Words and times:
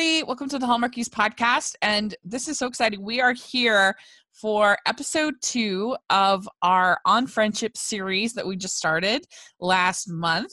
everybody. 0.00 0.22
Welcome 0.22 0.48
to 0.48 0.58
the 0.58 0.66
Hallmarkies 0.66 1.10
podcast. 1.10 1.74
And 1.82 2.14
this 2.24 2.48
is 2.48 2.56
so 2.56 2.66
exciting. 2.66 3.02
We 3.02 3.20
are 3.20 3.34
here 3.34 3.94
for 4.32 4.78
episode 4.86 5.34
two 5.42 5.94
of 6.08 6.48
our 6.62 6.98
On 7.04 7.26
Friendship 7.26 7.76
series 7.76 8.32
that 8.32 8.46
we 8.46 8.56
just 8.56 8.78
started 8.78 9.26
last 9.60 10.08
month. 10.08 10.52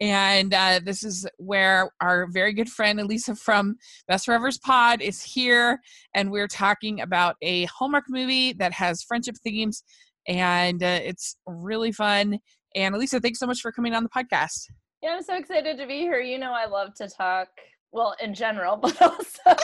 And 0.00 0.52
uh, 0.52 0.80
this 0.84 1.04
is 1.04 1.28
where 1.36 1.92
our 2.00 2.26
very 2.26 2.52
good 2.52 2.68
friend 2.68 2.98
Alysa 2.98 3.38
from 3.38 3.76
Best 4.08 4.26
Forevers 4.26 4.60
Pod 4.60 5.00
is 5.00 5.22
here. 5.22 5.78
And 6.14 6.32
we're 6.32 6.48
talking 6.48 7.00
about 7.00 7.36
a 7.40 7.66
Hallmark 7.66 8.06
movie 8.08 8.52
that 8.54 8.72
has 8.72 9.04
friendship 9.04 9.36
themes. 9.44 9.84
And 10.26 10.82
uh, 10.82 10.98
it's 11.04 11.36
really 11.46 11.92
fun. 11.92 12.40
And 12.74 12.96
Alysa, 12.96 13.22
thanks 13.22 13.38
so 13.38 13.46
much 13.46 13.60
for 13.60 13.70
coming 13.70 13.94
on 13.94 14.02
the 14.02 14.10
podcast. 14.10 14.64
Yeah, 15.02 15.10
I'm 15.10 15.22
so 15.22 15.36
excited 15.36 15.78
to 15.78 15.86
be 15.86 15.98
here. 15.98 16.18
You 16.18 16.40
know, 16.40 16.52
I 16.52 16.66
love 16.66 16.94
to 16.96 17.08
talk, 17.08 17.46
well, 17.92 18.14
in 18.22 18.34
general, 18.34 18.76
but 18.82 19.00
also 19.00 19.56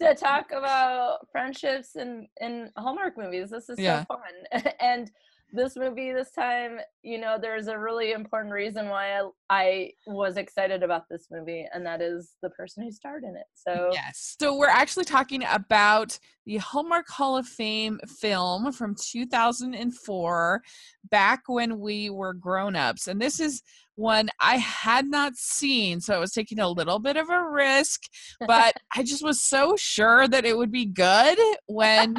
to 0.00 0.14
talk 0.14 0.52
about 0.52 1.26
friendships 1.32 1.96
in 1.96 2.26
in 2.40 2.70
Hallmark 2.76 3.16
movies. 3.18 3.50
This 3.50 3.68
is 3.68 3.78
Yeah. 3.78 4.04
so 4.08 4.16
fun. 4.16 4.72
and 4.80 5.10
this 5.50 5.76
movie 5.76 6.12
this 6.12 6.30
time, 6.30 6.78
you 7.02 7.18
know, 7.18 7.38
there's 7.40 7.68
a 7.68 7.78
really 7.78 8.12
important 8.12 8.52
reason 8.52 8.88
why 8.90 9.18
I, 9.18 9.28
I 9.48 9.90
was 10.06 10.36
excited 10.36 10.82
about 10.82 11.04
this 11.10 11.28
movie, 11.30 11.66
and 11.72 11.86
that 11.86 12.02
is 12.02 12.34
the 12.42 12.50
person 12.50 12.82
who 12.84 12.90
starred 12.92 13.24
in 13.24 13.34
it. 13.34 13.46
So 13.54 13.90
Yes. 13.92 14.36
So 14.40 14.56
we're 14.56 14.68
actually 14.68 15.06
talking 15.06 15.42
about 15.50 16.18
the 16.44 16.58
Hallmark 16.58 17.08
Hall 17.08 17.36
of 17.38 17.46
Fame 17.46 17.98
film 18.20 18.72
from 18.72 18.94
2004, 18.94 20.62
back 21.10 21.42
when 21.46 21.80
we 21.80 22.10
were 22.10 22.34
grown 22.34 22.76
ups. 22.76 23.06
And 23.06 23.20
this 23.20 23.40
is 23.40 23.62
one 23.98 24.28
I 24.40 24.56
had 24.58 25.06
not 25.06 25.36
seen. 25.36 26.00
So 26.00 26.14
I 26.14 26.18
was 26.18 26.32
taking 26.32 26.60
a 26.60 26.68
little 26.68 27.00
bit 27.00 27.16
of 27.16 27.28
a 27.28 27.44
risk, 27.50 28.02
but 28.46 28.74
I 28.96 29.02
just 29.02 29.24
was 29.24 29.42
so 29.42 29.74
sure 29.76 30.28
that 30.28 30.44
it 30.44 30.56
would 30.56 30.70
be 30.70 30.86
good 30.86 31.38
when 31.66 32.16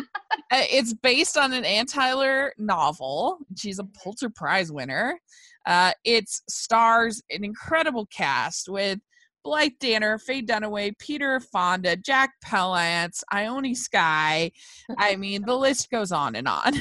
uh, 0.51 0.63
it's 0.71 0.93
based 0.93 1.37
on 1.37 1.53
an 1.53 1.63
Anne 1.63 1.85
Tyler 1.85 2.53
novel. 2.57 3.39
She's 3.57 3.79
a 3.79 3.85
Pulitzer 3.85 4.29
Prize 4.29 4.71
winner. 4.71 5.19
Uh, 5.65 5.93
it 6.03 6.27
stars 6.27 7.23
an 7.31 7.45
incredible 7.45 8.07
cast 8.07 8.67
with 8.67 8.99
Blythe 9.45 9.71
Danner, 9.79 10.17
Faye 10.17 10.41
Dunaway, 10.41 10.97
Peter 10.99 11.39
Fonda, 11.39 11.95
Jack 11.95 12.31
Palance, 12.45 13.23
Ione 13.31 13.73
Skye. 13.73 14.51
I 14.97 15.15
mean, 15.15 15.45
the 15.45 15.55
list 15.55 15.89
goes 15.89 16.11
on 16.11 16.35
and 16.35 16.47
on. 16.47 16.73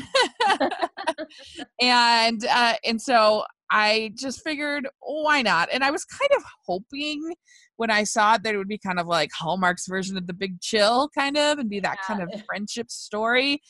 and 1.81 2.45
uh, 2.45 2.75
and 2.85 3.01
so 3.01 3.45
I 3.71 4.13
just 4.15 4.43
figured, 4.43 4.89
why 5.01 5.43
not? 5.43 5.69
And 5.73 5.85
I 5.85 5.91
was 5.91 6.05
kind 6.05 6.31
of 6.37 6.43
hoping 6.67 7.35
when 7.77 7.91
I 7.91 8.05
saw 8.05 8.35
it 8.35 8.43
that 8.43 8.55
it 8.55 8.59
would 8.59 8.69
be 8.69 8.79
kind 8.79 8.99
of 8.99 9.07
like 9.07 9.31
Hallmark's 9.33 9.87
version 9.87 10.17
of 10.17 10.27
The 10.27 10.33
Big 10.33 10.61
Chill, 10.61 11.09
kind 11.11 11.37
of, 11.37 11.59
and 11.59 11.69
be 11.71 11.81
that 11.81 12.01
kind 12.03 12.23
of 12.23 12.31
friendship 12.47 12.91
story. 12.91 13.61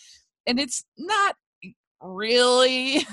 And 0.46 0.58
it's 0.60 0.84
not 0.96 1.34
really 2.00 2.98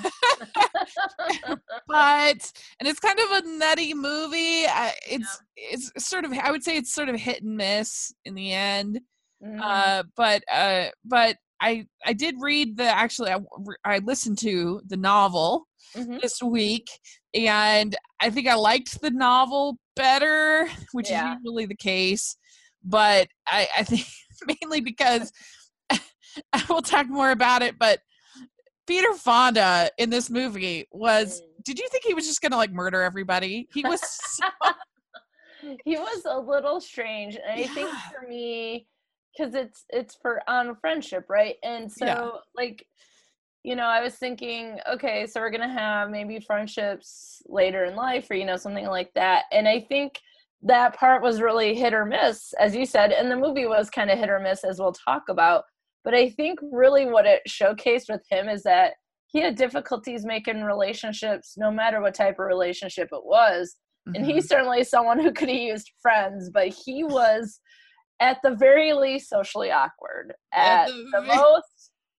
but 1.88 2.52
and 2.80 2.88
it's 2.88 3.00
kind 3.00 3.20
of 3.20 3.32
a 3.32 3.58
nutty 3.58 3.94
movie 3.94 4.66
I, 4.68 4.94
it's 5.10 5.40
it's 5.56 6.08
sort 6.08 6.24
of 6.24 6.34
i 6.34 6.52
would 6.52 6.64
say 6.64 6.78
it's 6.78 6.94
sort 6.94 7.10
of 7.10 7.16
hit 7.20 7.42
and 7.42 7.58
miss 7.58 8.14
in 8.26 8.36
the 8.36 8.52
end 8.52 9.00
Mhm. 9.44 9.60
uh 9.62 10.04
but 10.16 10.44
uh 10.52 10.86
but 11.04 11.36
i 11.60 11.86
i 12.06 12.14
did 12.14 12.36
read 12.40 12.78
the 12.78 12.84
actually 12.86 13.32
i, 13.32 13.40
I 13.84 13.98
listened 14.00 14.38
to 14.40 14.82
the 14.88 14.96
novel 14.98 15.68
Mhm. 15.96 16.22
this 16.22 16.42
week 16.44 16.90
and 17.34 17.96
i 18.22 18.30
think 18.30 18.48
i 18.48 18.56
liked 18.56 19.02
the 19.02 19.10
novel 19.12 19.78
better 19.96 20.68
which 20.92 21.10
Yeah. 21.10 21.32
is 21.34 21.38
usually 21.44 21.66
the 21.66 21.76
case 21.76 22.38
but 22.84 23.28
i 23.48 23.68
i 23.78 23.84
think 23.84 24.06
mainly 24.62 24.82
because 24.82 25.32
I 26.54 26.64
will 26.70 26.82
talk 26.82 27.08
more 27.08 27.32
about 27.32 27.62
it 27.62 27.80
but 27.80 28.00
peter 28.88 29.14
fonda 29.14 29.90
in 29.98 30.10
this 30.10 30.30
movie 30.30 30.86
was 30.92 31.42
Mm. 31.42 31.64
did 31.64 31.80
you 31.80 31.88
think 31.90 32.04
he 32.04 32.14
was 32.14 32.28
just 32.28 32.42
gonna 32.42 32.58
like 32.58 32.72
murder 32.72 33.02
everybody 33.02 33.68
he 33.74 33.84
was 33.84 34.02
so, 34.02 34.48
he 35.86 35.98
was 35.98 36.24
a 36.26 36.38
little 36.38 36.80
strange 36.82 37.36
and 37.36 37.60
i 37.62 37.68
think 37.68 37.90
for 38.12 38.28
me 38.28 38.86
because 39.38 39.54
it's 39.56 39.86
it's 39.90 40.16
for 40.22 40.42
on 40.50 40.76
friendship 40.76 41.26
right 41.30 41.56
and 41.64 41.92
so 41.92 42.06
Yeah. 42.06 42.30
like 42.56 42.86
you 43.66 43.76
know 43.76 43.86
i 43.86 44.02
was 44.02 44.16
thinking 44.16 44.78
okay 44.92 45.26
so 45.26 45.40
we're 45.42 45.50
gonna 45.50 45.68
have 45.68 46.10
maybe 46.10 46.40
friendships 46.40 47.42
later 47.48 47.86
in 47.86 47.96
life 47.96 48.28
or 48.30 48.36
you 48.36 48.46
know 48.46 48.58
something 48.58 48.86
like 48.86 49.12
that 49.16 49.44
and 49.52 49.68
i 49.68 49.80
think 49.80 50.20
that 50.62 50.96
part 50.96 51.22
was 51.22 51.42
really 51.42 51.74
hit 51.76 51.94
or 51.94 52.06
miss 52.06 52.54
as 52.60 52.76
you 52.76 52.86
said 52.86 53.12
and 53.12 53.30
the 53.30 53.36
movie 53.36 53.66
was 53.68 53.90
kind 53.90 54.10
of 54.12 54.18
hit 54.20 54.30
or 54.30 54.40
miss 54.40 54.64
as 54.64 54.80
we'll 54.80 54.94
talk 54.94 55.24
about 55.30 55.64
but 56.04 56.14
i 56.14 56.30
think 56.30 56.60
really 56.72 57.06
what 57.06 57.26
it 57.26 57.42
showcased 57.50 58.10
with 58.10 58.22
him 58.30 58.48
is 58.48 58.62
that 58.64 58.94
he 59.28 59.42
had 59.42 59.56
difficulties 59.56 60.26
making 60.26 60.62
relationships 60.62 61.56
no 61.58 61.72
matter 61.72 62.00
what 62.02 62.14
type 62.14 62.36
of 62.40 62.46
relationship 62.46 63.10
it 63.12 63.26
was 63.26 63.76
and 64.14 64.24
Mhm. 64.24 64.34
he's 64.34 64.48
certainly 64.48 64.84
someone 64.84 65.20
who 65.20 65.32
could 65.32 65.50
have 65.50 65.58
used 65.58 65.92
friends, 66.00 66.52
but 66.52 66.68
he 66.68 67.04
was 67.04 67.60
at 68.20 68.38
the 68.44 68.52
very 68.56 68.94
least 68.94 69.30
socially 69.30 69.72
awkward. 69.72 70.34
At 70.54 70.84
At, 70.84 70.88
the 70.90 71.10
the, 71.12 71.22
most, 71.22 71.66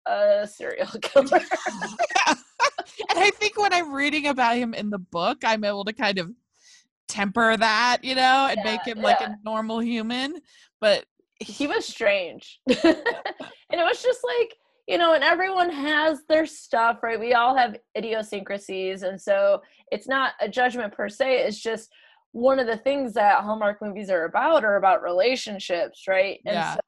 a 0.06 0.46
serial 0.46 0.86
killer. 1.02 1.40
and 2.28 3.18
I 3.18 3.30
think 3.30 3.58
when 3.58 3.72
I'm 3.72 3.92
reading 3.92 4.26
about 4.26 4.56
him 4.56 4.74
in 4.74 4.90
the 4.90 4.98
book, 4.98 5.38
I'm 5.44 5.64
able 5.64 5.84
to 5.84 5.92
kind 5.92 6.18
of 6.18 6.30
temper 7.08 7.56
that, 7.56 7.98
you 8.02 8.14
know, 8.14 8.48
and 8.50 8.62
make 8.62 8.86
Yeah, 8.86 8.92
him 8.92 9.00
like 9.02 9.20
a 9.20 9.36
normal 9.44 9.80
human. 9.80 10.40
But 10.80 11.04
he 11.38 11.66
was 11.66 11.86
strange. 11.86 12.60
and 12.66 12.76
it 12.84 13.84
was 13.84 14.02
just 14.02 14.20
like, 14.38 14.54
you 14.88 14.98
know, 14.98 15.14
and 15.14 15.24
everyone 15.24 15.70
has 15.70 16.20
their 16.28 16.46
stuff, 16.46 17.02
right? 17.02 17.18
We 17.18 17.34
all 17.34 17.56
have 17.56 17.76
idiosyncrasies. 17.96 19.02
And 19.02 19.20
so 19.20 19.62
it's 19.90 20.06
not 20.06 20.32
a 20.40 20.48
judgment 20.48 20.92
per 20.92 21.08
se. 21.08 21.38
It's 21.38 21.60
just 21.60 21.90
one 22.32 22.58
of 22.58 22.66
the 22.66 22.76
things 22.76 23.14
that 23.14 23.42
Hallmark 23.42 23.82
movies 23.82 24.10
are 24.10 24.24
about 24.24 24.64
are 24.64 24.76
about 24.76 25.02
relationships, 25.02 26.04
right? 26.06 26.40
And 26.46 26.54
Yeah. 26.54 26.74
so 26.74 26.80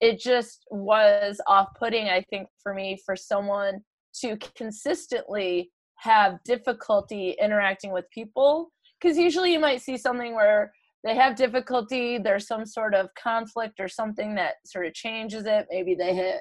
it 0.00 0.20
just 0.20 0.64
was 0.70 1.40
off 1.46 1.68
putting, 1.78 2.08
I 2.08 2.22
think, 2.30 2.48
for 2.62 2.74
me, 2.74 2.98
for 3.04 3.16
someone 3.16 3.80
to 4.20 4.36
consistently 4.56 5.70
have 5.96 6.42
difficulty 6.44 7.36
interacting 7.40 7.92
with 7.92 8.10
people. 8.10 8.70
Because 9.00 9.16
usually 9.16 9.52
you 9.52 9.60
might 9.60 9.82
see 9.82 9.96
something 9.96 10.34
where 10.34 10.72
they 11.04 11.14
have 11.14 11.36
difficulty, 11.36 12.18
there's 12.18 12.46
some 12.46 12.66
sort 12.66 12.94
of 12.94 13.08
conflict 13.20 13.78
or 13.78 13.88
something 13.88 14.34
that 14.34 14.54
sort 14.66 14.86
of 14.86 14.94
changes 14.94 15.46
it. 15.46 15.66
Maybe 15.70 15.94
they 15.94 16.14
hit 16.14 16.40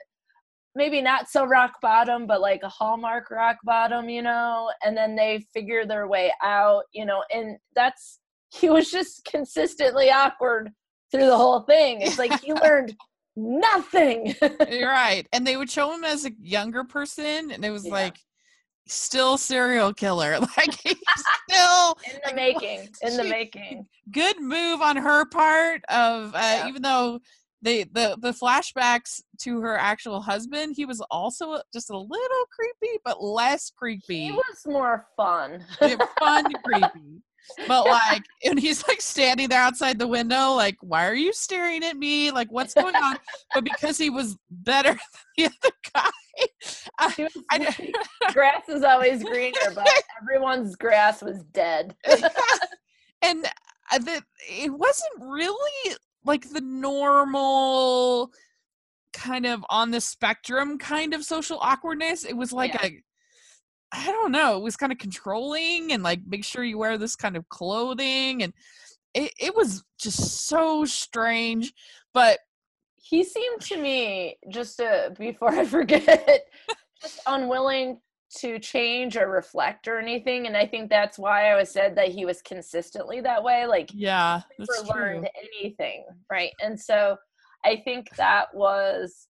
maybe 0.77 1.01
not 1.01 1.27
so 1.27 1.43
rock 1.43 1.73
bottom, 1.81 2.27
but 2.27 2.39
like 2.39 2.61
a 2.63 2.69
hallmark 2.69 3.31
rock 3.31 3.57
bottom, 3.63 4.07
you 4.07 4.21
know, 4.21 4.71
and 4.85 4.95
then 4.95 5.15
they 5.15 5.43
figure 5.51 5.85
their 5.85 6.07
way 6.07 6.31
out, 6.43 6.83
you 6.93 7.03
know, 7.03 7.23
and 7.33 7.57
that's 7.75 8.19
he 8.53 8.69
was 8.69 8.89
just 8.89 9.25
consistently 9.25 10.09
awkward 10.09 10.71
through 11.11 11.25
the 11.25 11.35
whole 11.35 11.61
thing. 11.61 12.01
It's 12.01 12.19
like 12.19 12.39
he 12.41 12.53
learned 12.63 12.95
nothing. 13.37 14.35
you're 14.69 14.89
right. 14.89 15.25
And 15.31 15.45
they 15.47 15.55
would 15.55 15.69
show 15.69 15.93
him 15.93 16.03
as 16.03 16.25
a 16.25 16.31
younger 16.41 16.83
person, 16.83 17.51
and 17.51 17.63
it 17.63 17.69
was 17.71 17.85
Yeah. 17.85 17.93
like 17.93 18.17
still 18.87 19.37
serial 19.37 19.93
killer. 19.93 20.39
Like 20.57 20.73
he's 20.81 20.95
still 21.49 21.97
in 22.11 22.13
the 22.15 22.21
like, 22.25 22.35
making. 22.35 22.89
In 23.01 23.15
the 23.17 23.23
making. 23.23 23.85
good 24.11 24.41
move 24.41 24.81
on 24.81 24.97
her 24.97 25.25
part 25.25 25.83
of 25.89 26.33
uh, 26.33 26.37
Yeah. 26.39 26.67
even 26.67 26.81
though 26.81 27.19
they 27.61 27.83
the 27.83 28.15
the 28.19 28.31
flashbacks 28.31 29.21
to 29.39 29.61
her 29.61 29.75
actual 29.77 30.21
husband 30.21 30.73
he 30.75 30.85
was 30.85 31.01
also 31.09 31.59
just 31.73 31.89
a 31.89 31.97
little 31.97 32.45
creepy 32.51 32.99
but 33.03 33.21
less 33.23 33.71
creepy 33.75 34.25
He 34.25 34.31
was 34.31 34.61
more 34.67 35.07
fun. 35.17 35.65
Fun 36.19 36.45
creepy 36.63 37.21
but 37.67 37.85
like 37.85 38.23
and 38.43 38.59
he's 38.59 38.87
like 38.87 39.01
standing 39.01 39.47
there 39.49 39.61
outside 39.61 39.97
the 39.99 40.07
window 40.07 40.51
like 40.53 40.77
why 40.81 41.05
are 41.07 41.15
you 41.15 41.31
staring 41.33 41.83
at 41.83 41.95
me 41.97 42.29
like 42.31 42.51
what's 42.51 42.73
going 42.73 42.95
on 42.95 43.17
but 43.53 43.63
because 43.63 43.97
he 43.97 44.09
was 44.09 44.37
better 44.49 44.91
than 45.37 45.37
the 45.37 45.45
other 45.45 45.75
guy 45.93 47.13
was, 47.17 47.37
I- 47.49 47.93
grass 48.33 48.69
is 48.69 48.83
always 48.83 49.23
greener, 49.23 49.57
but 49.73 49.87
everyone's 50.21 50.75
grass 50.75 51.21
was 51.23 51.43
dead. 51.51 51.95
and 53.21 53.45
uh, 53.91 53.97
the, 53.99 54.21
it 54.49 54.71
wasn't 54.71 55.13
really 55.19 55.95
like 56.25 56.49
the 56.49 56.61
normal 56.61 58.31
kind 59.13 59.45
of 59.45 59.65
on 59.69 59.89
the 59.91 60.01
spectrum 60.01 60.77
kind 60.77 61.13
of 61.13 61.23
social 61.23 61.57
awkwardness 61.61 62.23
it 62.23 62.33
was 62.37 62.51
like 62.53 62.73
Yeah. 62.75 62.85
a 62.85 63.03
i 63.91 64.05
don't 64.07 64.31
know 64.31 64.57
it 64.57 64.63
was 64.63 64.75
kind 64.75 64.91
of 64.91 64.97
controlling 64.97 65.91
and 65.93 66.03
like 66.03 66.19
make 66.27 66.43
sure 66.43 66.63
you 66.63 66.77
wear 66.77 66.97
this 66.97 67.15
kind 67.15 67.37
of 67.37 67.47
clothing 67.49 68.43
and 68.43 68.53
it, 69.13 69.31
it 69.39 69.55
was 69.55 69.83
just 69.99 70.47
so 70.47 70.85
strange 70.85 71.73
but 72.13 72.39
he 73.09 73.23
seemed 73.23 73.61
to 73.61 73.81
me 73.81 74.37
just 74.49 74.77
to 74.77 75.13
before 75.17 75.49
I 75.53 75.65
forget, 75.65 76.45
just 77.01 77.21
unwilling 77.25 78.01
to 78.39 78.59
change 78.59 79.15
or 79.15 79.29
reflect 79.29 79.87
or 79.87 79.99
anything 79.99 80.47
and 80.47 80.57
i 80.57 80.65
think 80.65 80.89
that's 80.89 81.17
why 81.17 81.49
i 81.49 81.55
was 81.55 81.71
said 81.71 81.95
that 81.95 82.09
he 82.09 82.25
was 82.25 82.41
consistently 82.41 83.21
that 83.21 83.41
way 83.41 83.65
like 83.65 83.89
yeah 83.93 84.41
never 84.59 84.93
learned 84.93 85.29
anything 85.61 86.03
right? 86.29 86.51
And 86.61 86.77
so 86.77 87.15
i 87.63 87.81
think 87.85 88.09
that 88.17 88.47
was 88.53 89.27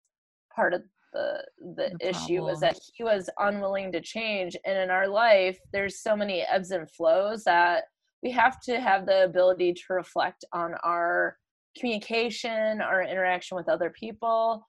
part 0.56 0.74
of 0.74 0.82
the 1.18 1.44
the, 1.76 1.98
the 2.00 2.10
issue 2.10 2.42
was 2.42 2.60
that 2.60 2.78
he 2.94 3.04
was 3.04 3.30
unwilling 3.40 3.92
to 3.92 4.02
change 4.02 4.56
and 4.66 4.78
in 4.78 4.90
our 4.90 5.08
life 5.08 5.58
there's 5.74 6.02
so 6.02 6.16
many 6.16 6.42
ebbs 6.42 6.72
and 6.72 6.90
flows 6.92 7.44
that 7.44 7.86
we 8.24 8.32
have 8.32 8.60
to 8.62 8.80
have 8.80 9.06
the 9.06 9.24
ability 9.24 9.74
to 9.74 9.84
reflect 9.90 10.46
on 10.54 10.74
our 10.84 11.38
communication 11.78 12.82
our 12.82 13.04
interaction 13.04 13.56
with 13.56 13.70
other 13.70 13.90
people 13.90 14.66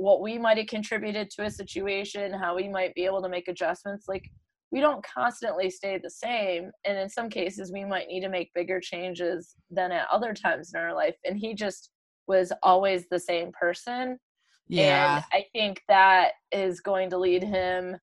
what 0.00 0.22
we 0.22 0.38
might 0.38 0.56
have 0.56 0.66
contributed 0.66 1.28
to 1.30 1.44
a 1.44 1.50
situation, 1.50 2.32
how 2.32 2.56
we 2.56 2.68
might 2.68 2.94
be 2.94 3.04
able 3.04 3.22
to 3.22 3.28
make 3.28 3.48
adjustments. 3.48 4.06
Like 4.08 4.24
we 4.72 4.80
don't 4.80 5.04
constantly 5.04 5.68
stay 5.68 6.00
the 6.02 6.10
same. 6.10 6.70
And 6.86 6.96
in 6.96 7.08
some 7.08 7.28
cases, 7.28 7.70
we 7.72 7.84
might 7.84 8.08
need 8.08 8.22
to 8.22 8.30
make 8.30 8.54
bigger 8.54 8.80
changes 8.80 9.56
than 9.70 9.92
at 9.92 10.08
other 10.10 10.32
times 10.32 10.72
in 10.74 10.80
our 10.80 10.94
life. 10.94 11.16
And 11.24 11.38
he 11.38 11.54
just 11.54 11.90
was 12.26 12.52
always 12.62 13.06
the 13.10 13.20
same 13.20 13.52
person. 13.52 14.18
Yeah. 14.70 15.16
And 15.16 15.24
I 15.32 15.46
think 15.52 15.82
that 15.88 16.32
is 16.52 16.80
going 16.80 17.10
to 17.10 17.18
lead 17.18 17.42
him. 17.42 17.96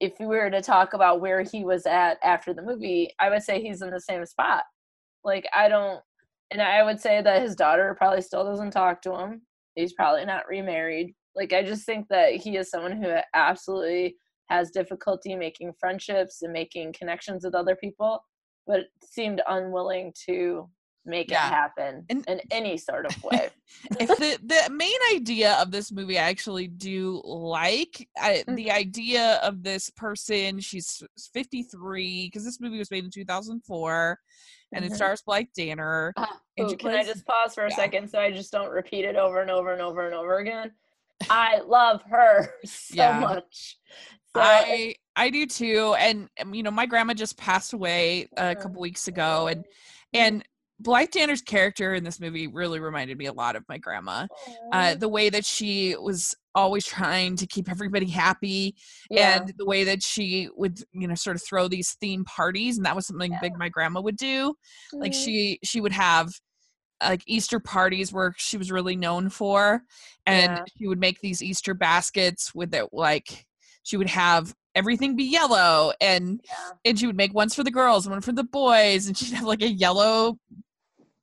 If 0.00 0.14
we 0.18 0.26
were 0.26 0.50
to 0.50 0.60
talk 0.60 0.94
about 0.94 1.20
where 1.20 1.42
he 1.42 1.64
was 1.64 1.86
at 1.86 2.18
after 2.24 2.52
the 2.52 2.62
movie, 2.62 3.10
I 3.20 3.30
would 3.30 3.42
say 3.42 3.62
he's 3.62 3.82
in 3.82 3.90
the 3.90 4.00
same 4.00 4.26
spot. 4.26 4.64
Like, 5.24 5.46
I 5.54 5.68
don't, 5.68 6.00
and 6.50 6.60
I 6.60 6.82
would 6.82 7.00
say 7.00 7.22
that 7.22 7.40
his 7.42 7.54
daughter 7.54 7.94
probably 7.96 8.20
still 8.20 8.44
doesn't 8.44 8.72
talk 8.72 9.00
to 9.02 9.16
him. 9.16 9.42
He's 9.74 9.92
probably 9.92 10.24
not 10.24 10.48
remarried. 10.48 11.14
Like 11.34 11.52
I 11.52 11.62
just 11.62 11.86
think 11.86 12.08
that 12.08 12.32
he 12.32 12.56
is 12.56 12.68
someone 12.70 13.00
who 13.00 13.14
absolutely 13.34 14.16
has 14.48 14.70
difficulty 14.70 15.34
making 15.34 15.72
friendships 15.80 16.42
and 16.42 16.52
making 16.52 16.92
connections 16.92 17.44
with 17.44 17.54
other 17.54 17.74
people, 17.74 18.22
but 18.66 18.80
seemed 19.02 19.40
unwilling 19.48 20.12
to 20.26 20.68
make 21.04 21.30
yeah. 21.30 21.48
it 21.48 21.50
happen 21.50 22.04
and, 22.08 22.24
in 22.28 22.40
any 22.50 22.76
sort 22.76 23.06
of 23.06 23.24
way. 23.24 23.48
the 23.90 24.38
the 24.44 24.70
main 24.72 24.98
idea 25.14 25.54
of 25.54 25.70
this 25.70 25.90
movie 25.90 26.18
I 26.18 26.22
actually 26.22 26.68
do 26.68 27.20
like 27.24 28.08
I, 28.18 28.44
the 28.46 28.52
mm-hmm. 28.52 28.70
idea 28.70 29.40
of 29.42 29.62
this 29.62 29.90
person 29.90 30.60
she's 30.60 31.02
53 31.32 32.26
because 32.26 32.44
this 32.44 32.60
movie 32.60 32.78
was 32.78 32.90
made 32.90 33.04
in 33.04 33.10
2004 33.10 34.18
and 34.72 34.84
mm-hmm. 34.84 34.92
it 34.92 34.96
stars 34.96 35.22
Blythe 35.22 35.46
Danner. 35.56 36.12
Uh, 36.16 36.26
ooh, 36.60 36.68
can 36.68 36.78
plays, 36.78 37.08
I 37.08 37.12
just 37.12 37.26
pause 37.26 37.54
for 37.54 37.66
a 37.66 37.70
yeah. 37.70 37.76
second 37.76 38.08
so 38.08 38.20
I 38.20 38.30
just 38.30 38.52
don't 38.52 38.70
repeat 38.70 39.04
it 39.04 39.16
over 39.16 39.40
and 39.40 39.50
over 39.50 39.72
and 39.72 39.82
over 39.82 40.06
and 40.06 40.14
over 40.14 40.38
again? 40.38 40.72
I 41.30 41.60
love 41.60 42.02
her 42.10 42.54
so 42.64 42.94
yeah. 42.94 43.18
much. 43.18 43.78
So, 44.34 44.40
I 44.40 44.94
I 45.14 45.28
do 45.28 45.46
too, 45.46 45.94
and 45.98 46.28
um, 46.40 46.54
you 46.54 46.62
know 46.62 46.70
my 46.70 46.86
grandma 46.86 47.12
just 47.12 47.36
passed 47.36 47.74
away 47.74 48.28
a 48.36 48.54
couple 48.56 48.80
weeks 48.80 49.06
ago, 49.08 49.46
and 49.48 49.64
and 50.14 50.42
Blythe 50.82 51.10
Danner's 51.10 51.42
character 51.42 51.94
in 51.94 52.04
this 52.04 52.20
movie 52.20 52.46
really 52.46 52.80
reminded 52.80 53.18
me 53.18 53.26
a 53.26 53.32
lot 53.32 53.56
of 53.56 53.64
my 53.68 53.78
grandma. 53.78 54.26
Uh, 54.72 54.94
the 54.94 55.08
way 55.08 55.30
that 55.30 55.44
she 55.44 55.96
was 55.96 56.34
always 56.54 56.84
trying 56.84 57.36
to 57.36 57.46
keep 57.46 57.70
everybody 57.70 58.06
happy, 58.06 58.74
yeah. 59.10 59.40
and 59.40 59.54
the 59.56 59.64
way 59.64 59.84
that 59.84 60.02
she 60.02 60.48
would, 60.56 60.80
you 60.92 61.06
know, 61.06 61.14
sort 61.14 61.36
of 61.36 61.42
throw 61.42 61.68
these 61.68 61.96
theme 62.00 62.24
parties, 62.24 62.76
and 62.76 62.86
that 62.86 62.96
was 62.96 63.06
something 63.06 63.32
yeah. 63.32 63.40
big 63.40 63.56
my 63.56 63.68
grandma 63.68 64.00
would 64.00 64.16
do. 64.16 64.50
Mm-hmm. 64.50 65.00
Like 65.00 65.14
she 65.14 65.58
she 65.64 65.80
would 65.80 65.92
have 65.92 66.30
like 67.02 67.22
Easter 67.26 67.58
parties 67.58 68.12
where 68.12 68.34
she 68.36 68.56
was 68.56 68.70
really 68.70 68.96
known 68.96 69.28
for, 69.28 69.82
and 70.26 70.52
yeah. 70.52 70.64
she 70.78 70.88
would 70.88 71.00
make 71.00 71.20
these 71.20 71.42
Easter 71.42 71.74
baskets 71.74 72.54
with 72.54 72.74
it 72.74 72.88
like 72.92 73.46
she 73.82 73.96
would 73.96 74.08
have 74.08 74.54
everything 74.74 75.16
be 75.16 75.24
yellow 75.24 75.92
and 76.00 76.40
yeah. 76.44 76.70
and 76.84 76.98
she 76.98 77.06
would 77.06 77.16
make 77.16 77.34
ones 77.34 77.54
for 77.54 77.62
the 77.62 77.70
girls 77.70 78.06
and 78.06 78.12
one 78.12 78.22
for 78.22 78.32
the 78.32 78.44
boys 78.44 79.06
and 79.06 79.16
she'd 79.18 79.34
have 79.34 79.44
like 79.44 79.60
a 79.60 79.68
yellow 79.68 80.38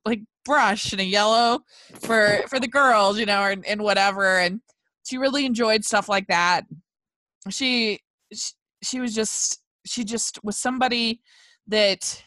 like 0.05 0.21
brush 0.45 0.91
and 0.91 1.01
a 1.01 1.05
yellow 1.05 1.59
for 2.01 2.41
for 2.47 2.59
the 2.59 2.67
girls 2.67 3.19
you 3.19 3.25
know 3.25 3.43
and, 3.43 3.65
and 3.65 3.81
whatever 3.81 4.39
and 4.39 4.61
she 5.05 5.17
really 5.17 5.45
enjoyed 5.45 5.83
stuff 5.83 6.09
like 6.09 6.27
that 6.27 6.63
she, 7.49 7.99
she 8.33 8.53
she 8.83 8.99
was 8.99 9.13
just 9.13 9.61
she 9.85 10.03
just 10.03 10.39
was 10.43 10.57
somebody 10.57 11.21
that 11.67 12.23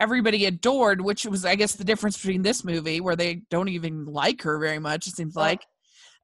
everybody 0.00 0.46
adored, 0.46 1.00
which 1.00 1.24
was, 1.24 1.44
I 1.44 1.54
guess, 1.54 1.74
the 1.74 1.84
difference 1.84 2.16
between 2.16 2.42
this 2.42 2.64
movie 2.64 3.00
where 3.00 3.16
they 3.16 3.42
don't 3.50 3.68
even 3.68 4.04
like 4.04 4.42
her 4.42 4.58
very 4.58 4.78
much. 4.78 5.06
It 5.06 5.16
seems 5.16 5.36
like. 5.36 5.62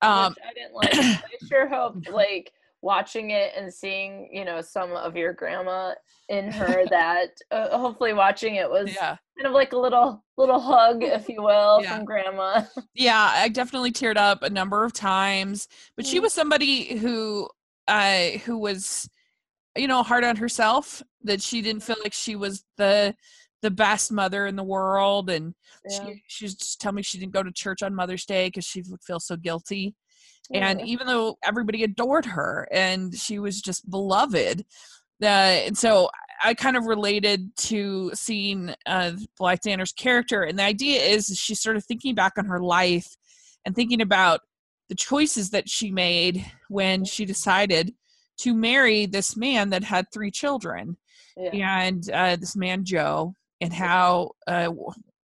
Um, 0.02 0.34
I 0.48 0.52
didn't 0.54 0.74
like. 0.74 0.94
I 0.94 1.22
sure 1.48 1.68
hope 1.68 1.96
like 2.12 2.52
watching 2.82 3.30
it 3.30 3.52
and 3.56 3.72
seeing 3.72 4.28
you 4.32 4.44
know 4.44 4.60
some 4.60 4.92
of 4.92 5.16
your 5.16 5.32
grandma 5.32 5.92
in 6.28 6.50
her 6.50 6.84
that 6.90 7.30
uh, 7.50 7.76
hopefully 7.76 8.12
watching 8.12 8.56
it 8.56 8.70
was 8.70 8.94
yeah. 8.94 9.16
kind 9.36 9.46
of 9.46 9.52
like 9.52 9.72
a 9.72 9.78
little 9.78 10.22
little 10.36 10.60
hug 10.60 11.02
if 11.02 11.28
you 11.28 11.42
will 11.42 11.80
yeah. 11.82 11.96
from 11.96 12.04
grandma 12.04 12.62
yeah 12.94 13.32
i 13.34 13.48
definitely 13.48 13.90
teared 13.90 14.16
up 14.16 14.42
a 14.42 14.50
number 14.50 14.84
of 14.84 14.92
times 14.92 15.66
but 15.96 16.06
she 16.06 16.18
mm. 16.18 16.22
was 16.22 16.32
somebody 16.32 16.96
who 16.98 17.48
uh 17.88 18.28
who 18.44 18.56
was 18.56 19.08
you 19.76 19.88
know 19.88 20.02
hard 20.02 20.24
on 20.24 20.36
herself 20.36 21.02
that 21.22 21.42
she 21.42 21.60
didn't 21.60 21.82
feel 21.82 21.96
like 22.02 22.12
she 22.12 22.36
was 22.36 22.64
the 22.76 23.14
the 23.60 23.70
best 23.70 24.12
mother 24.12 24.46
in 24.46 24.54
the 24.54 24.62
world 24.62 25.30
and 25.30 25.52
yeah. 25.88 26.06
she 26.06 26.22
she 26.28 26.46
just 26.46 26.80
tell 26.80 26.92
me 26.92 27.02
she 27.02 27.18
didn't 27.18 27.32
go 27.32 27.42
to 27.42 27.50
church 27.50 27.82
on 27.82 27.94
mother's 27.94 28.24
day 28.24 28.46
because 28.46 28.64
she 28.64 28.82
would 28.88 29.02
feel 29.02 29.18
so 29.18 29.36
guilty 29.36 29.96
yeah. 30.50 30.68
and 30.68 30.80
even 30.82 31.06
though 31.06 31.36
everybody 31.44 31.84
adored 31.84 32.26
her 32.26 32.68
and 32.70 33.14
she 33.14 33.38
was 33.38 33.60
just 33.60 33.88
beloved 33.90 34.64
uh, 35.22 35.26
and 35.26 35.76
so 35.76 36.08
i 36.42 36.54
kind 36.54 36.76
of 36.76 36.86
related 36.86 37.54
to 37.56 38.10
seeing 38.14 38.74
uh, 38.86 39.12
blythe 39.38 39.60
danner's 39.60 39.92
character 39.92 40.42
and 40.42 40.58
the 40.58 40.62
idea 40.62 41.00
is 41.00 41.26
she's 41.38 41.60
sort 41.60 41.76
of 41.76 41.84
thinking 41.84 42.14
back 42.14 42.32
on 42.38 42.46
her 42.46 42.60
life 42.60 43.16
and 43.64 43.74
thinking 43.74 44.00
about 44.00 44.40
the 44.88 44.94
choices 44.94 45.50
that 45.50 45.68
she 45.68 45.90
made 45.90 46.44
when 46.68 47.04
she 47.04 47.24
decided 47.24 47.92
to 48.38 48.54
marry 48.54 49.04
this 49.04 49.36
man 49.36 49.70
that 49.70 49.84
had 49.84 50.06
three 50.12 50.30
children 50.30 50.96
yeah. 51.36 51.82
and 51.82 52.10
uh, 52.10 52.36
this 52.36 52.56
man 52.56 52.84
joe 52.84 53.34
and 53.60 53.72
how 53.72 54.30
uh, 54.46 54.70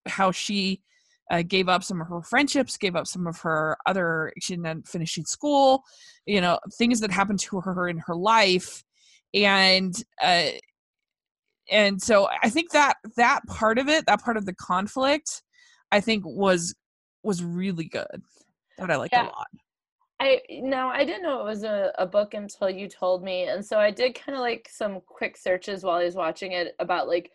how 0.07 0.31
she 0.31 0.81
uh, 1.31 1.41
gave 1.41 1.69
up 1.69 1.83
some 1.83 2.01
of 2.01 2.07
her 2.07 2.21
friendships, 2.21 2.77
gave 2.77 2.95
up 2.95 3.07
some 3.07 3.25
of 3.25 3.39
her 3.39 3.77
other. 3.85 4.33
She 4.39 4.55
didn't 4.55 4.87
finishing 4.87 5.23
school, 5.23 5.83
you 6.25 6.41
know, 6.41 6.59
things 6.77 6.99
that 6.99 7.09
happened 7.09 7.39
to 7.39 7.61
her 7.61 7.87
in 7.87 7.97
her 7.99 8.15
life, 8.15 8.83
and 9.33 9.95
uh, 10.21 10.49
and 11.71 12.01
so 12.01 12.27
I 12.43 12.49
think 12.49 12.71
that 12.71 12.95
that 13.15 13.41
part 13.47 13.79
of 13.79 13.87
it, 13.87 14.05
that 14.07 14.21
part 14.21 14.35
of 14.35 14.45
the 14.45 14.53
conflict, 14.53 15.41
I 15.91 16.01
think 16.01 16.23
was 16.25 16.75
was 17.23 17.43
really 17.43 17.85
good. 17.85 18.21
That 18.77 18.91
I 18.91 18.97
liked 18.97 19.13
yeah. 19.13 19.23
a 19.23 19.25
lot. 19.27 19.47
I 20.19 20.41
no, 20.49 20.89
I 20.89 21.05
didn't 21.05 21.23
know 21.23 21.39
it 21.39 21.45
was 21.45 21.63
a, 21.63 21.93
a 21.97 22.05
book 22.05 22.33
until 22.33 22.69
you 22.69 22.89
told 22.89 23.23
me, 23.23 23.45
and 23.45 23.65
so 23.65 23.79
I 23.79 23.89
did 23.89 24.15
kind 24.15 24.35
of 24.35 24.41
like 24.41 24.67
some 24.69 24.99
quick 25.07 25.37
searches 25.37 25.83
while 25.83 25.95
I 25.95 26.03
was 26.03 26.15
watching 26.15 26.51
it 26.51 26.75
about 26.79 27.07
like 27.07 27.31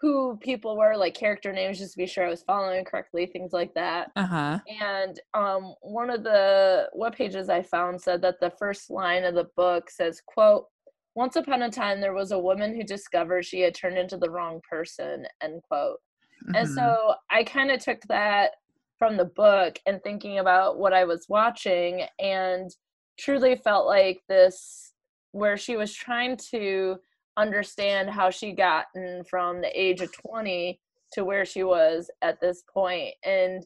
who 0.00 0.36
people 0.40 0.76
were, 0.76 0.96
like 0.96 1.14
character 1.14 1.52
names, 1.52 1.78
just 1.78 1.92
to 1.92 1.98
be 1.98 2.06
sure 2.06 2.24
I 2.24 2.30
was 2.30 2.42
following 2.42 2.84
correctly, 2.84 3.26
things 3.26 3.52
like 3.52 3.74
that. 3.74 4.10
Uh-huh. 4.14 4.60
And 4.80 5.20
um, 5.34 5.74
one 5.82 6.08
of 6.10 6.22
the 6.22 6.88
web 6.94 7.16
pages 7.16 7.48
I 7.48 7.62
found 7.62 8.00
said 8.00 8.22
that 8.22 8.38
the 8.40 8.52
first 8.58 8.90
line 8.90 9.24
of 9.24 9.34
the 9.34 9.48
book 9.56 9.90
says, 9.90 10.22
"quote 10.24 10.66
Once 11.14 11.34
upon 11.34 11.62
a 11.62 11.70
time, 11.70 12.00
there 12.00 12.14
was 12.14 12.30
a 12.30 12.38
woman 12.38 12.74
who 12.74 12.84
discovered 12.84 13.44
she 13.44 13.60
had 13.60 13.74
turned 13.74 13.98
into 13.98 14.16
the 14.16 14.30
wrong 14.30 14.60
person." 14.70 15.26
End 15.42 15.62
quote. 15.64 15.98
Mm-hmm. 16.44 16.54
And 16.54 16.68
so 16.68 17.14
I 17.30 17.42
kind 17.42 17.72
of 17.72 17.80
took 17.80 18.00
that 18.08 18.52
from 18.98 19.16
the 19.16 19.24
book 19.24 19.78
and 19.86 20.00
thinking 20.02 20.38
about 20.38 20.78
what 20.78 20.92
I 20.92 21.04
was 21.04 21.26
watching, 21.28 22.02
and 22.20 22.70
truly 23.18 23.56
felt 23.56 23.86
like 23.86 24.20
this, 24.28 24.92
where 25.32 25.56
she 25.56 25.76
was 25.76 25.92
trying 25.92 26.36
to 26.50 26.98
understand 27.38 28.10
how 28.10 28.30
she 28.30 28.52
gotten 28.52 29.22
from 29.30 29.60
the 29.60 29.80
age 29.80 30.00
of 30.00 30.12
20 30.28 30.78
to 31.12 31.24
where 31.24 31.44
she 31.44 31.62
was 31.62 32.10
at 32.22 32.40
this 32.40 32.64
point. 32.72 33.14
And 33.24 33.64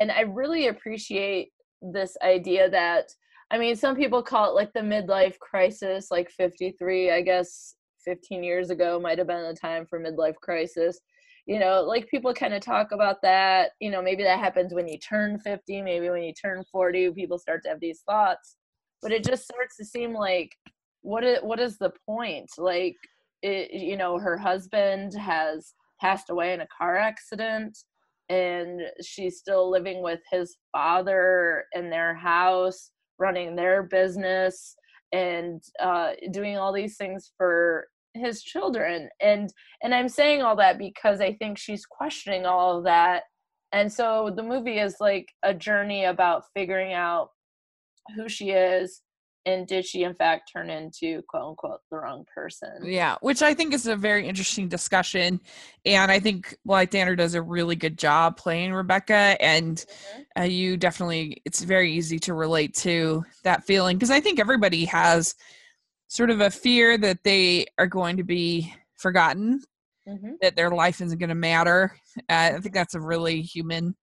and 0.00 0.10
i 0.10 0.22
really 0.22 0.68
appreciate 0.68 1.50
this 1.80 2.16
idea 2.22 2.68
that 2.70 3.04
i 3.50 3.58
mean 3.58 3.76
some 3.76 3.94
people 3.94 4.22
call 4.22 4.50
it 4.50 4.54
like 4.54 4.72
the 4.72 4.80
midlife 4.80 5.38
crisis 5.38 6.10
like 6.10 6.30
53 6.30 7.10
i 7.10 7.20
guess 7.20 7.74
15 8.04 8.42
years 8.42 8.70
ago 8.70 8.98
might 9.00 9.18
have 9.18 9.26
been 9.26 9.44
a 9.44 9.54
time 9.54 9.86
for 9.86 10.00
midlife 10.00 10.36
crisis. 10.36 11.00
You 11.46 11.58
know 11.58 11.82
like 11.82 12.08
people 12.08 12.32
kind 12.32 12.54
of 12.54 12.62
talk 12.62 12.92
about 12.92 13.16
that 13.22 13.70
you 13.80 13.90
know 13.90 14.00
maybe 14.00 14.22
that 14.22 14.38
happens 14.38 14.72
when 14.72 14.86
you 14.86 14.96
turn 14.98 15.40
50 15.40 15.82
maybe 15.82 16.08
when 16.08 16.22
you 16.22 16.32
turn 16.32 16.62
40 16.70 17.10
people 17.12 17.38
start 17.38 17.62
to 17.64 17.70
have 17.70 17.80
these 17.80 18.02
thoughts. 18.08 18.56
But 19.02 19.10
it 19.10 19.24
just 19.24 19.44
starts 19.44 19.76
to 19.76 19.84
seem 19.84 20.14
like 20.14 20.50
what 21.00 21.24
is, 21.24 21.40
what 21.42 21.58
is 21.58 21.78
the 21.78 21.90
point? 22.06 22.48
Like 22.58 22.94
it, 23.42 23.72
you 23.72 23.96
know 23.96 24.18
her 24.18 24.36
husband 24.36 25.14
has 25.14 25.74
passed 26.00 26.30
away 26.30 26.52
in 26.52 26.60
a 26.60 26.68
car 26.76 26.96
accident 26.96 27.78
and 28.28 28.80
she's 29.04 29.38
still 29.38 29.70
living 29.70 30.02
with 30.02 30.20
his 30.30 30.56
father 30.72 31.64
in 31.74 31.90
their 31.90 32.14
house 32.14 32.90
running 33.18 33.54
their 33.54 33.84
business 33.84 34.74
and 35.12 35.62
uh, 35.80 36.12
doing 36.32 36.56
all 36.56 36.72
these 36.72 36.96
things 36.96 37.32
for 37.36 37.86
his 38.14 38.42
children. 38.42 39.08
And 39.20 39.50
and 39.82 39.94
i'm 39.94 40.08
saying 40.08 40.42
all 40.42 40.56
that 40.56 40.76
because 40.78 41.20
i 41.20 41.32
think 41.34 41.56
she's 41.56 41.86
questioning 41.86 42.44
all 42.44 42.78
of 42.78 42.84
that. 42.84 43.22
And 43.72 43.90
so 43.90 44.30
the 44.34 44.42
movie 44.42 44.78
is 44.78 44.96
like 45.00 45.28
a 45.42 45.54
journey 45.54 46.04
about 46.04 46.44
figuring 46.54 46.92
out 46.92 47.30
who 48.16 48.28
she 48.28 48.50
is 48.50 49.00
and 49.46 49.66
did 49.66 49.84
she 49.84 50.04
in 50.04 50.14
fact 50.14 50.50
turn 50.52 50.70
into 50.70 51.22
quote 51.28 51.42
unquote 51.42 51.80
the 51.90 51.96
wrong 51.96 52.24
person 52.32 52.70
yeah 52.84 53.16
which 53.20 53.42
i 53.42 53.52
think 53.52 53.74
is 53.74 53.86
a 53.86 53.96
very 53.96 54.26
interesting 54.26 54.68
discussion 54.68 55.40
and 55.84 56.10
i 56.10 56.18
think 56.18 56.56
blythe 56.64 56.90
danner 56.90 57.16
does 57.16 57.34
a 57.34 57.42
really 57.42 57.76
good 57.76 57.98
job 57.98 58.36
playing 58.36 58.72
rebecca 58.72 59.36
and 59.40 59.78
mm-hmm. 59.78 60.42
uh, 60.42 60.44
you 60.44 60.76
definitely 60.76 61.40
it's 61.44 61.62
very 61.62 61.92
easy 61.92 62.18
to 62.18 62.34
relate 62.34 62.74
to 62.74 63.24
that 63.44 63.64
feeling 63.64 63.96
because 63.96 64.10
i 64.10 64.20
think 64.20 64.38
everybody 64.38 64.84
has 64.84 65.34
sort 66.08 66.30
of 66.30 66.40
a 66.40 66.50
fear 66.50 66.98
that 66.98 67.18
they 67.24 67.66
are 67.78 67.86
going 67.86 68.16
to 68.16 68.24
be 68.24 68.72
forgotten 68.96 69.60
mm-hmm. 70.08 70.32
that 70.40 70.56
their 70.56 70.70
life 70.70 71.00
isn't 71.00 71.18
going 71.18 71.28
to 71.28 71.34
matter 71.34 71.96
uh, 72.30 72.52
i 72.54 72.60
think 72.60 72.74
that's 72.74 72.94
a 72.94 73.00
really 73.00 73.42
human 73.42 73.94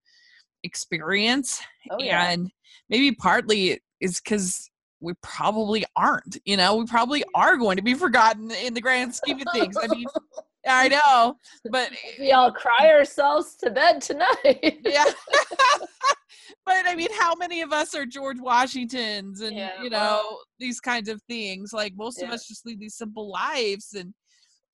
experience 0.63 1.61
oh, 1.91 1.97
yeah. 1.99 2.31
and 2.31 2.51
maybe 2.89 3.13
partly 3.13 3.79
is 4.01 4.19
because 4.19 4.69
we 5.01 5.13
probably 5.21 5.85
aren't. 5.95 6.37
You 6.45 6.57
know, 6.57 6.75
we 6.75 6.85
probably 6.85 7.23
are 7.35 7.57
going 7.57 7.77
to 7.77 7.83
be 7.83 7.93
forgotten 7.93 8.51
in 8.51 8.73
the 8.73 8.81
grand 8.81 9.13
scheme 9.13 9.39
of 9.39 9.47
things. 9.53 9.77
I 9.81 9.87
mean, 9.87 10.05
I 10.67 10.87
know, 10.89 11.35
but 11.71 11.91
we 12.19 12.31
all 12.31 12.51
cry 12.51 12.89
ourselves 12.89 13.55
to 13.57 13.69
bed 13.69 14.01
tonight. 14.01 14.79
yeah. 14.83 15.05
but 16.65 16.85
I 16.85 16.95
mean, 16.95 17.07
how 17.17 17.33
many 17.35 17.61
of 17.61 17.71
us 17.71 17.95
are 17.95 18.05
George 18.05 18.39
Washingtons 18.39 19.41
and 19.41 19.55
yeah, 19.55 19.81
you 19.81 19.89
know 19.89 19.97
well, 19.97 20.41
these 20.59 20.79
kinds 20.79 21.09
of 21.09 21.21
things? 21.23 21.71
Like 21.73 21.93
most 21.95 22.19
yeah. 22.19 22.27
of 22.27 22.33
us 22.33 22.47
just 22.47 22.65
lead 22.65 22.79
these 22.79 22.95
simple 22.95 23.31
lives, 23.31 23.93
and 23.93 24.13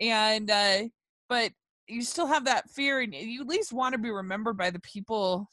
and 0.01 0.49
uh, 0.49 0.83
but 1.29 1.51
you 1.87 2.01
still 2.01 2.27
have 2.27 2.45
that 2.45 2.69
fear, 2.71 3.01
and 3.01 3.13
you 3.13 3.41
at 3.41 3.47
least 3.47 3.71
want 3.71 3.93
to 3.93 3.99
be 3.99 4.11
remembered 4.11 4.57
by 4.57 4.71
the 4.71 4.81
people 4.81 5.49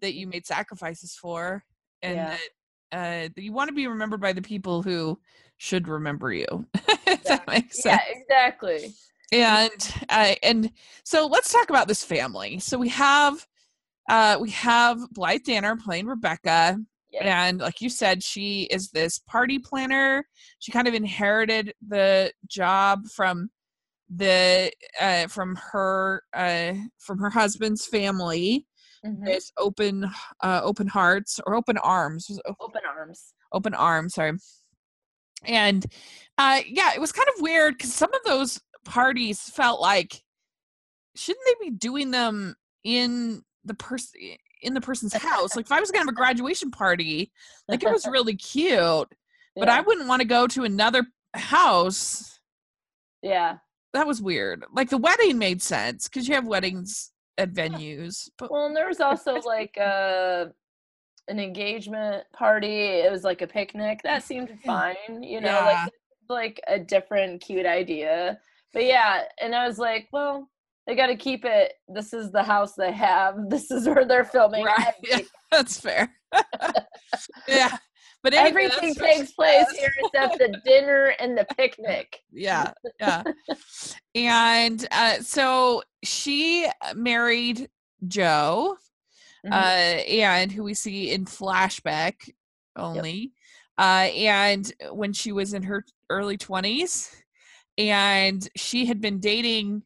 that 0.00 0.14
you 0.14 0.26
made 0.26 0.46
sacrifices 0.46 1.14
for, 1.14 1.64
and 2.02 2.16
yeah. 2.16 2.30
that 2.30 2.48
uh, 2.92 3.28
you 3.36 3.52
want 3.52 3.68
to 3.68 3.74
be 3.74 3.86
remembered 3.86 4.20
by 4.20 4.32
the 4.32 4.42
people 4.42 4.82
who 4.82 5.18
should 5.56 5.88
remember 5.88 6.32
you. 6.32 6.46
that 7.24 7.44
makes 7.46 7.82
sense. 7.82 8.00
Yeah, 8.06 8.14
exactly. 8.20 8.94
And 9.32 9.94
uh, 10.08 10.34
and 10.42 10.70
so 11.04 11.26
let's 11.26 11.52
talk 11.52 11.70
about 11.70 11.88
this 11.88 12.04
family. 12.04 12.58
So 12.60 12.78
we 12.78 12.88
have 12.90 13.46
uh, 14.08 14.38
we 14.40 14.50
have 14.50 14.98
Blythe 15.12 15.44
Danner 15.44 15.76
playing 15.76 16.06
Rebecca. 16.06 16.78
Yes. 17.10 17.22
And 17.24 17.58
like 17.60 17.80
you 17.80 17.88
said, 17.88 18.22
she 18.22 18.64
is 18.64 18.90
this 18.90 19.20
party 19.20 19.58
planner. 19.58 20.26
She 20.58 20.72
kind 20.72 20.88
of 20.88 20.94
inherited 20.94 21.72
the 21.86 22.32
job 22.48 23.06
from 23.06 23.50
the 24.14 24.72
uh, 25.00 25.28
from 25.28 25.56
her 25.72 26.22
uh, 26.32 26.74
from 26.98 27.18
her 27.18 27.30
husband's 27.30 27.86
family 27.86 28.66
mm-hmm. 29.04 29.24
with 29.24 29.50
open 29.58 30.10
uh, 30.42 30.60
open 30.62 30.86
hearts 30.86 31.40
or 31.46 31.54
open 31.54 31.78
arms. 31.78 32.38
Open 32.60 32.82
arms. 32.86 33.34
Open 33.52 33.74
arms. 33.74 34.14
Sorry. 34.14 34.32
And 35.44 35.84
uh, 36.38 36.60
yeah, 36.66 36.92
it 36.94 37.00
was 37.00 37.12
kind 37.12 37.28
of 37.34 37.42
weird 37.42 37.76
because 37.76 37.92
some 37.92 38.12
of 38.12 38.20
those 38.24 38.60
parties 38.84 39.40
felt 39.40 39.80
like 39.80 40.22
shouldn't 41.16 41.44
they 41.46 41.70
be 41.70 41.76
doing 41.76 42.10
them 42.10 42.54
in 42.82 43.42
the 43.64 43.74
person 43.74 44.20
in 44.62 44.74
the 44.74 44.80
person's 44.80 45.14
house? 45.14 45.54
like 45.54 45.66
if 45.66 45.72
I 45.72 45.80
was 45.80 45.90
gonna 45.90 46.04
have 46.04 46.08
a 46.08 46.12
graduation 46.16 46.70
party, 46.70 47.32
like 47.68 47.82
it 47.82 47.90
was 47.90 48.06
really 48.06 48.36
cute, 48.36 49.08
but 49.56 49.68
I 49.68 49.80
wouldn't 49.80 50.08
want 50.08 50.20
to 50.22 50.28
go 50.28 50.46
to 50.48 50.64
another 50.64 51.06
house. 51.34 52.40
Yeah. 53.22 53.58
That 53.92 54.06
was 54.08 54.20
weird. 54.20 54.64
Like 54.74 54.90
the 54.90 54.98
wedding 54.98 55.38
made 55.38 55.62
sense 55.62 56.08
because 56.08 56.26
you 56.26 56.34
have 56.34 56.46
weddings 56.46 57.12
at 57.38 57.52
venues. 57.52 58.28
But 58.38 58.50
well, 58.50 58.66
and 58.66 58.76
there 58.76 58.88
was 58.88 59.00
also 59.00 59.34
like 59.40 59.76
a 59.78 59.82
uh, 59.82 60.48
an 61.28 61.40
engagement 61.40 62.24
party. 62.32 62.80
It 62.80 63.10
was 63.10 63.24
like 63.24 63.42
a 63.42 63.46
picnic. 63.46 64.00
That 64.04 64.22
seemed 64.22 64.58
fine, 64.64 65.22
you 65.22 65.40
know, 65.40 65.48
yeah. 65.48 65.64
like 65.64 65.92
like 66.28 66.60
a 66.68 66.78
different 66.78 67.40
cute 67.40 67.66
idea. 67.66 68.38
But 68.72 68.84
yeah, 68.84 69.22
and 69.40 69.54
I 69.54 69.66
was 69.66 69.78
like, 69.78 70.08
well, 70.12 70.48
they 70.86 70.94
got 70.94 71.06
to 71.06 71.16
keep 71.16 71.44
it. 71.44 71.74
This 71.88 72.12
is 72.12 72.30
the 72.30 72.42
house 72.42 72.74
they 72.74 72.92
have. 72.92 73.36
This 73.48 73.70
is 73.70 73.86
where 73.86 74.04
they're 74.04 74.24
filming. 74.24 74.64
Right. 74.64 74.94
Yeah, 75.02 75.20
that's 75.50 75.80
fair. 75.80 76.12
yeah. 77.48 77.76
But 78.24 78.32
anyway, 78.32 78.64
everything 78.64 78.94
takes 78.94 79.32
place 79.32 79.66
here 79.78 79.92
except 80.02 80.38
the 80.38 80.58
dinner 80.64 81.14
and 81.20 81.36
the 81.36 81.46
picnic. 81.58 82.20
Yeah, 82.32 82.72
yeah. 82.98 83.22
and 84.14 84.88
uh, 84.90 85.16
so 85.20 85.82
she 86.02 86.66
married 86.94 87.68
Joe, 88.08 88.78
mm-hmm. 89.44 89.52
uh, 89.52 89.56
and 89.56 90.50
who 90.50 90.64
we 90.64 90.72
see 90.72 91.12
in 91.12 91.26
flashback 91.26 92.14
only. 92.76 93.32
Yep. 93.78 93.86
Uh, 93.86 94.08
and 94.16 94.72
when 94.90 95.12
she 95.12 95.30
was 95.30 95.52
in 95.52 95.62
her 95.64 95.84
early 96.08 96.38
twenties, 96.38 97.14
and 97.76 98.48
she 98.56 98.86
had 98.86 99.02
been 99.02 99.20
dating 99.20 99.82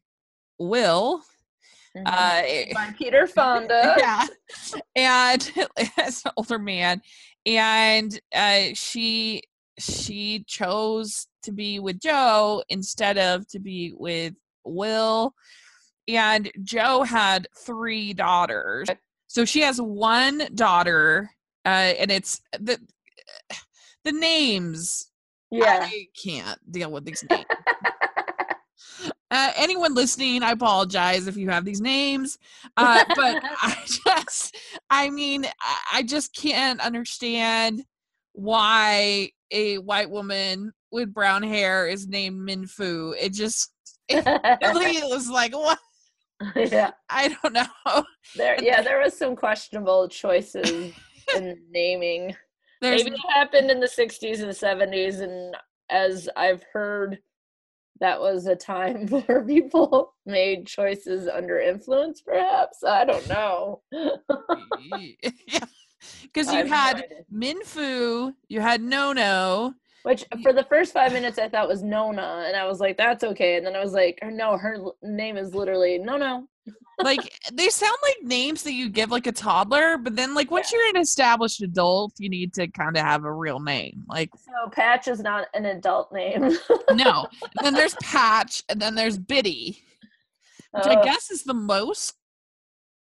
Will. 0.59 1.21
Mm-hmm. 1.97 2.07
Uh, 2.07 2.73
By 2.73 2.93
Peter 2.97 3.27
Fonda. 3.27 3.95
Yeah. 3.99 4.27
And 4.95 5.51
as 5.97 6.23
an 6.25 6.31
older 6.37 6.59
man 6.59 7.01
and 7.49 8.19
uh, 8.33 8.73
she 8.75 9.41
she 9.79 10.43
chose 10.45 11.27
to 11.43 11.51
be 11.51 11.79
with 11.79 11.99
Joe 11.99 12.63
instead 12.69 13.17
of 13.17 13.47
to 13.47 13.59
be 13.59 13.93
with 13.97 14.35
Will. 14.63 15.33
And 16.07 16.51
Joe 16.63 17.03
had 17.03 17.47
three 17.57 18.13
daughters. 18.13 18.87
So 19.27 19.45
she 19.45 19.61
has 19.61 19.79
one 19.81 20.47
daughter, 20.53 21.31
uh, 21.65 21.93
and 21.99 22.11
it's 22.11 22.41
the 22.59 22.79
the 24.03 24.11
names. 24.11 25.09
Yeah, 25.51 25.79
I 25.83 26.05
can't 26.23 26.59
deal 26.71 26.91
with 26.91 27.05
these 27.05 27.23
names. 27.29 27.45
Uh, 29.31 29.51
anyone 29.55 29.93
listening, 29.93 30.43
I 30.43 30.51
apologize 30.51 31.27
if 31.27 31.37
you 31.37 31.49
have 31.49 31.65
these 31.65 31.81
names, 31.81 32.37
uh, 32.77 33.03
but 33.15 33.43
I 33.61 33.77
just, 33.85 34.57
I 34.89 35.09
mean, 35.09 35.45
I 35.93 36.03
just 36.03 36.33
can't 36.35 36.81
understand 36.81 37.83
why 38.33 39.29
a 39.51 39.77
white 39.77 40.09
woman 40.09 40.73
with 40.91 41.13
brown 41.13 41.43
hair 41.43 41.87
is 41.87 42.07
named 42.07 42.39
Min 42.39 42.65
Foo. 42.65 43.15
It 43.19 43.33
just, 43.33 43.71
it 44.07 44.25
really 44.73 45.01
was 45.09 45.29
like, 45.29 45.53
what? 45.53 45.79
Yeah, 46.55 46.91
I 47.09 47.27
don't 47.27 47.53
know. 47.53 48.03
There, 48.35 48.61
yeah, 48.63 48.81
there 48.81 49.01
was 49.01 49.17
some 49.17 49.35
questionable 49.35 50.07
choices 50.07 50.93
in 51.35 51.57
naming. 51.71 52.35
There's, 52.81 53.03
Maybe 53.03 53.15
it 53.15 53.33
happened 53.33 53.69
in 53.69 53.81
the 53.81 53.87
'60s 53.87 54.41
and 54.41 54.51
'70s, 54.51 55.21
and 55.21 55.55
as 55.89 56.29
I've 56.37 56.63
heard 56.71 57.19
that 57.99 58.19
was 58.19 58.45
a 58.45 58.55
time 58.55 59.07
where 59.09 59.43
people 59.45 60.13
made 60.25 60.67
choices 60.67 61.27
under 61.27 61.59
influence 61.59 62.21
perhaps? 62.21 62.83
I 62.83 63.05
don't 63.05 63.27
know. 63.27 63.81
Yeah. 65.47 65.65
Because 66.23 66.53
you 66.53 66.65
had 66.65 67.03
minfoo 67.33 68.33
you 68.47 68.61
had 68.61 68.81
nono 68.81 69.73
which 70.03 70.25
for 70.41 70.53
the 70.53 70.63
first 70.65 70.93
five 70.93 71.13
minutes 71.13 71.37
i 71.37 71.47
thought 71.47 71.67
was 71.67 71.83
nona 71.83 72.45
and 72.47 72.55
i 72.55 72.65
was 72.65 72.79
like 72.79 72.97
that's 72.97 73.23
okay 73.23 73.57
and 73.57 73.65
then 73.65 73.75
i 73.75 73.83
was 73.83 73.93
like 73.93 74.19
no 74.23 74.57
her 74.57 74.77
name 75.03 75.37
is 75.37 75.53
literally 75.53 75.97
no 75.97 76.17
no 76.17 76.47
like 77.03 77.33
they 77.53 77.69
sound 77.69 77.97
like 78.03 78.17
names 78.23 78.63
that 78.63 78.73
you 78.73 78.89
give 78.89 79.11
like 79.11 79.27
a 79.27 79.31
toddler, 79.31 79.97
but 79.97 80.15
then 80.15 80.33
like 80.33 80.51
once 80.51 80.71
yeah. 80.71 80.79
you're 80.79 80.89
an 80.89 81.01
established 81.01 81.61
adult, 81.61 82.13
you 82.17 82.29
need 82.29 82.53
to 82.55 82.67
kind 82.67 82.97
of 82.97 83.03
have 83.03 83.23
a 83.23 83.31
real 83.31 83.59
name. 83.59 84.03
Like 84.07 84.29
so, 84.35 84.69
Patch 84.71 85.07
is 85.07 85.19
not 85.19 85.47
an 85.53 85.65
adult 85.65 86.11
name. 86.11 86.57
no. 86.93 87.27
And 87.41 87.51
then 87.63 87.73
there's 87.73 87.95
Patch, 87.95 88.63
and 88.69 88.81
then 88.81 88.95
there's 88.95 89.17
Biddy, 89.17 89.81
which 90.71 90.85
uh, 90.85 90.99
I 90.99 91.03
guess 91.03 91.31
is 91.31 91.43
the 91.43 91.53
most 91.53 92.15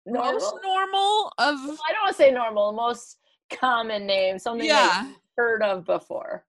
normal? 0.06 0.32
most 0.32 0.54
normal 0.62 1.32
of. 1.38 1.54
I 1.56 1.92
don't 1.92 2.02
want 2.02 2.08
to 2.08 2.14
say 2.14 2.30
normal. 2.30 2.72
Most 2.72 3.16
common 3.50 4.06
name, 4.06 4.38
something 4.38 4.66
yeah. 4.66 5.04
I've 5.06 5.14
heard 5.36 5.62
of 5.62 5.84
before. 5.86 6.44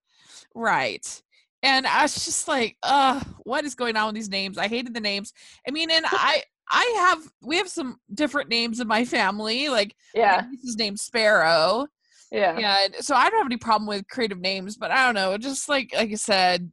Right. 0.56 1.22
And 1.62 1.86
I 1.86 2.04
was 2.04 2.26
just 2.26 2.48
like, 2.48 2.78
uh, 2.84 3.22
what 3.44 3.66
is 3.66 3.76
going 3.76 3.98
on 3.98 4.08
with 4.08 4.16
these 4.16 4.30
names? 4.30 4.58
I 4.58 4.68
hated 4.68 4.94
the 4.94 5.02
names. 5.02 5.34
I 5.68 5.72
mean, 5.72 5.92
and 5.92 6.06
I 6.10 6.44
I 6.72 6.96
have 7.00 7.28
we 7.42 7.58
have 7.58 7.70
some 7.70 7.98
different 8.14 8.50
names 8.50 8.80
in 8.80 8.88
my 8.88 9.06
family. 9.06 9.70
Like 9.70 9.96
yeah, 10.14 10.44
his 10.64 10.78
name's 10.78 11.02
Sparrow. 11.02 11.88
Yeah. 12.32 12.60
Yeah. 12.60 12.88
So 13.00 13.16
I 13.16 13.30
don't 13.30 13.40
have 13.40 13.48
any 13.48 13.58
problem 13.58 13.88
with 13.88 14.08
creative 14.08 14.40
names, 14.40 14.78
but 14.78 14.92
I 14.92 15.06
don't 15.06 15.16
know. 15.16 15.38
Just 15.38 15.68
like 15.68 15.92
like 15.96 16.12
I 16.12 16.16
said, 16.16 16.72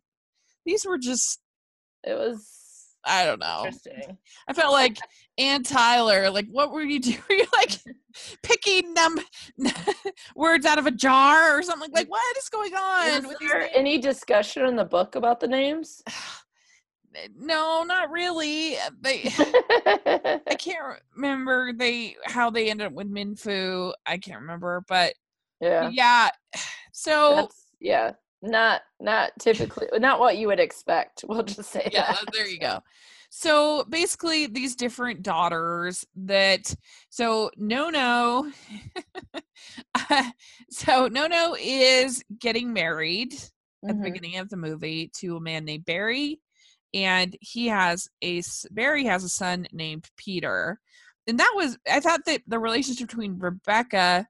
these 0.65 0.85
were 0.85 0.99
just 0.99 1.41
it 2.05 2.15
was 2.15 2.56
I 3.07 3.25
don't 3.25 3.39
know. 3.39 3.71
I 4.49 4.53
felt 4.53 4.73
like 4.73 4.99
Anne 5.39 5.63
Tyler, 5.63 6.31
like 6.31 6.49
what 6.51 6.73
were 6.73 6.83
you 6.83 7.01
doing? 7.01 7.19
Were 7.29 7.37
you 7.37 7.47
like 7.53 7.79
picking 8.43 8.95
them 8.95 9.17
words 10.37 10.67
out 10.67 10.79
of 10.79 10.87
a 10.87 10.91
jar 10.91 11.59
or 11.59 11.63
something. 11.63 11.91
Like, 11.93 12.11
what 12.11 12.37
is 12.37 12.49
going 12.49 12.75
on? 12.75 13.25
Is 13.25 13.37
there 13.41 13.69
any 13.75 13.99
discussion 13.99 14.67
in 14.67 14.77
the 14.77 14.85
book 14.85 15.15
about 15.15 15.41
the 15.41 15.49
names? 15.49 16.03
no, 17.39 17.85
not 17.85 18.11
really. 18.11 18.77
Uh, 18.77 18.91
they, 19.01 19.23
I 20.47 20.57
can't 20.59 21.01
remember 21.15 21.73
they 21.73 22.17
how 22.25 22.51
they 22.51 22.71
ended 22.71 22.89
up 22.89 22.93
with 22.93 23.13
Minfoo. 23.13 23.93
I 24.05 24.19
can't 24.19 24.41
remember, 24.41 24.85
but 24.89 25.15
yeah. 25.61 25.91
yeah. 25.91 26.31
So 26.99 27.35
That's, 27.37 27.67
yeah. 27.79 28.13
Not 28.43 28.83
not 29.01 29.33
typically 29.39 29.87
not 29.99 30.21
what 30.21 30.37
you 30.37 30.47
would 30.49 30.61
expect. 30.61 31.25
We'll 31.29 31.43
just 31.43 31.71
say 31.71 31.89
yeah, 31.93 32.13
that. 32.13 32.25
there 32.33 32.49
you 32.49 32.59
go. 32.59 32.81
So 33.31 33.85
basically, 33.89 34.47
these 34.47 34.77
different 34.77 35.23
daughters 35.23 36.05
that 36.17 36.75
so 37.11 37.51
no 37.57 37.91
no, 37.91 38.51
so 40.71 41.09
no 41.09 41.27
no 41.27 41.57
is 41.59 42.23
getting 42.39 42.73
married 42.73 43.35
at 43.35 43.89
the 43.89 43.95
Mhm. 43.95 44.03
beginning 44.05 44.37
of 44.39 44.49
the 44.49 44.57
movie 44.57 45.11
to 45.17 45.37
a 45.37 45.41
man 45.41 45.65
named 45.65 45.85
Barry, 45.85 46.41
and 46.95 47.37
he 47.41 47.67
has 47.69 48.09
a 48.23 48.43
Barry 48.71 49.05
has 49.05 49.25
a 49.25 49.29
son 49.29 49.67
named 49.73 50.09
Peter, 50.17 50.81
and 51.27 51.39
that 51.41 51.53
was 51.57 51.79
I 51.91 52.01
thought 52.01 52.25
that 52.27 52.43
the 52.47 52.59
relationship 52.59 53.09
between 53.09 53.39
Rebecca 53.39 54.29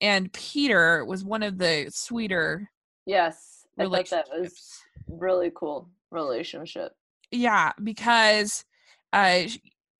and 0.00 0.32
Peter 0.32 1.04
was 1.04 1.24
one 1.24 1.42
of 1.42 1.58
the 1.58 1.90
sweeter 1.90 2.70
Yes. 3.06 3.66
I 3.78 3.84
thought 3.84 4.08
that 4.10 4.26
was 4.30 4.80
really 5.08 5.50
cool 5.54 5.88
relationship. 6.10 6.92
yeah 7.32 7.72
because 7.82 8.64
uh 9.12 9.42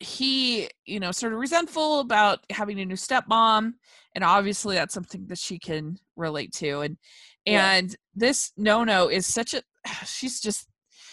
he 0.01 0.69
you 0.87 1.01
know 1.01 1.11
sort 1.11 1.33
of 1.33 1.39
resentful 1.41 2.01
about 2.01 2.41
having 2.51 2.79
a 2.81 2.85
new 2.85 2.95
stepmom 2.95 3.73
and 4.15 4.23
obviously 4.25 4.77
that's 4.77 4.95
something 4.95 5.27
that 5.27 5.39
she 5.39 5.59
can 5.59 5.99
relate 6.17 6.53
to 6.53 6.81
and 6.83 6.97
Yeah. 7.45 7.73
and 7.73 7.97
this 8.15 8.53
no 8.57 8.85
no 8.85 9.09
is 9.09 9.27
such 9.27 9.55
a 9.55 9.63
she's 10.07 10.41
just 10.41 10.69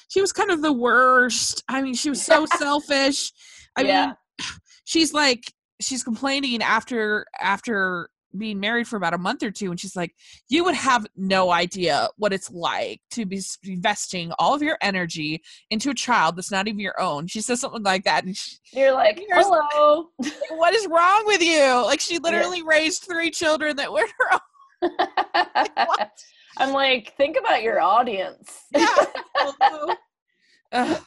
she 0.10 0.22
was 0.22 0.32
kind 0.32 0.52
of 0.52 0.62
the 0.62 0.74
worst 0.74 1.64
i 1.68 1.82
mean 1.82 1.96
she 1.96 2.10
was 2.10 2.22
so 2.24 2.46
selfish 2.46 3.32
i 3.76 3.82
Yeah. 3.86 4.06
mean 4.08 4.16
she's 4.84 5.14
like 5.14 5.52
she's 5.80 6.04
complaining 6.04 6.62
after 6.62 7.26
after 7.40 8.10
being 8.38 8.60
married 8.60 8.88
for 8.88 8.96
about 8.96 9.14
a 9.14 9.18
month 9.18 9.44
or 9.44 9.52
two 9.52 9.70
and 9.72 9.80
she's 9.80 9.96
like 9.96 10.14
you 10.50 10.64
would 10.64 10.76
have 10.76 11.06
no 11.16 11.52
idea 11.52 12.08
what 12.18 12.34
it's 12.34 12.50
like 12.52 13.02
to 13.10 13.26
be 13.26 13.42
investing 13.66 14.32
all 14.40 14.54
of 14.54 14.62
your 14.62 14.78
energy 14.82 15.42
into 15.70 15.90
a 15.90 15.94
child 15.94 16.36
that's 16.36 16.52
not 16.52 16.68
even 16.68 16.80
your 16.80 17.00
own 17.00 17.28
she 17.28 17.42
says 17.42 17.60
something 17.60 17.84
like 17.84 18.04
that 18.04 18.24
and 18.24 18.36
she, 18.36 18.58
You're 18.74 18.94
like, 18.94 19.22
hello. 19.30 20.08
what 20.52 20.74
is 20.74 20.88
wrong 20.88 21.24
with 21.26 21.42
you 21.42 21.84
like 21.86 22.00
she 22.00 22.20
literally 22.20 22.64
raised 22.64 23.04
three 23.04 23.32
children 23.32 23.76
that 23.78 23.92
were 23.92 24.02
her 24.20 24.34
own 24.34 24.40
what? 24.82 26.12
I'm 26.58 26.74
like, 26.74 27.14
think 27.18 27.38
about 27.38 27.64
your 27.64 27.80
audience. 27.82 28.62
yeah 28.74 28.96
and. 30.72 31.00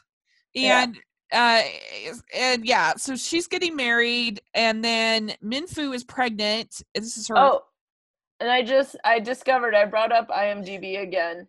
Yeah. 0.55 0.87
And 1.35 2.15
uh 2.15 2.19
and 2.35 2.65
yeah 2.65 2.95
so 2.97 3.17
she's 3.17 3.47
getting 3.49 3.75
married 3.75 4.41
and 4.55 4.85
then 4.85 5.33
minfoo 5.45 5.95
is 5.95 6.05
pregnant 6.05 6.83
this 6.95 7.17
is 7.17 7.27
her 7.29 7.37
Oh, 7.37 7.65
and 8.41 8.49
I 8.51 8.63
just 8.63 8.97
I 9.05 9.19
discovered 9.19 9.75
I 9.75 9.85
brought 9.87 10.13
up 10.13 10.29
IMDb 10.29 11.03
again. 11.03 11.49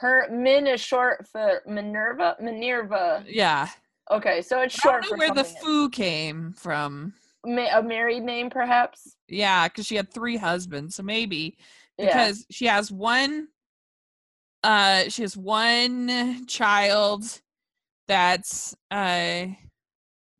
Her 0.00 0.28
Min 0.30 0.66
is 0.66 0.80
short 0.80 1.26
for 1.28 1.62
Minerva. 1.66 2.36
Minerva. 2.40 3.24
yeah 3.26 3.68
Okay, 4.10 4.42
so 4.42 4.60
it's 4.60 4.78
I 4.80 4.82
short 4.82 5.02
don't 5.02 5.10
for 5.10 5.16
know 5.16 5.32
where 5.32 5.34
the 5.34 5.44
foo 5.44 5.88
came 5.88 6.52
from 6.52 7.14
a 7.44 7.82
married 7.82 8.22
name, 8.24 8.50
perhaps. 8.50 9.16
yeah 9.28 9.66
because 9.68 9.86
she 9.86 9.96
had 9.96 10.12
three 10.12 10.36
husbands 10.36 10.96
so 10.96 11.02
maybe 11.02 11.56
Yeah. 11.98 12.06
because 12.06 12.44
she 12.50 12.66
has 12.66 12.92
one 12.92 13.48
uh 14.62 15.08
she 15.08 15.22
has 15.22 15.36
one 15.36 16.46
child 16.46 17.40
that's 18.12 18.74
uh 18.90 19.46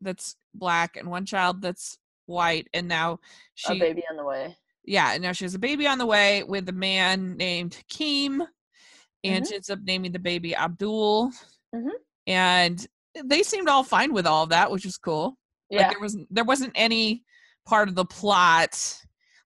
that's 0.01 0.37
black 0.55 0.97
and 0.97 1.09
one 1.09 1.25
child 1.25 1.63
that's 1.63 1.99
white 2.27 2.69
and 2.75 2.87
now 2.89 3.19
she. 3.55 3.77
a 3.77 3.81
baby 3.81 4.03
on 4.11 4.17
the 4.17 4.25
way. 4.25 4.57
yeah 4.85 5.13
and 5.13 5.23
now 5.23 5.33
she 5.33 5.45
has 5.45 5.55
a 5.55 5.59
baby 5.59 5.87
on 5.87 5.99
the 5.99 6.07
way 6.07 6.43
with 6.45 6.69
a 6.69 6.73
man 6.73 7.37
named 7.37 7.83
Keem 7.91 8.47
and 9.25 9.45
Mhm. 9.45 9.49
she 9.49 9.55
ends 9.55 9.71
up 9.71 9.79
naming 9.85 10.13
the 10.13 10.19
baby 10.19 10.55
Abdul 10.55 11.33
Mhm. 11.75 11.91
and 12.27 12.87
they 13.25 13.43
seemed 13.43 13.69
all 13.69 13.85
fine 13.85 14.13
with 14.13 14.27
all 14.27 14.43
of 14.45 14.51
that 14.51 14.71
which 14.71 14.85
is 14.85 14.97
cool 14.99 15.37
Yeah. 15.71 15.83
like 15.83 15.91
there 15.93 16.01
wasn't 16.01 16.35
there 16.35 16.45
wasn't 16.45 16.73
any 16.75 17.25
part 17.67 17.89
of 17.89 17.95
the 17.95 18.05
plot 18.05 18.99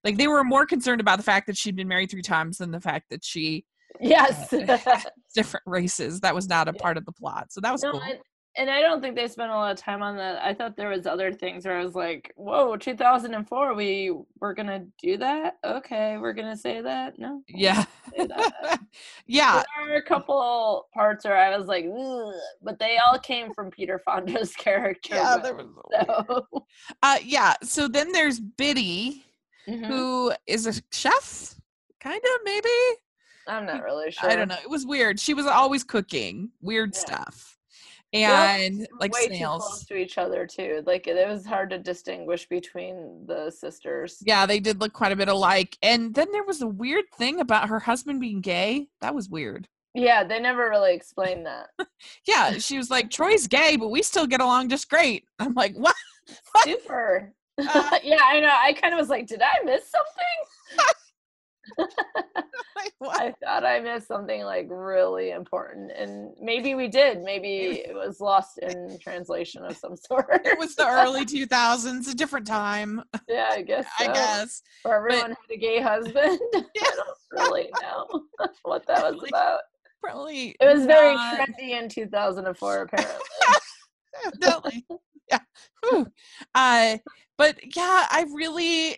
like 0.05 0.17
they 0.17 0.29
were 0.29 0.45
more 0.45 0.67
concerned 0.67 1.01
about 1.01 1.19
the 1.19 1.25
fact 1.25 1.47
that 1.47 1.57
she'd 1.57 1.77
been 1.77 1.89
married 1.89 2.11
three 2.11 2.23
times 2.23 2.59
than 2.59 2.71
the 2.71 2.81
fact 2.81 3.07
that 3.11 3.25
she 3.25 3.65
yes. 4.00 4.48
different 5.35 5.64
races 5.66 6.20
that 6.20 6.35
was 6.35 6.48
not 6.48 6.68
a 6.68 6.72
part 6.72 6.96
of 6.96 7.04
the 7.04 7.12
plot 7.12 7.46
so 7.50 7.61
that 7.61 7.72
was 7.72 7.82
no, 7.82 7.92
cool 7.92 8.00
and, 8.02 8.18
and 8.59 8.70
I 8.70 8.80
don't 8.80 9.02
think 9.02 9.16
they 9.16 9.28
spent 9.28 9.50
a 9.50 9.54
lot 9.54 9.72
of 9.72 9.76
time 9.78 10.02
on 10.02 10.16
that. 10.16 10.42
I 10.42 10.54
thought 10.54 10.76
there 10.78 10.88
was 10.88 11.06
other 11.06 11.30
things 11.30 11.66
where 11.66 11.76
I 11.78 11.85
was 11.85 11.94
like, 11.94 12.32
"Whoa, 12.37 12.74
2004, 12.78 13.74
we 13.74 14.14
were 14.40 14.54
gonna 14.54 14.87
do 14.98 15.18
that? 15.18 15.56
Okay, 15.62 16.16
we're 16.16 16.32
gonna 16.32 16.56
say 16.56 16.80
that? 16.80 17.18
No, 17.18 17.42
yeah 17.48 17.85
that." 18.16 18.80
yeah 19.26 19.62
there 19.76 19.88
were 19.90 19.96
a 19.96 20.02
couple 20.02 20.88
parts 20.94 21.26
where 21.26 21.37
I 21.37 21.54
was 21.56 21.66
like, 21.66 21.85
but 22.62 22.78
they 22.78 22.96
all 22.96 23.18
came 23.18 23.52
from 23.52 23.70
Peter 23.70 23.98
Fonda's 23.98 24.54
character. 24.56 25.16
yeah 25.16 25.37
there 25.37 25.54
was 25.54 25.66
so, 25.92 26.46
uh 27.02 27.18
yeah 27.22 27.52
so 27.62 27.88
then 27.88 28.11
there's 28.12 28.40
biddy 28.40 29.22
Mhm. 29.68 29.85
who 29.87 30.32
is 30.46 30.66
a 30.66 30.80
chef 30.92 31.56
kind 32.00 32.22
of 32.22 32.40
maybe 32.44 32.68
I'm 33.48 33.66
not 33.66 33.82
really 33.85 34.11
sure. 34.11 34.30
i 34.30 34.37
don't 34.37 34.48
know 34.48 34.56
it 34.62 34.68
was 34.70 34.85
weird 34.87 35.18
she 35.20 35.35
was 35.35 35.46
always 35.46 35.85
cooking 35.85 36.50
weird 36.61 36.94
Yeah. 36.94 37.00
stuff 37.00 37.59
and 38.12 38.76
seemed 38.76 38.88
like 39.00 39.12
way 39.12 39.22
too 39.22 39.28
close 39.28 39.37
snails 39.38 39.85
to 39.87 39.96
each 39.96 40.16
other 40.16 40.46
too. 40.46 40.82
Like 40.87 41.06
it, 41.09 41.26
was 41.28 41.44
hard 41.44 41.70
to 41.70 41.78
distinguish 41.78 42.48
between 42.48 43.24
the 43.26 43.50
sisters. 43.50 44.18
yeah 44.24 44.46
they 44.46 44.61
did 44.61 44.80
look 44.80 44.92
quite 44.92 45.11
a 45.12 45.16
bit 45.16 45.28
alike 45.28 45.76
and 45.82 46.14
then 46.14 46.30
there 46.32 46.44
was 46.44 46.62
a 46.62 46.66
weird 46.68 47.04
thing 47.18 47.40
about 47.40 47.68
her 47.68 47.80
husband 47.80 48.20
being 48.20 48.40
gay 48.40 48.87
that 49.00 49.14
was 49.14 49.28
weird 49.28 49.66
Yeah, 49.94 50.22
they 50.24 50.38
never 50.38 50.68
really 50.70 50.94
explained 50.94 51.46
that. 51.46 51.66
yeah 52.26 52.59
she 52.59 52.78
was 52.78 52.90
like 52.90 53.11
troy's 53.11 53.48
gay 53.48 53.76
but 53.76 53.88
we 53.88 54.02
still 54.02 54.26
get 54.26 54.40
along 54.40 54.68
just 54.68 54.88
great 54.88 55.24
i'm 55.40 55.54
like 55.54 55.74
what 55.76 55.94
Super. 56.64 57.32
Uh, 57.59 57.98
yeah, 58.02 58.20
I 58.22 58.38
know. 58.40 58.50
I 58.52 58.74
kind 58.74 58.92
of 58.92 58.98
was 59.00 59.09
like, 59.09 59.26
did 59.26 59.40
I 59.40 59.64
miss 59.64 59.88
something? 59.90 60.87
Like. 63.00 63.14
I 63.20 63.35
thought 63.44 63.64
I 63.64 63.81
missed 63.81 64.07
something 64.09 64.42
like 64.42 64.66
really 64.70 65.31
important, 65.31 65.92
and 65.92 66.33
maybe 66.40 66.74
we 66.74 66.88
did. 66.88 67.22
Maybe 67.22 67.83
it 67.87 67.94
was 67.94 68.20
lost 68.20 68.59
in 68.59 68.98
translation 69.02 69.64
of 69.64 69.76
some 69.76 69.96
sort. 69.96 70.26
it 70.44 70.59
was 70.59 70.74
the 70.76 70.87
early 70.87 71.24
2000s 71.26 72.11
a 72.11 72.14
different 72.14 72.46
time 72.46 73.02
yeah, 73.29 73.48
I 73.50 73.62
guess. 73.62 73.87
i 73.98 74.07
guess 74.07 74.62
Where 74.83 74.96
everyone 74.96 75.31
had 75.31 75.55
a 75.55 75.57
gay 75.57 75.81
husband. 75.81 76.38
Yeah. 76.52 76.61
I 76.83 76.96
don't 76.96 77.16
really 77.50 77.68
know 77.83 78.22
what 78.62 78.87
that 78.87 79.02
was 79.12 79.22
about. 79.29 79.61
probably 80.02 80.57
It 80.61 80.74
was 80.76 80.87
very 80.87 81.14
not- 81.14 81.38
trendy 81.38 81.70
in 81.81 81.88
2004, 81.88 82.83
apparently. 82.83 83.16
evidently. 84.26 84.87
yeah. 85.31 85.38
Uh, 86.55 86.98
but 87.38 87.59
yeah, 87.76 88.07
I 88.11 88.26
really 88.35 88.96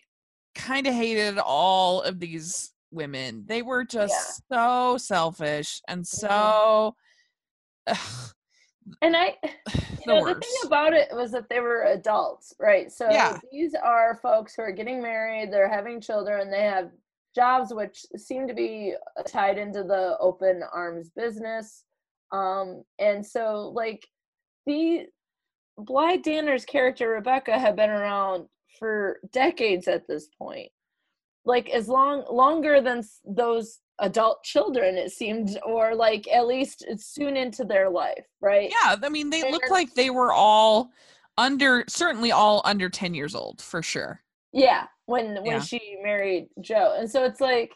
kind 0.58 0.86
of 0.86 0.94
hated 0.94 1.38
all 1.38 2.02
of 2.02 2.18
these 2.20 2.72
women. 2.90 3.44
They 3.46 3.62
were 3.62 3.84
just 3.84 4.42
so 4.52 4.98
selfish 4.98 5.80
and 5.88 6.06
so 6.06 6.94
ugh, 7.86 7.98
And 9.02 9.16
I, 9.16 9.36
you 9.44 10.06
the 10.06 10.14
know, 10.14 10.26
the 10.26 10.34
thing 10.34 10.54
about 10.66 10.92
it 10.92 11.08
was 11.12 11.30
that 11.32 11.48
they 11.48 11.60
were 11.60 11.84
adults, 11.84 12.52
right? 12.58 12.90
So 12.92 13.06
Yeah. 13.10 13.38
these 13.50 13.74
are 13.74 14.18
folks 14.22 14.54
who 14.54 14.62
are 14.62 14.72
getting 14.72 15.00
married, 15.00 15.52
they're 15.52 15.72
having 15.72 16.00
children, 16.00 16.50
they 16.50 16.62
have 16.64 16.90
jobs 17.34 17.72
which 17.72 18.04
seem 18.16 18.48
to 18.48 18.54
be 18.54 18.94
uh, 19.18 19.22
tied 19.22 19.58
into 19.58 19.84
the 19.84 20.16
open 20.18 20.62
arms 20.72 21.10
business. 21.14 21.84
Um, 22.32 22.82
and 22.98 23.24
so, 23.24 23.72
like, 23.74 24.06
the 24.66 25.06
Blythe 25.78 26.22
Danner's 26.22 26.64
character, 26.64 27.08
Rebecca, 27.10 27.58
had 27.58 27.76
been 27.76 27.90
around 27.90 28.48
for 28.78 29.20
decades 29.32 29.88
at 29.88 30.06
this 30.06 30.28
point. 30.38 30.70
Like, 31.44 31.70
as 31.70 31.88
long, 31.88 32.24
longer 32.30 32.80
than 32.80 33.02
those 33.24 33.80
adult 34.00 34.42
children, 34.44 34.96
it 34.96 35.10
seemed, 35.12 35.58
or 35.64 35.94
like 35.94 36.28
at 36.28 36.46
least 36.46 36.84
uh, 36.90 36.96
soon 36.96 37.36
into 37.36 37.64
their 37.64 37.88
life, 37.88 38.26
right? 38.40 38.70
yeah, 38.70 38.96
I 39.02 39.08
mean, 39.08 39.30
they 39.30 39.50
looked 39.50 39.70
like 39.70 39.94
they 39.94 40.10
were 40.10 40.32
all 40.32 40.90
under, 41.36 41.84
certainly 41.88 42.32
all 42.32 42.60
under 42.64 42.88
10 42.88 43.14
years 43.14 43.34
old 43.34 43.60
for 43.62 43.82
sure. 43.82 44.22
Yeah, 44.52 44.86
when 45.06 45.36
when 45.36 45.46
Yeah. 45.46 45.60
she 45.60 45.98
married 46.02 46.48
Joe. 46.60 46.96
And 46.98 47.10
so 47.10 47.24
it's 47.24 47.40
like 47.40 47.72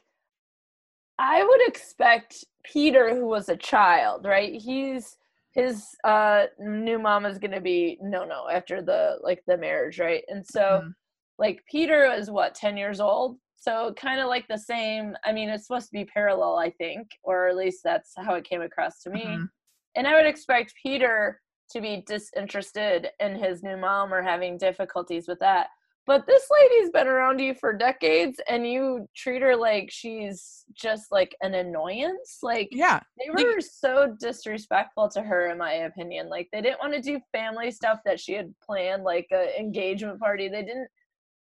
I 1.18 1.44
would 1.44 1.68
expect 1.68 2.44
Peter 2.64 3.14
who 3.14 3.26
was 3.26 3.48
a 3.48 3.56
child, 3.56 4.24
right? 4.24 4.54
He's 4.60 5.16
his 5.54 5.88
uh 6.04 6.46
new 6.58 6.98
mom 6.98 7.26
is 7.26 7.38
going 7.38 7.50
to 7.52 7.60
be 7.60 7.98
no 8.00 8.24
no 8.24 8.48
after 8.48 8.80
the 8.82 9.18
like 9.22 9.42
the 9.46 9.56
marriage, 9.56 9.98
right? 9.98 10.24
And 10.28 10.46
so 10.46 10.82
Mhm. 10.82 10.94
like 11.38 11.62
Peter 11.70 12.04
is 12.04 12.30
what 12.30 12.54
10 12.54 12.76
years 12.76 13.00
old. 13.00 13.38
So 13.56 13.92
kind 13.94 14.20
of 14.20 14.28
like 14.28 14.46
the 14.48 14.58
same. 14.58 15.16
I 15.24 15.32
mean, 15.32 15.48
it's 15.48 15.66
supposed 15.66 15.86
to 15.86 15.92
be 15.92 16.04
parallel, 16.04 16.56
I 16.58 16.70
think, 16.70 17.08
or 17.22 17.48
at 17.48 17.56
least 17.56 17.80
that's 17.84 18.12
how 18.16 18.34
it 18.34 18.44
came 18.44 18.62
across 18.62 19.02
to 19.02 19.10
me. 19.10 19.24
Mhm. 19.24 19.48
And 19.94 20.06
I 20.06 20.14
would 20.14 20.26
expect 20.26 20.74
Peter 20.82 21.40
to 21.70 21.80
be 21.80 22.02
disinterested 22.06 23.10
in 23.20 23.36
his 23.36 23.62
new 23.62 23.76
mom 23.76 24.12
or 24.12 24.20
having 24.22 24.58
difficulties 24.58 25.28
with 25.28 25.38
that. 25.40 25.68
But 26.04 26.26
this 26.26 26.48
lady's 26.50 26.90
been 26.90 27.06
around 27.06 27.38
you 27.38 27.54
for 27.54 27.72
decades 27.72 28.40
and 28.48 28.66
you 28.66 29.08
treat 29.14 29.40
her 29.40 29.54
like 29.54 29.88
she's 29.90 30.64
just 30.74 31.12
like 31.12 31.36
an 31.42 31.54
annoyance. 31.54 32.38
Like 32.42 32.68
Yeah. 32.72 33.00
they 33.18 33.30
Like- 33.32 33.46
were 33.54 33.60
so 33.60 34.16
disrespectful 34.18 35.08
to 35.10 35.22
her 35.22 35.50
in 35.50 35.58
my 35.58 35.72
opinion. 35.72 36.28
Like 36.28 36.48
they 36.52 36.60
didn't 36.60 36.80
want 36.80 36.92
to 36.94 37.00
do 37.00 37.20
family 37.30 37.70
stuff 37.70 38.00
that 38.04 38.18
she 38.18 38.32
had 38.32 38.52
planned, 38.60 39.04
like 39.04 39.28
a 39.32 39.56
engagement 39.58 40.18
party. 40.18 40.48
They 40.48 40.62
didn't 40.64 40.88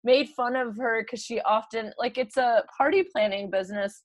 made 0.04 0.30
fun 0.30 0.56
of 0.56 0.78
her 0.78 1.02
because 1.04 1.24
she 1.24 1.42
often 1.42 1.94
like 1.98 2.18
it's 2.20 2.38
a 2.38 2.64
party 2.78 3.04
planning 3.04 3.50
business. 3.50 4.04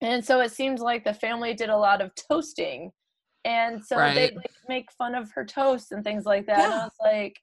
And 0.00 0.24
so 0.24 0.40
it 0.40 0.52
seems 0.52 0.80
like 0.80 1.04
the 1.04 1.12
family 1.14 1.52
did 1.52 1.68
a 1.68 1.76
lot 1.76 2.00
of 2.00 2.12
toasting. 2.14 2.92
And 3.44 3.84
so 3.84 3.96
Right. 3.96 4.14
they 4.14 4.30
like 4.36 4.50
make 4.68 4.90
fun 4.92 5.14
of 5.14 5.30
her 5.32 5.44
toast 5.44 5.92
and 5.92 6.02
things 6.02 6.24
like 6.24 6.46
that. 6.46 6.60
And 6.64 6.72
I 6.72 6.84
was 6.84 6.92
like, 7.00 7.38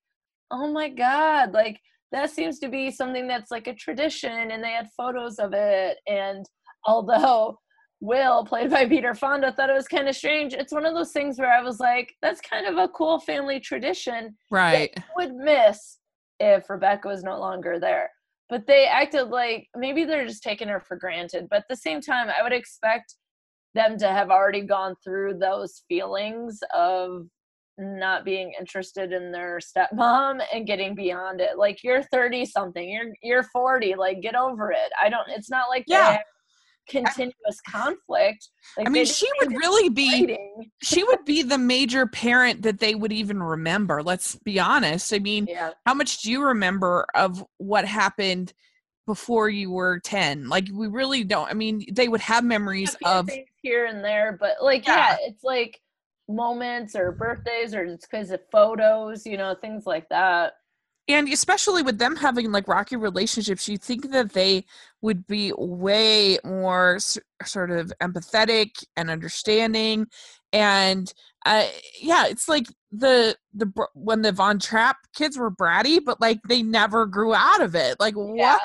oh 0.50 0.72
my 0.72 0.90
God, 0.90 1.54
like 1.54 1.80
that 2.12 2.30
seems 2.30 2.60
to 2.60 2.70
be 2.70 2.89
something 2.91 3.28
that's 3.28 3.52
like 3.52 3.67
a 3.67 3.74
tradition 3.74 4.52
and 4.52 4.63
they 4.63 4.72
had 4.72 4.88
photos 4.96 5.39
of 5.39 5.54
it. 5.54 5.98
And 6.08 6.46
although 6.86 7.60
Will, 8.00 8.46
played 8.46 8.70
by 8.70 8.86
Peter 8.86 9.13
Fonda, 9.13 9.52
thought 9.52 9.70
it 9.70 9.74
was 9.74 9.88
kind 9.88 10.08
of 10.08 10.15
strange, 10.15 10.54
it's 10.54 10.72
one 10.72 10.86
of 10.86 10.93
those 10.93 11.12
things 11.12 11.39
where 11.39 11.52
I 11.52 11.62
was 11.62 11.80
like, 11.80 12.13
that's 12.22 12.41
kind 12.41 12.65
of 12.67 12.78
a 12.78 12.88
cool 12.89 13.20
family 13.20 13.60
tradition 13.60 14.38
Right. 14.52 14.93
would 15.15 15.34
miss 15.36 15.98
if 16.39 16.70
Rebecca 16.70 17.08
was 17.08 17.24
no 17.24 17.39
longer 17.39 17.80
there. 17.80 18.12
But 18.50 18.67
they 18.67 18.86
acted 18.86 19.26
like 19.26 19.67
maybe 19.76 20.06
they're 20.06 20.28
just 20.28 20.43
taking 20.43 20.70
her 20.70 20.80
for 20.80 20.96
granted. 20.96 21.48
But 21.50 21.60
at 21.60 21.65
the 21.70 21.76
same 21.76 22.00
time, 22.00 22.30
I 22.30 22.43
would 22.43 22.54
expect 22.54 23.15
them 23.74 23.98
to 23.98 24.08
have 24.08 24.30
already 24.30 24.62
gone 24.62 24.96
through 25.04 25.38
those 25.39 25.84
feelings 25.89 26.60
of 26.74 27.28
not 27.78 28.26
being 28.26 28.54
interested 28.60 29.13
in 29.13 29.32
their 29.32 29.60
stepmom 29.60 30.42
and 30.54 30.66
getting 30.66 30.96
beyond 30.96 31.42
it. 31.42 31.58
Like 31.58 31.84
you're 31.84 32.04
30 32.04 32.46
something, 32.46 32.90
you're 32.90 33.13
you're 33.22 33.44
40, 33.44 33.96
like 33.96 34.22
get 34.22 34.36
over 34.36 34.72
it. 34.72 34.92
I 35.02 35.10
don't 35.10 35.28
it's 35.30 35.50
not 35.50 35.70
like 35.70 35.84
Yeah. 35.88 36.18
continuous 36.90 37.62
conflict. 37.70 38.50
Like 38.78 38.88
I 38.88 38.90
mean, 38.90 39.06
she 39.06 39.28
would 39.40 39.52
really 39.52 39.90
be 39.90 40.38
she 40.82 41.04
would 41.04 41.24
be 41.26 41.44
the 41.44 41.58
major 41.58 42.08
parent 42.08 42.63
that 42.63 42.80
they 42.80 42.96
would 42.96 43.12
even 43.12 43.42
remember. 43.44 44.02
Let's 44.02 44.36
be 44.38 44.60
honest. 44.60 45.13
I 45.13 45.20
mean, 45.20 45.46
Yeah. 45.48 45.72
how 45.86 45.94
much 45.94 46.22
do 46.22 46.32
you 46.32 46.44
remember 46.44 47.06
of 47.13 47.46
what 47.58 47.86
happened 47.86 48.54
before 49.06 49.50
you 49.50 49.70
were 49.72 50.00
10? 50.00 50.50
Like 50.50 50.68
we 50.74 50.88
really 50.88 51.24
don't. 51.24 51.50
I 51.50 51.54
mean, 51.54 51.86
they 51.92 52.08
would 52.08 52.22
have 52.22 52.44
memories 52.44 52.96
of 53.06 53.30
here 53.62 53.86
and 53.86 54.04
there, 54.04 54.36
but 54.40 54.63
like 54.63 54.88
Yeah. 54.88 55.12
yeah. 55.12 55.18
it's 55.28 55.44
like 55.44 55.80
moments 56.30 56.96
or 56.96 57.12
birthdays 57.12 57.74
or 57.74 57.84
it's 57.84 58.06
because 58.06 58.32
of 58.32 58.40
photos, 58.52 59.26
you 59.26 59.38
know, 59.38 59.56
things 59.60 59.86
like 59.86 60.08
that. 60.10 60.54
and 61.08 61.30
especially 61.30 61.82
with 61.84 62.00
them 62.00 62.16
having 62.18 62.52
like 62.52 62.68
rocky 62.68 62.98
relationships 62.98 63.68
you 63.70 63.78
think 63.78 64.12
that 64.12 64.34
they 64.34 64.66
would 65.02 65.26
be 65.28 65.54
way 65.58 66.38
more 66.44 66.96
s- 66.96 67.18
sort 67.46 67.72
of 67.72 67.94
empathetic 68.02 68.72
and 68.98 69.10
understanding 69.10 70.06
and 70.52 71.13
uh 71.46 71.66
yeah 72.02 72.26
it's 72.28 72.50
like 72.50 72.66
the 72.92 73.36
the 73.54 73.72
when 73.94 74.22
the 74.22 74.32
von 74.34 74.60
trapp 74.60 74.98
kids 75.16 75.38
were 75.38 75.52
bratty 75.52 76.00
but 76.04 76.20
like 76.20 76.40
they 76.50 76.62
never 76.62 77.06
grew 77.06 77.34
out 77.34 77.62
of 77.62 77.74
it 77.76 77.96
like 78.02 78.16
Yeah. 78.16 78.58
what 78.58 78.62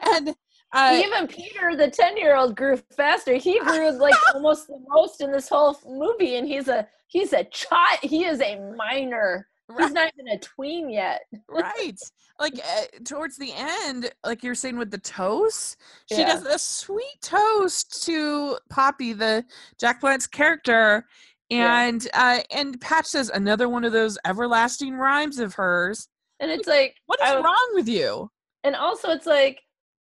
and 0.14 0.34
uh 0.72 1.00
Even 1.04 1.26
Peter, 1.26 1.76
the 1.76 1.90
ten 1.90 2.16
year 2.16 2.36
old, 2.36 2.56
grew 2.56 2.76
faster. 2.96 3.34
He 3.34 3.58
grew 3.60 3.90
like 3.90 4.14
almost 4.34 4.66
the 4.68 4.78
most 4.88 5.20
in 5.20 5.30
this 5.32 5.48
whole 5.48 5.78
movie, 5.86 6.36
and 6.36 6.46
he's 6.48 6.68
a 6.68 6.86
he's 7.08 7.32
a 7.32 7.44
child. 7.44 7.98
He 8.02 8.24
is 8.24 8.40
a 8.40 8.58
minor. 8.76 9.48
He's 9.78 9.92
not 9.92 10.12
even 10.18 10.28
a 10.28 10.38
tween 10.38 10.90
yet. 10.90 11.22
right 11.48 11.96
like 12.38 12.54
uh, 12.58 12.82
towards 13.04 13.36
the 13.38 13.52
end 13.54 14.10
like 14.24 14.42
you're 14.42 14.54
saying 14.54 14.76
with 14.76 14.90
the 14.90 14.98
toast 14.98 15.76
she 16.10 16.18
Yeah. 16.20 16.26
does 16.34 16.44
a 16.44 16.58
sweet 16.58 17.16
toast 17.22 18.02
to 18.04 18.58
poppy 18.68 19.12
the 19.12 19.44
jack 19.80 20.00
Palance 20.02 20.28
character 20.30 21.06
Yeah. 21.48 21.84
and 21.84 22.06
uh 22.12 22.40
and 22.50 22.78
patch 22.80 23.06
says 23.06 23.30
another 23.30 23.68
one 23.68 23.84
of 23.84 23.92
those 23.92 24.18
everlasting 24.26 24.94
rhymes 24.96 25.38
of 25.38 25.54
hers 25.54 26.08
And 26.40 26.50
it's 26.50 26.66
like 26.68 26.96
what 27.06 27.20
is 27.22 27.30
I- 27.30 27.40
wrong 27.40 27.70
with 27.74 27.88
you 27.88 28.30
and 28.64 28.74
also 28.74 29.10
it's 29.10 29.26
like 29.26 29.60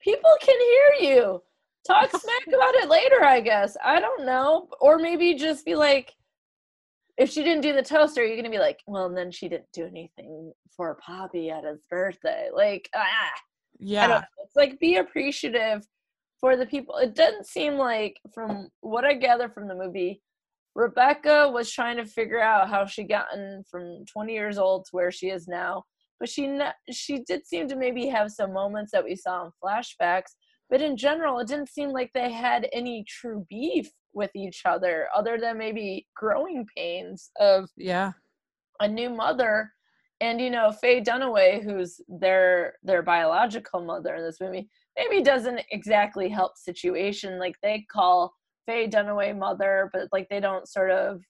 people 0.05 0.31
can 0.41 0.57
hear 0.61 1.11
you 1.11 1.43
talk 1.87 2.11
smack 2.11 2.47
about 2.47 2.75
it 2.77 2.89
later 2.89 3.25
i 3.25 3.41
guess 3.41 3.77
i 3.85 3.99
don't 3.99 4.25
know 4.25 4.69
or 4.81 4.99
maybe 4.99 5.35
just 5.35 5.65
be 5.65 5.75
like 5.75 6.13
if 7.17 7.31
she 7.31 7.43
didn't 7.43 7.63
do 7.63 7.73
the 7.73 7.83
toaster 7.83 8.25
you're 8.25 8.37
gonna 8.37 8.51
be 8.51 8.59
like 8.59 8.81
well 8.87 9.07
and 9.07 9.17
then 9.17 9.31
she 9.31 9.49
didn't 9.49 9.71
do 9.73 9.87
anything 9.87 10.53
for 10.77 10.97
poppy 10.97 11.51
at 11.51 11.65
his 11.65 11.81
birthday 11.91 12.49
like 12.53 12.89
ah 12.95 13.31
yeah. 13.79 14.23
It's 14.43 14.57
like 14.57 14.79
be 14.79 14.97
appreciative 14.97 15.87
for 16.41 16.57
the 16.57 16.67
people. 16.67 16.97
It 16.97 17.15
doesn't 17.15 17.47
seem 17.47 17.75
like, 17.75 18.19
from 18.33 18.69
what 18.81 19.05
I 19.05 19.15
gather 19.15 19.49
from 19.49 19.69
the 19.69 19.75
movie, 19.75 20.21
Rebecca 20.75 21.49
was 21.53 21.71
trying 21.71 21.97
to 21.99 22.05
figure 22.05 22.41
out 22.41 22.69
how 22.69 22.85
she 22.85 23.05
gotten 23.05 23.63
from 23.71 24.05
20 24.13 24.33
years 24.33 24.59
old 24.59 24.85
to 24.87 24.91
where 24.93 25.11
she 25.11 25.29
is 25.29 25.47
now. 25.47 25.85
But 26.25 26.31
she 26.31 26.59
she 26.91 27.19
did 27.19 27.47
seem 27.47 27.69
to 27.69 27.77
maybe 27.77 28.07
have 28.07 28.33
some 28.33 28.55
moments 28.55 28.93
that 28.93 29.05
we 29.05 29.15
saw 29.15 29.45
in 29.45 29.51
flashbacks. 29.63 30.31
But 30.71 30.81
in 30.81 30.97
general, 30.97 31.39
it 31.39 31.49
didn't 31.49 31.69
seem 31.69 31.91
like 31.91 32.11
they 32.15 32.33
had 32.33 32.67
any 32.73 33.05
true 33.07 33.45
beef 33.51 33.91
with 34.15 34.31
each 34.35 34.63
other, 34.65 35.09
other 35.15 35.37
than 35.39 35.59
maybe 35.59 36.07
growing 36.17 36.67
pains 36.75 37.31
of 37.39 37.69
yeah 37.77 38.13
a 38.81 38.89
new 38.89 39.11
mother 39.11 39.71
and 40.23 40.41
you 40.41 40.49
know 40.49 40.73
faye 40.73 41.03
dunaway 41.03 41.63
who's 41.63 42.01
their 42.09 42.73
their 42.83 43.03
biological 43.03 43.85
mother 43.85 44.15
in 44.15 44.25
this 44.25 44.41
movie 44.41 44.71
maybe 44.97 45.23
doesn't 45.23 45.61
exactly 45.73 46.31
help 46.31 46.57
situation 46.57 47.39
like 47.39 47.55
they 47.63 47.85
call 47.93 48.33
faye 48.67 48.89
dunaway 48.89 49.37
mother 49.37 49.91
but 49.93 50.09
like 50.11 50.27
they 50.31 50.41
don't 50.41 50.69
sort 50.69 50.91
of 50.91 51.21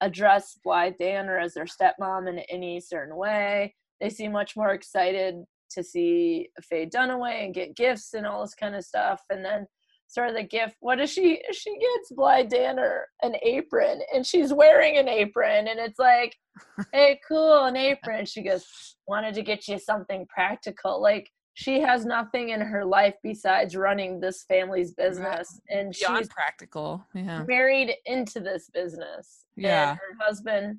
address 0.00 0.58
blythe 0.64 0.94
danner 0.98 1.38
as 1.38 1.52
their 1.52 1.66
stepmom 1.66 2.28
in 2.28 2.38
any 2.50 2.80
certain 2.80 3.14
way 3.14 3.74
they 4.00 4.10
seem 4.10 4.32
much 4.32 4.56
more 4.56 4.70
excited 4.70 5.36
to 5.70 5.82
see 5.82 6.48
faye 6.62 6.86
dunaway 6.86 7.44
and 7.44 7.54
get 7.54 7.76
gifts 7.76 8.14
and 8.14 8.26
all 8.26 8.40
this 8.40 8.54
kind 8.54 8.74
of 8.74 8.84
stuff 8.84 9.20
and 9.30 9.44
then 9.44 9.66
sort 10.08 10.30
of 10.30 10.34
the 10.34 10.42
gift. 10.42 10.76
What 10.80 10.96
does 10.96 11.10
she? 11.10 11.40
She 11.52 11.78
gets 11.78 12.12
Bly 12.12 12.42
Danner 12.42 13.06
an 13.22 13.36
apron, 13.42 14.00
and 14.12 14.26
she's 14.26 14.52
wearing 14.52 14.96
an 14.96 15.08
apron, 15.08 15.68
and 15.68 15.78
it's 15.78 15.98
like, 15.98 16.34
hey, 16.92 17.20
cool, 17.28 17.64
an 17.64 17.76
apron. 17.76 18.24
She 18.24 18.42
goes, 18.42 18.66
wanted 19.06 19.34
to 19.34 19.42
get 19.42 19.68
you 19.68 19.78
something 19.78 20.26
practical. 20.28 21.00
Like 21.00 21.30
she 21.54 21.80
has 21.80 22.04
nothing 22.04 22.50
in 22.50 22.60
her 22.60 22.84
life 22.84 23.14
besides 23.22 23.76
running 23.76 24.20
this 24.20 24.44
family's 24.48 24.92
business, 24.92 25.60
and 25.68 25.94
beyond 25.98 26.18
she's 26.18 26.28
practical 26.28 27.06
yeah 27.14 27.44
married 27.46 27.94
into 28.06 28.40
this 28.40 28.70
business. 28.72 29.44
Yeah. 29.56 29.90
and 29.90 29.98
her 29.98 30.24
husband 30.24 30.78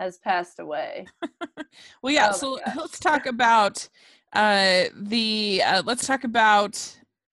has 0.00 0.18
passed 0.18 0.58
away. 0.58 1.06
well 2.02 2.12
yeah 2.12 2.30
Oh 2.30 2.36
so 2.36 2.58
let's 2.74 2.98
talk 2.98 3.26
about 3.26 3.88
uh 4.32 4.84
the 4.96 5.62
uh 5.64 5.82
let's 5.84 6.06
talk 6.06 6.24
about 6.24 6.74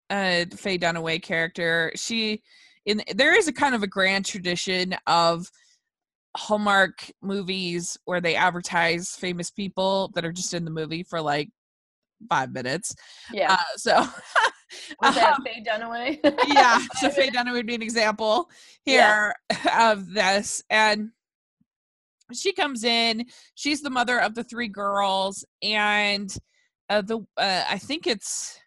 uh 0.09 0.45
faye 0.55 0.77
dunaway 0.77 1.21
character 1.21 1.91
she 1.95 2.41
in 2.85 3.01
there 3.15 3.37
is 3.37 3.47
a 3.47 3.53
kind 3.53 3.73
of 3.73 3.83
a 3.83 3.87
grand 3.87 4.25
tradition 4.25 4.95
of 5.07 5.49
hallmark 6.35 7.09
movies 7.21 7.97
where 8.05 8.21
they 8.21 8.35
advertise 8.35 9.15
famous 9.15 9.49
people 9.49 10.11
that 10.13 10.23
are 10.25 10.31
just 10.31 10.53
in 10.53 10.65
the 10.65 10.71
movie 10.71 11.03
for 11.03 11.21
like 11.21 11.49
five 12.29 12.51
minutes 12.51 12.95
Yeah, 13.33 13.53
uh, 13.53 13.57
so 13.75 13.95
was 15.01 15.15
that 15.15 15.35
um, 15.35 15.43
Faye 15.45 15.63
Dunaway? 15.67 16.19
yeah 16.49 16.79
so 16.99 17.09
faye 17.15 17.29
dunaway 17.29 17.53
would 17.53 17.67
be 17.67 17.75
an 17.75 17.81
example 17.81 18.49
Yeah. 18.85 19.15
here 19.15 19.35
of 19.79 20.13
this 20.13 20.63
and 20.69 21.09
she 22.33 22.53
comes 22.53 22.83
in 22.83 23.25
she's 23.55 23.81
the 23.81 23.89
mother 23.89 24.19
of 24.19 24.35
the 24.35 24.43
three 24.43 24.67
girls 24.67 25.45
and 25.61 26.35
uh, 26.89 27.01
the 27.01 27.19
uh, 27.37 27.63
i 27.69 27.77
think 27.77 28.07
it's 28.07 28.59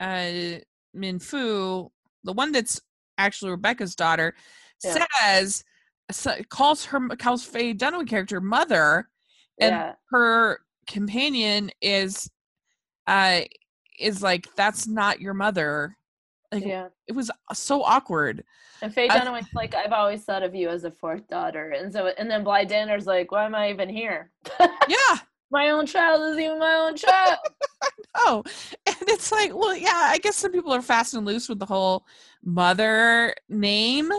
uh 0.00 0.58
min 0.94 1.18
foo 1.18 1.90
the 2.24 2.32
one 2.32 2.52
that's 2.52 2.80
actually 3.18 3.50
rebecca's 3.50 3.94
daughter 3.94 4.34
Yeah. 4.84 5.04
says 5.20 5.64
so, 6.10 6.34
calls 6.48 6.84
her 6.86 7.08
calls 7.16 7.44
faye 7.44 7.74
dunaway 7.74 8.08
character 8.08 8.40
mother 8.40 9.08
and 9.60 9.70
yeah, 9.76 9.92
her 10.10 10.60
companion 10.86 11.70
is 11.80 12.28
uh 13.06 13.40
is 13.98 14.22
like 14.22 14.48
that's 14.56 14.86
not 14.86 15.20
your 15.20 15.34
mother 15.34 15.96
like 16.52 16.64
yeah. 16.64 16.88
it 17.06 17.12
was 17.12 17.30
so 17.52 17.82
awkward 17.82 18.44
And 18.82 18.92
Faye 18.92 19.08
Dunaway's 19.08 19.52
like, 19.54 19.74
I've 19.74 19.92
always 19.92 20.22
thought 20.24 20.42
of 20.42 20.54
you 20.54 20.68
as 20.68 20.84
a 20.84 20.90
fourth 20.90 21.28
daughter, 21.28 21.70
and 21.70 21.92
so 21.92 22.12
and 22.18 22.30
then 22.30 22.44
Blythe 22.44 22.68
Danner's 22.68 23.06
like, 23.06 23.32
why 23.32 23.44
am 23.44 23.54
I 23.54 23.70
even 23.70 23.88
here? 23.88 24.30
yeah 24.88 25.18
my 25.52 25.68
own 25.68 25.86
child 25.86 26.32
is 26.32 26.38
even 26.38 26.58
my 26.58 26.72
own 26.72 26.96
child. 26.96 27.38
oh, 28.14 28.42
and 28.86 28.96
it's 29.02 29.30
like, 29.30 29.54
well, 29.54 29.76
yeah, 29.76 29.90
I 29.92 30.18
guess 30.18 30.36
some 30.36 30.50
people 30.50 30.72
are 30.72 30.82
fast 30.82 31.12
and 31.14 31.26
loose 31.26 31.48
with 31.48 31.58
the 31.58 31.66
whole 31.66 32.06
mother 32.42 33.34
name. 33.50 34.10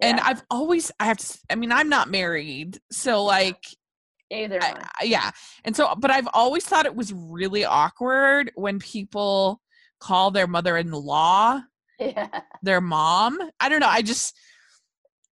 And 0.00 0.20
I've 0.20 0.42
always, 0.50 0.90
I 0.98 1.06
have 1.06 1.16
to, 1.18 1.38
I 1.48 1.54
mean, 1.54 1.72
I'm 1.72 1.88
not 1.88 2.10
married. 2.10 2.78
So, 2.90 3.24
like, 3.24 3.64
Either. 4.30 4.58
I- 4.60 5.04
yeah. 5.04 5.30
And 5.64 5.76
so, 5.76 5.94
but 5.96 6.10
I've 6.10 6.28
always 6.34 6.64
thought 6.64 6.86
it 6.86 6.96
was 6.96 7.12
really 7.12 7.64
awkward 7.64 8.50
when 8.56 8.80
people 8.80 9.62
call 10.04 10.30
their 10.30 10.46
mother 10.46 10.76
in 10.76 10.90
law 10.90 11.60
Yeah. 11.98 12.28
their 12.62 12.80
mom. 12.80 13.38
I 13.60 13.68
don't 13.68 13.80
know. 13.80 13.88
I 13.88 14.02
just, 14.02 14.36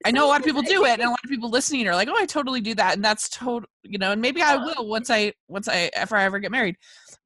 I 0.04 0.10
know 0.10 0.26
a 0.26 0.28
lot 0.28 0.40
of 0.40 0.46
people 0.46 0.62
do 0.62 0.84
it, 0.84 0.92
and 0.92 1.02
a 1.02 1.10
lot 1.10 1.24
of 1.24 1.30
people 1.30 1.50
listening 1.50 1.86
are 1.88 1.94
like, 1.94 2.08
"Oh, 2.08 2.16
I 2.16 2.26
totally 2.26 2.60
do 2.60 2.74
that," 2.74 2.94
and 2.94 3.04
that's 3.04 3.28
total, 3.28 3.68
you 3.82 3.98
know. 3.98 4.12
And 4.12 4.22
maybe 4.22 4.40
I 4.42 4.56
will 4.56 4.88
once 4.88 5.10
I, 5.10 5.32
once 5.48 5.68
I, 5.68 5.90
if 5.96 6.12
I 6.12 6.24
ever 6.24 6.38
get 6.38 6.50
married. 6.50 6.76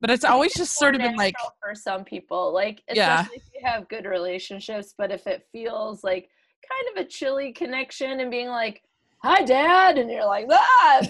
But 0.01 0.11
it's 0.11 0.25
always 0.25 0.55
just 0.55 0.79
sort 0.79 0.95
of 0.95 1.01
been 1.03 1.17
like, 1.17 1.35
for 1.63 1.75
some 1.75 2.05
people 2.05 2.53
like 2.55 2.83
Yeah. 2.93 3.21
especially 3.21 3.37
if 3.37 3.43
you 3.55 3.69
have 3.69 3.89
good 3.89 4.07
relationships 4.07 4.95
but 4.97 5.11
if 5.13 5.27
it 5.27 5.47
feels 5.53 6.03
like 6.03 6.29
kind 6.71 6.87
of 6.97 7.05
a 7.05 7.09
chilly 7.09 7.53
connection 7.53 8.19
and 8.21 8.31
being 8.31 8.49
like 8.49 8.83
hi 9.23 9.43
dad 9.43 9.99
and 9.99 10.11
you're 10.11 10.25
like 10.25 10.47
ah 10.51 11.01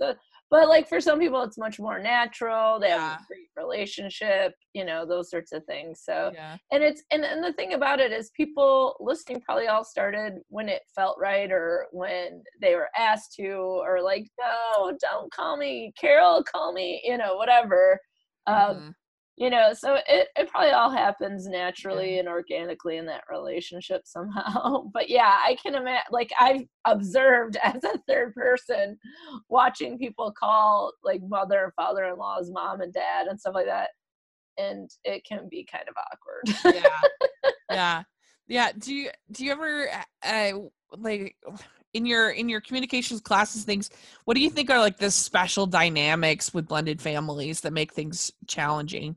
but 0.50 0.68
like 0.68 0.88
for 0.88 1.00
some 1.00 1.18
people 1.18 1.42
it's 1.42 1.58
much 1.58 1.78
more 1.78 1.98
natural 1.98 2.78
they 2.80 2.90
have 2.90 3.20
a 3.20 3.24
great 3.26 3.48
relationship 3.56 4.54
you 4.74 4.84
know 4.84 5.04
those 5.06 5.30
sorts 5.30 5.52
of 5.52 5.64
things 5.64 6.02
so 6.04 6.30
yeah, 6.34 6.56
and 6.72 6.82
it's 6.82 7.02
and, 7.10 7.24
and 7.24 7.42
the 7.44 7.52
thing 7.54 7.74
about 7.74 8.00
it 8.00 8.12
is 8.12 8.30
people 8.30 8.96
listening 9.00 9.40
probably 9.40 9.66
all 9.68 9.84
started 9.84 10.34
when 10.48 10.68
it 10.68 10.82
felt 10.94 11.16
right 11.20 11.50
or 11.50 11.86
when 11.92 12.42
they 12.60 12.74
were 12.74 12.88
asked 12.96 13.34
to 13.34 13.48
or 13.48 14.00
like 14.02 14.26
no 14.40 14.96
don't 15.00 15.32
call 15.32 15.56
me. 15.56 15.92
Carol 16.00 16.42
call 16.42 16.72
me 16.72 17.00
you 17.04 17.18
know 17.18 17.36
whatever 17.36 17.98
um 18.46 18.76
mhm, 18.76 18.92
you 19.38 19.50
know 19.50 19.72
so 19.72 19.96
it, 20.08 20.28
it 20.36 20.48
probably 20.50 20.70
all 20.70 20.90
happens 20.90 21.46
naturally 21.46 22.18
and 22.18 22.28
organically 22.28 22.96
in 22.96 23.06
that 23.06 23.24
relationship 23.30 24.02
somehow 24.04 24.82
but 24.92 25.08
yeah 25.08 25.38
i 25.44 25.56
can 25.62 25.74
imagine 25.74 26.02
like 26.10 26.30
i've 26.40 26.64
observed 26.84 27.56
as 27.62 27.82
a 27.84 27.98
third 28.08 28.34
person 28.34 28.98
watching 29.48 29.98
people 29.98 30.32
call 30.38 30.92
like 31.02 31.20
mother 31.26 31.64
and 31.64 31.72
father-in-laws 31.74 32.50
mom 32.50 32.80
and 32.80 32.92
dad 32.92 33.26
and 33.26 33.38
stuff 33.38 33.54
like 33.54 33.66
that 33.66 33.90
and 34.58 34.90
it 35.04 35.24
can 35.24 35.48
be 35.48 35.66
kind 35.70 35.84
of 35.88 35.94
awkward 35.96 36.74
yeah, 36.74 37.50
yeah, 37.70 38.02
yeah. 38.48 38.72
Do 38.76 38.94
you 38.94 39.10
do 39.30 39.44
you 39.44 39.52
ever 39.52 39.88
uh, 40.24 40.52
like 40.96 41.36
in 41.94 42.06
your 42.06 42.30
in 42.30 42.48
your 42.48 42.60
communications 42.60 43.20
classes 43.20 43.64
things? 43.64 43.90
What 44.24 44.34
do 44.34 44.40
you 44.40 44.50
think 44.50 44.70
are 44.70 44.80
like 44.80 44.96
the 44.96 45.10
special 45.10 45.66
dynamics 45.66 46.52
with 46.52 46.66
blended 46.66 47.00
families 47.00 47.60
that 47.60 47.72
make 47.72 47.92
things 47.92 48.32
challenging? 48.46 49.16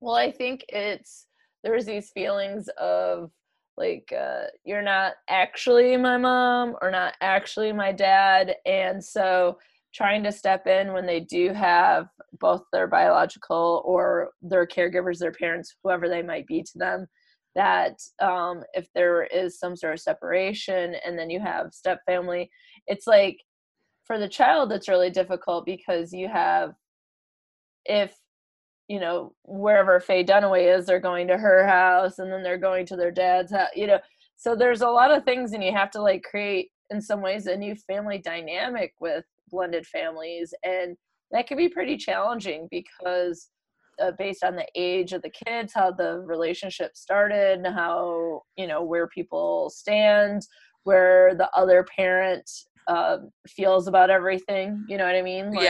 Well, 0.00 0.14
I 0.14 0.30
think 0.32 0.64
it's 0.68 1.26
there's 1.62 1.84
these 1.84 2.10
feelings 2.10 2.68
of 2.78 3.30
like 3.76 4.12
uh, 4.18 4.44
you're 4.64 4.82
not 4.82 5.14
actually 5.28 5.96
my 5.96 6.16
mom 6.16 6.76
or 6.82 6.90
not 6.90 7.14
actually 7.20 7.72
my 7.72 7.92
dad, 7.92 8.56
and 8.66 9.02
so 9.02 9.58
trying 9.94 10.22
to 10.22 10.32
step 10.32 10.66
in 10.66 10.92
when 10.92 11.06
they 11.06 11.20
do 11.20 11.52
have 11.52 12.06
both 12.40 12.62
their 12.72 12.86
biological 12.86 13.82
or 13.84 14.30
their 14.40 14.66
caregivers, 14.66 15.18
their 15.18 15.32
parents, 15.32 15.74
whoever 15.82 16.08
they 16.08 16.22
might 16.22 16.46
be 16.46 16.62
to 16.62 16.78
them, 16.78 17.06
that 17.56 17.98
um, 18.20 18.62
if 18.74 18.86
there 18.94 19.24
is 19.24 19.58
some 19.58 19.74
sort 19.76 19.94
of 19.94 20.00
separation 20.00 20.94
and 21.04 21.18
then 21.18 21.28
you 21.28 21.40
have 21.40 21.74
step 21.74 22.00
family, 22.06 22.48
it's 22.86 23.06
like 23.06 23.38
for 24.04 24.18
the 24.18 24.28
child 24.28 24.72
it's 24.72 24.88
really 24.88 25.10
difficult 25.10 25.66
because 25.66 26.12
you 26.12 26.28
have 26.28 26.72
if 27.84 28.14
you 28.90 28.98
know, 28.98 29.32
wherever 29.44 30.00
Faye 30.00 30.24
Dunaway 30.24 30.76
is, 30.76 30.84
they're 30.84 30.98
going 30.98 31.28
to 31.28 31.38
her 31.38 31.64
house 31.64 32.18
and 32.18 32.30
then 32.30 32.42
they're 32.42 32.58
going 32.58 32.84
to 32.86 32.96
their 32.96 33.12
dad's 33.12 33.52
house, 33.52 33.68
you 33.76 33.86
know. 33.86 34.00
So 34.36 34.56
there's 34.56 34.80
a 34.80 34.88
lot 34.88 35.12
of 35.12 35.22
things, 35.22 35.52
and 35.52 35.62
you 35.62 35.70
have 35.70 35.92
to 35.92 36.02
like 36.02 36.24
create, 36.28 36.70
in 36.90 37.00
some 37.00 37.22
ways, 37.22 37.46
a 37.46 37.56
new 37.56 37.76
family 37.76 38.18
dynamic 38.18 38.94
with 38.98 39.24
blended 39.48 39.86
families. 39.86 40.52
And 40.64 40.96
that 41.30 41.46
can 41.46 41.56
be 41.56 41.68
pretty 41.68 41.96
challenging 41.98 42.66
because, 42.68 43.50
uh, 44.02 44.10
based 44.18 44.42
on 44.42 44.56
the 44.56 44.66
age 44.74 45.12
of 45.12 45.22
the 45.22 45.30
kids, 45.46 45.72
how 45.72 45.92
the 45.92 46.18
relationship 46.26 46.96
started, 46.96 47.64
how, 47.64 48.42
you 48.56 48.66
know, 48.66 48.82
where 48.82 49.06
people 49.06 49.70
stand, 49.70 50.42
where 50.82 51.36
the 51.36 51.48
other 51.54 51.86
parent 51.96 52.50
um, 52.88 53.30
feels 53.46 53.86
about 53.86 54.10
everything, 54.10 54.84
you 54.88 54.96
know 54.96 55.04
what 55.04 55.14
I 55.14 55.22
mean? 55.22 55.52
Like, 55.52 55.62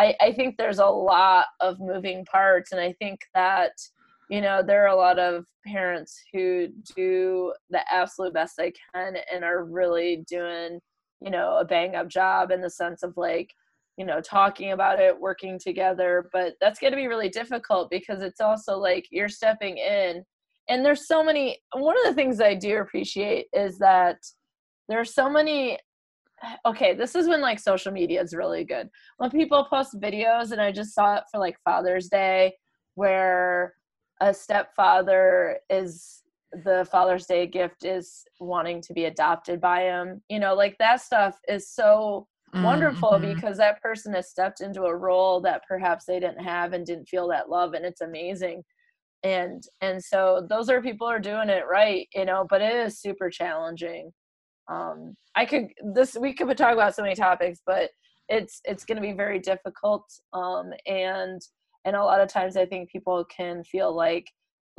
I, 0.00 0.14
I 0.18 0.32
think 0.32 0.56
there's 0.56 0.78
a 0.78 0.86
lot 0.86 1.44
of 1.60 1.78
moving 1.78 2.24
parts 2.24 2.72
and 2.72 2.80
i 2.80 2.92
think 2.94 3.20
that 3.34 3.72
you 4.30 4.40
know 4.40 4.62
there 4.66 4.84
are 4.84 4.94
a 4.94 4.96
lot 4.96 5.18
of 5.18 5.44
parents 5.66 6.18
who 6.32 6.68
do 6.96 7.52
the 7.68 7.80
absolute 7.92 8.32
best 8.32 8.54
they 8.56 8.72
can 8.94 9.16
and 9.32 9.44
are 9.44 9.64
really 9.64 10.24
doing 10.26 10.80
you 11.20 11.30
know 11.30 11.58
a 11.58 11.64
bang 11.66 11.96
up 11.96 12.08
job 12.08 12.50
in 12.50 12.62
the 12.62 12.70
sense 12.70 13.02
of 13.02 13.12
like 13.18 13.50
you 13.98 14.06
know 14.06 14.22
talking 14.22 14.72
about 14.72 15.00
it 15.00 15.20
working 15.20 15.58
together 15.58 16.30
but 16.32 16.54
that's 16.62 16.80
going 16.80 16.92
to 16.92 16.96
be 16.96 17.06
really 17.06 17.28
difficult 17.28 17.90
because 17.90 18.22
it's 18.22 18.40
also 18.40 18.78
like 18.78 19.06
you're 19.10 19.28
stepping 19.28 19.76
in 19.76 20.24
and 20.70 20.82
there's 20.82 21.06
so 21.06 21.22
many 21.22 21.58
one 21.74 21.96
of 21.98 22.04
the 22.04 22.14
things 22.14 22.40
i 22.40 22.54
do 22.54 22.78
appreciate 22.78 23.48
is 23.52 23.76
that 23.78 24.16
there 24.88 24.98
are 24.98 25.04
so 25.04 25.28
many 25.28 25.78
okay 26.66 26.94
this 26.94 27.14
is 27.14 27.28
when 27.28 27.40
like 27.40 27.58
social 27.58 27.92
media 27.92 28.22
is 28.22 28.34
really 28.34 28.64
good. 28.64 28.88
When 29.18 29.30
people 29.30 29.64
post 29.70 30.00
videos 30.00 30.52
and 30.52 30.60
i 30.60 30.72
just 30.72 30.94
saw 30.94 31.16
it 31.16 31.24
for 31.30 31.38
like 31.40 31.56
father's 31.64 32.08
day 32.08 32.54
where 32.94 33.74
a 34.20 34.34
stepfather 34.34 35.58
is 35.70 36.22
the 36.64 36.86
father's 36.90 37.26
day 37.26 37.46
gift 37.46 37.84
is 37.84 38.24
wanting 38.40 38.82
to 38.82 38.92
be 38.92 39.04
adopted 39.04 39.60
by 39.60 39.82
him. 39.82 40.22
You 40.28 40.40
know 40.40 40.54
like 40.54 40.76
that 40.78 41.00
stuff 41.00 41.38
is 41.48 41.68
so 41.70 42.26
wonderful 42.52 43.12
Mhm. 43.12 43.22
because 43.34 43.56
that 43.58 43.80
person 43.80 44.12
has 44.14 44.28
stepped 44.28 44.60
into 44.60 44.82
a 44.82 44.96
role 44.96 45.40
that 45.42 45.62
perhaps 45.68 46.04
they 46.04 46.18
didn't 46.20 46.42
have 46.44 46.72
and 46.72 46.84
didn't 46.84 47.06
feel 47.08 47.28
that 47.28 47.48
love 47.48 47.74
and 47.74 47.84
it's 47.86 48.00
amazing. 48.00 48.64
And 49.22 49.62
and 49.80 50.02
so 50.02 50.46
those 50.48 50.68
are 50.70 50.82
people 50.82 51.06
who 51.06 51.12
are 51.14 51.20
doing 51.20 51.48
it 51.50 51.64
right 51.70 52.08
you 52.14 52.24
know 52.24 52.46
but 52.50 52.62
it 52.62 52.74
is 52.74 53.00
super 53.00 53.30
challenging 53.30 54.12
um 54.70 55.14
i 55.36 55.44
could 55.44 55.68
this 55.94 56.16
we 56.18 56.32
could 56.32 56.56
talk 56.56 56.72
about 56.72 56.94
so 56.94 57.02
many 57.02 57.14
topics 57.14 57.60
but 57.66 57.90
it's 58.28 58.60
it's 58.64 58.84
going 58.84 58.96
to 58.96 59.02
be 59.02 59.12
very 59.12 59.38
difficult 59.38 60.04
um 60.32 60.70
and 60.86 61.40
and 61.84 61.96
a 61.96 62.02
lot 62.02 62.20
of 62.20 62.28
times 62.28 62.56
i 62.56 62.64
think 62.64 62.90
people 62.90 63.24
can 63.24 63.62
feel 63.64 63.94
like 63.94 64.26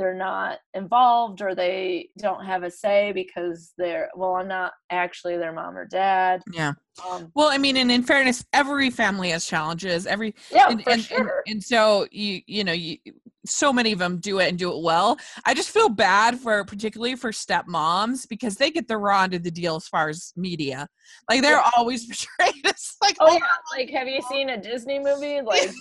they're 0.02 0.16
not 0.16 0.58
involved 0.74 1.42
or 1.44 1.54
they 1.54 2.10
don't 2.18 2.44
have 2.44 2.64
a 2.64 2.72
say 2.72 3.12
because 3.12 3.74
they're 3.78 4.10
well 4.16 4.36
i'm 4.36 4.48
not 4.48 4.74
actually 4.90 5.38
their 5.38 5.54
mom 5.54 5.78
or 5.78 5.86
dad 5.86 6.42
yeah. 6.52 6.74
um 7.08 7.32
Well, 7.36 7.48
I 7.48 7.58
mean, 7.58 7.78
and 7.78 7.92
in 7.92 8.04
fairness, 8.04 8.44
every 8.52 8.90
family 8.90 9.30
has 9.30 9.46
challenges. 9.46 10.08
Every 10.08 10.34
yeah 10.52 10.70
and, 10.70 10.84
for 10.84 10.90
and, 10.90 11.00
and, 11.00 11.06
sure 11.06 11.44
and 11.48 11.64
so 11.64 12.08
you 12.12 12.42
you 12.48 12.64
know 12.64 12.74
you 12.74 12.98
so 13.46 13.72
many 13.72 13.92
of 13.92 14.00
them 14.00 14.18
do 14.18 14.40
it 14.40 14.50
and 14.50 14.58
do 14.58 14.72
it 14.76 14.84
well. 14.84 15.18
I 15.46 15.54
just 15.54 15.70
feel 15.70 15.90
bad 15.90 16.40
for 16.40 16.64
particularly 16.66 17.16
for 17.16 17.32
stepmoms 17.32 18.28
because 18.28 18.56
they 18.58 18.70
get 18.72 18.88
the 18.88 18.98
raw 18.98 19.24
end 19.24 19.34
of 19.34 19.44
the 19.44 19.52
deal 19.52 19.76
as 19.76 19.88
far 19.88 20.10
as 20.10 20.34
media. 20.36 20.88
Like 21.30 21.42
they're 21.42 21.54
Yeah. 21.58 21.70
always 21.78 22.06
portrayed 22.40 22.66
as 22.66 22.96
like 23.02 23.18
oh 23.20 23.34
yeah 23.34 23.78
like 23.78 23.90
have 23.92 24.08
you 24.08 24.22
seen 24.24 24.50
a 24.50 24.58
disney 24.62 25.00
movie 25.00 25.42
like 25.46 25.72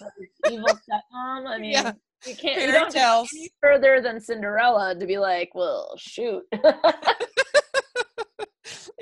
evil 0.49 0.69
stepmom 0.69 1.47
i 1.47 1.59
mean 1.59 1.73
Yeah. 1.73 1.93
You 2.27 2.37
can't 2.37 2.61
you 2.61 2.73
don't 2.73 2.93
go 2.93 3.25
any 3.35 3.51
further 3.63 4.01
than 4.01 4.21
cinderella 4.21 4.95
to 4.95 5.07
be 5.07 5.19
like 5.19 5.51
well 5.55 5.95
shoot. 5.97 6.43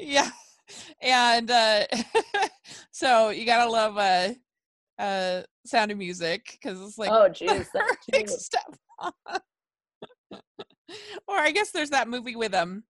Yeah 0.00 0.30
and 1.02 1.50
uh 1.50 1.84
so 2.90 3.30
you 3.30 3.44
gotta 3.44 3.70
love 3.70 3.98
uh 3.98 4.32
uh 5.02 5.42
sound 5.66 5.90
of 5.90 5.98
music 5.98 6.50
because 6.52 6.80
it's 6.80 6.98
like 6.98 7.10
oh 7.10 7.28
jeez 7.28 7.66
or 11.26 11.36
i 11.36 11.50
guess 11.50 11.70
there's 11.70 11.90
that 11.90 12.08
movie 12.08 12.36
with 12.36 12.54
um 12.54 12.84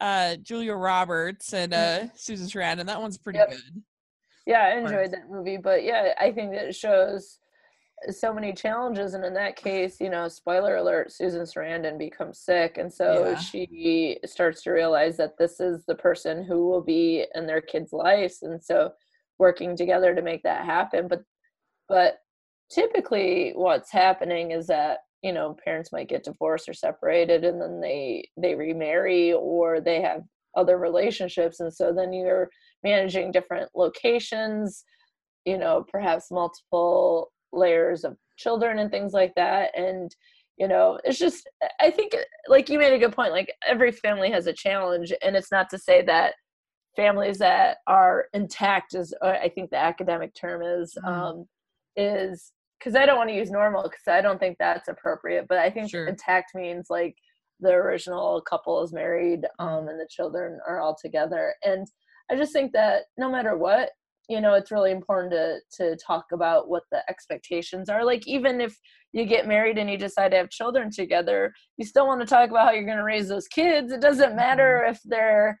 uh 0.00 0.36
julia 0.36 0.74
roberts 0.74 1.52
and 1.54 1.72
uh 1.72 2.06
susan 2.14 2.46
sarandon 2.46 2.86
that 2.86 3.00
one's 3.00 3.18
pretty 3.18 3.38
Yep. 3.38 3.50
good. 3.50 3.82
Yeah, 4.46 4.60
I 4.60 4.76
enjoyed 4.78 5.10
that 5.12 5.30
movie, 5.30 5.56
but 5.56 5.84
yeah, 5.84 6.12
I 6.20 6.30
think 6.30 6.52
that 6.52 6.66
it 6.66 6.74
shows 6.74 7.38
so 8.10 8.32
many 8.32 8.52
challenges, 8.52 9.14
and 9.14 9.24
in 9.24 9.34
that 9.34 9.56
case, 9.56 10.00
you 10.00 10.10
know, 10.10 10.28
spoiler 10.28 10.76
alert: 10.76 11.12
Susan 11.12 11.42
Sarandon 11.42 11.98
becomes 11.98 12.40
sick, 12.40 12.78
and 12.78 12.92
so 12.92 13.24
Yeah. 13.24 13.36
she 13.36 14.18
starts 14.26 14.62
to 14.62 14.70
realize 14.72 15.16
that 15.18 15.38
this 15.38 15.60
is 15.60 15.84
the 15.86 15.94
person 15.94 16.44
who 16.44 16.66
will 16.68 16.82
be 16.82 17.26
in 17.34 17.46
their 17.46 17.60
kids' 17.60 17.92
lives, 17.92 18.42
and 18.42 18.62
so 18.62 18.92
working 19.38 19.76
together 19.76 20.14
to 20.14 20.22
make 20.22 20.42
that 20.44 20.64
happen. 20.64 21.08
But 21.08 21.22
but 21.88 22.18
typically, 22.70 23.52
what's 23.54 23.90
happening 23.92 24.50
is 24.52 24.66
that 24.68 25.00
you 25.22 25.32
know 25.32 25.56
parents 25.64 25.92
might 25.92 26.08
get 26.08 26.24
divorced 26.24 26.68
or 26.68 26.74
separated, 26.74 27.44
and 27.44 27.60
then 27.60 27.80
they 27.80 28.28
they 28.36 28.54
remarry 28.54 29.32
or 29.32 29.80
they 29.80 30.00
have 30.02 30.22
other 30.56 30.78
relationships, 30.78 31.60
and 31.60 31.72
so 31.72 31.92
then 31.92 32.12
you're 32.12 32.50
managing 32.82 33.32
different 33.32 33.70
locations 33.74 34.84
you 35.44 35.58
know 35.58 35.84
perhaps 35.90 36.30
multiple 36.30 37.30
layers 37.54 38.04
of 38.04 38.16
children 38.36 38.78
and 38.78 38.90
things 38.90 39.12
like 39.12 39.34
that 39.36 39.76
and 39.76 40.14
you 40.56 40.68
know 40.68 40.98
it's 41.04 41.18
just 41.18 41.48
i 41.80 41.90
think 41.90 42.14
like 42.48 42.68
you 42.68 42.78
made 42.78 42.92
a 42.92 42.98
good 42.98 43.14
point 43.14 43.32
like 43.32 43.52
every 43.66 43.92
family 43.92 44.30
has 44.30 44.46
a 44.46 44.52
challenge 44.52 45.12
and 45.22 45.36
it's 45.36 45.52
not 45.52 45.68
to 45.70 45.78
say 45.78 46.02
that 46.02 46.34
families 46.96 47.38
that 47.38 47.78
are 47.86 48.26
intact 48.34 48.94
is 48.94 49.14
uh, 49.22 49.34
i 49.42 49.48
think 49.48 49.70
the 49.70 49.76
academic 49.76 50.34
term 50.34 50.62
is 50.62 50.96
mm. 51.04 51.08
um 51.08 51.46
is 51.96 52.52
because 52.78 52.94
i 52.94 53.06
don't 53.06 53.16
want 53.16 53.28
to 53.28 53.36
use 53.36 53.50
normal 53.50 53.82
because 53.82 54.06
i 54.08 54.20
don't 54.20 54.38
think 54.38 54.56
that's 54.58 54.88
appropriate 54.88 55.46
but 55.48 55.58
i 55.58 55.70
think 55.70 55.90
sure. 55.90 56.06
intact 56.06 56.54
means 56.54 56.86
like 56.90 57.16
the 57.60 57.70
original 57.70 58.40
couple 58.42 58.82
is 58.82 58.92
married 58.92 59.44
um 59.58 59.88
and 59.88 59.98
the 59.98 60.08
children 60.10 60.58
are 60.68 60.80
all 60.80 60.96
together 61.00 61.54
and 61.64 61.86
i 62.30 62.36
just 62.36 62.52
think 62.52 62.72
that 62.72 63.04
no 63.16 63.30
matter 63.30 63.56
what 63.56 63.90
you 64.28 64.40
know 64.40 64.54
it's 64.54 64.70
really 64.70 64.90
important 64.90 65.32
to 65.32 65.58
to 65.70 65.96
talk 65.96 66.26
about 66.32 66.68
what 66.68 66.82
the 66.90 67.02
expectations 67.08 67.88
are 67.88 68.04
like 68.04 68.26
even 68.26 68.60
if 68.60 68.76
you 69.12 69.24
get 69.24 69.46
married 69.46 69.78
and 69.78 69.90
you 69.90 69.98
decide 69.98 70.30
to 70.30 70.36
have 70.36 70.50
children 70.50 70.90
together 70.90 71.52
you 71.76 71.84
still 71.84 72.06
want 72.06 72.20
to 72.20 72.26
talk 72.26 72.50
about 72.50 72.66
how 72.66 72.72
you're 72.72 72.84
going 72.84 72.96
to 72.96 73.04
raise 73.04 73.28
those 73.28 73.48
kids 73.48 73.92
it 73.92 74.00
doesn't 74.00 74.36
matter 74.36 74.82
mm-hmm. 74.82 74.92
if 74.92 75.00
they're 75.04 75.58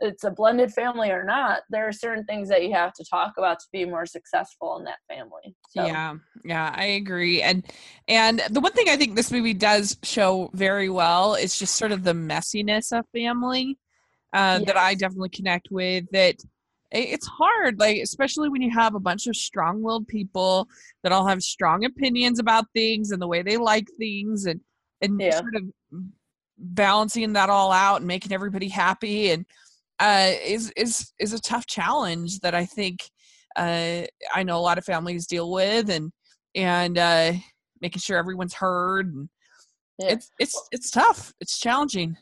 it's 0.00 0.22
a 0.22 0.30
blended 0.30 0.72
family 0.72 1.10
or 1.10 1.24
not 1.24 1.62
there 1.70 1.86
are 1.86 1.92
certain 1.92 2.24
things 2.24 2.48
that 2.48 2.62
you 2.62 2.72
have 2.72 2.92
to 2.92 3.04
talk 3.04 3.32
about 3.36 3.58
to 3.58 3.66
be 3.72 3.84
more 3.84 4.06
successful 4.06 4.78
in 4.78 4.84
that 4.84 4.98
family 5.08 5.54
so. 5.70 5.84
yeah 5.84 6.14
yeah 6.44 6.72
i 6.76 6.84
agree 6.84 7.42
and 7.42 7.66
and 8.06 8.40
the 8.50 8.60
one 8.60 8.72
thing 8.72 8.88
i 8.88 8.96
think 8.96 9.16
this 9.16 9.32
movie 9.32 9.54
does 9.54 9.96
show 10.02 10.50
very 10.54 10.88
well 10.88 11.34
is 11.34 11.58
just 11.58 11.74
sort 11.74 11.90
of 11.90 12.04
the 12.04 12.12
messiness 12.12 12.96
of 12.96 13.04
family 13.12 13.76
uh, 14.34 14.58
yes. 14.58 14.66
that 14.66 14.76
i 14.76 14.94
definitely 14.94 15.30
connect 15.30 15.68
with 15.70 16.04
that 16.12 16.36
it's 16.90 17.26
hard 17.26 17.78
like 17.78 17.98
especially 17.98 18.48
when 18.48 18.62
you 18.62 18.70
have 18.70 18.94
a 18.94 19.00
bunch 19.00 19.26
of 19.26 19.36
strong-willed 19.36 20.08
people 20.08 20.66
that 21.02 21.12
all 21.12 21.26
have 21.26 21.42
strong 21.42 21.84
opinions 21.84 22.38
about 22.38 22.64
things 22.74 23.10
and 23.10 23.20
the 23.20 23.26
way 23.26 23.42
they 23.42 23.56
like 23.56 23.86
things 23.98 24.46
and 24.46 24.60
and 25.02 25.20
yeah. 25.20 25.38
sort 25.38 25.54
of 25.54 25.62
balancing 26.58 27.32
that 27.32 27.50
all 27.50 27.70
out 27.70 27.98
and 27.98 28.06
making 28.06 28.32
everybody 28.32 28.68
happy 28.68 29.30
and 29.30 29.44
uh, 30.00 30.32
is 30.44 30.72
is 30.76 31.12
is 31.18 31.32
a 31.32 31.40
tough 31.40 31.66
challenge 31.66 32.40
that 32.40 32.54
I 32.54 32.64
think 32.64 33.10
uh, 33.56 34.02
I 34.34 34.42
know 34.44 34.56
a 34.56 34.60
lot 34.60 34.78
of 34.78 34.84
families 34.84 35.26
deal 35.26 35.50
with 35.50 35.90
and 35.90 36.12
and 36.54 36.98
uh, 36.98 37.32
making 37.80 38.00
sure 38.00 38.16
everyone's 38.16 38.54
heard 38.54 39.12
and 39.12 39.28
yeah. 39.98 40.08
it's 40.10 40.30
it's 40.38 40.68
it's 40.72 40.90
tough 40.90 41.32
it's 41.40 41.58
challenging 41.58 42.16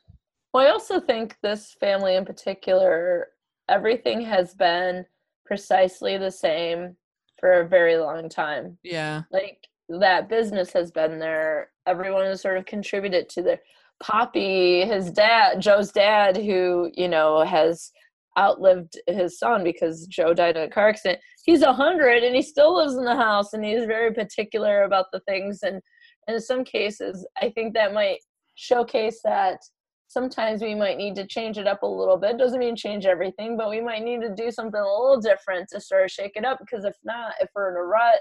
well 0.52 0.66
i 0.66 0.70
also 0.70 0.98
think 0.98 1.36
this 1.42 1.76
family 1.78 2.16
in 2.16 2.24
particular 2.24 3.28
everything 3.68 4.20
has 4.22 4.54
been 4.54 5.04
precisely 5.44 6.18
the 6.18 6.30
same 6.30 6.96
for 7.38 7.60
a 7.60 7.68
very 7.68 7.96
long 7.96 8.28
time. 8.28 8.78
Yeah. 8.82 9.22
Like 9.30 9.66
that 9.88 10.28
business 10.28 10.72
has 10.72 10.90
been 10.90 11.18
there. 11.18 11.70
Everyone 11.86 12.24
has 12.24 12.40
sort 12.40 12.58
of 12.58 12.66
contributed 12.66 13.28
to 13.30 13.42
the 13.42 13.58
Poppy, 14.02 14.84
his 14.84 15.10
dad, 15.10 15.60
Joe's 15.60 15.90
dad, 15.90 16.36
who, 16.36 16.90
you 16.94 17.08
know, 17.08 17.42
has 17.44 17.90
outlived 18.38 18.98
his 19.06 19.38
son 19.38 19.64
because 19.64 20.06
Joe 20.06 20.34
died 20.34 20.56
in 20.56 20.64
a 20.64 20.68
car 20.68 20.90
accident. 20.90 21.20
He's 21.44 21.62
a 21.62 21.72
hundred 21.72 22.22
and 22.22 22.36
he 22.36 22.42
still 22.42 22.76
lives 22.76 22.94
in 22.94 23.04
the 23.04 23.16
house 23.16 23.54
and 23.54 23.64
he's 23.64 23.86
very 23.86 24.12
particular 24.12 24.82
about 24.82 25.06
the 25.12 25.20
things 25.20 25.60
and, 25.62 25.80
and 26.28 26.34
in 26.34 26.40
some 26.40 26.64
cases 26.64 27.26
I 27.40 27.48
think 27.50 27.72
that 27.72 27.94
might 27.94 28.18
showcase 28.56 29.20
that 29.24 29.60
sometimes 30.08 30.62
we 30.62 30.74
might 30.74 30.96
need 30.96 31.14
to 31.16 31.26
change 31.26 31.58
it 31.58 31.66
up 31.66 31.82
a 31.82 31.86
little 31.86 32.16
bit. 32.16 32.38
Doesn't 32.38 32.58
mean 32.58 32.76
change 32.76 33.06
everything, 33.06 33.56
but 33.56 33.70
we 33.70 33.80
might 33.80 34.02
need 34.02 34.20
to 34.20 34.34
do 34.34 34.50
something 34.50 34.80
a 34.80 34.84
little 34.84 35.20
different 35.20 35.68
to 35.70 35.80
sort 35.80 36.04
of 36.04 36.10
shake 36.10 36.32
it 36.36 36.44
up. 36.44 36.58
Because 36.60 36.84
if 36.84 36.96
not, 37.04 37.34
if 37.40 37.50
we're 37.54 37.70
in 37.70 37.76
a 37.76 37.82
rut, 37.82 38.20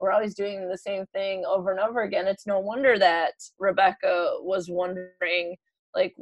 we're 0.00 0.10
always 0.10 0.34
doing 0.34 0.68
the 0.68 0.76
same 0.76 1.06
thing 1.14 1.44
over 1.46 1.70
and 1.70 1.80
over 1.80 2.02
again. 2.02 2.26
It's 2.26 2.46
no 2.46 2.58
wonder 2.58 2.98
that 2.98 3.34
Rebecca 3.58 4.32
was 4.40 4.68
wondering, 4.68 5.56
like, 5.94 6.14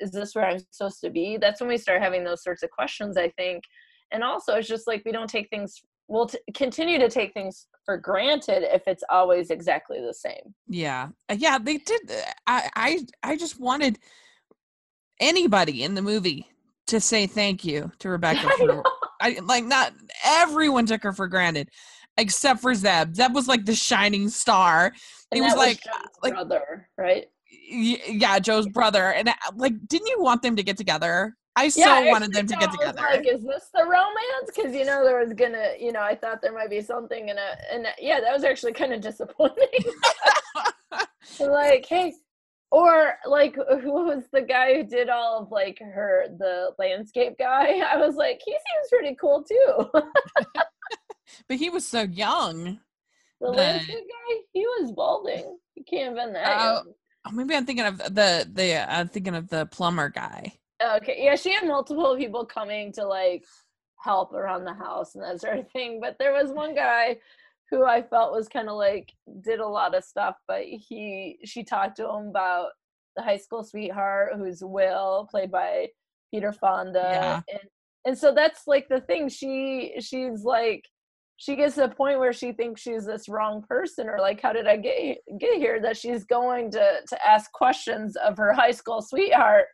is 0.00 0.12
this 0.12 0.34
where 0.34 0.46
I'm 0.46 0.60
supposed 0.70 1.00
to 1.02 1.10
be? 1.10 1.36
That's 1.36 1.60
when 1.60 1.68
we 1.68 1.78
start 1.78 2.02
having 2.02 2.24
those 2.24 2.42
sorts 2.42 2.62
of 2.62 2.70
questions, 2.70 3.16
I 3.16 3.30
think. 3.30 3.64
And 4.12 4.22
also, 4.22 4.54
it's 4.54 4.68
just 4.68 4.86
like 4.86 5.02
we 5.04 5.12
don't 5.12 5.28
take 5.28 5.50
things, 5.50 5.82
we'll 6.08 6.26
t- 6.26 6.38
continue 6.54 6.98
to 6.98 7.08
take 7.08 7.32
things 7.32 7.66
for 7.84 7.96
granted 7.96 8.62
if 8.72 8.86
it's 8.86 9.02
always 9.10 9.50
exactly 9.50 10.00
the 10.00 10.14
same. 10.14 10.54
Yeah. 10.68 11.08
Uh, 11.28 11.36
yeah, 11.38 11.58
they 11.58 11.78
did. 11.78 12.02
Uh, 12.08 12.22
I, 12.46 12.70
I, 12.76 13.06
I 13.22 13.36
just 13.36 13.60
wanted 13.60 13.98
anybody 15.20 15.82
in 15.82 15.94
the 15.94 16.02
movie 16.02 16.48
to 16.88 17.00
say 17.00 17.26
thank 17.26 17.64
you 17.64 17.90
to 17.98 18.08
Rebecca. 18.10 18.48
For, 18.58 18.82
I, 19.20 19.38
like 19.42 19.64
not 19.64 19.92
everyone 20.24 20.86
took 20.86 21.02
her 21.02 21.12
for 21.12 21.28
granted, 21.28 21.70
except 22.16 22.60
for 22.60 22.74
Zeb. 22.74 23.14
Zeb 23.14 23.34
was 23.34 23.48
like 23.48 23.64
the 23.64 23.74
shining 23.74 24.28
star. 24.28 24.92
And 25.30 25.36
he 25.36 25.40
was, 25.40 25.52
was 25.54 25.58
like, 25.58 25.80
Joe's 25.82 25.94
like 26.22 26.32
brother, 26.34 26.88
right? 26.98 27.26
Yeah, 27.68 28.38
Joe's 28.38 28.68
brother. 28.68 29.12
And 29.12 29.28
uh, 29.28 29.34
like, 29.56 29.74
didn't 29.88 30.08
you 30.08 30.20
want 30.20 30.42
them 30.42 30.56
to 30.56 30.62
get 30.62 30.76
together? 30.76 31.34
I 31.56 31.68
so 31.68 31.80
yeah, 31.80 32.10
wanted 32.10 32.32
them 32.32 32.48
to 32.48 32.56
get 32.56 32.72
together. 32.72 33.00
Like, 33.00 33.26
is 33.28 33.44
this 33.44 33.68
the 33.72 33.84
romance? 33.84 34.50
Because 34.54 34.74
you 34.74 34.84
know 34.84 35.04
there 35.04 35.20
was 35.20 35.32
gonna, 35.34 35.74
you 35.78 35.92
know, 35.92 36.02
I 36.02 36.16
thought 36.16 36.42
there 36.42 36.52
might 36.52 36.68
be 36.68 36.80
something 36.80 37.28
in 37.28 37.38
a, 37.38 37.56
and 37.72 37.86
yeah, 38.00 38.20
that 38.20 38.32
was 38.32 38.42
actually 38.42 38.72
kind 38.72 38.92
of 38.92 39.00
disappointing. 39.00 39.84
like, 41.40 41.86
hey, 41.86 42.12
or 42.74 43.14
like 43.24 43.54
who 43.82 43.92
was 43.92 44.24
the 44.32 44.42
guy 44.42 44.74
who 44.74 44.82
did 44.82 45.08
all 45.08 45.42
of 45.42 45.52
like 45.52 45.78
her 45.78 46.26
the 46.38 46.72
landscape 46.78 47.34
guy? 47.38 47.78
I 47.92 47.96
was 47.96 48.16
like 48.16 48.40
he 48.44 48.52
seems 48.52 48.88
pretty 48.90 49.16
cool 49.20 49.42
too. 49.42 49.90
But 51.48 51.56
he 51.56 51.68
was 51.68 51.86
so 51.86 52.02
young 52.02 52.78
the 53.40 53.48
landscape 53.48 53.96
guy? 53.96 54.36
He 54.52 54.60
was 54.60 54.92
balding. 54.92 55.58
He 55.74 55.82
can't 55.82 56.16
have 56.16 56.26
been 56.26 56.32
that 56.34 56.46
uh, 56.46 56.82
oh, 57.26 57.32
maybe 57.32 57.54
i'm 57.54 57.66
thinking 57.66 57.86
of 57.86 57.98
the 57.98 58.48
the 58.52 58.74
uh, 58.74 58.86
i'm 58.88 59.08
thinking 59.08 59.34
of 59.34 59.48
the 59.48 59.66
plumber 59.66 60.10
guy. 60.10 60.52
Okay 60.96 61.24
yeah 61.24 61.34
she 61.34 61.52
had 61.52 61.66
multiple 61.66 62.16
people 62.16 62.44
coming 62.44 62.92
to 62.92 63.06
like 63.06 63.44
help 63.96 64.32
around 64.32 64.64
the 64.64 64.74
house 64.74 65.14
and 65.14 65.24
that 65.24 65.40
sort 65.40 65.58
of 65.58 65.68
thing 65.70 65.98
but 66.00 66.16
there 66.18 66.32
was 66.32 66.52
one 66.52 66.74
guy 66.74 67.16
who 67.74 67.84
I 67.84 68.02
felt 68.02 68.32
was 68.32 68.48
kind 68.48 68.68
of 68.68 68.76
like 68.76 69.12
did 69.42 69.60
a 69.60 69.66
lot 69.66 69.94
of 69.94 70.04
stuff, 70.04 70.36
but 70.46 70.62
he 70.64 71.38
she 71.44 71.64
talked 71.64 71.96
to 71.96 72.08
him 72.08 72.28
about 72.28 72.68
the 73.16 73.22
high 73.22 73.36
school 73.36 73.64
sweetheart 73.64 74.32
who's 74.36 74.62
Will, 74.62 75.28
played 75.30 75.50
by 75.50 75.88
Peter 76.32 76.52
Fonda, 76.52 77.00
yeah. 77.00 77.40
and 77.50 77.68
and 78.06 78.18
so 78.18 78.34
that's 78.34 78.62
like 78.66 78.88
the 78.88 79.00
thing. 79.00 79.28
She 79.28 79.94
she's 80.00 80.44
like 80.44 80.84
she 81.36 81.56
gets 81.56 81.74
to 81.74 81.82
the 81.82 81.88
point 81.88 82.18
where 82.18 82.32
she 82.32 82.52
thinks 82.52 82.80
she's 82.80 83.04
this 83.04 83.28
wrong 83.28 83.62
person 83.68 84.08
or 84.08 84.18
like 84.20 84.40
how 84.40 84.52
did 84.52 84.66
i 84.66 84.76
get 84.76 85.18
get 85.38 85.56
here 85.56 85.80
that 85.80 85.96
she's 85.96 86.24
going 86.24 86.70
to 86.70 87.00
to 87.08 87.26
ask 87.26 87.50
questions 87.52 88.16
of 88.16 88.36
her 88.36 88.52
high 88.54 88.70
school 88.70 89.02
sweetheart 89.02 89.66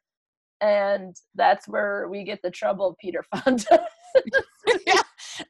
and 0.62 1.16
that's 1.34 1.68
where 1.68 2.08
we 2.08 2.24
get 2.24 2.40
the 2.42 2.50
trouble 2.50 2.96
peter 3.00 3.22
fonda 3.34 3.86
yeah. 4.86 5.02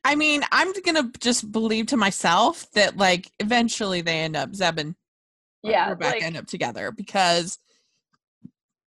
I 0.05 0.15
mean, 0.15 0.43
I'm 0.53 0.73
gonna 0.85 1.11
just 1.21 1.51
believe 1.51 1.87
to 1.87 1.97
myself 1.97 2.71
that 2.73 2.97
like 2.97 3.31
eventually 3.39 4.01
they 4.01 4.21
end 4.21 4.37
up 4.37 4.55
Zeb 4.55 4.79
and 4.79 4.95
yeah, 5.63 5.91
Rebecca 5.91 6.17
like, 6.17 6.23
end 6.23 6.37
up 6.37 6.47
together 6.47 6.91
because 6.91 7.59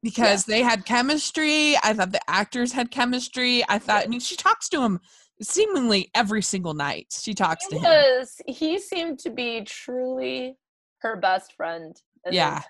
because 0.02 0.48
yeah. 0.48 0.56
they 0.56 0.62
had 0.62 0.86
chemistry. 0.86 1.76
I 1.84 1.94
thought 1.94 2.12
the 2.12 2.22
actors 2.30 2.72
had 2.72 2.92
chemistry. 2.92 3.64
I 3.68 3.80
thought. 3.80 4.04
I 4.04 4.08
mean, 4.08 4.20
she 4.20 4.36
talks 4.36 4.70
to 4.70 4.82
him 4.82 5.00
seemingly 5.42 6.10
every 6.16 6.42
single 6.42 6.74
night. 6.74 7.08
She 7.12 7.34
talks 7.34 7.66
he 7.70 7.78
to 7.78 7.84
was, 7.84 8.36
him. 8.46 8.54
He 8.54 8.80
seemed 8.80 9.20
to 9.20 9.30
be 9.30 9.62
truly 9.62 10.58
her 11.02 11.16
best 11.16 11.54
friend. 11.54 11.96
Yeah. 12.30 12.62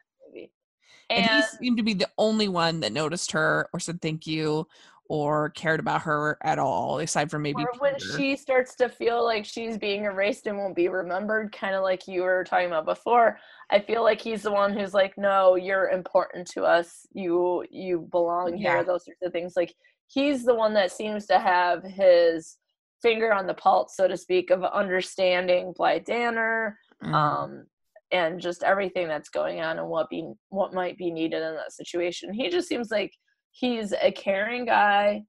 And, 1.12 1.28
and, 1.28 1.44
he 1.44 1.58
seemed 1.58 1.78
to 1.78 1.84
be 1.84 1.96
the 1.96 2.10
only 2.20 2.48
one 2.48 2.82
that 2.82 2.92
noticed 2.92 3.32
her 3.32 3.68
or 3.74 3.80
said 3.80 4.00
thank 4.00 4.28
you 4.28 4.68
or 5.10 5.50
cared 5.50 5.80
about 5.80 6.04
her 6.04 6.38
at 6.44 6.60
all, 6.60 7.00
aside 7.00 7.32
from 7.32 7.42
maybe. 7.42 7.64
Or 7.64 7.74
when 7.80 7.96
Peter. 7.96 8.18
she 8.18 8.36
starts 8.36 8.76
to 8.76 8.88
feel 8.88 9.26
like 9.26 9.44
she's 9.44 9.76
being 9.76 10.06
erased 10.06 10.46
and 10.46 10.56
won't 10.58 10.76
be 10.76 10.88
remembered, 10.88 11.52
kind 11.52 11.74
of 11.74 11.82
like 11.82 12.08
you 12.08 12.22
were 12.22 12.44
talking 12.44 12.68
about 12.68 12.86
before. 12.86 13.40
I 13.72 13.80
feel 13.80 14.04
like 14.04 14.22
he's 14.22 14.44
the 14.44 14.52
one 14.52 14.72
who's 14.72 14.94
like, 14.94 15.18
"No, 15.18 15.56
you're 15.56 15.90
important 15.90 16.48
to 16.52 16.64
us. 16.64 17.08
You 17.12 17.66
you 17.72 18.08
belong 18.12 18.58
yeah. 18.58 18.76
here." 18.76 18.84
Those 18.84 19.06
sorts 19.06 19.22
of 19.24 19.34
things. 19.34 19.54
Like 19.58 19.74
he's 20.08 20.46
the 20.46 20.56
one 20.56 20.76
that 20.76 20.92
seems 20.92 21.26
to 21.26 21.40
have 21.40 21.84
his 21.84 22.58
finger 23.02 23.34
on 23.34 23.48
the 23.48 23.54
pulse, 23.56 23.96
so 23.96 24.08
to 24.08 24.16
speak, 24.16 24.52
of 24.52 24.64
understanding 24.64 25.74
Blythe 25.76 26.06
Danner, 26.06 26.78
mm. 27.04 27.12
um, 27.12 27.66
and 28.12 28.40
just 28.40 28.62
everything 28.62 29.08
that's 29.08 29.30
going 29.30 29.60
on 29.60 29.80
and 29.80 29.88
what 29.88 30.08
be 30.10 30.32
what 30.50 30.72
might 30.72 30.98
be 30.98 31.10
needed 31.10 31.42
in 31.42 31.56
that 31.56 31.74
situation. 31.74 32.32
He 32.32 32.50
just 32.50 32.68
seems 32.68 32.92
like 32.92 33.12
he's 33.52 33.94
a 34.02 34.12
caring 34.12 34.66
guy 34.66 35.24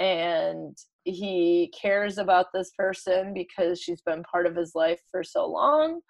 and 0.00 0.76
he 1.04 1.72
cares 1.80 2.18
about 2.18 2.46
this 2.52 2.70
person 2.76 3.34
because 3.34 3.80
she's 3.80 4.00
been 4.02 4.22
part 4.24 4.46
of 4.46 4.56
his 4.56 4.72
life 4.74 5.00
for 5.10 5.22
so 5.22 5.46
long 5.46 6.00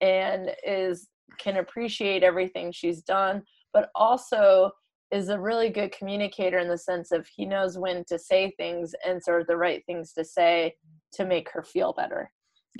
and 0.00 0.50
is 0.66 1.08
can 1.38 1.58
appreciate 1.58 2.22
everything 2.22 2.72
she's 2.72 3.02
done 3.02 3.42
but 3.72 3.90
also 3.94 4.70
is 5.12 5.28
a 5.28 5.40
really 5.40 5.70
good 5.70 5.92
communicator 5.92 6.58
in 6.58 6.68
the 6.68 6.78
sense 6.78 7.12
of 7.12 7.26
he 7.34 7.44
knows 7.46 7.78
when 7.78 8.04
to 8.04 8.18
say 8.18 8.52
things 8.56 8.94
and 9.06 9.22
sort 9.22 9.40
of 9.40 9.46
the 9.46 9.56
right 9.56 9.82
things 9.86 10.12
to 10.12 10.24
say 10.24 10.74
to 11.12 11.24
make 11.24 11.48
her 11.52 11.62
feel 11.62 11.92
better 11.92 12.30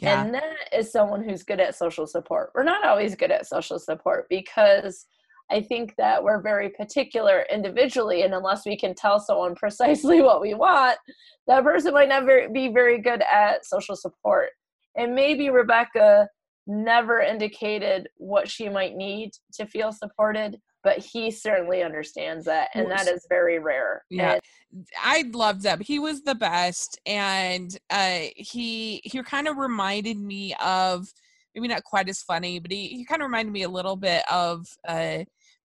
Yeah. 0.01 0.23
And 0.23 0.35
that 0.35 0.69
is 0.73 0.93
someone 0.93 1.23
who's 1.23 1.43
good 1.43 1.61
at 1.61 1.75
social 1.75 2.07
support. 2.07 2.51
We're 2.55 2.63
not 2.63 2.85
always 2.85 3.17
good 3.17 3.33
at 3.33 3.47
social 3.47 3.79
support 3.79 4.27
because 4.29 5.07
I 5.51 5.63
think 5.63 5.95
that 5.97 6.23
we're 6.23 6.41
very 6.41 6.71
particular 6.71 7.45
individually, 7.53 8.23
and 8.23 8.35
unless 8.35 8.65
we 8.65 8.77
can 8.77 8.95
tell 8.95 9.19
someone 9.19 9.55
precisely 9.57 10.23
what 10.23 10.41
we 10.41 10.55
want, 10.55 10.99
that 11.47 11.65
person 11.65 11.93
might 11.93 12.09
never 12.09 12.49
be 12.49 12.69
very 12.69 13.01
good 13.01 13.23
at 13.31 13.67
social 13.67 13.97
support. 13.97 14.51
And 14.97 15.15
maybe 15.15 15.51
Rebecca 15.51 16.29
never 16.67 17.21
indicated 17.21 18.09
what 18.17 18.49
she 18.49 18.69
might 18.69 18.95
need 18.95 19.31
to 19.55 19.67
feel 19.67 19.93
supported, 19.93 20.59
but 20.83 20.99
he 20.99 21.31
certainly 21.31 21.83
understands 21.83 22.45
that, 22.47 22.71
and 22.75 22.91
that 22.91 23.07
is 23.07 23.27
very 23.29 23.59
rare. 23.59 24.05
Yeah. 24.11 24.39
And 24.73 24.87
I 24.99 25.25
loved 25.33 25.63
Zeb. 25.63 25.83
He 25.83 25.99
was 25.99 26.23
the 26.23 26.35
best, 26.35 26.99
and 27.07 27.77
uh, 27.91 28.21
he 28.37 29.01
he 29.05 29.23
kind 29.23 29.49
of 29.49 29.57
reminded 29.57 30.19
me 30.19 30.55
of 30.63 31.13
maybe 31.55 31.69
not 31.69 31.85
quite 31.85 32.09
as 32.09 32.23
funny, 32.23 32.59
but 32.59 32.71
he, 32.71 32.89
he 32.89 33.05
kind 33.05 33.23
of 33.23 33.27
reminded 33.27 33.53
me 33.53 33.63
a 33.63 33.69
little 33.69 33.97
bit 33.97 34.23
of 34.31 34.67
uh, 34.87 35.19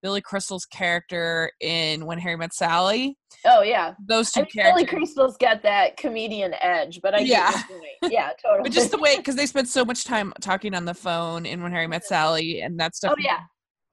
Billy 0.06 0.22
Crystal's 0.22 0.68
character 0.68 1.52
in 1.62 2.06
When 2.06 2.20
Harry 2.20 2.38
Met 2.38 2.54
Sally. 2.54 3.18
oh 3.44 3.64
yeah, 3.64 3.96
Those 4.08 4.32
two 4.32 4.42
I 4.42 4.44
mean, 4.44 4.66
Billy 4.76 4.86
Crystal's 4.86 5.36
got 5.36 5.64
that 5.64 5.98
comedian 5.98 6.54
edge, 6.62 7.00
but 7.02 7.16
I 7.16 7.22
Yeah. 7.22 7.52
yeah, 8.04 8.30
totally. 8.40 8.62
but 8.70 8.72
just 8.72 8.92
the 8.92 9.00
way 9.00 9.18
because 9.18 9.36
they 9.36 9.48
spent 9.48 9.68
so 9.68 9.84
much 9.84 10.04
time 10.04 10.32
talking 10.42 10.76
on 10.76 10.86
the 10.86 10.94
phone 10.94 11.48
in 11.48 11.64
When 11.64 11.72
Harry 11.72 11.88
Met 11.88 12.06
Sally, 12.06 12.62
and 12.62 12.80
that 12.80 12.96
stuff. 12.96 13.16
oh 13.18 13.20
yeah, 13.20 13.40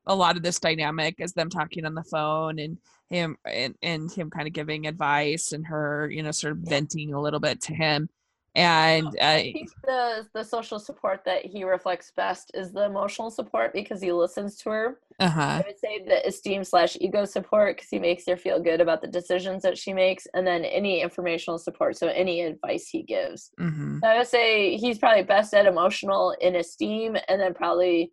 a 0.07 0.15
lot 0.15 0.37
of 0.37 0.43
this 0.43 0.61
dynamic 0.61 1.15
is 1.19 1.33
them 1.33 1.49
talking 1.49 1.87
on 1.87 1.95
the 1.95 2.05
phone 2.05 2.59
and 2.59 2.77
him 3.09 3.39
and, 3.47 3.75
and 3.83 4.13
him 4.13 4.29
kind 4.29 4.47
of 4.47 4.53
giving 4.53 4.87
advice 4.87 5.53
and 5.53 5.67
her 5.67 6.11
you 6.11 6.23
know 6.23 6.31
sort 6.31 6.53
of 6.53 6.59
venting 6.59 7.15
a 7.15 7.21
little 7.21 7.41
bit 7.41 7.63
to 7.63 7.75
him 7.75 8.11
and 8.55 9.07
uh, 9.07 9.25
I 9.25 9.53
think 9.53 9.71
the 9.85 10.27
the 10.35 10.45
social 10.45 10.79
support 10.79 11.23
that 11.25 11.45
he 11.45 11.65
reflects 11.65 12.13
best 12.15 12.51
is 12.53 12.71
the 12.71 12.85
emotional 12.85 13.31
support 13.31 13.73
because 13.73 14.03
he 14.03 14.13
listens 14.13 14.57
to 14.59 14.71
her. 14.71 15.01
Uh-huh 15.23 15.61
I 15.61 15.65
would 15.67 15.79
say 15.79 16.05
the 16.05 16.27
esteem 16.27 16.65
slash 16.65 16.97
ego 17.01 17.25
support 17.25 17.77
because 17.77 17.91
he 17.91 17.99
makes 17.99 18.25
her 18.27 18.37
feel 18.37 18.61
good 18.69 18.81
about 18.81 19.01
the 19.03 19.09
decisions 19.09 19.63
that 19.63 19.79
she 19.79 19.93
makes, 19.93 20.27
and 20.35 20.45
then 20.47 20.65
any 20.65 21.01
informational 21.07 21.59
support, 21.59 21.97
so 21.97 22.09
any 22.09 22.43
advice 22.43 22.89
he 22.89 23.03
gives. 23.03 23.51
hmm 23.59 23.99
So 24.03 24.09
I 24.09 24.19
would 24.19 24.27
say 24.27 24.77
he's 24.77 24.99
probably 24.99 25.23
best 25.23 25.55
at 25.55 25.67
emotional 25.67 26.25
in 26.41 26.57
esteem, 26.57 27.17
and 27.29 27.41
then 27.41 27.55
probably 27.55 28.13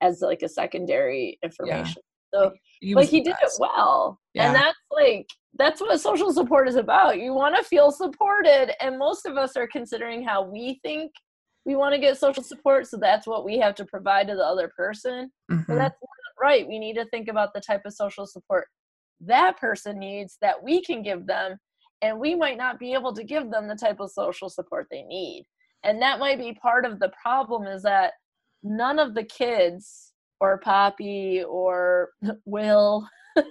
as 0.00 0.20
like 0.20 0.42
a 0.42 0.48
secondary 0.48 1.38
information. 1.42 2.02
So, 2.34 2.50
but 2.50 2.96
was 3.00 3.08
he 3.10 3.20
did 3.20 3.36
it 3.46 3.52
well, 3.58 4.20
Yeah. 4.34 4.46
and 4.46 4.54
that's 4.54 4.78
like 4.90 5.26
that's 5.60 5.80
what 5.80 6.00
social 6.00 6.32
support 6.32 6.68
is 6.68 6.76
about. 6.76 7.18
You 7.18 7.32
want 7.34 7.56
to 7.56 7.62
feel 7.64 7.90
supported, 7.90 8.66
and 8.82 8.98
most 8.98 9.26
of 9.26 9.36
us 9.36 9.56
are 9.56 9.66
considering 9.78 10.20
how 10.30 10.42
we 10.42 10.78
think 10.84 11.12
we 11.64 11.74
want 11.76 11.94
to 11.94 12.00
get 12.00 12.18
social 12.18 12.42
support, 12.42 12.86
so 12.86 12.96
that's 12.96 13.26
what 13.26 13.44
we 13.44 13.58
have 13.58 13.74
to 13.76 13.84
provide 13.84 14.28
to 14.28 14.34
the 14.34 14.44
other 14.52 14.68
person. 14.76 15.30
But 15.48 15.74
Mhm. 15.74 15.78
that's 15.78 15.98
right. 16.40 16.66
We 16.66 16.78
need 16.78 16.94
to 16.94 17.06
think 17.06 17.28
about 17.28 17.54
the 17.54 17.60
type 17.60 17.82
of 17.84 17.94
social 17.94 18.26
support 18.26 18.66
that 19.20 19.58
person 19.58 19.98
needs 19.98 20.38
that 20.40 20.62
we 20.62 20.82
can 20.82 21.02
give 21.02 21.26
them, 21.26 21.56
and 22.02 22.18
we 22.18 22.34
might 22.34 22.56
not 22.56 22.78
be 22.78 22.92
able 22.92 23.12
to 23.14 23.24
give 23.24 23.50
them 23.50 23.66
the 23.66 23.74
type 23.74 24.00
of 24.00 24.10
social 24.10 24.48
support 24.48 24.86
they 24.90 25.02
need. 25.02 25.44
And 25.84 26.00
that 26.02 26.20
might 26.20 26.38
be 26.38 26.54
part 26.54 26.84
of 26.84 26.98
the 26.98 27.12
problem 27.20 27.64
is 27.66 27.82
that 27.82 28.12
none 28.62 28.98
of 28.98 29.14
the 29.14 29.24
kids 29.24 30.12
or 30.40 30.58
Poppy 30.58 31.42
or 31.42 32.10
Will 32.44 33.08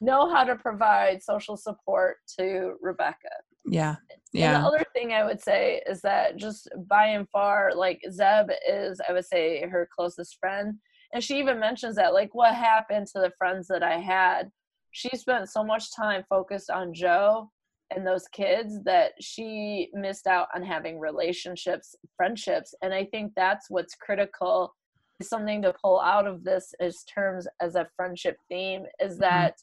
know 0.00 0.30
how 0.32 0.44
to 0.44 0.56
provide 0.56 1.22
social 1.22 1.56
support 1.56 2.16
to 2.38 2.74
Rebecca. 2.80 3.16
yeah 3.64 3.96
And 4.10 4.20
yeah 4.32 4.60
the 4.60 4.66
other 4.66 4.84
thing 4.94 5.12
I 5.12 5.24
would 5.24 5.40
say 5.40 5.82
is 5.86 6.00
that 6.02 6.36
just 6.36 6.68
by 6.88 7.06
and 7.06 7.28
far, 7.30 7.72
like 7.74 8.00
Zeb 8.10 8.50
is, 8.68 9.00
I 9.08 9.12
would 9.12 9.26
say, 9.26 9.66
her 9.66 9.88
closest 9.94 10.38
friend. 10.38 10.78
And 11.12 11.22
she 11.22 11.38
even 11.38 11.60
mentions 11.60 11.96
that, 11.96 12.14
like, 12.14 12.34
what 12.34 12.54
happened 12.54 13.06
to 13.08 13.20
the 13.20 13.32
friends 13.38 13.68
that 13.68 13.82
I 13.82 13.98
had? 13.98 14.50
She 14.90 15.10
spent 15.16 15.48
so 15.48 15.62
much 15.62 15.94
time 15.94 16.24
focused 16.28 16.70
on 16.70 16.94
Joe 16.94 17.50
and 17.94 18.06
those 18.06 18.26
kids 18.28 18.82
that 18.84 19.12
she 19.20 19.90
missed 19.92 20.26
out 20.26 20.48
on 20.54 20.62
having 20.62 20.98
relationships, 20.98 21.94
friendships. 22.16 22.74
And 22.82 22.92
I 22.92 23.04
think 23.04 23.32
that's 23.36 23.66
what's 23.68 23.94
critical. 23.94 24.74
Something 25.22 25.62
to 25.62 25.74
pull 25.82 26.00
out 26.00 26.26
of 26.26 26.44
this 26.44 26.74
is 26.80 27.04
terms 27.04 27.46
as 27.60 27.74
a 27.74 27.88
friendship 27.96 28.36
theme 28.48 28.84
is 29.00 29.12
mm-hmm. 29.12 29.20
that 29.22 29.56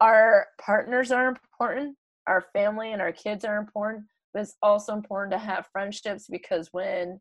our 0.00 0.46
partners 0.60 1.10
are 1.10 1.28
important 1.28 1.96
our 2.26 2.44
family 2.52 2.92
and 2.92 3.02
our 3.02 3.12
kids 3.12 3.44
are 3.44 3.56
important 3.56 4.04
but 4.32 4.42
it's 4.42 4.56
also 4.62 4.92
important 4.92 5.32
to 5.32 5.38
have 5.38 5.66
friendships 5.72 6.26
because 6.30 6.68
when 6.72 7.18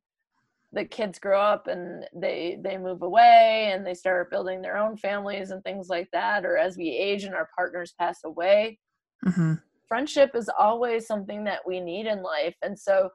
the 0.73 0.85
kids 0.85 1.19
grow 1.19 1.41
up 1.41 1.67
and 1.67 2.05
they 2.13 2.57
they 2.63 2.77
move 2.77 3.01
away 3.01 3.71
and 3.71 3.85
they 3.85 3.93
start 3.93 4.29
building 4.29 4.61
their 4.61 4.77
own 4.77 4.97
families 4.97 5.51
and 5.51 5.63
things 5.63 5.87
like 5.89 6.09
that 6.11 6.45
or 6.45 6.57
as 6.57 6.77
we 6.77 6.89
age 6.89 7.23
and 7.23 7.33
our 7.35 7.49
partners 7.55 7.93
pass 7.99 8.19
away 8.25 8.77
hmm 9.23 9.53
friendship 9.87 10.31
is 10.35 10.49
always 10.59 11.07
something 11.07 11.43
that 11.45 11.61
we 11.65 11.79
need 11.79 12.05
in 12.05 12.21
life 12.21 12.55
and 12.61 12.77
so 12.77 13.09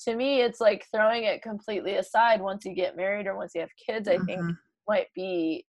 to 0.00 0.14
me 0.16 0.40
it's 0.42 0.60
like 0.60 0.86
throwing 0.94 1.24
it 1.24 1.42
completely 1.42 1.94
aside 1.94 2.40
once 2.40 2.64
you 2.64 2.74
get 2.74 2.96
married 2.96 3.26
or 3.26 3.36
once 3.36 3.52
you 3.54 3.60
have 3.60 3.70
kids 3.76 4.08
i 4.08 4.18
think 4.20 4.40
Mhm. 4.40 4.58
might 4.88 5.06
be 5.14 5.64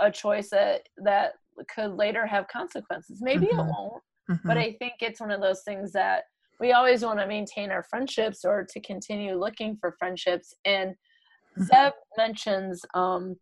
a 0.00 0.10
choice 0.10 0.50
that 0.50 0.82
that 0.98 1.34
could 1.74 1.92
later 1.92 2.26
have 2.26 2.48
consequences 2.48 3.20
maybe 3.22 3.46
Mhm. 3.46 3.52
it 3.52 3.66
won't 3.66 4.02
but 4.46 4.56
Mhm. 4.56 4.58
I 4.58 4.72
think 4.78 4.94
it's 5.00 5.20
one 5.20 5.30
of 5.30 5.40
those 5.42 5.62
things 5.64 5.92
that 5.92 6.24
we 6.60 6.72
always 6.72 7.04
want 7.04 7.18
to 7.20 7.26
maintain 7.26 7.70
our 7.70 7.84
friendships 7.84 8.44
or 8.44 8.66
to 8.70 8.80
continue 8.80 9.38
looking 9.38 9.76
for 9.76 9.92
friendships. 9.98 10.54
And 10.64 10.94
Mhm. 11.58 11.64
Zeb 11.64 11.92
mentions, 12.16 12.80
um, 12.94 13.36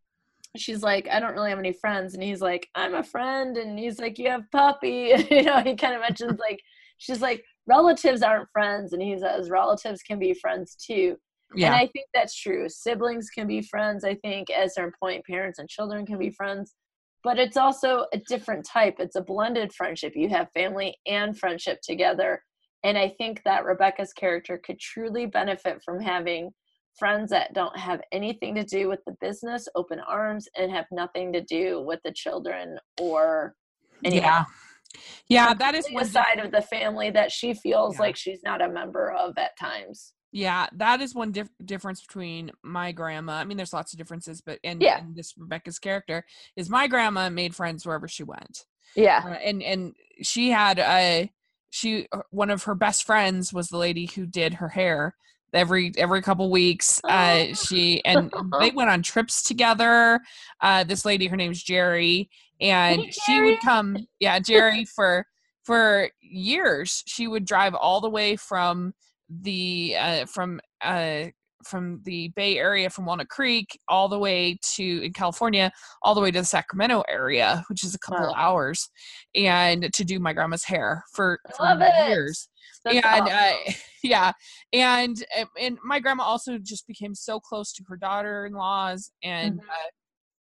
she's 0.56 0.82
like, 0.82 1.08
I 1.08 1.20
don't 1.20 1.34
really 1.34 1.50
have 1.50 1.58
any 1.58 1.72
friends, 1.72 2.14
and 2.14 2.22
he's 2.22 2.40
like, 2.40 2.68
I'm 2.74 2.94
a 2.94 3.02
friend, 3.02 3.56
and 3.56 3.78
he's 3.78 3.98
like, 3.98 4.18
you 4.18 4.30
have 4.30 4.50
Poppy, 4.52 5.12
you 5.30 5.42
know. 5.42 5.60
He 5.62 5.76
kind 5.76 5.94
of 5.94 6.00
mentions 6.00 6.38
like, 6.38 6.60
she's 6.98 7.20
like, 7.20 7.44
relatives 7.66 8.22
aren't 8.22 8.48
friends, 8.50 8.92
and 8.92 9.02
he 9.02 9.18
says 9.18 9.50
relatives 9.50 10.02
can 10.02 10.18
be 10.18 10.34
friends 10.34 10.76
too. 10.76 11.16
Yeah. 11.54 11.66
And 11.66 11.74
I 11.76 11.86
think 11.88 12.06
that's 12.14 12.34
true. 12.34 12.68
Siblings 12.68 13.28
can 13.30 13.46
be 13.46 13.62
friends. 13.62 14.04
I 14.04 14.14
think, 14.16 14.50
as 14.50 14.74
their 14.74 14.92
point, 15.00 15.24
parents 15.26 15.58
and 15.58 15.68
children 15.68 16.04
can 16.06 16.18
be 16.18 16.30
friends. 16.30 16.74
But 17.22 17.38
it's 17.38 17.56
also 17.56 18.06
a 18.12 18.18
different 18.28 18.64
type. 18.64 18.96
It's 18.98 19.16
a 19.16 19.20
blended 19.20 19.72
friendship. 19.72 20.12
You 20.14 20.28
have 20.30 20.50
family 20.52 20.96
and 21.06 21.36
friendship 21.38 21.80
together. 21.82 22.42
And 22.84 22.96
I 22.96 23.08
think 23.18 23.42
that 23.44 23.64
Rebecca's 23.64 24.12
character 24.12 24.58
could 24.64 24.78
truly 24.78 25.26
benefit 25.26 25.82
from 25.84 26.00
having 26.00 26.50
friends 26.98 27.30
that 27.30 27.52
don't 27.52 27.76
have 27.78 28.00
anything 28.12 28.54
to 28.54 28.64
do 28.64 28.88
with 28.88 29.00
the 29.06 29.14
business, 29.20 29.68
open 29.74 30.00
arms, 30.00 30.48
and 30.56 30.70
have 30.72 30.86
nothing 30.90 31.32
to 31.32 31.42
do 31.42 31.82
with 31.82 32.00
the 32.04 32.12
children 32.12 32.78
or 33.00 33.54
anyone 34.04 34.24
yeah 34.24 34.44
yeah 35.28 35.52
that 35.54 35.74
is 35.74 35.84
the 35.86 35.94
one 35.94 36.04
side 36.06 36.38
of 36.38 36.50
the 36.52 36.62
family 36.62 37.10
that 37.10 37.30
she 37.30 37.52
feels 37.54 37.96
Yeah. 37.96 38.00
like 38.02 38.16
she's 38.16 38.40
not 38.44 38.62
a 38.62 38.68
member 38.68 39.10
of 39.12 39.36
at 39.36 39.58
times. 39.58 40.12
Yeah, 40.32 40.66
that 40.72 41.00
is 41.00 41.14
one 41.14 41.32
dif- 41.32 41.48
difference 41.64 42.02
between 42.02 42.50
my 42.62 42.92
grandma. 42.92 43.34
I 43.34 43.44
mean, 43.44 43.56
there's 43.56 43.72
lots 43.72 43.94
of 43.94 43.98
differences, 43.98 44.42
but 44.42 44.58
and, 44.64 44.82
Yeah. 44.82 44.98
and 44.98 45.14
this 45.16 45.32
Rebecca's 45.36 45.78
character 45.78 46.24
is 46.56 46.68
my 46.68 46.88
grandma 46.88 47.30
made 47.30 47.54
friends 47.54 47.86
wherever 47.86 48.06
she 48.08 48.22
went, 48.22 48.66
Yeah. 48.94 49.22
uh, 49.24 49.28
and 49.30 49.62
and 49.62 49.94
she 50.22 50.50
had 50.50 50.78
a 50.78 51.30
she 51.70 52.06
uh, 52.12 52.20
one 52.30 52.50
of 52.50 52.64
her 52.64 52.74
best 52.74 53.04
friends 53.04 53.52
was 53.52 53.68
the 53.68 53.78
lady 53.78 54.06
who 54.06 54.26
did 54.26 54.54
her 54.54 54.68
hair 54.68 55.14
every 55.52 55.92
every 55.96 56.22
couple 56.22 56.50
weeks. 56.50 57.00
Uh, 57.04 57.54
she 57.54 58.02
and 58.04 58.30
they 58.60 58.70
went 58.70 58.90
on 58.90 59.02
trips 59.02 59.42
together. 59.42 60.20
Uh, 60.60 60.84
this 60.84 61.04
lady, 61.04 61.26
her 61.26 61.36
name's 61.36 61.62
Jerry, 61.62 62.30
and 62.60 63.00
Hey, 63.02 63.10
she 63.10 63.32
Jerry. 63.34 63.50
would 63.50 63.60
come. 63.60 63.96
Yeah, 64.20 64.38
Jerry 64.38 64.84
for 64.84 65.26
for 65.64 66.10
years. 66.20 67.02
She 67.06 67.26
would 67.26 67.44
drive 67.44 67.74
all 67.74 68.00
the 68.00 68.10
way 68.10 68.36
from 68.36 68.94
the 69.28 69.96
uh, 69.98 70.26
from 70.26 70.60
uh, 70.82 71.26
from 71.64 72.00
the 72.04 72.28
Bay 72.36 72.58
Area, 72.58 72.90
from 72.90 73.06
Walnut 73.06 73.28
Creek, 73.28 73.78
all 73.88 74.08
the 74.08 74.18
way 74.18 74.58
to 74.74 75.02
in 75.04 75.12
California, 75.12 75.70
all 76.02 76.14
the 76.14 76.20
way 76.20 76.30
to 76.30 76.40
the 76.40 76.44
Sacramento 76.44 77.02
area, 77.08 77.64
which 77.68 77.84
is 77.84 77.94
a 77.94 77.98
couple 77.98 78.26
Wow. 78.26 78.34
hours, 78.36 78.88
and 79.34 79.92
to 79.92 80.04
do 80.04 80.18
my 80.18 80.32
grandma's 80.32 80.64
hair 80.64 81.04
for, 81.12 81.38
for 81.56 81.78
years. 82.08 82.48
That's 82.84 82.96
and 83.06 83.28
awesome. 83.28 83.36
uh, 83.36 83.72
yeah, 84.02 84.32
and 84.72 85.24
uh, 85.38 85.44
and 85.60 85.78
my 85.84 85.98
grandma 86.00 86.24
also 86.24 86.58
just 86.58 86.86
became 86.86 87.14
so 87.14 87.40
close 87.40 87.72
to 87.74 87.84
her 87.88 87.96
daughter-in-laws, 87.96 89.10
and 89.22 89.58
Mhm. 89.60 89.64
uh, 89.64 89.88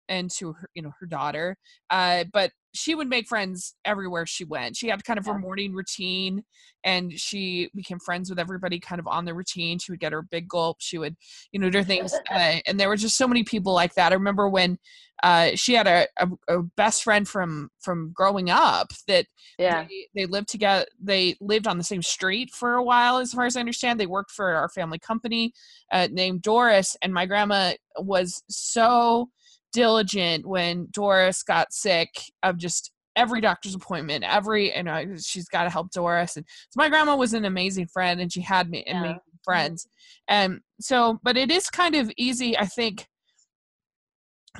and 0.08 0.30
to 0.30 0.54
her 0.54 0.70
you 0.76 0.84
know 0.84 0.92
her 1.00 1.08
daughter 1.08 1.58
uh 1.90 2.24
but 2.32 2.52
she 2.76 2.94
would 2.94 3.08
make 3.08 3.28
friends 3.28 3.76
everywhere 3.86 4.26
she 4.26 4.44
went. 4.44 4.76
She 4.76 4.88
had 4.90 5.04
kind 5.04 5.18
of 5.18 5.26
Yeah. 5.26 5.34
her 5.34 5.40
morning 5.40 5.74
routine 5.74 6.44
and 6.84 7.18
she 7.20 7.70
became 7.74 8.00
friends 8.00 8.30
with 8.30 8.38
everybody 8.38 8.80
kind 8.80 9.00
of 9.00 9.08
on 9.08 9.26
the 9.26 9.34
routine. 9.34 9.80
She 9.80 9.92
would 9.92 10.00
get 10.00 10.12
her 10.12 10.22
big 10.22 10.48
gulp. 10.48 10.78
She 10.80 10.98
would 10.98 11.16
you 11.52 11.60
know 11.60 11.70
do 11.70 11.84
things 11.84 12.14
uh, 12.32 12.60
and 12.66 12.80
there 12.80 12.90
were 12.90 12.98
just 12.98 13.18
so 13.18 13.28
many 13.28 13.44
people 13.44 13.74
like 13.74 13.96
that. 13.96 14.12
I 14.12 14.16
remember 14.16 14.50
when 14.50 14.78
uh 15.24 15.52
she 15.56 15.74
had 15.74 15.88
a, 15.88 16.08
a, 16.20 16.28
a 16.50 16.64
best 16.76 17.04
friend 17.04 17.26
from 17.26 17.70
from 17.80 18.12
growing 18.14 18.50
up 18.50 18.92
that 19.08 19.26
yeah. 19.58 19.86
they, 19.88 20.08
they 20.14 20.26
lived 20.26 20.50
together 20.50 20.86
they 21.02 21.38
lived 21.40 21.68
on 21.68 21.78
the 21.78 21.86
same 21.86 22.02
street 22.02 22.52
for 22.52 22.74
a 22.74 22.84
while 22.84 23.18
as 23.18 23.32
far 23.32 23.46
as 23.46 23.56
i 23.56 23.62
understand. 23.62 23.98
They 23.98 24.08
worked 24.08 24.32
for 24.32 24.54
our 24.54 24.68
family 24.68 25.00
company 25.00 25.54
uh, 25.92 26.10
named 26.12 26.42
doris 26.42 26.98
and 27.02 27.14
my 27.14 27.26
grandma 27.26 27.74
was 27.98 28.44
so 28.50 29.30
diligent 29.76 30.46
when 30.46 30.88
doris 30.92 31.44
got 31.44 31.72
sick 31.74 32.10
of 32.44 32.58
just 32.58 32.92
every 33.18 33.42
doctor's 33.42 33.76
appointment 33.76 34.24
every 34.24 34.72
and 34.72 34.88
uh, 34.90 35.04
she's 35.22 35.48
got 35.50 35.64
to 35.64 35.70
help 35.70 35.92
doris 35.92 36.38
and 36.38 36.46
so 36.70 36.78
my 36.78 36.90
grandma 36.90 37.16
was 37.16 37.34
an 37.34 37.46
amazing 37.46 37.88
friend 37.88 38.20
and 38.22 38.32
she 38.32 38.42
had 38.42 38.70
me 38.70 38.84
Yeah. 38.88 39.00
amazing 39.00 39.20
friends 39.44 39.88
and 40.28 40.60
so 40.80 41.20
but 41.24 41.36
it 41.38 41.52
is 41.52 41.70
kind 41.70 41.96
of 41.96 42.10
easy 42.18 42.58
i 42.58 42.66
think 42.66 43.06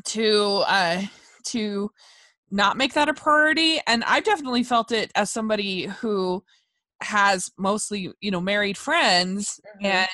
to 0.04 0.64
uh 0.68 1.02
to 1.46 1.90
not 2.52 2.78
make 2.78 2.94
that 2.94 3.10
a 3.10 3.14
priority 3.14 3.80
and 3.88 4.04
i've 4.04 4.24
definitely 4.26 4.64
felt 4.64 4.92
it 4.92 5.12
as 5.16 5.32
somebody 5.32 5.86
who 6.02 6.44
has 7.02 7.50
mostly 7.58 8.12
you 8.22 8.32
know 8.32 8.42
married 8.42 8.78
friends 8.78 9.60
Mhm. 9.82 9.86
and 9.86 10.08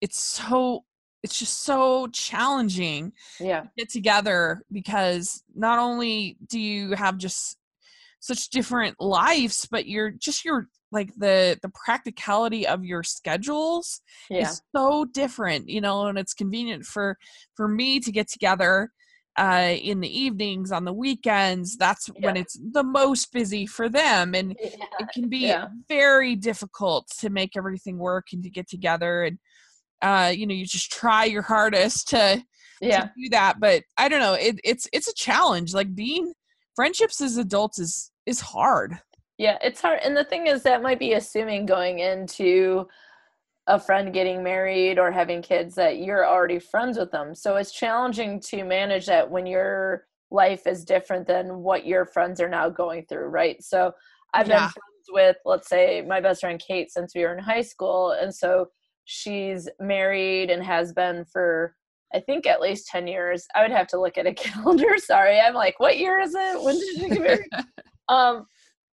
it's 0.00 0.20
so 0.22 0.84
it's 1.22 1.38
just 1.38 1.62
so 1.62 2.08
challenging 2.08 3.12
yeah. 3.38 3.60
to 3.62 3.70
get 3.76 3.88
together 3.88 4.62
because 4.72 5.42
not 5.54 5.78
only 5.78 6.36
do 6.48 6.58
you 6.58 6.92
have 6.92 7.16
just 7.18 7.56
such 8.20 8.48
different 8.50 9.00
lives 9.00 9.66
but 9.70 9.86
you're 9.86 10.10
just 10.10 10.44
your 10.44 10.68
like 10.92 11.10
the 11.16 11.58
the 11.62 11.70
practicality 11.84 12.66
of 12.66 12.84
your 12.84 13.02
schedules 13.02 14.00
yeah. 14.30 14.42
is 14.42 14.60
so 14.76 15.04
different 15.06 15.68
you 15.68 15.80
know 15.80 16.06
and 16.06 16.18
it's 16.18 16.34
convenient 16.34 16.84
for 16.84 17.16
for 17.56 17.66
me 17.68 17.98
to 17.98 18.12
get 18.12 18.28
together 18.28 18.90
uh 19.38 19.74
in 19.80 20.00
the 20.00 20.20
evenings 20.20 20.70
on 20.70 20.84
the 20.84 20.92
weekends. 20.92 21.78
That's 21.78 22.08
when 22.20 22.36
it's 22.36 22.58
the 22.72 22.82
most 22.82 23.32
busy 23.32 23.64
for 23.66 23.88
them 23.88 24.34
and 24.34 24.54
yeah. 24.62 24.84
it 25.00 25.08
can 25.14 25.28
be 25.30 25.46
Yeah. 25.46 25.68
very 25.88 26.36
difficult 26.36 27.08
to 27.20 27.30
make 27.30 27.56
everything 27.56 27.96
work 27.96 28.26
and 28.32 28.42
to 28.42 28.50
get 28.50 28.68
together 28.68 29.22
and 29.22 29.38
uh 30.02 30.32
you 30.34 30.46
know 30.46 30.54
you 30.54 30.66
just 30.66 30.92
try 30.92 31.24
your 31.24 31.42
hardest 31.42 32.08
to, 32.08 32.42
yeah 32.80 33.00
to 33.04 33.10
do 33.16 33.28
that 33.30 33.60
but 33.60 33.82
i 33.96 34.08
don't 34.08 34.20
know 34.20 34.34
it, 34.34 34.60
it's 34.64 34.88
it's 34.92 35.08
a 35.08 35.14
challenge 35.14 35.74
like 35.74 35.94
being 35.94 36.32
friendships 36.76 37.20
as 37.20 37.36
adults 37.36 37.78
is 37.78 38.10
is 38.26 38.40
hard 38.40 38.98
Yeah, 39.38 39.58
it's 39.62 39.80
hard. 39.80 40.00
And 40.04 40.16
the 40.16 40.24
thing 40.24 40.46
is, 40.46 40.62
that 40.62 40.82
might 40.82 40.98
be 40.98 41.14
assuming 41.14 41.66
going 41.66 41.98
into 41.98 42.86
a 43.66 43.78
friend 43.78 44.12
getting 44.12 44.42
married 44.42 44.98
or 44.98 45.10
having 45.10 45.42
kids 45.42 45.74
that 45.76 45.98
you're 45.98 46.26
already 46.26 46.58
friends 46.58 46.98
with 46.98 47.10
them. 47.10 47.34
So 47.34 47.56
it's 47.56 47.72
challenging 47.72 48.40
to 48.48 48.64
manage 48.64 49.06
that 49.06 49.30
when 49.30 49.46
your 49.46 50.06
life 50.30 50.66
is 50.66 50.84
different 50.84 51.26
than 51.26 51.58
what 51.58 51.86
your 51.86 52.04
friends 52.06 52.40
are 52.40 52.48
now 52.48 52.68
going 52.68 53.06
through, 53.08 53.26
right? 53.26 53.62
So 53.62 53.92
I've 54.34 54.48
Yeah. 54.48 54.64
been 54.64 54.68
friends 54.68 55.06
with, 55.10 55.36
let's 55.44 55.68
say, 55.68 56.02
my 56.02 56.20
best 56.20 56.40
friend 56.40 56.60
Kate 56.66 56.90
since 56.90 57.14
we 57.14 57.22
were 57.22 57.36
in 57.36 57.42
high 57.42 57.62
school. 57.62 58.12
And 58.12 58.34
so 58.34 58.66
she's 59.04 59.68
married 59.80 60.50
and 60.50 60.62
has 60.62 60.92
been 60.92 61.24
for, 61.24 61.74
I 62.14 62.20
think, 62.20 62.46
at 62.46 62.60
least 62.60 62.86
10 62.88 63.06
years. 63.06 63.46
I 63.54 63.62
would 63.62 63.70
have 63.70 63.86
to 63.88 64.00
look 64.00 64.18
at 64.18 64.26
a 64.26 64.34
calendar. 64.34 64.96
Sorry. 64.98 65.40
I'm 65.40 65.54
like, 65.54 65.80
what 65.80 65.98
year 65.98 66.20
is 66.20 66.34
it? 66.34 66.62
When 66.62 66.78
did 66.78 66.96
she 66.96 67.08
get 67.08 67.20
married? 67.20 67.50
um 68.08 68.46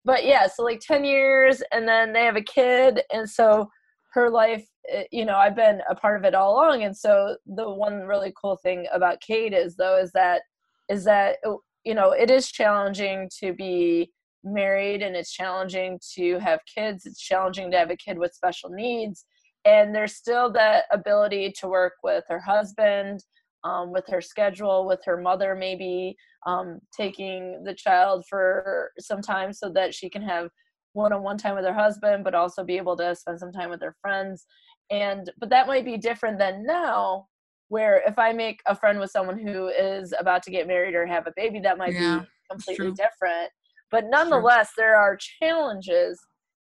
but 0.06 0.26
yeah 0.26 0.48
so 0.48 0.64
like 0.64 0.80
10 0.80 1.04
years 1.04 1.62
and 1.72 1.88
then 1.88 2.14
they 2.14 2.24
have 2.24 2.36
a 2.36 2.42
kid 2.42 3.02
and 3.12 3.30
so 3.30 3.70
her 4.14 4.30
life 4.30 4.66
eh, 4.90 5.04
you 5.12 5.26
know 5.26 5.36
i've 5.36 5.56
been 5.56 5.82
a 5.90 5.96
part 5.96 6.18
of 6.18 6.26
it 6.26 6.36
all 6.36 6.54
along 6.56 6.84
and 6.84 6.96
so 6.96 7.36
the 7.46 7.70
one 7.70 8.02
really 8.02 8.34
cool 8.40 8.58
thing 8.58 8.88
about 8.94 9.22
kate 9.22 9.54
is 9.54 9.76
though 9.76 9.98
is 9.98 10.12
that 10.14 10.42
is 10.90 11.04
that 11.04 11.38
oh, 11.46 11.62
you 11.84 11.94
know 11.94 12.12
it 12.12 12.30
is 12.30 12.52
challenging 12.52 13.30
to 13.40 13.54
be 13.54 14.12
married 14.44 15.02
and 15.02 15.16
it's 15.16 15.34
challenging 15.34 16.00
to 16.16 16.40
have 16.40 16.60
kids 16.74 17.06
it's 17.06 17.20
challenging 17.20 17.70
to 17.70 17.78
have 17.78 17.92
a 17.92 17.98
kid 17.98 18.18
with 18.18 18.34
special 18.34 18.70
needs 18.70 19.26
and 19.70 19.94
there's 19.94 20.16
still 20.16 20.52
that 20.52 20.86
ability 20.92 21.54
to 21.60 21.68
work 21.68 21.94
with 22.04 22.24
her 22.28 22.40
husband 22.40 23.24
um, 23.64 23.92
with 23.92 24.08
her 24.08 24.22
schedule 24.22 24.88
with 24.88 25.02
her 25.06 25.18
mother 25.18 25.54
maybe 25.56 26.16
um, 26.48 26.80
taking 26.96 27.64
the 27.64 27.74
child 27.76 28.26
for 28.28 28.92
some 29.00 29.22
time 29.22 29.54
so 29.54 29.70
that 29.70 29.94
she 29.94 30.10
can 30.10 30.24
have 30.24 30.50
one-on-one 30.94 31.38
time 31.38 31.56
with 31.56 31.66
her 31.66 31.74
husband 31.74 32.24
but 32.24 32.34
also 32.34 32.64
be 32.64 32.78
able 32.78 32.98
to 32.98 33.16
spend 33.16 33.40
some 33.40 33.52
time 33.52 33.70
with 33.70 33.82
her 33.82 33.96
friends. 34.02 34.46
And 34.90 35.30
but 35.40 35.50
that 35.52 35.68
might 35.68 35.86
be 35.86 35.98
different 35.98 36.40
than 36.40 36.66
now 36.66 37.28
where 37.68 38.02
if 38.08 38.18
i 38.18 38.32
make 38.34 38.62
a 38.66 38.76
friend 38.76 39.00
with 39.00 39.12
someone 39.12 39.38
who 39.38 39.68
is 39.68 40.14
about 40.20 40.42
to 40.44 40.52
get 40.52 40.68
married 40.68 40.96
or 40.96 41.06
have 41.06 41.28
a 41.28 41.34
baby 41.36 41.60
that 41.60 41.78
might 41.78 41.94
Yeah, 41.94 42.22
be 42.22 42.28
completely 42.50 42.92
different. 42.92 43.52
But 43.92 44.06
nonetheless 44.10 44.72
there 44.78 44.96
are 44.96 45.16
challenges. 45.18 46.20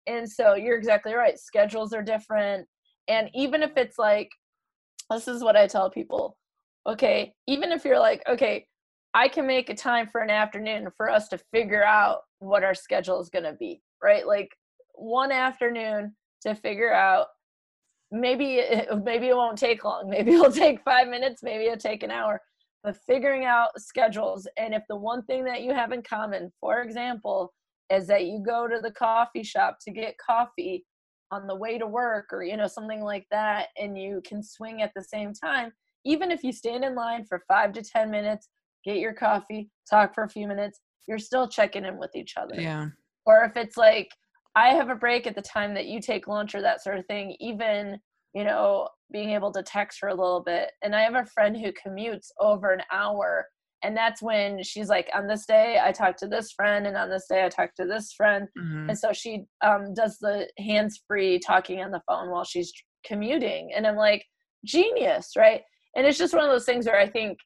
And 0.07 0.29
so 0.29 0.55
you're 0.55 0.77
exactly 0.77 1.13
right 1.13 1.37
schedules 1.37 1.91
are 1.93 2.03
different 2.03 2.67
and 3.07 3.29
even 3.33 3.63
if 3.63 3.71
it's 3.77 3.97
like 3.97 4.29
this 5.09 5.27
is 5.27 5.43
what 5.43 5.55
i 5.55 5.67
tell 5.67 5.89
people 5.89 6.37
okay 6.87 7.33
even 7.47 7.71
if 7.71 7.85
you're 7.85 7.99
like 7.99 8.21
okay 8.27 8.65
I 9.13 9.27
can 9.27 9.45
make 9.45 9.69
a 9.69 9.75
time 9.75 10.07
for 10.07 10.21
an 10.21 10.31
afternoon 10.31 10.87
for 10.97 11.09
us 11.09 11.27
to 11.29 11.37
figure 11.37 11.83
out 11.83 12.21
what 12.39 12.63
our 12.63 12.73
schedule 12.73 13.21
is 13.21 13.29
going 13.29 13.43
to 13.43 13.53
be, 13.53 13.81
right? 14.01 14.25
Like 14.25 14.49
one 14.95 15.31
afternoon 15.31 16.15
to 16.41 16.55
figure 16.55 16.91
out 16.91 17.27
maybe 18.11 18.55
it, 18.55 18.89
maybe 19.03 19.27
it 19.27 19.35
won't 19.35 19.57
take 19.57 19.83
long. 19.83 20.09
Maybe 20.09 20.33
it'll 20.33 20.51
take 20.51 20.83
5 20.83 21.07
minutes, 21.07 21.43
maybe 21.43 21.65
it'll 21.65 21.77
take 21.77 22.03
an 22.03 22.11
hour. 22.11 22.41
But 22.83 22.97
figuring 23.07 23.45
out 23.45 23.69
schedules 23.79 24.47
and 24.57 24.73
if 24.73 24.83
the 24.89 24.95
one 24.95 25.23
thing 25.23 25.45
that 25.45 25.61
you 25.61 25.73
have 25.73 25.91
in 25.91 26.01
common, 26.01 26.51
for 26.59 26.81
example, 26.81 27.53
is 27.89 28.07
that 28.07 28.25
you 28.25 28.43
go 28.45 28.67
to 28.67 28.79
the 28.81 28.91
coffee 28.91 29.43
shop 29.43 29.77
to 29.83 29.91
get 29.91 30.15
coffee 30.17 30.83
on 31.33 31.47
the 31.47 31.55
way 31.55 31.77
to 31.77 31.87
work 31.87 32.27
or 32.31 32.43
you 32.43 32.57
know 32.57 32.67
something 32.67 33.01
like 33.01 33.25
that 33.31 33.67
and 33.77 33.97
you 33.97 34.21
can 34.25 34.43
swing 34.43 34.81
at 34.81 34.91
the 34.95 35.03
same 35.03 35.33
time, 35.33 35.71
even 36.05 36.31
if 36.31 36.43
you 36.43 36.51
stand 36.51 36.83
in 36.83 36.95
line 36.95 37.25
for 37.25 37.43
5 37.47 37.73
to 37.73 37.81
10 37.81 38.11
minutes 38.11 38.49
get 38.83 38.97
your 38.97 39.13
coffee, 39.13 39.69
talk 39.89 40.13
for 40.13 40.23
a 40.23 40.29
few 40.29 40.47
minutes, 40.47 40.79
you're 41.07 41.19
still 41.19 41.47
checking 41.47 41.85
in 41.85 41.97
with 41.97 42.15
each 42.15 42.35
other. 42.37 42.59
yeah 42.59 42.87
Or 43.25 43.43
if 43.43 43.57
it's 43.57 43.77
like, 43.77 44.09
I 44.55 44.69
have 44.69 44.89
a 44.89 44.95
break 44.95 45.25
at 45.25 45.35
the 45.35 45.41
time 45.41 45.73
that 45.73 45.87
you 45.87 45.99
take 45.99 46.27
lunch 46.27 46.53
or 46.53 46.61
that 46.61 46.83
sort 46.83 46.99
of 46.99 47.05
thing, 47.07 47.35
even, 47.39 47.97
you 48.35 48.43
know, 48.43 48.87
being 49.11 49.31
able 49.31 49.51
to 49.53 49.63
text 49.63 49.99
for 49.99 50.09
a 50.09 50.15
little 50.15 50.43
bit. 50.45 50.71
And 50.83 50.95
I 50.95 51.01
have 51.01 51.15
a 51.15 51.25
friend 51.25 51.57
who 51.57 51.71
commutes 51.71 52.27
over 52.39 52.71
an 52.71 52.81
hour. 52.91 53.47
And 53.83 53.95
that's 53.95 54.21
when 54.21 54.63
she's 54.63 54.87
like, 54.89 55.09
on 55.13 55.27
this 55.27 55.45
day, 55.45 55.79
I 55.83 55.91
talk 55.91 56.15
to 56.17 56.27
this 56.27 56.51
friend, 56.53 56.87
and 56.87 56.95
on 56.95 57.09
this 57.09 57.25
day, 57.29 57.43
I 57.45 57.49
talk 57.49 57.75
to 57.75 57.85
this 57.85 58.13
friend. 58.13 58.47
Mhm. 58.57 58.89
And 58.89 58.97
so 58.97 59.11
she 59.13 59.43
um, 59.61 59.93
does 59.93 60.17
the 60.19 60.47
hands 60.57 61.01
free 61.07 61.37
talking 61.39 61.81
on 61.81 61.91
the 61.91 62.01
phone 62.07 62.29
while 62.29 62.45
she's 62.45 62.71
commuting. 63.05 63.71
And 63.75 63.85
I'm 63.85 63.97
like, 63.97 64.25
genius, 64.65 65.31
right? 65.37 65.61
And 65.95 66.07
it's 66.07 66.17
just 66.17 66.33
one 66.33 66.45
of 66.45 66.51
those 66.51 66.65
things 66.65 66.85
where 66.85 66.97
I 66.99 67.09
think, 67.09 67.37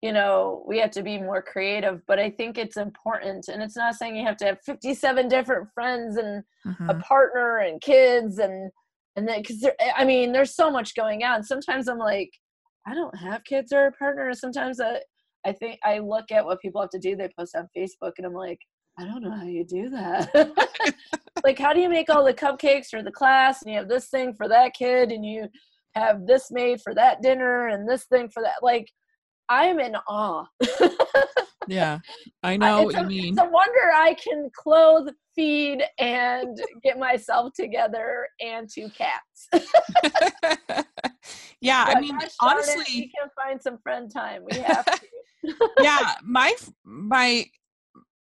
you 0.00 0.12
know, 0.12 0.64
we 0.66 0.78
have 0.78 0.90
to 0.92 1.02
be 1.02 1.18
more 1.18 1.42
creative, 1.42 2.00
but 2.08 2.18
I 2.18 2.30
think 2.30 2.58
it's 2.58 2.76
important. 2.76 3.46
And 3.48 3.62
it's 3.62 3.76
not 3.76 3.94
saying 3.94 4.16
you 4.16 4.26
have 4.26 4.38
to 4.38 4.46
have 4.46 4.58
57 4.64 5.28
different 5.28 5.68
friends 5.74 6.16
and 6.16 6.42
a 6.88 6.94
Mhm. 6.94 7.02
partner 7.02 7.58
and 7.58 7.80
kids 7.80 8.38
and, 8.38 8.70
and 9.14 9.28
then, 9.28 9.44
cause 9.44 9.64
I 9.94 10.04
mean, 10.04 10.32
there's 10.32 10.56
so 10.56 10.70
much 10.70 10.94
going 10.94 11.22
on. 11.22 11.44
Sometimes 11.44 11.86
I'm 11.86 11.98
like, 11.98 12.30
I 12.86 12.94
don't 12.94 13.16
have 13.18 13.44
kids 13.44 13.72
or 13.72 13.86
a 13.86 13.92
partner. 13.92 14.32
Sometimes 14.32 14.80
I, 14.80 15.02
I 15.44 15.52
think 15.52 15.78
I 15.84 15.98
look 15.98 16.30
at 16.30 16.44
what 16.44 16.60
people 16.60 16.80
have 16.80 16.90
to 16.90 16.98
do. 16.98 17.16
They 17.16 17.28
post 17.36 17.56
on 17.56 17.68
Facebook 17.76 18.12
and 18.18 18.26
I'm 18.26 18.34
like, 18.34 18.60
I 18.98 19.04
don't 19.04 19.22
know 19.22 19.30
how 19.30 19.44
you 19.44 19.64
do 19.64 19.88
that. 19.90 20.52
like, 21.44 21.58
how 21.58 21.72
do 21.72 21.80
you 21.80 21.88
make 21.88 22.10
all 22.10 22.24
the 22.24 22.34
cupcakes 22.34 22.88
for 22.90 23.02
the 23.02 23.10
class 23.10 23.62
and 23.62 23.72
you 23.72 23.78
have 23.78 23.88
this 23.88 24.08
thing 24.08 24.34
for 24.34 24.48
that 24.48 24.74
kid 24.74 25.10
and 25.10 25.24
you 25.24 25.48
have 25.94 26.26
this 26.26 26.50
made 26.50 26.80
for 26.80 26.94
that 26.94 27.22
dinner 27.22 27.68
and 27.68 27.88
this 27.88 28.04
thing 28.04 28.28
for 28.28 28.42
that? 28.42 28.56
Like, 28.62 28.90
I'm 29.48 29.80
in 29.80 29.96
awe. 30.08 30.44
yeah 31.68 31.98
i 32.42 32.54
I- 32.54 32.56
know 32.56 32.82
what 32.82 32.94
it's 32.94 33.02
you 33.02 33.06
mean 33.06 33.34
It's 33.34 33.42
a 33.42 33.48
wonder 33.48 33.92
I 33.94 34.14
can 34.14 34.50
clothe, 34.56 35.08
feed, 35.34 35.82
and 35.98 36.60
get 36.82 36.98
myself 36.98 37.52
together 37.54 38.26
and 38.40 38.68
two 38.68 38.88
cats. 38.90 39.48
yeah 41.60 41.84
i 41.86 42.00
mean 42.00 42.10
darn 42.10 42.22
it, 42.22 42.32
honestly 42.40 42.84
we 42.88 43.12
can 43.16 43.28
find 43.36 43.62
some 43.62 43.78
friend 43.78 44.10
time. 44.12 44.42
We 44.50 44.58
have 44.58 44.84
to. 44.84 45.00
Yeah 45.80 46.14
my 46.22 46.54
my 46.84 47.44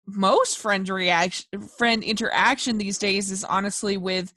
most 0.07 0.59
friend 0.59 0.89
reaction 0.89 1.47
friend 1.79 2.03
interaction 2.05 2.79
these 2.79 2.99
days 2.99 3.31
is 3.31 3.45
honestly 3.45 3.97
with 3.97 4.33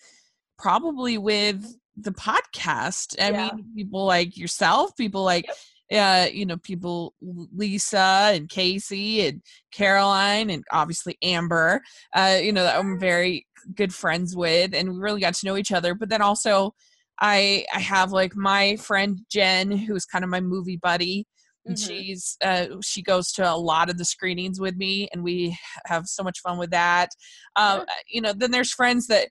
probably 0.57 1.17
with 1.17 1.75
the 1.97 2.11
podcast 2.11 3.15
i 3.21 3.32
Yeah. 3.32 3.51
mean 3.53 3.65
people 3.75 4.05
like 4.05 4.38
yourself 4.38 4.95
people 4.97 5.23
like 5.23 5.45
uh, 5.91 6.27
you 6.32 6.45
know, 6.45 6.57
people 6.57 7.15
Lisa 7.21 8.30
and 8.34 8.47
Casey 8.47 9.25
and 9.25 9.41
Caroline 9.71 10.51
and 10.51 10.63
obviously 10.71 11.17
Amber, 11.23 11.82
uh, 12.13 12.38
you 12.41 12.51
know, 12.53 12.63
that 12.63 12.77
I'm 12.77 12.99
very 12.99 13.47
good 13.75 13.93
friends 13.93 14.36
with, 14.36 14.73
and 14.75 14.93
we 14.93 14.99
really 14.99 15.19
got 15.21 15.34
to 15.36 15.45
know 15.47 15.57
each 15.57 15.71
other. 15.71 15.95
But 15.95 16.09
then 16.09 16.21
also, 16.21 16.75
I 17.19 17.65
I 17.73 17.80
have 17.80 18.11
like 18.11 18.36
my 18.36 18.75
friend 18.75 19.19
Jen, 19.32 19.71
who's 19.71 20.05
kind 20.05 20.23
of 20.23 20.30
my 20.30 20.41
movie 20.41 20.77
buddy. 20.77 21.25
Mhm. 21.68 21.78
she's 21.78 22.38
uh, 22.43 22.68
she 22.84 23.01
goes 23.01 23.32
to 23.34 23.43
a 23.49 23.55
lot 23.55 23.89
of 23.89 23.97
the 23.97 24.05
screenings 24.05 24.60
with 24.60 24.76
me, 24.78 25.07
and 25.14 25.24
we 25.24 25.57
have 25.86 26.07
so 26.07 26.24
much 26.24 26.39
fun 26.41 26.57
with 26.57 26.72
that. 26.72 27.10
Um, 27.55 27.80
Yeah. 27.80 27.86
You 28.07 28.22
know, 28.22 28.34
then 28.34 28.51
there's 28.51 28.72
friends 28.74 29.07
that 29.07 29.30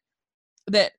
that 0.66 0.92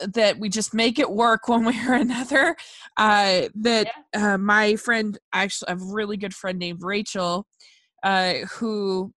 that 0.00 0.38
we 0.38 0.48
just 0.48 0.72
make 0.74 0.98
it 0.98 1.10
work 1.10 1.48
one 1.48 1.64
way 1.64 1.76
or 1.86 1.94
another. 1.94 2.56
Uh, 2.96 3.48
that 3.54 3.88
uh, 4.14 4.38
my 4.38 4.76
friend, 4.76 5.18
actually, 5.32 5.68
I 5.68 5.72
have 5.72 5.82
a 5.82 5.92
really 5.94 6.16
good 6.16 6.34
friend 6.34 6.58
named 6.58 6.80
Rachel, 6.82 7.46
uh, 8.02 8.34
who 8.58 9.12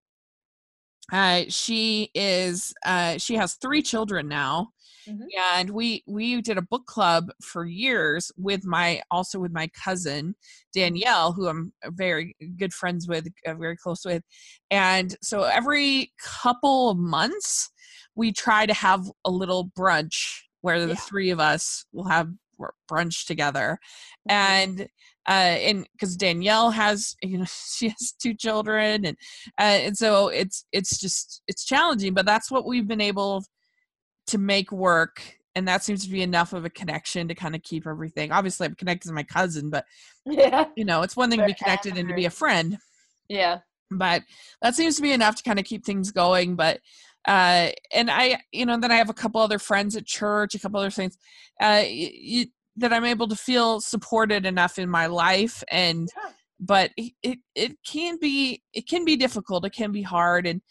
uh, 1.11 1.43
she 1.49 2.09
is 2.13 2.73
uh, 2.85 3.17
she 3.17 3.35
has 3.35 3.55
three 3.55 3.81
children 3.81 4.27
now, 4.27 4.69
Mhm. 5.07 5.25
and 5.37 5.69
we 5.71 6.03
we 6.07 6.41
did 6.41 6.57
a 6.57 6.61
book 6.61 6.85
club 6.85 7.29
for 7.41 7.65
years 7.65 8.31
with 8.37 8.65
my 8.65 9.01
also 9.11 9.39
with 9.39 9.51
my 9.51 9.67
cousin 9.83 10.35
Danielle, 10.73 11.33
who 11.33 11.47
I'm 11.47 11.73
very 11.87 12.35
good 12.57 12.73
friends 12.73 13.07
with, 13.07 13.27
uh, 13.45 13.53
very 13.55 13.77
close 13.77 14.03
with, 14.05 14.23
and 14.71 15.15
so 15.21 15.43
every 15.43 16.11
couple 16.21 16.89
of 16.91 16.97
months 16.97 17.69
we 18.15 18.31
try 18.31 18.65
to 18.65 18.73
have 18.73 19.01
a 19.25 19.31
little 19.31 19.69
brunch 19.77 20.41
where 20.61 20.79
the 20.85 20.93
Yeah. 20.93 20.95
three 20.95 21.29
of 21.31 21.39
us 21.39 21.85
will 21.91 22.07
have 22.07 22.29
brunch 22.89 23.25
together 23.25 23.77
Mhm. 24.29 24.31
and 24.33 24.81
uh 25.27 25.31
and 25.31 25.87
because 25.93 26.15
danielle 26.15 26.69
has 26.71 27.15
you 27.21 27.37
know 27.37 27.45
she 27.75 27.89
has 27.89 28.13
two 28.21 28.33
children 28.33 29.05
and 29.05 29.17
uh, 29.59 29.63
and 29.85 29.97
so 29.97 30.27
it's 30.29 30.65
it's 30.71 30.97
just 30.99 31.41
it's 31.47 31.65
challenging 31.65 32.13
but 32.13 32.25
that's 32.25 32.49
what 32.51 32.65
we've 32.65 32.87
been 32.87 33.01
able 33.01 33.43
to 34.27 34.37
make 34.37 34.71
work 34.71 35.21
and 35.55 35.67
that 35.67 35.83
seems 35.83 36.03
to 36.05 36.11
be 36.11 36.23
enough 36.23 36.51
of 36.53 36.65
a 36.65 36.69
connection 36.69 37.27
to 37.27 37.35
kind 37.35 37.53
of 37.55 37.61
keep 37.61 37.85
everything. 37.85 38.31
Obviously 38.31 38.65
i'm 38.67 38.75
connected 38.75 39.07
to 39.09 39.13
my 39.13 39.23
cousin 39.23 39.69
but 39.69 39.85
yeah, 40.25 40.65
you 40.75 40.85
know 40.85 41.01
it's 41.01 41.15
one 41.17 41.29
thing 41.29 41.39
to 41.39 41.45
be 41.45 41.53
connected 41.53 41.97
and 41.97 42.07
to 42.09 42.15
be 42.15 42.25
a 42.25 42.29
friend. 42.29 42.77
Yeah, 43.29 43.59
but 43.91 44.23
that 44.61 44.75
seems 44.75 44.95
to 44.95 45.01
be 45.01 45.11
enough 45.11 45.35
to 45.35 45.43
kind 45.43 45.59
of 45.59 45.65
keep 45.65 45.85
things 45.85 46.11
going 46.11 46.55
but 46.55 46.79
uh 47.27 47.69
and 47.93 48.09
i 48.11 48.39
you 48.51 48.65
know 48.65 48.77
then 48.79 48.91
i 48.91 48.95
have 48.95 49.09
a 49.09 49.13
couple 49.13 49.39
other 49.39 49.59
friends 49.59 49.95
at 49.95 50.05
church 50.05 50.55
a 50.55 50.59
couple 50.59 50.79
other 50.79 50.89
things 50.89 51.17
uh 51.61 51.83
y- 51.85 52.11
y- 52.31 52.47
that 52.75 52.91
i'm 52.91 53.05
able 53.05 53.27
to 53.27 53.35
feel 53.35 53.79
supported 53.79 54.45
enough 54.45 54.77
in 54.79 54.89
my 54.89 55.05
life 55.05 55.63
and 55.71 56.09
Yeah. 56.17 56.31
but 56.59 56.91
it, 56.97 57.13
it 57.21 57.39
it 57.55 57.77
can 57.85 58.17
be 58.19 58.61
it 58.73 58.87
can 58.89 59.05
be 59.05 59.15
difficult 59.15 59.65
it 59.65 59.71
can 59.73 59.91
be 59.91 60.01
hard 60.01 60.45
and 60.47 60.61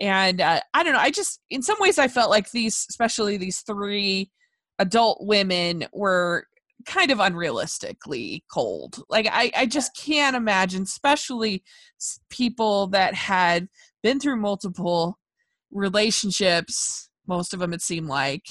and 0.00 0.40
uh, 0.40 0.60
i 0.74 0.82
don't 0.82 0.92
know 0.92 0.98
i 0.98 1.10
just 1.10 1.40
in 1.50 1.62
some 1.62 1.76
ways 1.80 1.98
i 1.98 2.08
felt 2.08 2.30
like 2.30 2.50
these 2.50 2.86
especially 2.90 3.36
these 3.36 3.60
three 3.60 4.30
adult 4.78 5.18
women 5.20 5.86
were 5.92 6.46
kind 6.86 7.10
of 7.10 7.18
unrealistically 7.18 8.42
cold 8.52 9.02
like 9.08 9.26
i 9.30 9.50
i 9.56 9.66
just 9.66 9.96
can't 9.96 10.36
imagine 10.36 10.82
especially 10.82 11.62
people 12.30 12.86
that 12.86 13.14
had 13.14 13.68
been 14.02 14.20
through 14.20 14.36
multiple 14.36 15.18
relationships 15.72 17.10
most 17.26 17.52
of 17.52 17.60
them 17.60 17.72
it 17.72 17.82
seemed 17.82 18.06
like 18.08 18.42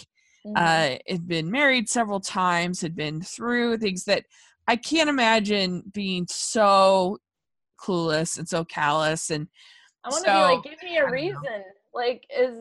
Mhm. 0.46 0.54
uh 0.56 0.98
had 1.08 1.28
been 1.28 1.50
married 1.50 1.90
several 1.90 2.20
times 2.20 2.82
had 2.82 2.96
been 2.96 3.22
through 3.22 3.78
things 3.78 4.04
that 4.04 4.26
i 4.68 4.76
can't 4.76 5.10
imagine 5.10 5.84
being 5.94 6.26
so 6.30 7.18
clueless 7.80 8.38
and 8.38 8.48
so 8.48 8.64
callous 8.66 9.30
and 9.30 9.48
I 10.08 10.10
want 10.10 10.26
to 10.26 10.32
be 10.32 10.38
like, 10.38 10.64
give 10.64 10.84
me 10.90 10.98
a 10.98 11.10
reason. 11.10 11.64
Like, 11.94 12.26
is 12.36 12.60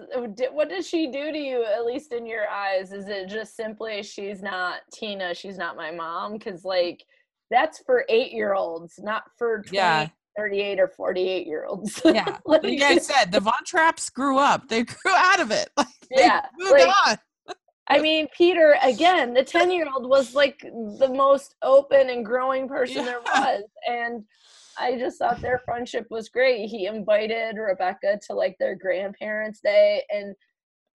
what 0.53 0.68
does 0.68 0.88
she 0.88 1.09
do 1.11 1.30
to 1.32 1.38
you? 1.38 1.64
At 1.64 1.84
least 1.84 2.12
in 2.12 2.26
your 2.26 2.49
eyes, 2.49 2.92
is 2.92 3.09
it 3.09 3.28
just 3.28 3.55
simply 3.57 4.03
she's 4.03 4.42
not 4.42 4.80
Tina? 4.92 5.34
She's 5.34 5.59
not 5.59 5.76
my 5.76 5.90
mom? 5.90 6.34
Because 6.34 6.64
like, 6.64 7.05
that's 7.51 7.80
for 7.84 8.05
eight 8.09 8.32
year 8.32 8.55
olds, 8.55 8.99
not 9.03 9.24
for 9.38 9.62
20, 9.62 9.76
Yeah. 9.76 10.09
38 10.38 10.80
or 10.80 10.88
48 10.88 11.47
year 11.47 11.64
olds. 11.66 12.01
yeah 12.05 12.36
like, 12.44 12.62
like 12.62 12.82
i 12.82 12.99
said 12.99 13.32
the 13.32 13.40
von 13.40 13.55
Trapps 13.64 14.11
grew 14.12 14.36
up 14.36 14.68
they 14.68 14.82
grew 14.82 15.12
out 15.14 15.40
of 15.40 15.51
it 15.51 15.70
like 15.78 15.86
they 16.14 16.22
Yeah, 16.24 16.42
moved 16.59 16.72
like- 16.72 16.94
on 17.09 17.16
I 17.88 18.01
mean, 18.01 18.26
Peter, 18.36 18.76
again, 18.82 19.32
the 19.32 19.44
10 19.44 19.70
year 19.70 19.86
old 19.94 20.09
was 20.09 20.34
like 20.34 20.59
the 20.61 21.09
most 21.09 21.55
open 21.62 22.11
and 22.11 22.26
growing 22.26 22.66
person 22.68 23.05
there 23.05 23.20
was. 23.20 23.62
And 23.88 24.24
I 24.79 24.99
just 24.99 25.18
thought 25.18 25.41
their 25.41 25.61
friendship 25.64 26.07
was 26.11 26.29
great. 26.29 26.66
He 26.68 26.87
invited 26.87 27.57
Rebecca 27.57 28.18
to 28.27 28.35
like 28.35 28.57
their 28.59 28.74
grandparents' 28.77 29.61
day 29.62 30.03
and 30.11 30.35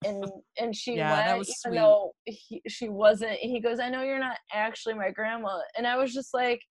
and 0.04 0.26
and 0.60 0.76
she 0.76 0.96
Yeah, 0.96 1.12
went 1.28 1.40
was 1.40 1.50
even 1.50 1.74
sweet. 1.74 1.76
though 1.80 2.12
he, 2.26 2.62
she 2.68 2.90
wasn't. 2.90 3.34
He 3.34 3.60
goes 3.60 3.80
i 3.80 3.90
know 3.90 4.04
you're 4.04 4.20
not 4.20 4.38
actually 4.54 4.96
my 4.96 5.12
grandma. 5.12 5.60
And 5.78 5.86
i 5.88 5.96
was 5.98 6.14
just 6.14 6.34
like 6.34 6.62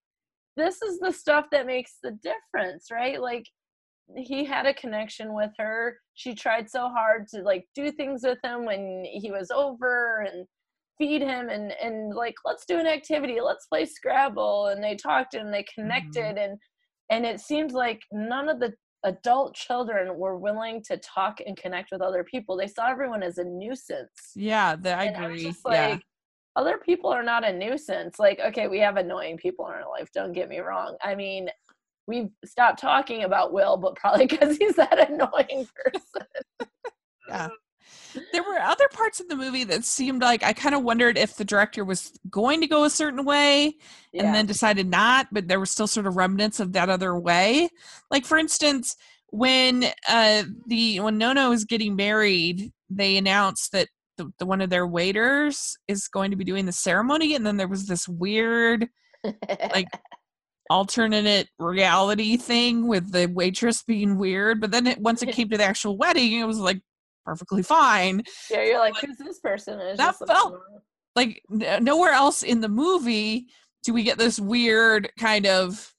this 0.57 0.83
is 0.83 0.99
the 0.99 1.13
stuff 1.13 1.47
that 1.53 1.67
makes 1.67 1.99
the 2.03 2.19
difference 2.23 2.89
right? 2.91 3.21
Like 3.21 3.45
he 4.17 4.45
had 4.45 4.67
a 4.67 4.75
connection 4.75 5.35
with 5.35 5.51
her. 5.59 5.97
She 6.15 6.35
tried 6.35 6.69
so 6.69 6.89
hard 6.89 7.29
to 7.29 7.43
like 7.43 7.65
do 7.75 7.93
things 7.93 8.23
with 8.25 8.39
him 8.43 8.65
when 8.65 9.05
he 9.05 9.31
was 9.31 9.51
over 9.51 10.27
and 10.33 10.47
feed 10.99 11.23
him 11.23 11.49
and 11.49 11.73
and 11.83 12.15
like 12.15 12.35
let's 12.45 12.67
do 12.67 12.79
an 12.79 12.87
activity. 12.87 13.41
Let's 13.41 13.67
play 13.67 13.87
scrabble. 13.87 14.67
And 14.69 14.83
they 14.83 14.97
talked 14.97 15.35
and 15.35 15.53
they 15.53 15.63
mm-hmm. 15.63 15.83
connected 15.83 16.39
and 16.39 16.59
and 17.11 17.27
it 17.27 17.41
seemed 17.41 17.73
like 17.73 18.03
none 18.13 18.49
of 18.49 18.61
the 18.61 18.73
adult 19.05 19.55
children 19.55 20.17
were 20.19 20.37
willing 20.37 20.83
to 20.83 20.97
talk 20.99 21.41
and 21.47 21.57
connect 21.57 21.91
with 21.91 22.03
other 22.03 22.23
people 22.23 22.57
they 22.57 22.67
saw 22.67 22.89
everyone 22.89 23.23
as 23.23 23.39
a 23.39 23.45
nuisance 23.45 24.33
yeah 24.37 24.77
the, 24.77 24.95
i 24.95 25.05
and 25.05 25.17
I 25.17 25.25
agree 25.25 25.43
just 25.43 25.61
yeah 25.65 25.89
like, 25.89 26.03
other 26.57 26.79
people 26.79 27.11
are 27.11 27.23
not 27.23 27.47
a 27.47 27.53
nuisance. 27.53 28.19
Like, 28.19 28.41
okay, 28.41 28.69
we 28.69 28.79
have 28.81 28.97
annoying 28.97 29.37
people 29.37 29.67
in 29.67 29.73
our 29.73 29.89
life. 29.89 30.11
Don't 30.13 30.33
get 30.33 30.49
me 30.49 30.59
wrong. 30.59 30.97
I 31.03 31.15
mean, 31.15 31.49
we've 32.07 32.31
stopped 32.45 32.81
talking 32.81 33.25
about 33.25 33.53
Will, 33.53 33.77
but 33.77 33.95
probably 33.97 34.27
because 34.29 34.57
he's 34.57 34.77
that 34.77 35.11
annoying 35.11 35.67
person. 35.85 36.27
Yeah. 37.29 37.49
There 38.33 38.43
were 38.43 38.59
other 38.59 38.89
parts 38.93 39.21
of 39.21 39.29
the 39.29 39.37
movie 39.37 39.65
that 39.65 39.85
seemed 39.85 40.23
like 40.23 40.43
I 40.43 40.53
kind 40.53 40.75
of 40.75 40.83
wondered 40.83 41.17
if 41.17 41.37
the 41.37 41.45
director 41.45 41.85
was 41.85 42.13
going 42.29 42.61
to 42.61 42.67
go 42.67 42.85
a 42.85 42.91
certain 42.91 43.25
way 43.25 43.77
Yeah. 44.13 44.25
and 44.25 44.35
then 44.35 44.47
decided 44.47 44.89
not, 44.89 45.29
but 45.33 45.47
there 45.49 45.61
were 45.61 45.67
still 45.67 45.87
sort 45.87 46.07
of 46.07 46.17
remnants 46.17 46.59
of 46.61 46.73
that 46.73 46.89
other 46.89 47.17
way. 47.19 47.69
Like 48.11 48.25
for 48.25 48.37
instance, 48.39 48.97
when 49.33 49.85
uh 50.09 50.43
the 50.67 50.99
when 51.01 51.19
Nono 51.19 51.53
is 51.53 51.65
getting 51.65 51.95
married, 51.95 52.73
they 52.89 53.17
announced 53.17 53.71
that 53.73 53.89
the, 54.17 54.33
the 54.39 54.47
one 54.47 54.61
of 54.61 54.71
their 54.71 54.87
waiters 54.87 55.77
is 55.87 56.09
going 56.09 56.31
to 56.33 56.37
be 56.37 56.45
doing 56.45 56.67
the 56.67 56.73
ceremony, 56.73 57.35
and 57.37 57.47
then 57.47 57.57
there 57.57 57.69
was 57.69 57.87
this 57.87 58.09
weird 58.09 58.89
like 59.73 59.87
alternate 60.71 61.49
reality 61.59 62.37
thing 62.37 62.87
with 62.87 63.13
the 63.13 63.27
waitress 63.27 63.83
being 63.83 64.19
weird. 64.19 64.61
But 64.61 64.71
then 64.71 64.87
it, 64.87 64.99
once 65.01 65.23
it 65.23 65.33
came 65.33 65.49
to 65.51 65.57
the 65.57 65.65
actual 65.65 65.97
wedding, 65.97 66.33
it 66.33 66.45
was 66.47 66.59
like 66.59 66.81
perfectly 67.31 67.63
fine. 67.63 68.23
yeah, 68.51 68.65
you're 68.65 68.79
like, 68.79 68.97
who's 68.97 69.17
this 69.19 69.39
person? 69.39 69.79
That 69.79 69.99
like, 70.21 70.29
felt- 70.29 70.61
like 71.17 71.43
nowhere 71.51 72.13
else 72.13 72.43
in 72.43 72.61
the 72.61 72.69
movie 72.69 73.47
do 73.83 73.93
we 73.93 74.03
get 74.03 74.19
this 74.19 74.39
weird 74.39 75.11
kind 75.19 75.47
of 75.47 75.93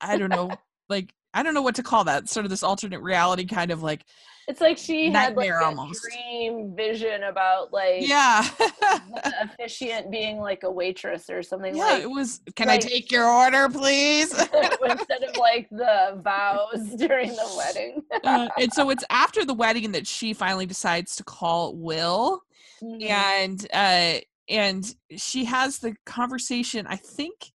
i 0.00 0.16
don't 0.16 0.30
know 0.30 0.50
like 0.88 1.12
i 1.32 1.42
don't 1.42 1.54
know 1.54 1.62
what 1.62 1.74
to 1.74 1.82
call 1.82 2.04
that 2.04 2.28
sort 2.28 2.44
of 2.44 2.50
this 2.50 2.62
alternate 2.62 3.00
reality 3.00 3.44
kind 3.44 3.70
of 3.70 3.82
like 3.82 4.04
it's 4.48 4.60
like 4.60 4.76
she 4.78 5.10
had 5.10 5.36
like 5.36 5.48
Nightmare 5.48 5.60
a 5.60 5.74
dream 6.10 6.74
vision 6.76 7.24
about 7.24 7.72
like 7.72 8.06
yeah 8.06 8.42
the 8.58 9.32
officiant 9.42 10.10
being 10.10 10.38
like 10.38 10.62
a 10.62 10.70
waitress 10.70 11.30
or 11.30 11.42
something 11.42 11.74
yeah 11.76 11.84
like 11.84 12.02
it 12.02 12.10
was 12.10 12.40
can 12.56 12.68
like- 12.68 12.84
i 12.84 12.88
take 12.88 13.10
your 13.10 13.24
order 13.26 13.68
please 13.68 14.32
instead 14.84 15.22
of 15.22 15.36
like 15.38 15.68
the 15.70 16.20
vows 16.22 16.94
during 16.96 17.30
the 17.30 17.54
wedding. 17.56 18.02
uh, 18.24 18.48
and 18.58 18.72
so 18.72 18.90
it's 18.90 19.04
after 19.10 19.44
the 19.44 19.54
wedding 19.54 19.92
that 19.92 20.06
she 20.06 20.32
finally 20.34 20.66
decides 20.66 21.16
to 21.16 21.24
call 21.24 21.74
will 21.76 22.42
Mhm. 22.82 23.08
and 23.08 23.66
uh 23.72 24.20
and 24.48 24.94
she 25.16 25.44
has 25.44 25.78
the 25.78 25.94
conversation 26.04 26.86
i 26.88 26.96
think 26.96 27.52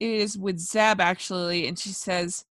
it 0.00 0.10
is 0.10 0.36
with 0.36 0.58
zeb 0.58 1.00
actually 1.00 1.66
and 1.68 1.78
she 1.78 1.90
says 1.90 2.44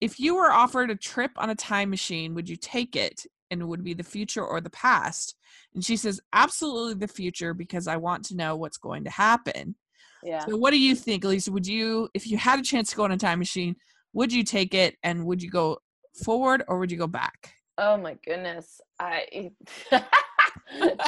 if 0.00 0.18
you 0.20 0.36
were 0.36 0.50
offered 0.50 0.90
a 0.90 0.96
trip 0.96 1.32
on 1.36 1.50
a 1.50 1.54
time 1.54 1.90
machine 1.90 2.34
would 2.34 2.48
you 2.48 2.56
take 2.56 2.96
it 2.96 3.26
and 3.50 3.60
it 3.60 3.64
would 3.64 3.84
be 3.84 3.94
the 3.94 4.02
future 4.02 4.44
or 4.44 4.60
the 4.60 4.70
past 4.70 5.36
and 5.74 5.84
she 5.84 5.96
says 5.96 6.20
absolutely 6.32 6.94
the 6.94 7.08
future 7.08 7.54
because 7.54 7.86
i 7.86 7.96
want 7.96 8.24
to 8.24 8.36
know 8.36 8.56
what's 8.56 8.78
going 8.78 9.04
to 9.04 9.10
happen 9.10 9.74
yeah. 10.22 10.44
so 10.44 10.56
what 10.56 10.70
do 10.70 10.78
you 10.78 10.94
think 10.94 11.24
lisa 11.24 11.50
would 11.52 11.66
you 11.66 12.08
if 12.14 12.26
you 12.26 12.36
had 12.36 12.58
a 12.58 12.62
chance 12.62 12.90
to 12.90 12.96
go 12.96 13.04
on 13.04 13.12
a 13.12 13.16
time 13.16 13.38
machine 13.38 13.76
would 14.12 14.32
you 14.32 14.42
take 14.42 14.74
it 14.74 14.96
and 15.02 15.24
would 15.24 15.42
you 15.42 15.50
go 15.50 15.78
forward 16.24 16.64
or 16.68 16.78
would 16.78 16.90
you 16.90 16.98
go 16.98 17.06
back 17.06 17.52
Oh 17.78 17.96
my 17.96 18.16
goodness. 18.24 18.80
I 18.98 19.50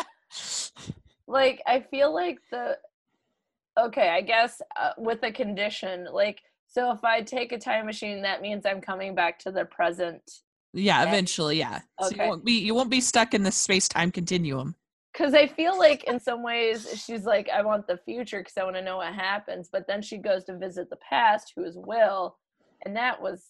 like 1.27 1.63
I 1.67 1.81
feel 1.81 2.13
like 2.13 2.39
the 2.51 2.77
okay, 3.79 4.09
I 4.11 4.21
guess 4.21 4.61
uh, 4.77 4.91
with 4.99 5.23
a 5.23 5.33
condition, 5.33 6.07
like 6.13 6.41
so 6.69 6.93
if 6.93 7.03
I 7.03 7.23
take 7.23 7.53
a 7.53 7.59
time 7.59 7.87
machine, 7.87 8.23
that 8.23 8.43
means 8.43 8.67
I'm 8.67 8.81
coming 8.81 9.15
back 9.15 9.39
to 9.41 9.51
the 9.51 9.65
present. 9.65 10.23
Yeah, 10.75 11.03
eventually, 11.03 11.59
yeah. 11.59 11.81
So 12.01 12.09
Okay. 12.09 12.25
you 12.25 12.29
won't 12.31 12.45
be 12.45 12.53
you 12.61 12.75
won't 12.75 12.91
be 12.91 13.01
stuck 13.01 13.33
in 13.35 13.43
the 13.43 13.51
space 13.51 13.89
time 13.89 14.11
continuum. 14.13 14.77
Because 15.13 15.35
I 15.35 15.47
feel 15.47 15.77
like 15.79 16.05
in 16.05 16.21
some 16.21 16.43
ways 16.43 17.03
she's 17.05 17.25
like, 17.25 17.49
I 17.49 17.63
want 17.63 17.87
the 17.89 17.97
future 17.97 18.39
because 18.41 18.57
I 18.59 18.65
want 18.65 18.77
to 18.77 18.83
know 18.83 18.99
what 18.99 19.15
happens. 19.15 19.69
But 19.73 19.87
then 19.89 20.03
she 20.03 20.19
goes 20.19 20.45
to 20.45 20.57
visit 20.59 20.91
the 20.91 20.97
past, 20.97 21.55
who 21.57 21.65
is 21.65 21.77
Will, 21.77 22.37
and 22.85 22.95
that 22.95 23.21
was 23.21 23.47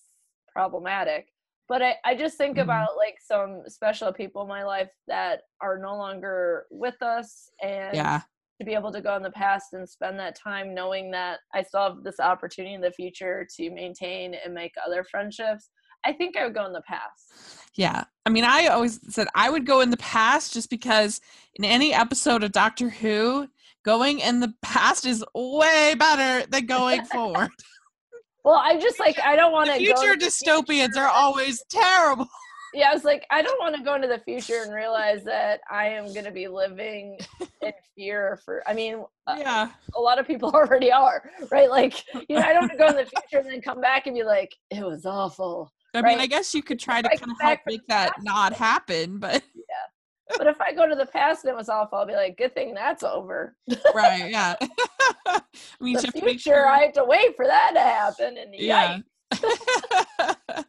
problematic. 0.51 1.27
But 1.69 1.83
I, 1.83 1.97
I 2.05 2.15
just 2.15 2.39
think 2.39 2.57
Mhm. 2.57 2.63
about 2.63 2.97
like 2.97 3.19
some 3.21 3.65
special 3.67 4.13
people 4.13 4.43
in 4.43 4.49
my 4.49 4.63
life 4.65 4.89
that 5.09 5.43
are 5.61 5.77
no 5.79 5.97
longer 5.97 6.67
with 6.71 7.03
us 7.03 7.51
and 7.61 7.95
Yeah. 7.97 8.23
To 8.59 8.65
be 8.65 8.75
able 8.75 8.93
to 8.93 9.01
go 9.01 9.17
in 9.17 9.23
the 9.23 9.31
past 9.31 9.73
and 9.73 9.89
spend 9.89 10.19
that 10.19 10.37
time 10.37 10.75
knowing 10.75 11.11
that 11.13 11.39
I 11.55 11.63
still 11.63 11.83
have 11.83 12.03
this 12.03 12.21
opportunity 12.21 12.75
in 12.75 12.81
the 12.81 12.91
future 12.91 13.47
to 13.57 13.71
maintain 13.71 14.35
and 14.35 14.53
make 14.53 14.73
other 14.85 15.05
friendships. 15.05 15.71
I 16.05 16.13
think 16.13 16.37
I 16.37 16.45
would 16.45 16.55
go 16.55 16.67
in 16.67 16.73
the 16.73 16.83
past. 16.83 17.63
Yeah. 17.75 18.05
I 18.27 18.31
mean, 18.31 18.45
I 18.45 18.67
always 18.67 19.01
said 19.13 19.29
I 19.35 19.51
would 19.51 19.67
go 19.67 19.81
in 19.81 19.91
the 19.91 19.97
past 19.97 20.53
just 20.53 20.71
because 20.71 21.21
in 21.55 21.65
any 21.65 21.93
episode 21.93 22.43
of 22.43 22.53
Doctor 22.53 22.89
Who, 22.89 23.49
going 23.85 24.21
in 24.21 24.41
the 24.41 24.53
past 24.63 25.07
is 25.07 25.25
way 25.35 25.95
better 25.99 26.47
than 26.51 26.67
going 26.67 27.05
forward. 27.13 27.51
Well, 28.45 28.61
I 28.63 28.79
just 28.79 28.99
like 28.99 29.19
I 29.21 29.37
don't 29.37 29.53
want 29.53 29.71
to 29.71 29.77
future 29.77 30.15
dystopians 30.15 30.97
are 30.97 31.09
always 31.09 31.63
terrible. 31.71 32.27
Yeah, 32.75 32.91
I 32.91 32.95
was 32.95 33.05
like, 33.05 33.27
I 33.31 33.43
don't 33.43 33.59
want 33.61 33.75
to 33.77 33.83
go 33.83 33.95
into 33.95 34.09
the 34.09 34.19
future 34.19 34.63
and 34.63 34.75
realize 34.83 35.25
that 35.25 35.61
I 35.71 35.87
am 35.89 36.13
going 36.13 36.25
to 36.25 36.31
be 36.31 36.49
living 36.49 37.19
in 37.63 37.73
fear 37.97 38.39
for. 38.45 38.63
I 38.67 38.75
mean, 38.75 39.05
uh, 39.27 39.37
Yeah. 39.39 39.71
a 39.95 40.01
lot 40.01 40.19
of 40.19 40.27
people 40.27 40.51
already 40.55 40.93
are, 40.93 41.31
right? 41.51 41.71
Like, 41.71 42.05
you 42.29 42.37
know, 42.37 42.43
I 42.43 42.53
don't 42.53 42.63
want 42.63 42.73
to 42.73 42.79
go 42.79 42.89
in 42.89 42.97
the 42.97 43.07
future 43.07 43.39
and 43.43 43.47
then 43.51 43.61
come 43.61 43.81
back 43.81 44.07
and 44.07 44.15
be 44.15 44.23
like, 44.25 44.55
it 44.71 44.85
was 44.85 45.07
awful. 45.07 45.73
I 45.95 46.03
mean, 46.03 46.21
I 46.21 46.27
guess 46.27 46.55
you 46.55 46.63
could 46.63 46.79
try 46.79 47.01
to 47.01 47.09
I 47.11 47.17
kind 47.17 47.31
of 47.33 47.37
help 47.41 47.61
make 47.67 47.87
that 47.89 48.13
past. 48.13 48.25
not 48.25 48.53
happen, 48.53 49.19
but 49.19 49.43
yeah. 49.55 50.37
But 50.37 50.47
if 50.47 50.61
I 50.61 50.75
go 50.75 50.87
to 50.87 50.95
the 50.95 51.07
past 51.07 51.45
and 51.45 51.51
it 51.51 51.57
was 51.57 51.71
awful, 51.71 51.97
I'll 51.99 52.07
be 52.07 52.13
like, 52.13 52.37
good 52.37 52.55
thing 52.55 52.75
that's 52.75 53.03
over. 53.03 53.57
right, 53.95 54.31
yeah. 54.31 54.55
I 55.27 55.41
mean, 55.81 55.95
you 55.95 55.97
the 56.01 56.07
have 56.09 56.13
to 56.15 56.21
make 56.21 56.41
future, 56.41 56.51
sure. 56.57 56.69
I 56.69 56.81
have 56.81 56.93
to 56.93 57.05
wait 57.05 57.35
for 57.35 57.47
that 57.47 57.71
to 57.73 57.81
happen. 57.81 58.37
And 58.37 58.55
yeah. 58.55 58.99
yikes. 58.99 59.05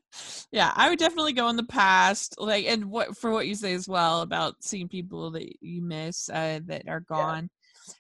yeah, 0.52 0.72
I 0.76 0.90
would 0.90 1.00
definitely 1.00 1.34
go 1.34 1.50
in 1.50 1.56
the 1.56 1.64
past, 1.64 2.36
like, 2.38 2.66
and 2.66 2.86
what 2.86 3.18
for 3.18 3.32
what 3.32 3.48
you 3.48 3.56
say 3.56 3.74
as 3.74 3.88
well 3.88 4.22
about 4.22 4.56
seeing 4.62 4.88
people 4.88 5.32
that 5.32 5.48
you 5.62 5.82
miss 5.82 6.30
uh, 6.30 6.60
that 6.66 6.88
are 6.88 7.02
gone. 7.02 7.50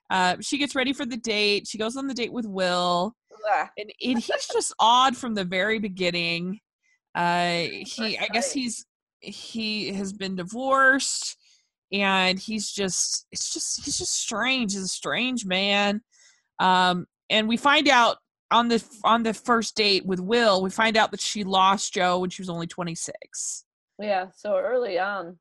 Uh, 0.09 0.37
she 0.41 0.57
gets 0.57 0.75
ready 0.75 0.93
for 0.93 1.05
the 1.05 1.17
date. 1.17 1.67
She 1.67 1.77
goes 1.77 1.95
on 1.95 2.07
the 2.07 2.13
date 2.13 2.33
with 2.33 2.45
Will, 2.45 3.15
Ugh. 3.51 3.67
and, 3.77 3.91
and 4.03 4.19
he's 4.19 4.47
just 4.51 4.73
odd 4.79 5.15
from 5.15 5.33
the 5.33 5.45
very 5.45 5.79
beginning. 5.79 6.59
Uh, 7.15 7.61
he, 7.61 8.17
I 8.17 8.27
guess 8.31 8.51
he's 8.51 8.85
he 9.19 9.91
has 9.93 10.13
been 10.13 10.35
divorced, 10.35 11.37
and 11.91 12.39
he's 12.39 12.71
just 12.71 13.25
it's 13.31 13.53
just 13.53 13.83
he's 13.83 13.97
just 13.97 14.13
strange. 14.13 14.73
He's 14.73 14.83
a 14.83 14.87
strange 14.87 15.45
man. 15.45 16.01
Um, 16.59 17.05
and 17.29 17.47
we 17.47 17.57
find 17.57 17.87
out 17.87 18.17
on 18.51 18.67
the 18.67 18.83
on 19.03 19.23
the 19.23 19.33
first 19.33 19.75
date 19.75 20.05
with 20.05 20.19
Will, 20.19 20.61
we 20.61 20.69
find 20.69 20.97
out 20.97 21.11
that 21.11 21.21
she 21.21 21.43
lost 21.43 21.93
Joe 21.93 22.19
when 22.19 22.29
she 22.29 22.41
was 22.41 22.49
only 22.49 22.67
26. 22.67 23.65
Yeah, 23.99 24.27
so 24.35 24.57
early 24.57 24.97
on 24.97 25.37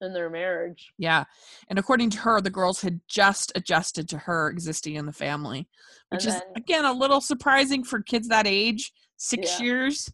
in 0.00 0.12
their 0.12 0.30
marriage. 0.30 0.92
Yeah. 0.96 1.24
And 1.68 1.78
according 1.78 2.10
to 2.10 2.18
her, 2.18 2.40
the 2.40 2.50
girls 2.50 2.80
had 2.82 3.00
just 3.08 3.50
adjusted 3.56 4.08
to 4.10 4.18
her 4.18 4.48
existing 4.48 4.94
in 4.94 5.06
the 5.06 5.12
family, 5.12 5.68
which 6.10 6.24
And 6.24 6.36
is 6.36 6.42
again 6.56 6.84
a 6.84 6.92
little 6.92 7.20
surprising 7.20 7.82
for 7.82 8.00
kids 8.00 8.28
that 8.28 8.46
age, 8.46 8.92
6 9.16 9.58
Yeah. 9.58 9.64
years. 9.64 10.12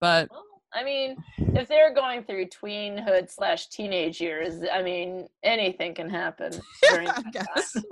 But 0.00 0.28
Well, 0.30 0.44
I 0.74 0.84
mean, 0.84 1.16
if 1.38 1.68
they're 1.68 1.94
going 1.94 2.24
through 2.24 2.46
tweenhood 2.46 3.30
slash 3.30 3.68
teenage 3.68 4.20
years, 4.20 4.62
I 4.72 4.82
mean, 4.82 5.28
anything 5.42 5.94
can 5.94 6.10
happen 6.10 6.52
during 6.90 7.08
I 7.08 7.22
that 7.22 7.32
guess. 7.32 7.76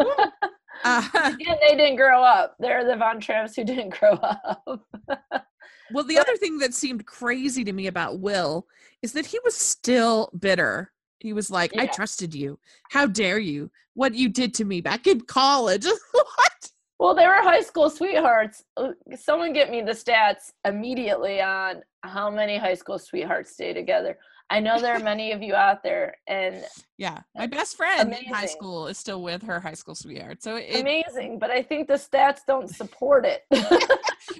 Uh, 0.84 1.02
Again, 1.14 1.56
they 1.60 1.74
didn't 1.74 1.96
grow 1.96 2.22
up. 2.22 2.54
They're 2.58 2.84
the 2.84 2.96
Von 2.96 3.18
Trapps 3.18 3.56
who 3.56 3.64
didn't 3.64 3.98
grow 3.98 4.12
up. 4.12 4.62
well, 5.90 6.04
the 6.04 6.18
other 6.18 6.36
thing 6.36 6.58
that 6.58 6.74
seemed 6.74 7.06
crazy 7.06 7.64
to 7.64 7.72
me 7.72 7.86
about 7.86 8.20
Will 8.20 8.66
is 9.00 9.12
that 9.12 9.24
he 9.24 9.38
was 9.42 9.54
still 9.54 10.30
bitter. 10.38 10.92
He 11.18 11.32
was 11.32 11.50
like, 11.50 11.72
I 11.78 11.86
trusted 11.86 12.34
you. 12.34 12.58
How 12.90 13.06
dare 13.06 13.38
you? 13.38 13.70
What 13.94 14.14
you 14.14 14.28
did 14.28 14.52
to 14.54 14.66
me 14.66 14.82
back 14.82 15.06
in 15.06 15.22
college. 15.22 15.86
what? 16.12 16.70
Well, 16.98 17.14
they 17.14 17.26
were 17.26 17.34
high 17.42 17.60
school 17.60 17.90
sweethearts. 17.90 18.64
Uh, 18.76 18.92
Someone 19.16 19.52
get 19.52 19.70
me 19.70 19.82
the 19.82 19.92
stats 19.92 20.50
immediately 20.64 21.42
on 21.42 21.82
how 22.02 22.30
many 22.30 22.56
high 22.56 22.74
school 22.74 22.98
sweethearts 22.98 23.52
stay 23.52 23.72
together. 23.74 24.18
I 24.48 24.60
know 24.60 24.80
there 24.80 24.94
are 24.94 25.00
many 25.00 25.32
of 25.32 25.42
you 25.42 25.54
out 25.54 25.82
there, 25.82 26.16
and 26.28 26.62
Yeah. 26.98 27.18
My 27.34 27.46
best 27.46 27.76
friend 27.76 28.14
in 28.14 28.32
high 28.32 28.46
school 28.46 28.86
is 28.86 28.96
still 28.96 29.22
with 29.22 29.42
her 29.42 29.58
high 29.60 29.74
school 29.74 29.94
sweetheart. 29.96 30.42
So 30.42 30.56
it, 30.56 30.80
amazing. 30.80 31.38
But 31.38 31.50
I 31.50 31.62
think 31.62 31.88
the 31.88 31.94
stats 31.94 32.40
don't 32.46 32.70
support 32.70 33.26
it. 33.26 33.42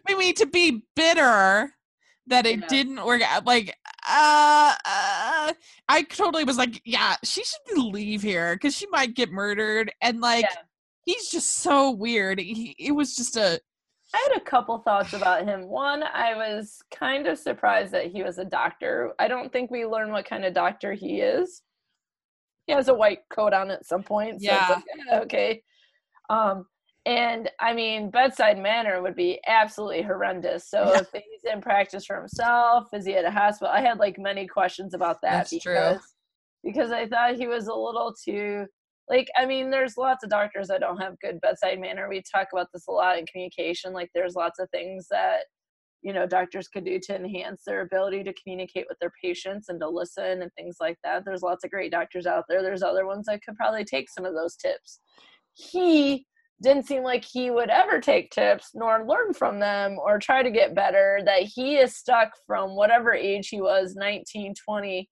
I 0.09 0.15
mean, 0.17 0.35
to 0.37 0.47
be 0.47 0.85
bitter 0.95 1.73
that 2.29 2.47
it 2.47 2.61
Yeah. 2.61 2.67
didn't 2.69 3.05
work 3.05 3.23
out, 3.23 3.47
like, 3.47 3.77
uh, 4.09 4.75
uh, 4.85 5.53
I 5.89 6.03
totally 6.09 6.45
was 6.45 6.57
like, 6.57 6.81
yeah, 6.85 7.17
she 7.25 7.43
should 7.45 7.79
leave 7.79 8.23
here 8.23 8.55
because 8.55 8.77
she 8.77 8.87
might 8.91 9.15
get 9.15 9.31
murdered. 9.33 9.93
And 10.01 10.21
like, 10.21 10.45
Yeah. 10.45 10.63
He's 11.07 11.31
just 11.31 11.59
so 11.61 11.91
weird. 11.91 12.39
He, 12.39 12.77
it 12.79 12.93
was 12.93 13.17
just 13.17 13.37
a, 13.37 13.59
I 14.15 14.29
had 14.31 14.37
a 14.41 14.45
couple 14.45 14.79
thoughts 14.79 15.15
about 15.15 15.45
him. 15.47 15.67
One, 15.69 16.03
I 16.03 16.35
was 16.35 16.83
kind 16.95 17.27
of 17.27 17.39
surprised 17.39 17.93
that 17.93 18.07
he 18.07 18.23
was 18.23 18.39
a 18.39 18.45
doctor. 18.45 19.15
I 19.19 19.29
don't 19.29 19.51
think 19.53 19.71
we 19.71 19.87
learn 19.87 20.13
what 20.13 20.27
kind 20.29 20.45
of 20.45 20.53
doctor 20.53 20.93
he 20.93 21.21
is. 21.21 21.63
He 22.67 22.73
has 22.73 22.89
a 22.89 22.95
white 22.95 23.21
coat 23.31 23.53
on 23.55 23.71
at 23.71 23.87
some 23.87 24.03
point. 24.03 24.43
So 24.43 24.53
it's 24.53 24.71
like, 24.71 24.85
"Eh, 25.13 25.19
okay. 25.21 25.63
Um, 26.29 26.67
and 27.05 27.49
I 27.61 27.73
mean, 27.73 28.11
bedside 28.11 28.59
manner 28.59 29.01
would 29.01 29.15
be 29.15 29.41
absolutely 29.47 30.03
horrendous. 30.03 30.69
So 30.69 30.93
Yeah. 30.93 31.01
if 31.01 31.09
he's 31.13 31.45
in 31.53 31.61
practice 31.61 32.05
for 32.07 32.17
himself, 32.19 32.89
is 32.93 33.07
he 33.07 33.15
at 33.15 33.25
a 33.25 33.31
hospital? 33.31 33.73
I 33.73 33.81
had 33.81 33.99
like 33.99 34.19
many 34.19 34.47
questions 34.49 34.95
about 34.95 35.21
that 35.23 35.49
That's 35.49 35.63
true. 35.63 35.75
because 35.75 36.01
because 36.65 36.91
I 36.91 37.07
thought 37.07 37.37
he 37.37 37.47
was 37.47 37.69
a 37.69 37.75
little 37.75 38.13
too 38.13 38.67
like 39.09 39.29
I 39.37 39.47
mean, 39.47 39.71
there's 39.71 39.97
lots 39.97 40.25
of 40.25 40.31
doctors 40.31 40.69
that 40.69 40.81
don't 40.81 41.01
have 41.01 41.21
good 41.21 41.41
bedside 41.41 41.81
manner. 41.81 42.09
We 42.09 42.23
talk 42.23 42.49
about 42.53 42.69
this 42.73 42.87
a 42.89 42.93
lot 42.93 43.19
in 43.19 43.27
communication. 43.27 43.93
Like 43.93 44.11
there's 44.15 44.35
lots 44.35 44.59
of 44.59 44.69
things 44.71 45.07
that 45.11 45.45
you 46.03 46.13
know 46.13 46.27
doctors 46.27 46.69
could 46.69 46.85
do 46.85 46.99
to 47.01 47.17
enhance 47.17 47.63
their 47.65 47.83
ability 47.83 48.25
to 48.25 48.35
communicate 48.35 48.87
with 48.89 48.99
their 48.99 49.13
patients 49.23 49.69
and 49.69 49.81
to 49.81 49.89
listen 49.89 50.43
and 50.43 50.51
things 50.57 50.77
like 50.81 50.99
that. 51.05 51.25
There's 51.25 51.43
lots 51.43 51.65
of 51.65 51.71
great 51.71 51.93
doctors 51.93 52.27
out 52.27 52.45
there. 52.49 52.63
There's 52.63 52.83
other 52.83 53.07
ones 53.07 53.27
that 53.27 53.43
could 53.45 53.57
probably 53.57 53.85
take 53.85 54.11
some 54.11 54.25
of 54.25 54.35
those 54.35 54.57
tips. 54.57 55.01
He 55.55 56.27
didn't 56.63 56.87
seem 56.87 57.03
like 57.03 57.25
he 57.25 57.51
would 57.51 57.69
ever 57.69 58.01
take 58.01 58.31
tips 58.31 58.71
nor 58.75 59.07
learn 59.07 59.35
from 59.35 59.61
them 59.61 59.99
or 59.99 60.19
try 60.19 60.43
to 60.43 60.51
get 60.51 60.75
better 60.75 61.21
that 61.25 61.43
he 61.43 61.77
is 61.77 61.95
stuck 61.95 62.31
from 62.47 62.75
whatever 62.75 63.13
age 63.13 63.49
he 63.49 63.61
was 63.61 63.95
19 63.95 64.55
20 64.65 65.09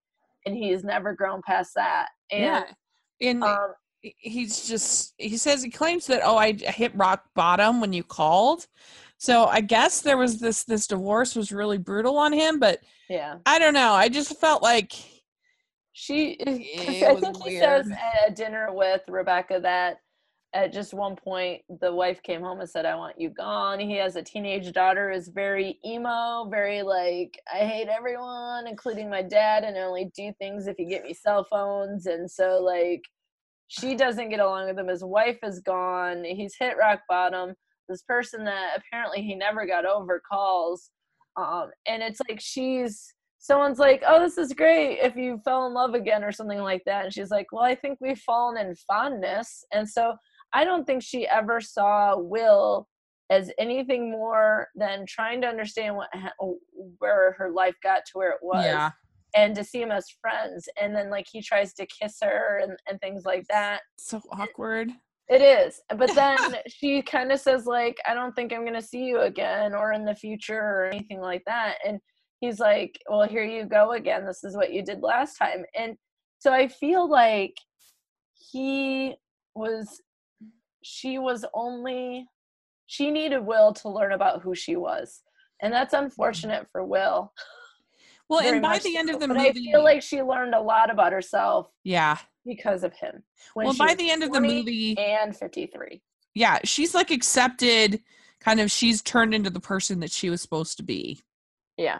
and 0.46 0.56
he's 0.56 0.84
never 0.84 1.12
grown 1.12 1.42
past 1.46 1.72
that 1.76 2.08
and 2.32 2.42
yeah. 2.44 2.64
And 3.20 3.42
um, 3.42 3.74
he's 4.18 4.66
just, 4.68 5.14
he 5.18 5.36
says, 5.36 5.62
he 5.62 5.70
claims 5.70 6.06
that, 6.06 6.22
oh, 6.24 6.36
I 6.36 6.52
hit 6.52 6.94
rock 6.94 7.24
bottom 7.34 7.80
when 7.80 7.92
you 7.92 8.02
called. 8.02 8.66
So 9.18 9.46
I 9.46 9.60
guess 9.60 10.00
there 10.00 10.18
was 10.18 10.38
this, 10.38 10.64
this 10.64 10.86
divorce 10.86 11.34
was 11.34 11.52
really 11.52 11.78
brutal 11.78 12.18
on 12.18 12.32
him, 12.32 12.58
but 12.58 12.80
yeah 13.08 13.36
I 13.46 13.58
don't 13.58 13.74
know. 13.74 13.92
I 13.92 14.08
just 14.08 14.38
felt 14.40 14.62
like, 14.62 14.92
she 15.94 16.36
i 16.46 17.12
was 17.12 17.22
think 17.22 17.42
he 17.44 17.58
says 17.58 17.88
at 17.88 18.30
a 18.30 18.34
dinner 18.34 18.68
with 18.72 19.02
rebecca 19.08 19.60
that 19.62 19.98
at 20.52 20.72
just 20.72 20.92
one 20.92 21.14
point 21.14 21.62
the 21.80 21.92
wife 21.92 22.22
came 22.22 22.42
home 22.42 22.60
and 22.60 22.68
said 22.68 22.84
i 22.84 22.96
want 22.96 23.18
you 23.18 23.30
gone 23.30 23.78
he 23.78 23.96
has 23.96 24.16
a 24.16 24.22
teenage 24.22 24.72
daughter 24.72 25.10
is 25.10 25.28
very 25.28 25.78
emo 25.86 26.48
very 26.50 26.82
like 26.82 27.40
i 27.52 27.58
hate 27.58 27.88
everyone 27.88 28.66
including 28.66 29.08
my 29.08 29.22
dad 29.22 29.62
and 29.62 29.78
I 29.78 29.82
only 29.82 30.10
do 30.16 30.32
things 30.38 30.66
if 30.66 30.78
you 30.78 30.88
get 30.88 31.04
me 31.04 31.14
cell 31.14 31.44
phones 31.44 32.06
and 32.06 32.28
so 32.28 32.60
like 32.60 33.02
she 33.68 33.94
doesn't 33.94 34.28
get 34.28 34.40
along 34.40 34.66
with 34.66 34.78
him. 34.78 34.88
His 34.88 35.04
wife 35.04 35.38
is 35.42 35.60
gone. 35.60 36.24
He's 36.24 36.54
hit 36.58 36.76
rock 36.78 37.00
bottom. 37.08 37.54
This 37.88 38.02
person 38.02 38.44
that 38.44 38.78
apparently 38.78 39.22
he 39.22 39.34
never 39.34 39.66
got 39.66 39.84
over 39.84 40.20
calls. 40.30 40.90
Um 41.36 41.70
and 41.86 42.02
it's 42.02 42.20
like 42.28 42.40
she's 42.40 43.12
someone's 43.38 43.78
like 43.78 44.02
oh 44.06 44.20
this 44.20 44.38
is 44.38 44.52
great 44.52 45.00
if 45.00 45.16
you 45.16 45.40
fell 45.44 45.66
in 45.66 45.74
love 45.74 45.94
again 45.94 46.24
or 46.24 46.32
something 46.32 46.60
like 46.60 46.82
that. 46.86 47.04
And 47.04 47.12
she's 47.12 47.30
like 47.30 47.46
well 47.52 47.64
i 47.64 47.74
think 47.74 47.98
we've 48.00 48.18
fallen 48.18 48.56
in 48.56 48.74
fondness. 48.88 49.64
And 49.72 49.88
so 49.88 50.14
i 50.52 50.64
don't 50.64 50.86
think 50.86 51.02
she 51.02 51.26
ever 51.26 51.60
saw 51.60 52.16
will 52.18 52.86
as 53.30 53.50
anything 53.58 54.10
more 54.10 54.68
than 54.74 55.06
trying 55.06 55.40
to 55.40 55.46
understand 55.46 55.96
what 55.96 56.08
where 56.98 57.32
her 57.38 57.50
life 57.50 57.74
got 57.82 58.04
to 58.06 58.12
where 58.14 58.30
it 58.30 58.40
was. 58.42 58.64
Yeah. 58.64 58.90
And 59.34 59.54
to 59.54 59.64
see 59.64 59.82
him 59.82 59.90
as 59.90 60.06
friends 60.20 60.68
and 60.80 60.94
then 60.94 61.10
like 61.10 61.26
he 61.30 61.42
tries 61.42 61.74
to 61.74 61.86
kiss 61.86 62.18
her 62.22 62.60
and, 62.62 62.76
and 62.88 63.00
things 63.00 63.24
like 63.24 63.44
that 63.48 63.80
so 63.98 64.20
awkward. 64.32 64.90
It 65.28 65.40
is. 65.40 65.80
But 65.96 66.10
then 66.14 66.38
she 66.68 67.02
kind 67.02 67.32
of 67.32 67.40
says, 67.40 67.66
like, 67.66 67.96
I 68.06 68.14
don't 68.14 68.34
think 68.34 68.52
I'm 68.52 68.62
going 68.62 68.74
to 68.74 68.82
see 68.82 69.04
you 69.04 69.20
again 69.20 69.74
or 69.74 69.92
in 69.92 70.04
the 70.04 70.14
future 70.14 70.58
or 70.58 70.86
anything 70.86 71.20
like 71.20 71.42
that. 71.46 71.76
And 71.86 71.98
he's 72.40 72.60
like, 72.60 72.98
Well, 73.08 73.26
here 73.26 73.44
you 73.44 73.64
go 73.64 73.92
again. 73.92 74.26
This 74.26 74.44
is 74.44 74.56
what 74.56 74.72
you 74.72 74.82
did 74.82 75.02
last 75.02 75.36
time. 75.36 75.64
And 75.76 75.96
so 76.38 76.52
I 76.52 76.68
feel 76.68 77.08
like 77.08 77.54
he 78.34 79.14
was, 79.54 80.00
she 80.82 81.18
was 81.18 81.44
only, 81.54 82.26
she 82.86 83.10
needed 83.10 83.40
Will 83.40 83.72
to 83.74 83.88
learn 83.88 84.12
about 84.12 84.42
who 84.42 84.54
she 84.54 84.76
was. 84.76 85.22
And 85.62 85.72
that's 85.72 85.94
unfortunate 85.94 86.66
for 86.70 86.84
Will. 86.84 87.32
Well, 88.28 88.40
Very 88.40 88.54
and 88.56 88.62
by 88.62 88.78
the 88.78 88.96
end 88.96 89.10
of 89.10 89.20
the 89.20 89.28
but 89.28 89.36
movie, 89.36 89.68
I 89.68 89.72
feel 89.72 89.84
like 89.84 90.02
she 90.02 90.22
learned 90.22 90.54
a 90.54 90.60
lot 90.60 90.90
about 90.90 91.12
herself 91.12 91.70
yeah. 91.84 92.16
because 92.46 92.82
of 92.82 92.92
him. 92.94 93.22
when 93.54 93.66
Well, 93.66 93.76
by 93.76 93.94
the 93.94 94.10
end 94.10 94.22
of 94.22 94.32
the 94.32 94.40
movie, 94.40 94.96
and 94.98 95.36
53. 95.36 96.00
yeah, 96.34 96.58
she's 96.64 96.94
like 96.94 97.10
accepted. 97.10 98.00
Kind 98.40 98.60
of, 98.60 98.70
she's 98.70 99.00
turned 99.02 99.34
into 99.34 99.50
the 99.50 99.60
person 99.60 100.00
that 100.00 100.10
she 100.10 100.28
was 100.30 100.42
supposed 100.42 100.76
to 100.78 100.82
be. 100.82 101.20
Yeah. 101.76 101.98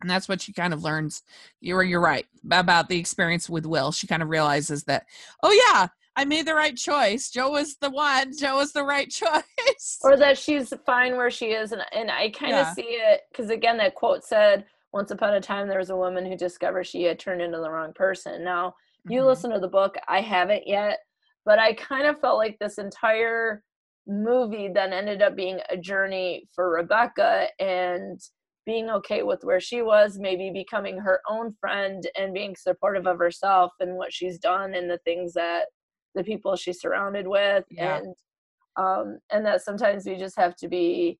and 0.00 0.10
that's 0.10 0.28
what 0.28 0.40
she 0.42 0.52
kind 0.52 0.74
of 0.74 0.82
learns 0.84 1.22
you're 1.60 1.82
you're 1.82 2.00
right 2.00 2.26
about 2.52 2.88
the 2.90 2.98
experience 2.98 3.48
with 3.48 3.64
will 3.64 3.90
she 3.90 4.06
kind 4.06 4.22
of 4.22 4.28
realizes 4.28 4.84
that 4.84 5.06
oh 5.42 5.52
yeah 5.70 5.86
i 6.16 6.24
made 6.26 6.46
the 6.46 6.54
right 6.54 6.76
choice 6.76 7.30
joe 7.30 7.48
was 7.50 7.76
the 7.76 7.88
one 7.88 8.36
joe 8.36 8.56
was 8.56 8.72
the 8.72 8.82
right 8.84 9.08
choice 9.22 9.98
or 10.02 10.16
that 10.18 10.36
she's 10.36 10.74
fine 10.84 11.16
where 11.16 11.30
she 11.30 11.46
is 11.52 11.72
and, 11.72 11.80
and 11.92 12.10
i 12.10 12.28
kind 12.30 12.52
of 12.54 12.66
Yeah. 12.66 12.74
see 12.74 12.82
it 12.82 13.20
because 13.32 13.48
again 13.48 13.78
that 13.78 13.94
quote 13.94 14.24
said 14.24 14.66
once 14.94 15.10
upon 15.10 15.34
a 15.34 15.40
time 15.40 15.68
there 15.68 15.78
was 15.78 15.90
a 15.90 15.96
woman 15.96 16.24
who 16.24 16.36
discovered 16.36 16.84
she 16.86 17.02
had 17.02 17.18
turned 17.18 17.42
into 17.42 17.58
the 17.58 17.70
wrong 17.70 17.92
person 17.94 18.44
now 18.44 18.72
you 19.08 19.20
Mhm. 19.20 19.26
listen 19.26 19.50
to 19.50 19.58
the 19.58 19.68
book 19.68 19.96
i 20.08 20.20
haven't 20.20 20.66
yet 20.66 21.00
but 21.44 21.58
i 21.58 21.74
kind 21.74 22.06
of 22.06 22.18
felt 22.20 22.38
like 22.38 22.56
this 22.58 22.78
entire 22.78 23.62
movie 24.06 24.68
then 24.68 24.92
ended 24.92 25.20
up 25.20 25.34
being 25.34 25.60
a 25.68 25.76
journey 25.76 26.48
for 26.54 26.70
rebecca 26.70 27.48
and 27.58 28.20
being 28.66 28.88
okay 28.88 29.22
with 29.22 29.42
where 29.44 29.60
she 29.60 29.82
was 29.82 30.18
maybe 30.18 30.50
becoming 30.50 30.96
her 30.98 31.20
own 31.28 31.52
friend 31.60 32.08
and 32.16 32.32
being 32.32 32.54
supportive 32.56 33.06
of 33.06 33.18
herself 33.18 33.72
and 33.80 33.96
what 33.96 34.12
she's 34.12 34.38
done 34.38 34.74
and 34.74 34.88
the 34.88 34.98
things 34.98 35.34
that 35.34 35.66
the 36.14 36.24
people 36.24 36.54
she's 36.56 36.80
surrounded 36.80 37.26
with 37.26 37.64
Yeah. 37.68 37.96
and 37.98 38.14
um 38.76 39.18
and 39.32 39.44
that 39.44 39.62
sometimes 39.62 40.06
we 40.06 40.16
just 40.16 40.36
have 40.36 40.54
to 40.56 40.68
be 40.68 41.18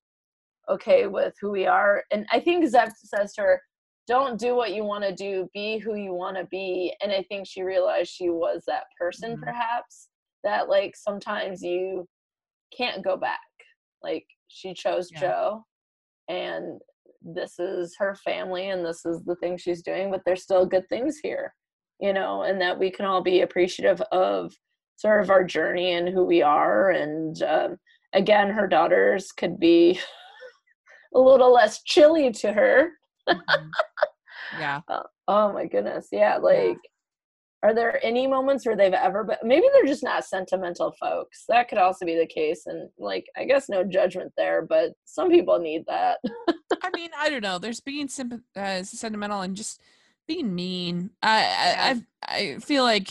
okay 0.69 1.07
with 1.07 1.33
who 1.41 1.51
we 1.51 1.65
are 1.65 2.03
and 2.11 2.25
i 2.31 2.39
think 2.39 2.65
Zeb 2.67 2.89
says 3.03 3.33
to 3.33 3.41
her 3.41 3.61
don't 4.07 4.39
do 4.39 4.55
what 4.55 4.73
you 4.73 4.83
want 4.83 5.03
to 5.03 5.13
do 5.13 5.47
be 5.53 5.77
who 5.77 5.95
you 5.95 6.13
want 6.13 6.37
to 6.37 6.45
be 6.45 6.93
and 7.01 7.11
i 7.11 7.23
think 7.23 7.47
she 7.47 7.63
realized 7.63 8.09
she 8.11 8.29
was 8.29 8.63
that 8.67 8.83
person 8.99 9.35
Mhm. 9.37 9.41
perhaps 9.41 10.09
that 10.43 10.69
like 10.69 10.95
sometimes 10.95 11.61
you 11.61 12.07
can't 12.75 13.03
go 13.03 13.17
back 13.17 13.39
like 14.03 14.25
she 14.47 14.73
chose 14.73 15.09
Yeah. 15.11 15.19
joe 15.19 15.65
and 16.27 16.79
this 17.21 17.57
is 17.59 17.95
her 17.97 18.15
family 18.15 18.69
and 18.69 18.85
this 18.85 19.05
is 19.05 19.23
the 19.23 19.35
thing 19.37 19.57
she's 19.57 19.81
doing 19.81 20.11
but 20.11 20.21
there's 20.25 20.43
still 20.43 20.65
good 20.65 20.87
things 20.89 21.17
here 21.21 21.53
you 21.99 22.13
know 22.13 22.43
and 22.43 22.59
that 22.61 22.77
we 22.77 22.91
can 22.91 23.05
all 23.05 23.21
be 23.21 23.41
appreciative 23.41 24.01
of 24.11 24.53
sort 24.97 25.21
of 25.23 25.29
our 25.29 25.43
journey 25.43 25.93
and 25.93 26.07
who 26.09 26.23
we 26.23 26.41
are 26.41 26.91
and 26.91 27.41
um, 27.43 27.77
again 28.13 28.49
her 28.49 28.67
daughters 28.67 29.31
could 29.31 29.59
be 29.59 29.99
a 31.15 31.19
little 31.19 31.51
less 31.51 31.81
chilly 31.83 32.31
to 32.31 32.51
her. 32.53 32.91
Mhm. 33.27 33.69
yeah. 34.59 34.81
Oh 35.27 35.51
my 35.51 35.65
goodness. 35.65 36.09
Yeah 36.11 36.37
like 36.37 36.77
are 37.63 37.73
there 37.73 37.99
any 38.05 38.27
moments 38.27 38.63
where 38.63 38.75
they've 38.75 38.93
ever 38.93 39.23
been 39.23 39.37
maybe 39.43 39.65
they're 39.73 39.87
just 39.87 40.03
not 40.03 40.23
sentimental 40.23 40.93
folks. 40.99 41.45
That 41.49 41.67
could 41.67 41.79
also 41.79 42.05
be 42.05 42.15
the 42.15 42.27
case 42.27 42.67
and 42.67 42.87
like 42.99 43.25
i 43.35 43.43
guess 43.45 43.67
no 43.69 43.83
judgment 43.83 44.31
there 44.37 44.61
but 44.61 44.91
some 45.05 45.31
people 45.31 45.57
need 45.57 45.83
that. 45.87 46.19
I 46.83 46.91
mean 46.93 47.09
i 47.17 47.29
don't 47.31 47.41
know. 47.41 47.57
There's 47.57 47.79
being 47.79 48.07
sympa- 48.07 48.43
uh, 48.55 48.83
sentimental 48.83 49.41
and 49.41 49.55
just 49.55 49.81
being 50.27 50.53
mean. 50.53 51.09
I, 51.23 51.39
I 51.41 52.01
i 52.37 52.37
i 52.55 52.59
feel 52.59 52.83
like 52.83 53.09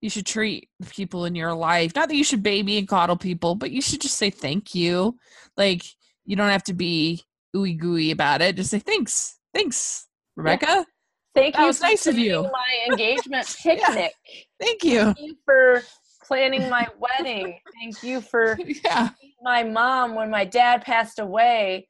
you 0.00 0.08
should 0.08 0.26
treat 0.26 0.68
the 0.78 0.86
people 0.86 1.24
in 1.24 1.34
your 1.34 1.52
life 1.52 1.94
not 1.96 2.08
that 2.08 2.16
you 2.16 2.24
should 2.24 2.42
baby 2.44 2.78
and 2.78 2.88
coddle 2.88 3.16
people 3.16 3.54
but 3.56 3.70
you 3.72 3.82
should 3.82 4.00
just 4.00 4.16
say 4.18 4.30
thank 4.30 4.72
you. 4.72 5.16
Like 5.56 5.82
you 6.24 6.36
don't 6.36 6.48
have 6.50 6.64
to 6.64 6.74
be 6.74 7.24
ooey 7.56 7.76
gooey 7.78 8.10
about 8.10 8.40
it. 8.42 8.56
Just 8.56 8.70
say 8.70 8.78
thanks. 8.78 9.38
Thanks 9.54 10.06
rebecca. 10.36 10.86
Thank 11.34 11.54
That 11.54 11.60
you 11.60 11.66
was 11.66 11.78
for 11.78 11.84
nice 11.84 12.06
of 12.06 12.18
you. 12.18 12.42
my 12.42 12.86
engagement 12.90 13.54
picnic. 13.62 14.12
Thank 14.60 14.84
you. 14.84 15.04
Thank 15.04 15.20
you 15.20 15.36
for 15.44 15.82
planning 16.26 16.68
my 16.68 16.86
wedding. 16.98 17.58
Thank 17.80 18.02
you 18.02 18.20
for 18.20 18.56
yeah. 18.84 19.10
my 19.42 19.62
mom 19.64 20.14
when 20.14 20.30
my 20.30 20.44
dad 20.44 20.82
passed 20.82 21.18
away 21.18 21.86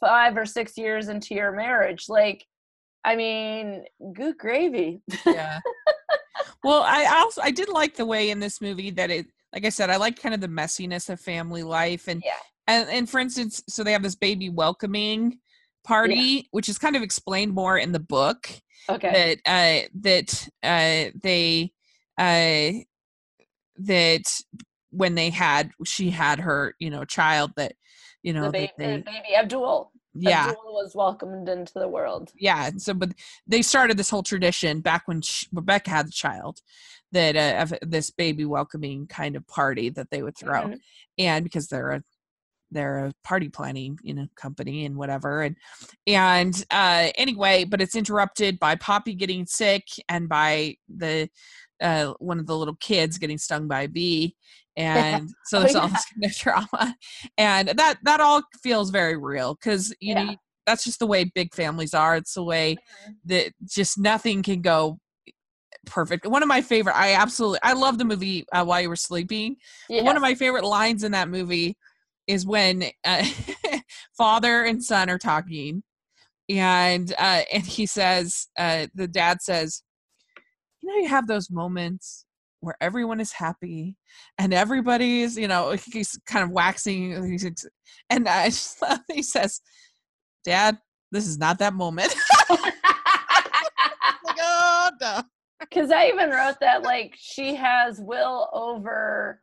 five 0.00 0.36
or 0.36 0.44
six 0.46 0.76
years 0.76 1.08
into 1.08 1.34
your 1.34 1.52
marriage. 1.52 2.06
Like 2.08 2.44
i 3.04 3.16
mean 3.16 3.84
good 4.14 4.38
gravy. 4.38 5.02
Yeah. 5.26 5.58
Well 6.64 6.82
i 6.86 7.04
also 7.20 7.42
i 7.42 7.50
did 7.50 7.68
like 7.68 7.94
the 7.96 8.06
way 8.06 8.30
in 8.30 8.38
this 8.38 8.60
movie 8.60 8.90
that 8.92 9.10
it 9.10 9.26
like 9.52 9.64
i 9.64 9.68
said 9.70 9.90
i 9.90 9.96
like 9.96 10.20
kind 10.20 10.34
of 10.34 10.40
the 10.40 10.46
messiness 10.48 11.10
of 11.10 11.18
family 11.20 11.62
life 11.64 12.06
and 12.08 12.22
Yeah. 12.24 12.32
And, 12.66 12.88
and 12.88 13.08
for 13.10 13.20
instance 13.20 13.62
so 13.68 13.82
they 13.82 13.92
have 13.92 14.02
this 14.02 14.14
baby 14.14 14.48
welcoming 14.48 15.38
party 15.84 16.48
which 16.52 16.68
is 16.68 16.78
kind 16.78 16.96
of 16.96 17.02
explained 17.02 17.52
more 17.52 17.76
in 17.76 17.92
the 17.92 18.00
book 18.00 18.48
okay. 18.88 19.38
that 19.44 19.84
uh 19.84 19.88
that 20.00 20.48
uh 20.62 21.10
they 21.22 21.72
uh 22.18 22.70
that 23.76 24.22
when 24.90 25.14
they 25.14 25.30
had 25.30 25.70
she 25.84 26.10
had 26.10 26.38
her 26.40 26.74
you 26.78 26.90
know 26.90 27.04
child 27.04 27.50
that 27.56 27.72
you 28.22 28.32
know 28.32 28.50
the, 28.50 28.66
ba- 28.66 28.72
they 28.78 28.96
the 28.96 29.02
baby 29.02 29.34
abdul. 29.36 29.90
Yeah. 30.14 30.50
Abdul 30.50 30.74
was 30.74 30.94
welcomed 30.94 31.48
into 31.48 31.72
the 31.74 31.88
world. 31.88 32.32
Yeah 32.36 32.70
so 32.76 32.92
but 32.92 33.12
they 33.46 33.62
started 33.62 33.96
this 33.96 34.10
whole 34.10 34.22
tradition 34.22 34.80
back 34.80 35.08
when 35.08 35.22
sh 35.22 35.46
rebecca 35.52 35.90
had 35.90 36.06
the 36.06 36.12
child 36.12 36.60
that 37.12 37.34
uh, 37.36 37.62
of 37.62 37.74
this 37.82 38.10
baby 38.10 38.44
welcoming 38.44 39.06
kind 39.06 39.36
of 39.36 39.46
party 39.46 39.88
that 39.90 40.10
they 40.10 40.22
would 40.22 40.36
throw 40.36 40.64
Mhm. 40.64 40.78
and 41.18 41.44
because 41.44 41.68
they're 41.68 41.90
a 41.90 42.02
they're 42.72 43.06
a 43.06 43.12
party 43.24 43.48
planning 43.48 43.98
you 44.02 44.14
know 44.14 44.26
company 44.36 44.84
and 44.84 44.96
whatever 44.96 45.42
and 45.42 45.56
and 46.06 46.64
uh 46.70 47.08
anyway 47.16 47.64
but 47.64 47.80
it's 47.80 47.94
interrupted 47.94 48.58
by 48.58 48.74
poppy 48.76 49.14
getting 49.14 49.46
sick 49.46 49.84
and 50.08 50.28
by 50.28 50.74
the 50.88 51.28
uh 51.82 52.12
one 52.18 52.38
of 52.38 52.46
the 52.46 52.56
little 52.56 52.76
kids 52.76 53.18
getting 53.18 53.38
stung 53.38 53.68
by 53.68 53.82
a 53.82 53.88
bee 53.88 54.34
and 54.76 55.28
so 55.44 55.58
Oh, 55.58 55.60
there's 55.60 55.74
all 55.74 55.88
yeah. 55.88 55.94
this 55.94 56.06
kind 56.06 56.24
of 56.24 56.36
trauma 56.36 56.96
and 57.38 57.68
that 57.68 57.98
that 58.02 58.20
all 58.20 58.42
feels 58.62 58.90
very 58.90 59.16
real 59.16 59.54
because 59.54 59.94
you 60.00 60.14
Yeah. 60.14 60.24
know 60.24 60.36
that's 60.66 60.84
just 60.84 60.98
the 61.00 61.06
way 61.06 61.24
big 61.24 61.54
families 61.54 61.92
are 61.94 62.16
it's 62.16 62.34
the 62.34 62.42
way 62.44 62.76
Mhm. 63.08 63.16
that 63.26 63.52
just 63.64 63.98
nothing 63.98 64.42
can 64.42 64.62
go 64.62 64.98
perfect 65.84 66.26
one 66.26 66.42
of 66.42 66.48
my 66.48 66.60
favorite 66.62 66.96
i 66.96 67.14
absolutely 67.14 67.58
i 67.64 67.72
love 67.72 67.98
the 67.98 68.04
movie 68.04 68.44
uh, 68.52 68.64
while 68.64 68.80
you 68.80 68.88
were 68.88 68.94
sleeping 68.96 69.56
yes. 69.88 70.04
one 70.04 70.14
of 70.16 70.22
my 70.22 70.34
favorite 70.34 70.64
lines 70.64 71.02
in 71.02 71.10
that 71.12 71.28
movie 71.28 71.76
is 72.26 72.46
when 72.46 72.84
uh, 73.04 73.24
father 74.16 74.64
and 74.64 74.82
son 74.82 75.10
are 75.10 75.18
talking 75.18 75.82
and 76.48 77.12
uh 77.18 77.42
and 77.52 77.64
he 77.64 77.86
says 77.86 78.48
uh 78.58 78.86
the 78.94 79.06
dad 79.06 79.40
says 79.40 79.82
you 80.80 80.88
know 80.88 80.96
you 81.02 81.08
have 81.08 81.26
those 81.26 81.50
moments 81.50 82.26
where 82.60 82.76
everyone 82.80 83.20
is 83.20 83.32
happy 83.32 83.96
and 84.38 84.52
everybody's 84.52 85.36
you 85.36 85.48
know 85.48 85.76
he's 85.92 86.18
kind 86.26 86.44
of 86.44 86.50
waxing 86.50 87.14
and 88.10 88.28
I 88.28 88.46
just 88.50 88.80
love 88.82 89.00
he 89.12 89.22
says 89.22 89.60
dad 90.44 90.78
this 91.12 91.26
is 91.28 91.38
not 91.38 91.58
that 91.60 91.74
moment. 91.74 92.14
Like 94.24 94.36
oh 94.40 94.90
no. 95.00 95.22
Because 95.60 95.90
I 95.90 96.06
even 96.06 96.30
wrote 96.30 96.60
that 96.60 96.82
like 96.82 97.14
she 97.18 97.54
has 97.54 98.00
Will 98.00 98.48
over 98.52 99.40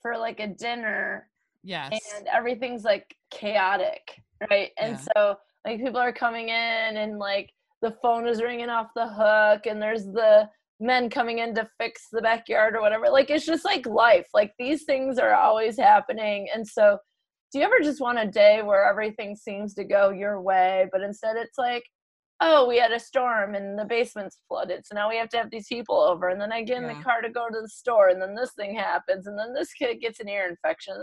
for 0.00 0.16
like 0.16 0.40
a 0.40 0.46
dinner 0.46 1.28
yes 1.64 1.98
and 2.18 2.28
everything's 2.28 2.84
like 2.84 3.16
chaotic, 3.30 4.20
right? 4.50 4.70
And 4.78 4.98
Yeah. 4.98 5.06
so 5.16 5.36
like 5.64 5.80
people 5.80 5.98
are 5.98 6.12
coming 6.12 6.50
in 6.50 6.96
and 6.96 7.18
like 7.18 7.50
the 7.82 7.96
phone 8.02 8.28
is 8.28 8.42
ringing 8.42 8.68
off 8.68 8.88
the 8.94 9.08
hook 9.08 9.66
and 9.66 9.80
there's 9.80 10.04
the 10.04 10.48
men 10.80 11.08
coming 11.08 11.38
in 11.38 11.54
to 11.54 11.68
fix 11.78 12.08
the 12.12 12.22
backyard 12.22 12.74
or 12.74 12.80
whatever. 12.80 13.08
Like 13.08 13.30
it's 13.30 13.46
just 13.46 13.64
like 13.64 13.86
life. 13.86 14.26
Like 14.34 14.52
these 14.58 14.84
things 14.84 15.18
are 15.18 15.34
always 15.34 15.78
happening. 15.78 16.48
And 16.54 16.66
so 16.66 16.98
do 17.52 17.58
you 17.58 17.64
ever 17.64 17.80
just 17.82 18.00
want 18.00 18.18
a 18.18 18.26
day 18.26 18.62
where 18.62 18.88
everything 18.88 19.36
seems 19.36 19.74
to 19.74 19.84
go 19.84 20.10
your 20.10 20.40
way, 20.40 20.88
but 20.92 21.02
instead 21.02 21.36
it's 21.36 21.58
like, 21.58 21.84
oh, 22.40 22.66
we 22.66 22.78
had 22.78 22.92
a 22.92 22.98
storm 22.98 23.54
and 23.54 23.78
the 23.78 23.84
basement's 23.84 24.38
flooded, 24.48 24.84
so 24.86 24.94
now 24.94 25.08
we 25.08 25.16
have 25.16 25.28
to 25.30 25.36
have 25.36 25.50
these 25.50 25.68
people 25.68 25.98
over, 26.00 26.28
and 26.28 26.40
then 26.40 26.52
I 26.52 26.62
get 26.62 26.78
in 26.78 26.84
Yeah. 26.88 26.94
the 26.98 27.02
car 27.04 27.20
to 27.22 27.30
go 27.30 27.48
to 27.48 27.60
the 27.60 27.68
store, 27.68 28.08
and 28.08 28.20
then 28.20 28.34
this 28.34 28.52
thing 28.54 28.74
happens, 28.74 29.26
and 29.26 29.38
then 29.38 29.54
this 29.54 29.72
kid 29.72 30.00
gets 30.00 30.20
an 30.20 30.28
ear 30.28 30.48
infection. 30.48 30.96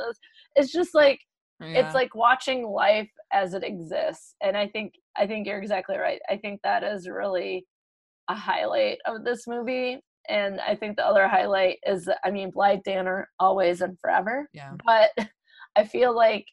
It's 0.56 0.72
just 0.72 0.94
like 0.94 1.20
Yeah. 1.60 1.80
it's 1.86 1.94
like 1.96 2.16
watching 2.16 2.68
life 2.68 3.12
as 3.32 3.54
it 3.54 3.64
exists, 3.64 4.36
and 4.42 4.58
I 4.58 4.68
think 4.68 4.94
I 5.16 5.28
think 5.28 5.48
you're 5.48 5.60
exactly 5.62 5.98
right. 5.98 6.22
I 6.30 6.38
think 6.38 6.62
that 6.64 6.84
is 6.84 7.08
really 7.10 7.66
a 8.30 8.36
highlight 8.36 9.00
of 9.06 9.24
this 9.26 9.46
movie 9.48 10.00
and 10.30 10.62
I 10.62 10.76
think 10.76 10.96
the 10.98 11.06
other 11.06 11.28
highlight 11.28 11.80
is, 11.86 12.08
I 12.24 12.30
mean, 12.32 12.52
Blythe 12.52 12.84
Danner 12.86 13.28
always 13.40 13.82
and 13.82 14.00
forever. 14.00 14.48
Yeah. 14.54 14.74
But 14.86 15.10
I 15.76 15.84
feel 15.86 16.16
like 16.16 16.46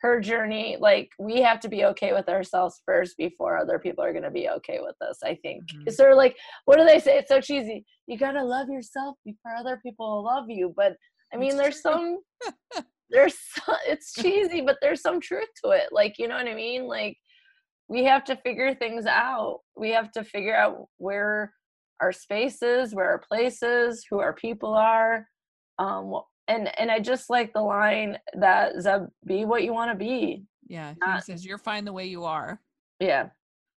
her 0.00 0.20
journey, 0.20 0.76
like 0.78 1.10
we 1.18 1.40
have 1.42 1.60
to 1.60 1.68
be 1.68 1.84
okay 1.84 2.12
with 2.12 2.28
ourselves 2.28 2.82
first 2.86 3.16
before 3.16 3.58
other 3.58 3.78
people 3.78 4.04
are 4.04 4.12
going 4.12 4.24
to 4.24 4.30
be 4.30 4.48
okay 4.48 4.78
with 4.80 4.94
us. 5.02 5.18
I 5.24 5.34
think. 5.42 5.64
Mhm. 5.74 5.92
So 5.92 6.10
like, 6.10 6.36
what 6.66 6.76
do 6.78 6.84
they 6.84 7.00
say? 7.00 7.18
It's 7.18 7.28
so 7.28 7.40
cheesy. 7.40 7.84
You 8.06 8.16
gotta 8.18 8.42
love 8.42 8.68
yourself 8.68 9.16
before 9.24 9.54
other 9.54 9.80
people 9.82 10.08
will 10.08 10.24
love 10.24 10.44
you. 10.48 10.72
But 10.76 10.96
I 11.32 11.36
mean, 11.36 11.56
there's 11.56 11.82
some. 11.82 12.18
There's 13.10 13.38
so, 13.38 13.72
it's 13.86 14.12
cheesy, 14.12 14.60
but 14.60 14.76
there's 14.82 15.00
some 15.00 15.18
truth 15.18 15.48
to 15.64 15.70
it. 15.70 15.88
Like 15.92 16.18
you 16.18 16.28
know 16.28 16.36
what 16.36 16.46
I 16.46 16.54
mean? 16.54 16.86
Like 16.86 17.16
we 17.88 18.04
have 18.04 18.22
to 18.24 18.36
figure 18.36 18.74
things 18.74 19.06
out. 19.06 19.60
We 19.76 19.90
have 19.92 20.12
to 20.12 20.24
figure 20.24 20.54
out 20.54 20.88
where 20.98 21.54
our 22.00 22.12
space 22.12 22.62
is, 22.62 22.94
where 22.94 23.08
our 23.08 23.18
places 23.18 24.04
who 24.08 24.18
our 24.20 24.34
people 24.34 24.74
are. 24.74 25.26
Um, 25.78 26.20
and 26.48 26.70
and 26.80 26.90
I 26.90 26.98
just 26.98 27.30
like 27.30 27.52
the 27.52 27.62
line 27.62 28.18
that 28.34 28.80
Zeb, 28.80 29.08
be 29.24 29.44
what 29.44 29.62
you 29.62 29.72
want 29.72 29.90
to 29.92 29.96
be. 29.96 30.44
Yeah. 30.66 30.94
He 31.14 31.20
says, 31.22 31.46
You're 31.46 31.58
fine 31.58 31.84
the 31.84 31.92
way 31.92 32.06
you 32.06 32.24
are. 32.24 32.60
Yeah, 33.00 33.28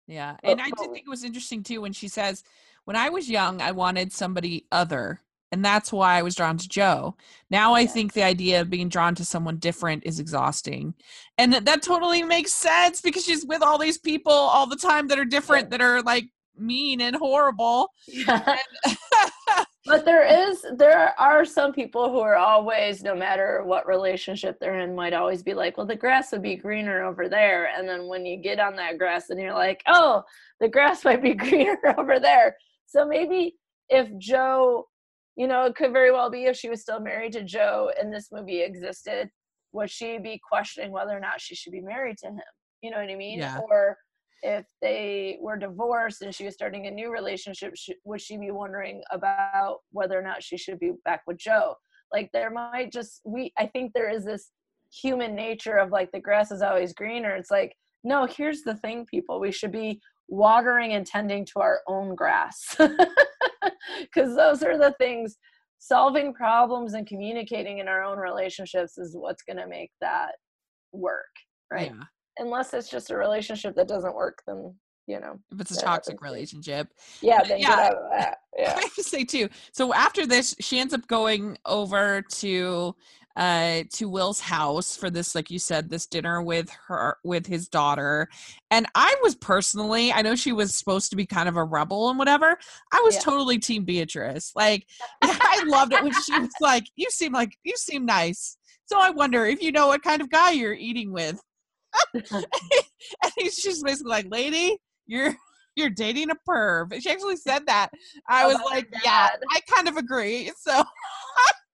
Yeah. 0.08 0.38
And 0.44 0.62
I 0.62 0.66
did 0.66 0.92
think 0.92 1.06
it 1.06 1.10
was 1.10 1.24
interesting 1.24 1.62
too 1.64 1.82
when 1.82 1.94
she 1.94 2.08
says, 2.08 2.44
When 2.86 2.96
I 2.96 3.10
was 3.10 3.30
young, 3.30 3.62
I 3.62 3.72
wanted 3.72 4.12
somebody 4.14 4.66
other. 4.72 5.22
And 5.52 5.66
that's 5.66 5.92
why 5.92 6.18
I 6.18 6.22
was 6.22 6.36
drawn 6.36 6.58
to 6.58 6.70
Joe. 6.70 7.16
Now 7.50 7.74
I 7.74 7.82
Yeah. 7.82 7.88
think 7.88 8.14
the 8.14 8.24
idea 8.24 8.62
of 8.62 8.70
being 8.70 8.88
drawn 8.90 9.16
to 9.16 9.26
someone 9.26 9.58
different 9.58 10.04
is 10.06 10.20
exhausting. 10.20 10.94
And 11.38 11.52
that, 11.54 11.66
that 11.66 11.82
totally 11.82 12.24
makes 12.24 12.54
sense 12.54 13.02
because 13.02 13.26
she's 13.26 13.46
with 13.46 13.62
all 13.64 13.78
these 13.80 13.98
people 13.98 14.32
all 14.32 14.68
the 14.68 14.76
time 14.76 15.08
that 15.08 15.20
are 15.20 15.26
different, 15.26 15.70
that 15.72 15.82
are 15.82 16.02
like 16.04 16.26
mean 16.58 17.02
and 17.02 17.16
horrible. 17.16 17.90
yeah. 18.08 18.58
but 19.86 20.06
there 20.06 20.50
is 20.50 20.66
there 20.76 21.20
are 21.20 21.46
some 21.46 21.72
people 21.72 22.12
who 22.12 22.20
are 22.20 22.36
always 22.36 23.02
no 23.02 23.16
matter 23.16 23.64
what 23.64 23.88
relationship 23.88 24.58
they're 24.60 24.80
in 24.80 24.94
might 24.96 25.14
always 25.14 25.42
be 25.42 25.54
like 25.54 25.78
well 25.78 25.86
the 25.86 25.96
grass 25.96 26.32
would 26.32 26.42
be 26.42 26.56
greener 26.56 27.04
over 27.04 27.30
there. 27.30 27.70
And 27.76 27.88
then 27.88 28.08
when 28.08 28.26
you 28.26 28.38
get 28.38 28.60
on 28.60 28.76
that 28.76 28.98
grass 28.98 29.30
and 29.30 29.40
you're 29.40 29.54
like 29.54 29.82
oh 29.88 30.24
the 30.60 30.68
grass 30.68 31.06
might 31.06 31.22
be 31.22 31.34
greener 31.34 31.78
over 31.98 32.20
there. 32.20 32.56
So 32.86 33.06
maybe 33.06 33.56
if 33.90 34.10
joe 34.18 34.88
you 35.36 35.48
know 35.48 35.66
it 35.66 35.76
could 35.76 35.94
very 35.94 36.12
well 36.12 36.30
be 36.30 36.46
if 36.46 36.58
she 36.58 36.70
was 36.70 36.82
still 36.82 37.00
married 37.00 37.34
to 37.34 37.44
joe 37.44 37.90
and 38.00 38.14
this 38.14 38.30
movie 38.32 38.62
existed 38.62 39.30
would 39.72 39.90
she 39.90 40.18
be 40.18 40.42
questioning 40.48 40.92
whether 40.92 41.16
or 41.16 41.20
not 41.20 41.42
she 41.42 41.56
should 41.56 41.72
be 41.74 41.82
married 41.82 42.18
to 42.20 42.28
him? 42.28 42.42
You 42.82 42.92
know 42.92 42.98
what 42.98 43.10
i 43.10 43.16
mean? 43.16 43.40
Yeah. 43.40 43.60
or 43.70 43.98
if 44.42 44.66
they 44.82 45.38
were 45.42 45.58
divorced 45.58 46.22
and 46.22 46.34
she 46.34 46.46
was 46.46 46.54
starting 46.54 46.88
a 46.88 46.92
new 46.92 47.12
relationship 47.12 47.74
sh- 47.76 47.92
would 48.06 48.22
she 48.22 48.38
be 48.38 48.52
wondering 48.52 49.02
about 49.12 49.78
whether 49.92 50.18
or 50.18 50.22
not 50.22 50.44
she 50.44 50.58
should 50.58 50.80
be 50.80 50.94
back 51.06 51.22
with 51.28 51.38
joe? 51.38 51.76
Like 52.14 52.30
there 52.34 52.50
might 52.50 52.92
just 52.92 53.22
we 53.26 53.54
i 53.58 53.68
think 53.68 53.94
there 53.94 54.10
is 54.10 54.26
this 54.26 54.52
human 54.92 55.36
nature 55.36 55.78
of 55.78 55.92
like 55.92 56.12
the 56.12 56.20
grass 56.20 56.52
is 56.52 56.62
always 56.62 56.94
greener. 56.94 57.36
It's 57.36 57.52
like 57.52 57.76
no 58.04 58.26
here's 58.26 58.64
the 58.64 58.76
thing 58.76 59.06
people. 59.06 59.40
We 59.40 59.52
should 59.52 59.72
be 59.72 60.02
watering 60.28 60.94
and 60.94 61.06
tending 61.06 61.46
to 61.46 61.60
our 61.60 61.82
own 61.88 62.16
grass. 62.16 62.76
Because 64.02 64.36
those 64.36 64.64
are 64.64 64.78
the 64.78 64.94
things. 64.98 65.38
Solving 65.80 66.34
problems 66.34 66.94
and 66.94 67.08
communicating 67.08 67.80
in 67.80 67.88
our 67.88 68.04
own 68.04 68.18
relationships 68.18 68.98
is 68.98 69.16
what's 69.16 69.44
going 69.44 69.58
to 69.58 69.68
make 69.68 69.92
that 70.02 70.34
work 70.94 71.26
right? 71.72 71.92
Yeah. 71.96 72.04
Unless 72.40 72.74
it's 72.74 72.90
just 72.90 73.12
a 73.12 73.16
relationship 73.18 73.76
that 73.76 73.88
doesn't 73.88 74.16
work 74.16 74.42
then 74.48 74.74
you 75.08 75.20
know 75.20 75.40
If 75.52 75.62
it's 75.62 75.78
a 75.78 75.82
toxic 75.82 76.22
relationship. 76.22 76.88
yeah 77.22 77.42
yeah. 77.48 77.58
get 77.58 77.70
out 77.80 77.94
of 77.96 78.12
that 78.18 78.38
I 78.60 78.82
have 78.82 78.94
to 78.96 79.04
say 79.04 79.24
too. 79.24 79.48
So 79.72 79.94
after 79.94 80.26
this, 80.26 80.54
she 80.60 80.80
ends 80.80 80.94
up 80.94 81.08
going 81.08 81.58
over 81.66 82.22
to 82.40 82.94
uh 83.38 83.84
to 83.94 84.10
Will's 84.10 84.42
house 84.42 84.98
for 84.98 85.10
this, 85.10 85.34
like 85.34 85.50
you 85.50 85.60
said, 85.60 85.90
this 85.90 86.06
dinner 86.08 86.42
with 86.42 86.70
her 86.88 87.16
with 87.24 87.46
his 87.48 87.70
daughter. 87.70 88.28
And 88.70 88.86
I 88.96 89.16
was 89.24 89.36
personally, 89.36 90.12
I 90.12 90.22
know 90.24 90.36
she 90.36 90.52
was 90.52 90.76
supposed 90.76 91.10
to 91.12 91.16
be 91.16 91.26
kind 91.26 91.48
of 91.48 91.56
a 91.56 91.64
rebel 91.64 92.10
and 92.10 92.20
whatever. 92.20 92.58
I 92.92 93.02
was 93.06 93.16
Yeah. 93.16 93.22
totally 93.22 93.60
team 93.60 93.86
Beatrice. 93.86 94.52
Like 94.56 94.86
I 95.22 95.64
loved 95.66 95.94
it 95.94 96.04
when 96.04 96.12
she 96.12 96.38
was 96.38 96.52
like, 96.60 96.84
You 96.98 97.10
seem 97.12 97.32
like 97.32 97.56
you 97.64 97.78
seem 97.78 98.06
nice. 98.06 98.58
So 98.88 99.00
I 99.00 99.12
wonder 99.12 99.46
if 99.46 99.62
you 99.62 99.72
know 99.72 99.88
what 99.88 100.02
kind 100.04 100.22
of 100.22 100.30
guy 100.30 100.52
you're 100.52 100.74
eating 100.74 101.14
with. 101.14 101.40
and 102.14 103.34
he's 103.38 103.58
just 103.62 103.84
basically 103.84 104.10
like, 104.10 104.28
lady, 104.30 104.78
you're 105.08 105.36
you're 105.76 105.90
dating 105.90 106.30
a 106.30 106.36
perv. 106.50 106.94
She 107.02 107.10
actually 107.10 107.38
said 107.38 107.66
that. 107.68 107.90
I 108.28 108.46
was 108.46 108.56
About 108.56 108.70
her 108.70 108.76
like, 108.76 108.88
yeah. 109.04 109.30
I 109.52 109.62
kind 109.62 109.88
of 109.88 109.98
agree. 109.98 110.52
So 110.58 110.84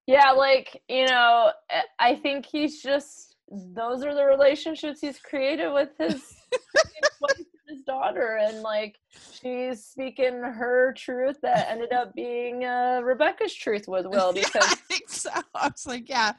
yeah 0.08 0.32
like 0.32 0.82
you 0.88 1.06
know 1.06 1.52
eh, 1.70 1.82
i 2.00 2.16
think 2.16 2.46
he's 2.46 2.82
just 2.82 3.36
those 3.50 4.04
are 4.04 4.14
the 4.14 4.26
relationships 4.26 5.00
he's 5.02 5.20
created 5.20 5.72
with 5.72 5.90
his 5.98 6.36
his 7.86 7.94
wife 7.94 8.06
and 8.08 8.18
his 8.18 8.22
daughter 8.22 8.38
and 8.42 8.62
like 8.62 8.98
she's 9.34 9.86
speaking 9.86 10.34
her 10.42 10.94
truth 10.98 11.38
that 11.42 11.68
ended 11.70 11.92
up 11.94 12.14
being 12.14 12.64
uh, 12.66 13.02
rebecca's 13.04 13.54
truth 13.54 13.88
with 13.88 14.06
will 14.06 14.34
Yeah, 14.36 14.42
because 14.44 14.64
I 14.64 14.76
think 14.76 15.10
so. 15.10 15.30
I 15.54 15.68
was 15.68 15.86
like, 15.88 16.10
yeah, 16.10 16.34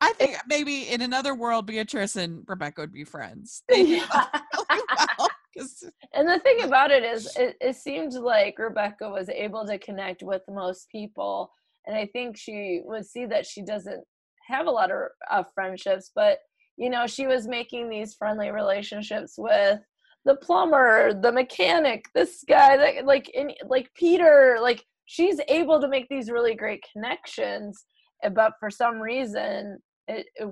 I 0.00 0.12
think 0.14 0.36
maybe 0.46 0.88
in 0.88 1.00
another 1.00 1.34
world, 1.34 1.66
Beatrice 1.66 2.16
and 2.16 2.44
Rebecca 2.46 2.80
would 2.82 2.92
be 2.92 3.04
friends. 3.04 3.62
Yeah. 3.74 4.06
really 4.70 4.82
well, 5.18 5.28
'cause- 5.56 5.84
And 6.14 6.28
the 6.28 6.38
thing 6.40 6.62
about 6.62 6.90
it 6.90 7.02
is, 7.04 7.34
it, 7.36 7.56
it 7.60 7.76
seemed 7.76 8.14
like 8.14 8.58
Rebecca 8.58 9.08
was 9.08 9.28
able 9.28 9.66
to 9.66 9.78
connect 9.78 10.22
with 10.22 10.42
most 10.48 10.88
people. 10.90 11.52
And 11.86 11.96
I 11.96 12.06
think 12.06 12.36
she 12.36 12.82
would 12.84 13.06
see 13.06 13.26
that 13.26 13.46
she 13.46 13.62
doesn't 13.62 14.04
have 14.46 14.66
a 14.66 14.70
lot 14.70 14.90
of 14.90 14.98
uh, 15.30 15.44
friendships, 15.54 16.10
but, 16.14 16.38
you 16.76 16.90
know, 16.90 17.06
she 17.06 17.26
was 17.26 17.46
making 17.48 17.88
these 17.88 18.14
friendly 18.14 18.50
relationships 18.50 19.34
with 19.38 19.80
the 20.24 20.36
plumber, 20.36 21.14
the 21.14 21.32
mechanic, 21.32 22.04
this 22.14 22.44
guy, 22.48 22.76
that, 22.76 23.06
like, 23.06 23.28
in, 23.30 23.52
like 23.66 23.90
Peter, 23.94 24.58
like, 24.60 24.84
she's 25.06 25.40
able 25.48 25.80
to 25.80 25.88
make 25.88 26.06
these 26.08 26.30
really 26.30 26.54
great 26.54 26.84
connections. 26.92 27.84
eh, 28.22 28.28
But 28.28 28.52
for 28.60 28.70
some 28.70 28.98
reason, 29.00 29.78
it, 30.08 30.26
it 30.36 30.48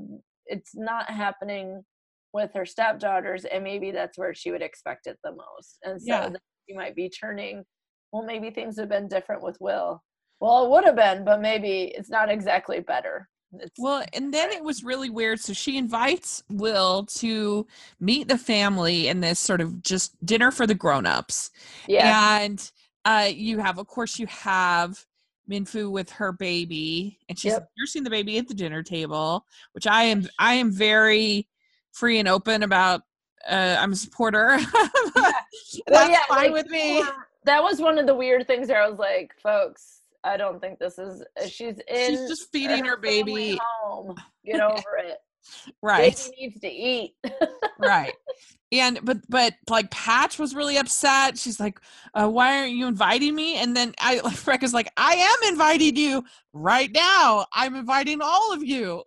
it's 0.46 0.74
not 0.74 1.10
happening 1.10 1.84
with 2.32 2.50
her 2.54 2.64
stepdaughters 2.66 3.44
and 3.44 3.62
maybe 3.64 3.90
that's 3.90 4.16
where 4.18 4.34
she 4.34 4.50
would 4.50 4.62
expect 4.62 5.06
it 5.06 5.18
the 5.24 5.32
most 5.32 5.78
and 5.84 6.00
so 6.00 6.06
Yeah. 6.08 6.30
she 6.68 6.74
might 6.76 6.94
be 6.94 7.08
turning 7.10 7.64
well 8.12 8.22
maybe 8.22 8.50
things 8.50 8.78
have 8.78 8.88
been 8.88 9.08
different 9.08 9.42
with 9.42 9.56
will 9.60 10.02
well 10.40 10.64
it 10.64 10.70
would 10.70 10.84
have 10.84 10.96
been 10.96 11.24
but 11.24 11.40
maybe 11.40 11.92
it's 11.96 12.10
not 12.10 12.30
exactly 12.30 12.80
better 12.80 13.28
it's 13.61 13.78
well, 13.78 14.05
and 14.12 14.32
then 14.32 14.51
it 14.51 14.62
was 14.62 14.84
really 14.84 15.11
weird. 15.11 15.40
So 15.40 15.53
she 15.53 15.78
invites 15.78 16.42
Will 16.51 17.05
to 17.16 17.66
meet 18.01 18.28
the 18.28 18.38
family 18.38 19.09
in 19.09 19.20
this 19.20 19.40
sort 19.40 19.61
of 19.61 19.82
just 19.82 20.14
dinner 20.24 20.51
for 20.51 20.66
the 20.66 20.74
grown-ups. 20.74 21.51
yeah 21.86 22.40
And 22.40 22.70
uh, 23.05 23.30
you 23.32 23.59
have, 23.59 23.78
of 23.78 23.86
course, 23.86 24.18
you 24.18 24.26
have 24.26 25.05
Minfoo 25.51 25.90
with 25.90 26.11
her 26.11 26.30
baby, 26.32 27.18
and 27.28 27.38
she's 27.38 27.53
Yep. 27.53 27.70
nursing 27.78 28.05
the 28.05 28.11
baby 28.11 28.36
at 28.38 28.49
the 28.49 28.55
dinner 28.55 28.82
table, 28.82 29.46
which 29.72 29.86
I 29.86 30.05
am. 30.05 30.28
I 30.38 30.55
am 30.55 30.70
very 30.70 31.49
free 31.92 32.18
and 32.18 32.28
open 32.28 32.62
about. 32.62 33.03
Uh, 33.49 33.76
I'm 33.78 33.92
a 33.92 33.96
supporter. 33.96 34.59
That's 35.14 35.80
Well, 35.90 36.11
yeah, 36.11 36.18
fine 36.28 36.53
like, 36.53 36.53
with 36.53 36.66
me. 36.70 37.03
that 37.44 37.62
was 37.62 37.80
one 37.80 37.99
of 37.99 38.07
the 38.07 38.14
weird 38.14 38.46
things 38.46 38.68
where 38.68 38.82
i 38.82 38.88
was 38.88 38.99
like 38.99 39.34
folks 39.42 39.97
i 40.24 40.36
don't 40.36 40.60
think 40.60 40.78
this 40.78 40.98
is 40.98 41.22
uh, 41.40 41.46
she's 41.46 41.78
in 41.88 42.10
She's 42.10 42.28
just 42.28 42.48
feeding 42.52 42.84
her 42.84 43.00
family 43.00 43.22
baby. 43.22 43.58
home 43.82 44.14
get 44.44 44.60
over 44.60 44.96
it 44.98 45.18
Right, 45.82 46.14
baby 46.14 46.36
needs 46.38 46.60
to 46.60 46.68
eat 46.68 47.14
right. 47.78 48.12
And 48.70 49.00
but 49.02 49.16
but 49.30 49.54
like 49.70 49.90
Patch 49.90 50.38
was 50.38 50.54
really 50.54 50.76
upset. 50.76 51.38
She's 51.38 51.58
like, 51.58 51.80
uh, 52.12 52.28
"Why 52.28 52.58
aren't 52.58 52.74
you 52.74 52.86
inviting 52.86 53.34
me?" 53.34 53.56
And 53.56 53.74
then 53.74 53.94
I 53.98 54.20
like 54.20 54.36
Rebecca's 54.46 54.74
like, 54.74 54.92
"I 54.98 55.14
am 55.14 55.52
inviting 55.52 55.96
you 55.96 56.22
right 56.52 56.90
now. 56.92 57.46
I'm 57.54 57.74
inviting 57.76 58.20
all 58.20 58.52
of 58.52 58.62
you." 58.62 59.04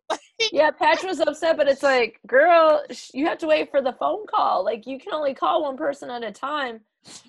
yeah, 0.51 0.71
Patch 0.71 1.03
was 1.03 1.19
upset, 1.19 1.57
but 1.57 1.67
it's 1.67 1.83
like, 1.83 2.19
girl, 2.25 2.83
sh- 2.89 3.11
you 3.13 3.27
have 3.27 3.37
to 3.37 3.47
wait 3.47 3.69
for 3.69 3.83
the 3.83 3.93
phone 3.93 4.25
call. 4.25 4.65
Like, 4.65 4.87
you 4.87 4.97
can 4.97 5.13
only 5.13 5.35
call 5.35 5.61
one 5.61 5.77
person 5.77 6.09
at 6.09 6.23
a 6.23 6.31
time. 6.31 6.79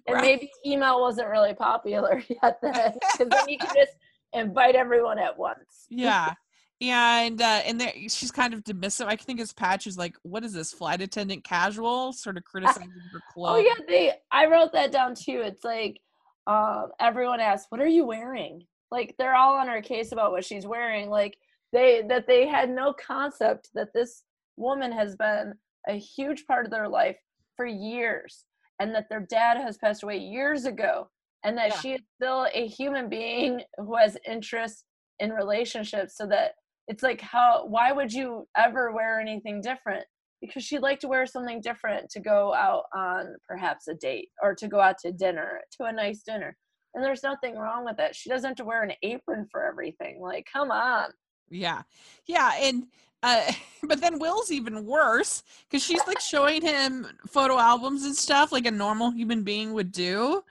And 0.06 0.16
Right. 0.16 0.22
maybe 0.22 0.50
email 0.66 1.00
wasn't 1.00 1.28
really 1.28 1.54
popular 1.54 2.22
yet 2.42 2.58
then, 2.62 2.92
because 3.12 3.30
then 3.32 3.48
you 3.48 3.58
can 3.58 3.70
just 3.74 3.92
invite 4.32 4.74
everyone 4.74 5.18
at 5.18 5.38
once. 5.38 5.86
yeah 5.88 6.34
and 6.80 7.40
uh 7.40 7.60
and 7.64 7.80
there 7.80 7.92
she's 8.08 8.32
kind 8.32 8.52
of 8.52 8.64
dismissive 8.64 9.06
i 9.06 9.14
think 9.14 9.38
it's 9.38 9.52
patch 9.52 9.86
is 9.86 9.96
like 9.96 10.16
what 10.22 10.42
is 10.44 10.52
this 10.52 10.72
flight 10.72 11.00
attendant 11.00 11.44
casual 11.44 12.12
sort 12.12 12.36
of 12.36 12.42
criticizing 12.50 12.90
her 13.12 13.20
clothes. 13.32 13.54
Oh 13.54 13.58
yeah, 13.60 13.84
they. 13.86 14.12
I 14.32 14.46
wrote 14.46 14.72
that 14.72 14.90
down 14.90 15.14
too. 15.14 15.42
It's 15.44 15.62
like, 15.62 16.00
um, 16.48 16.88
everyone 16.98 17.38
asks, 17.40 17.66
"What 17.70 17.80
are 17.80 17.86
you 17.86 18.04
wearing?" 18.04 18.66
Like 18.90 19.14
they're 19.18 19.36
all 19.36 19.54
on 19.54 19.68
her 19.68 19.80
case 19.80 20.10
about 20.12 20.32
what 20.32 20.44
she's 20.44 20.66
wearing. 20.66 21.08
Like 21.08 21.38
they 21.72 22.02
that 22.08 22.26
they 22.26 22.46
had 22.48 22.68
no 22.68 22.92
concept 22.94 23.68
that 23.74 23.92
this 23.94 24.24
woman 24.56 24.90
has 24.92 25.14
been 25.14 25.54
a 25.88 25.94
huge 25.94 26.46
part 26.46 26.64
of 26.64 26.72
their 26.72 26.88
life 26.88 27.16
for 27.56 27.64
years, 27.66 28.44
and 28.80 28.94
that 28.94 29.08
their 29.08 29.20
dad 29.20 29.56
has 29.58 29.76
passed 29.78 30.02
away 30.02 30.16
years 30.18 30.64
ago. 30.64 31.08
and 31.44 31.58
that 31.58 31.70
Yeah. 31.70 31.80
she 31.80 31.92
is 31.94 32.00
still 32.14 32.46
a 32.54 32.68
human 32.68 33.08
being 33.08 33.62
who 33.76 33.96
has 33.96 34.16
interests 34.24 34.84
in 35.18 35.32
relationships 35.32 36.16
so 36.16 36.24
that 36.26 36.52
it's 36.86 37.02
like 37.02 37.20
how 37.20 37.66
why 37.66 37.90
would 37.90 38.12
you 38.12 38.46
ever 38.56 38.92
wear 38.92 39.18
anything 39.18 39.60
different 39.60 40.04
because 40.40 40.62
she'd 40.62 40.78
like 40.82 41.00
to 41.00 41.08
wear 41.08 41.26
something 41.26 41.60
different 41.60 42.08
to 42.10 42.20
go 42.20 42.54
out 42.54 42.84
on 42.94 43.34
perhaps 43.48 43.88
a 43.88 43.94
date 43.94 44.28
or 44.40 44.54
to 44.54 44.68
go 44.68 44.80
out 44.80 44.98
to 44.98 45.10
dinner 45.10 45.60
to 45.72 45.84
a 45.86 45.92
nice 45.92 46.22
dinner 46.22 46.56
and 46.94 47.04
there's 47.04 47.24
nothing 47.24 47.56
wrong 47.56 47.84
with 47.84 47.98
it 47.98 48.14
she 48.14 48.30
doesn't 48.30 48.50
have 48.50 48.56
to 48.56 48.64
wear 48.64 48.84
an 48.84 48.92
apron 49.02 49.44
for 49.50 49.64
everything 49.66 50.20
like 50.20 50.46
come 50.52 50.70
on 50.70 51.10
Yeah. 51.50 51.82
Yeah. 52.26 52.52
And, 52.60 52.84
uh, 53.22 53.52
but 53.84 54.00
then 54.00 54.18
Will's 54.18 54.50
even 54.50 54.84
worse 54.84 55.42
because 55.68 55.82
she's 55.84 56.00
like 56.06 56.20
showing 56.20 56.62
him 56.62 57.06
photo 57.28 57.58
albums 57.58 58.04
and 58.04 58.14
stuff 58.14 58.52
like 58.52 58.66
a 58.66 58.70
normal 58.70 59.10
human 59.10 59.42
being 59.42 59.72
would 59.74 59.92
do. 59.92 60.42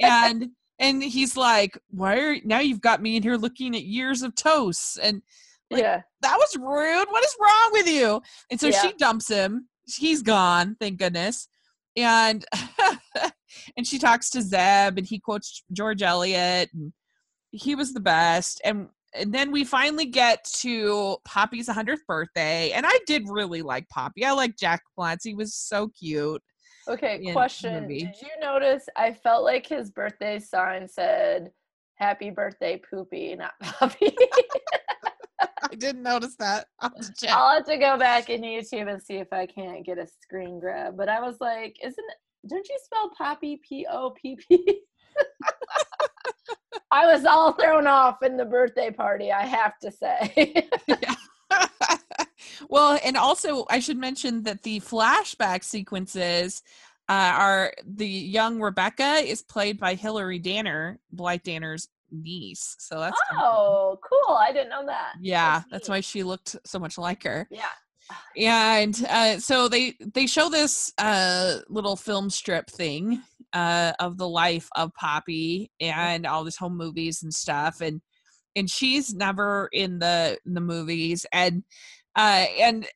And, 0.00 0.50
and 0.78 1.02
he's 1.02 1.36
like, 1.36 1.78
why 1.90 2.18
are 2.18 2.36
now 2.44 2.60
you've 2.60 2.80
got 2.80 3.02
me 3.02 3.16
in 3.16 3.22
here 3.22 3.36
looking 3.36 3.74
at 3.74 3.82
years 3.82 4.22
of 4.22 4.34
toasts? 4.34 4.96
And 4.98 5.22
Like, 5.70 5.82
yeah 5.82 6.02
that 6.20 6.36
was 6.36 6.56
rude. 6.56 7.06
What 7.10 7.24
is 7.24 7.36
wrong 7.40 7.70
with 7.72 7.88
you? 7.88 8.20
And 8.50 8.60
so 8.60 8.68
Yeah. 8.68 8.82
she 8.82 8.92
dumps 8.94 9.28
him. 9.28 9.68
He's 9.86 10.22
gone, 10.22 10.76
thank 10.80 10.98
goodness. 10.98 11.48
And 11.96 12.44
and 13.76 13.86
she 13.86 13.98
talks 13.98 14.30
to 14.30 14.42
Zeb 14.42 14.98
and 14.98 15.06
he 15.06 15.18
quotes 15.18 15.62
George 15.72 16.02
Eliot 16.02 16.70
and 16.72 16.92
he 17.50 17.74
was 17.74 17.92
the 17.92 18.00
best. 18.00 18.60
And 18.64 18.88
and 19.14 19.32
then 19.32 19.50
we 19.50 19.64
finally 19.64 20.06
get 20.06 20.44
to 20.44 21.16
Poppy's 21.24 21.68
100th 21.68 22.04
birthday. 22.06 22.72
And 22.72 22.84
I 22.86 22.98
did 23.06 23.24
really 23.28 23.62
like 23.62 23.88
Poppy. 23.88 24.24
I 24.24 24.32
like 24.32 24.56
Jack 24.56 24.82
Palance. 24.98 25.20
He 25.24 25.34
was 25.34 25.54
so 25.54 25.88
cute. 25.98 26.42
Okay, 26.88 27.32
question. 27.32 27.86
Did 27.86 28.14
you 28.20 28.28
notice 28.40 28.88
I 28.96 29.12
felt 29.12 29.44
like 29.44 29.66
his 29.66 29.90
birthday 29.90 30.38
sign 30.38 30.88
said 30.88 31.50
happy 31.96 32.30
birthday 32.30 32.80
poopy, 32.90 33.36
not 33.36 33.52
puppy? 33.62 34.14
I 35.40 35.74
didn't 35.74 36.02
notice 36.02 36.36
that. 36.38 36.66
I'll 36.80 36.90
have 36.90 37.00
to 37.00 37.12
check. 37.14 37.30
I'll 37.30 37.56
have 37.56 37.66
to 37.66 37.76
go 37.76 37.98
back 37.98 38.30
in 38.30 38.40
YouTube 38.42 38.90
and 38.90 39.02
see 39.02 39.16
if 39.16 39.32
I 39.32 39.44
can't 39.46 39.84
get 39.84 39.98
a 39.98 40.06
screen 40.22 40.58
grab. 40.60 40.96
But 40.96 41.08
I 41.10 41.20
was 41.20 41.36
like, 41.40 41.76
isn't 41.82 42.06
don't 42.48 42.68
you 42.68 42.78
spell 42.84 43.10
poppy 43.18 43.60
P 43.68 43.86
O 43.90 44.10
P 44.10 44.38
P? 44.48 44.80
I 46.90 47.12
was 47.12 47.24
all 47.24 47.52
thrown 47.52 47.86
off 47.86 48.22
in 48.22 48.36
the 48.36 48.44
birthday 48.44 48.90
party, 48.90 49.32
I 49.32 49.42
have 49.42 49.78
to 49.80 49.90
say. 49.90 50.68
well, 52.68 52.98
and 53.04 53.16
also 53.16 53.66
I 53.70 53.80
should 53.80 53.98
mention 53.98 54.42
that 54.44 54.62
the 54.62 54.80
flashback 54.80 55.64
sequences 55.64 56.62
uh, 57.08 57.32
are 57.36 57.72
the 57.86 58.06
young 58.06 58.60
Rebecca 58.60 59.16
is 59.24 59.42
played 59.42 59.78
by 59.78 59.94
Hilary 59.94 60.38
Danner, 60.38 60.98
Blythe 61.10 61.42
Danner's 61.42 61.88
niece. 62.10 62.76
So 62.78 63.00
that's 63.00 63.18
oh, 63.32 63.98
cool. 64.02 64.36
I 64.36 64.52
didn't 64.52 64.70
know 64.70 64.86
that. 64.86 65.14
yeah, 65.20 65.60
That's 65.60 65.70
that's 65.70 65.88
why 65.88 66.00
she 66.00 66.22
looked 66.22 66.56
so 66.64 66.78
much 66.78 66.98
like 66.98 67.22
her. 67.24 67.46
Yeah. 67.50 67.64
And 68.36 69.04
uh, 69.08 69.38
so 69.38 69.68
they 69.68 69.94
they 70.14 70.26
show 70.26 70.48
this 70.48 70.92
uh, 70.98 71.58
little 71.68 71.96
film 71.96 72.30
strip 72.30 72.70
thing 72.70 73.22
uh, 73.52 73.92
of 73.98 74.18
the 74.18 74.28
life 74.28 74.68
of 74.76 74.94
Poppy 74.94 75.70
and 75.80 76.26
all 76.26 76.44
these 76.44 76.56
home 76.56 76.76
movies 76.76 77.22
and 77.22 77.32
stuff, 77.32 77.80
and 77.80 78.00
and 78.56 78.70
she's 78.70 79.14
never 79.14 79.68
in 79.72 79.98
the 79.98 80.38
in 80.46 80.54
the 80.54 80.60
movies, 80.60 81.26
and 81.32 81.64
uh, 82.16 82.46
and 82.60 82.86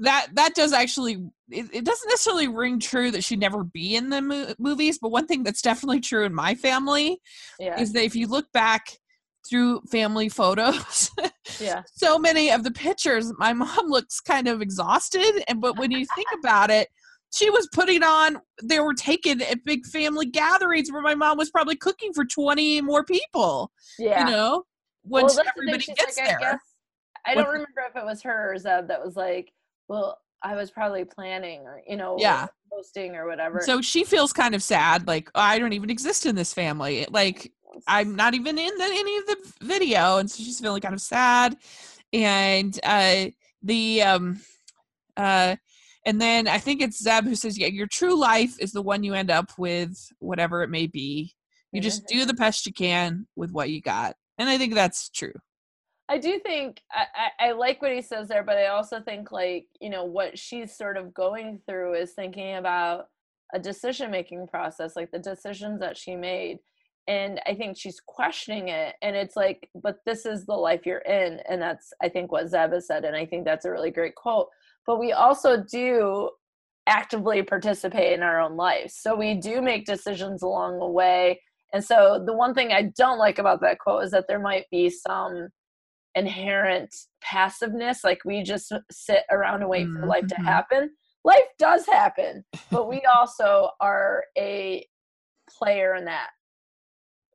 that 0.00 0.28
that 0.34 0.54
does 0.54 0.72
actually 0.72 1.14
it, 1.50 1.66
it 1.72 1.84
doesn't 1.84 2.08
necessarily 2.08 2.48
ring 2.48 2.78
true 2.80 3.10
that 3.10 3.24
she'd 3.24 3.40
never 3.40 3.64
be 3.64 3.94
in 3.96 4.10
the 4.10 4.20
mo- 4.20 4.54
movies, 4.58 4.98
but 5.00 5.10
one 5.10 5.26
thing 5.26 5.42
that's 5.42 5.62
definitely 5.62 6.00
true 6.00 6.24
in 6.24 6.34
my 6.34 6.54
family 6.54 7.18
Yeah. 7.58 7.80
is 7.80 7.92
that 7.92 8.04
if 8.04 8.14
you 8.14 8.26
look 8.26 8.50
back 8.52 8.98
through 9.48 9.80
family 9.90 10.28
photos 10.28 11.10
Yeah. 11.60 11.82
so 11.94 12.18
many 12.18 12.50
of 12.50 12.64
the 12.64 12.70
pictures 12.70 13.32
my 13.38 13.52
mom 13.52 13.86
looks 13.88 14.20
kind 14.20 14.48
of 14.48 14.60
exhausted 14.62 15.44
and 15.48 15.60
but 15.60 15.78
when 15.78 15.90
you 15.90 16.04
think 16.14 16.28
about 16.38 16.70
it 16.70 16.88
she 17.34 17.50
was 17.50 17.68
putting 17.72 18.02
on 18.02 18.38
they 18.62 18.80
were 18.80 18.94
taken 18.94 19.42
at 19.42 19.64
big 19.64 19.84
family 19.86 20.26
gatherings 20.26 20.90
where 20.92 21.02
my 21.02 21.14
mom 21.14 21.36
was 21.38 21.50
probably 21.50 21.76
cooking 21.76 22.12
for 22.12 22.24
20 22.24 22.80
more 22.82 23.04
people 23.04 23.70
Yeah. 23.98 24.24
you 24.26 24.30
know 24.32 24.64
once 25.04 25.34
that's 25.36 25.48
the 25.56 25.60
thing, 25.62 25.68
everybody 25.68 25.94
gets 25.94 26.16
like, 26.18 26.26
there 26.26 26.38
I, 26.38 26.52
guess, 26.52 26.60
I 27.26 27.34
don't 27.34 27.46
remember 27.48 27.82
if 27.88 27.96
it 27.96 28.04
was 28.04 28.22
her 28.22 28.52
or 28.52 28.58
Zeb 28.58 28.88
that 28.88 29.04
was 29.04 29.14
like, 29.16 29.52
well, 29.88 30.18
I 30.42 30.54
was 30.56 30.70
probably 30.72 31.04
planning 31.04 31.60
or, 31.60 31.80
you 31.86 31.96
know, 31.96 32.16
Yeah. 32.18 32.46
posting 32.72 33.14
or 33.14 33.26
whatever. 33.28 33.60
so 33.64 33.80
she 33.80 34.02
feels 34.04 34.32
kind 34.32 34.54
of 34.54 34.62
sad 34.62 35.06
like 35.06 35.30
"Oh, 35.36 35.40
i 35.40 35.58
don't 35.60 35.72
even 35.72 35.90
exist 35.90 36.26
in 36.26 36.34
this 36.34 36.52
family 36.52 37.06
like 37.10 37.52
i'm 37.86 38.16
not 38.16 38.34
even 38.34 38.58
in 38.58 38.76
the, 38.76 38.84
any 38.84 39.16
of 39.18 39.26
the 39.26 39.52
video 39.62 40.18
and 40.18 40.30
so 40.30 40.42
she's 40.42 40.60
feeling 40.60 40.80
kind 40.80 40.94
of 40.94 41.00
sad. 41.00 41.56
And 42.12 42.78
uh 42.82 43.26
the 43.62 44.02
um 44.02 44.40
uh 45.16 45.56
and 46.04 46.20
then 46.20 46.46
i 46.46 46.58
think 46.58 46.80
it's 46.80 47.02
zeb 47.02 47.24
who 47.24 47.34
says 47.34 47.58
yeah 47.58 47.66
your 47.66 47.88
true 47.88 48.18
life 48.18 48.54
is 48.60 48.72
the 48.72 48.82
one 48.82 49.02
you 49.02 49.14
end 49.14 49.30
up 49.30 49.50
with 49.58 50.12
whatever 50.18 50.62
it 50.62 50.70
may 50.70 50.86
be. 50.86 51.34
You 51.72 51.82
just 51.82 52.06
do 52.06 52.24
the 52.24 52.32
best 52.32 52.64
you 52.64 52.72
can 52.72 53.26
with 53.36 53.50
what 53.50 53.70
you 53.70 53.80
got. 53.82 54.16
And 54.38 54.48
i 54.48 54.56
think 54.56 54.74
that's 54.74 55.08
true. 55.10 55.34
I 56.08 56.18
do 56.18 56.38
think 56.38 56.82
I, 56.92 57.06
I, 57.14 57.48
I 57.48 57.52
like 57.52 57.82
what 57.82 57.92
he 57.92 58.00
says 58.00 58.28
there, 58.28 58.44
but 58.44 58.56
I 58.56 58.68
also 58.68 59.00
think 59.00 59.32
like, 59.32 59.66
you 59.80 59.90
know, 59.90 60.04
what 60.04 60.38
she's 60.38 60.76
sort 60.76 60.96
of 60.96 61.12
going 61.12 61.60
through 61.66 61.94
is 61.94 62.12
thinking 62.12 62.54
about 62.54 63.08
a 63.52 63.58
decision 63.58 64.10
making 64.10 64.46
process, 64.46 64.94
like 64.94 65.10
the 65.10 65.18
decisions 65.18 65.80
that 65.80 65.96
she 65.96 66.14
made. 66.14 66.58
And 67.08 67.40
I 67.46 67.54
think 67.54 67.76
she's 67.76 68.00
questioning 68.00 68.68
it. 68.68 68.96
And 69.02 69.14
it's 69.14 69.36
like, 69.36 69.68
but 69.74 69.98
this 70.04 70.26
is 70.26 70.44
the 70.44 70.54
life 70.54 70.84
you're 70.84 70.98
in. 70.98 71.40
And 71.48 71.62
that's, 71.62 71.92
I 72.02 72.08
think, 72.08 72.32
what 72.32 72.46
zeba 72.46 72.82
said. 72.82 73.04
And 73.04 73.14
I 73.14 73.24
think 73.26 73.44
that's 73.44 73.64
a 73.64 73.70
really 73.70 73.90
great 73.90 74.14
quote. 74.16 74.48
But 74.86 74.98
we 74.98 75.12
also 75.12 75.62
do 75.62 76.30
actively 76.88 77.42
participate 77.42 78.12
in 78.12 78.22
our 78.22 78.40
own 78.40 78.56
lives. 78.56 78.94
So 78.94 79.14
we 79.16 79.34
do 79.34 79.60
make 79.60 79.84
decisions 79.86 80.42
along 80.42 80.78
the 80.78 80.86
way. 80.86 81.40
And 81.72 81.84
so 81.84 82.22
the 82.24 82.32
one 82.32 82.54
thing 82.54 82.72
I 82.72 82.90
don't 82.96 83.18
like 83.18 83.38
about 83.38 83.60
that 83.62 83.78
quote 83.78 84.04
is 84.04 84.10
that 84.12 84.26
there 84.28 84.38
might 84.38 84.66
be 84.70 84.88
some 84.90 85.48
inherent 86.16 86.94
passiveness 87.20 88.02
like 88.02 88.24
we 88.24 88.42
just 88.42 88.72
sit 88.90 89.22
around 89.30 89.60
and 89.60 89.68
wait 89.68 89.86
for 89.86 90.06
life 90.06 90.26
to 90.26 90.34
Mhm. 90.36 90.44
happen 90.44 90.90
life 91.24 91.44
does 91.58 91.84
happen 91.84 92.42
but 92.70 92.88
we 92.88 93.02
also 93.02 93.70
are 93.80 94.24
a 94.38 94.88
player 95.46 95.94
in 95.94 96.06
that 96.06 96.30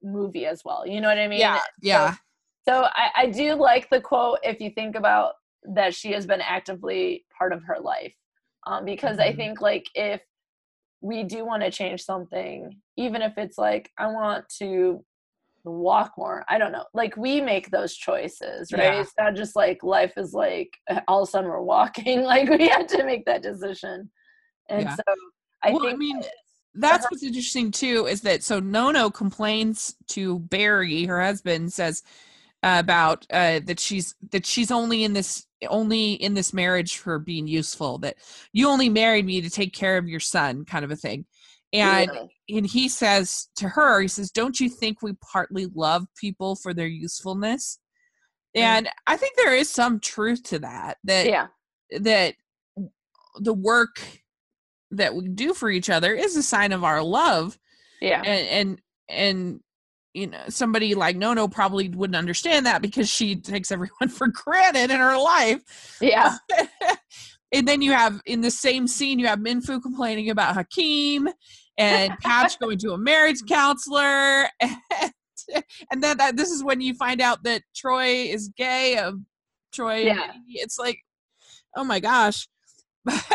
movie 0.04 0.46
as 0.46 0.64
well 0.66 0.86
you 0.86 1.02
know 1.02 1.08
what 1.08 1.18
i 1.18 1.28
mean 1.28 1.40
yeah 1.40 1.60
yeah 1.82 2.16
so 2.68 2.84
I, 2.94 3.10
I 3.16 3.26
do 3.28 3.56
like 3.56 3.90
the 3.90 4.00
quote 4.02 4.40
if 4.44 4.60
you 4.60 4.70
think 4.70 4.96
about 4.96 5.34
that 5.76 5.94
she 5.94 6.12
has 6.12 6.26
been 6.26 6.42
actively 6.42 7.26
part 7.38 7.54
of 7.54 7.64
her 7.64 7.78
life 7.80 8.14
um, 8.68 8.86
because 8.86 9.20
i 9.20 9.32
Mhm. 9.32 9.38
think 9.38 9.62
like 9.62 9.86
if 9.96 10.22
we 11.02 11.24
do 11.24 11.46
want 11.46 11.64
to 11.64 11.72
change 11.72 12.02
something 12.04 12.80
even 12.98 13.22
if 13.22 13.38
it's 13.38 13.58
like 13.58 13.92
i 13.98 14.08
want 14.08 14.48
to 14.50 15.04
walk 15.64 16.14
more 16.18 16.44
i 16.50 16.58
don't 16.58 16.72
know 16.72 16.86
like 16.94 17.16
we 17.18 17.40
make 17.40 17.70
those 17.70 17.96
choices 17.96 18.72
right 18.74 18.94
Yeah. 18.94 19.02
it's 19.02 19.14
not 19.20 19.36
just 19.36 19.56
like 19.56 19.84
life 19.84 20.14
is 20.18 20.34
like 20.34 20.70
all 21.08 21.22
of 21.24 21.28
a 21.28 21.32
sudden 21.32 21.50
we're 21.50 21.62
walking 21.62 22.24
like 22.34 22.50
we 22.50 22.68
have 22.68 22.88
to 22.88 23.04
make 23.06 23.26
that 23.26 23.44
decision 23.44 24.10
and 24.70 24.84
Yeah. 24.86 24.96
so 24.96 25.04
i 25.64 25.72
Well, 25.72 25.82
I 25.84 25.90
think 25.90 26.00
mean, 26.00 26.20
that 26.22 26.32
that's 26.76 27.06
what's 27.12 27.24
interesting 27.24 27.70
too 27.72 28.08
is 28.08 28.22
that 28.22 28.44
so 28.44 28.60
nono 28.60 29.10
complains 29.10 29.96
to 30.08 30.40
barry 30.40 31.06
her 31.06 31.22
husband 31.22 31.72
says 31.72 32.04
uh, 32.64 32.78
about 32.80 33.26
uh, 33.32 33.60
that 33.66 33.80
she's 33.80 34.16
that 34.32 34.46
she's 34.46 34.72
only 34.72 35.04
in 35.04 35.14
this 35.14 35.46
only 35.70 36.14
in 36.14 36.34
this 36.34 36.54
marriage 36.54 36.98
for 36.98 37.20
being 37.20 37.48
useful 37.48 37.98
that 37.98 38.16
you 38.54 38.68
only 38.70 38.88
married 38.90 39.26
me 39.26 39.42
to 39.42 39.50
take 39.50 39.74
care 39.74 39.98
of 39.98 40.08
your 40.08 40.20
son 40.20 40.64
kind 40.66 40.86
of 40.86 40.92
a 40.92 40.96
thing 40.96 41.26
and 41.74 42.12
Yeah. 42.14 42.58
and 42.58 42.66
he 42.66 42.88
says 42.88 43.50
to 43.58 43.68
her 43.70 44.02
he 44.02 44.08
says 44.08 44.32
don't 44.32 44.60
you 44.60 44.70
think 44.70 45.02
we 45.02 45.14
partly 45.32 45.68
love 45.76 46.06
people 46.16 46.56
for 46.56 46.74
their 46.74 46.88
usefulness 46.88 47.80
Mm. 48.56 48.62
and 48.62 48.90
i 49.08 49.16
think 49.16 49.38
there 49.38 49.56
is 49.56 49.70
some 49.70 50.00
truth 50.02 50.44
to 50.44 50.60
that 50.60 50.98
that 51.06 51.26
yeah 51.26 51.48
that 52.02 52.36
the 53.40 53.54
work 53.54 54.02
that 54.92 55.16
we 55.16 55.28
do 55.28 55.54
for 55.54 55.70
each 55.70 55.90
other 55.90 56.14
is 56.14 56.36
a 56.36 56.44
sign 56.44 56.72
of 56.72 56.84
our 56.84 57.02
love. 57.02 57.58
Yeah. 58.02 58.22
And 58.24 58.48
and 58.48 58.82
and 59.10 59.60
you 60.14 60.28
know 60.28 60.44
somebody 60.50 60.96
like 60.96 61.16
nono 61.16 61.48
probably 61.48 61.90
wouldn't 61.90 62.18
understand 62.18 62.66
that 62.66 62.82
because 62.82 63.10
she 63.10 63.36
takes 63.36 63.72
everyone 63.72 64.10
for 64.10 64.28
granted 64.28 64.92
in 64.92 65.00
her 65.00 65.18
life. 65.18 65.98
Yeah. 66.02 66.38
And 67.54 67.68
then 67.68 67.82
you 67.82 67.92
have 67.92 68.22
in 68.26 68.40
the 68.40 68.50
same 68.50 68.88
scene 68.88 69.20
you 69.20 69.28
have 69.28 69.40
minfoo 69.40 69.82
complaining 69.82 70.30
about 70.30 70.56
hakeem 70.56 71.28
and 71.78 72.18
patch 72.22 72.58
going 72.60 72.78
to 72.78 72.94
a 72.94 72.98
marriage 72.98 73.42
counselor. 73.46 74.48
And, 74.62 74.78
and 75.92 76.02
then 76.02 76.18
that, 76.18 76.38
this 76.38 76.50
is 76.50 76.64
when 76.64 76.80
you 76.80 76.94
find 76.94 77.20
out 77.20 77.44
that 77.44 77.64
troy 77.76 78.30
is 78.30 78.50
gay 78.56 78.98
of 78.98 79.20
troy. 79.74 80.06
Yeah. 80.06 80.32
it's 80.48 80.80
like 80.80 81.00
oh 81.76 81.84
my 81.84 82.00
gosh. 82.00 82.48
But 83.04 83.26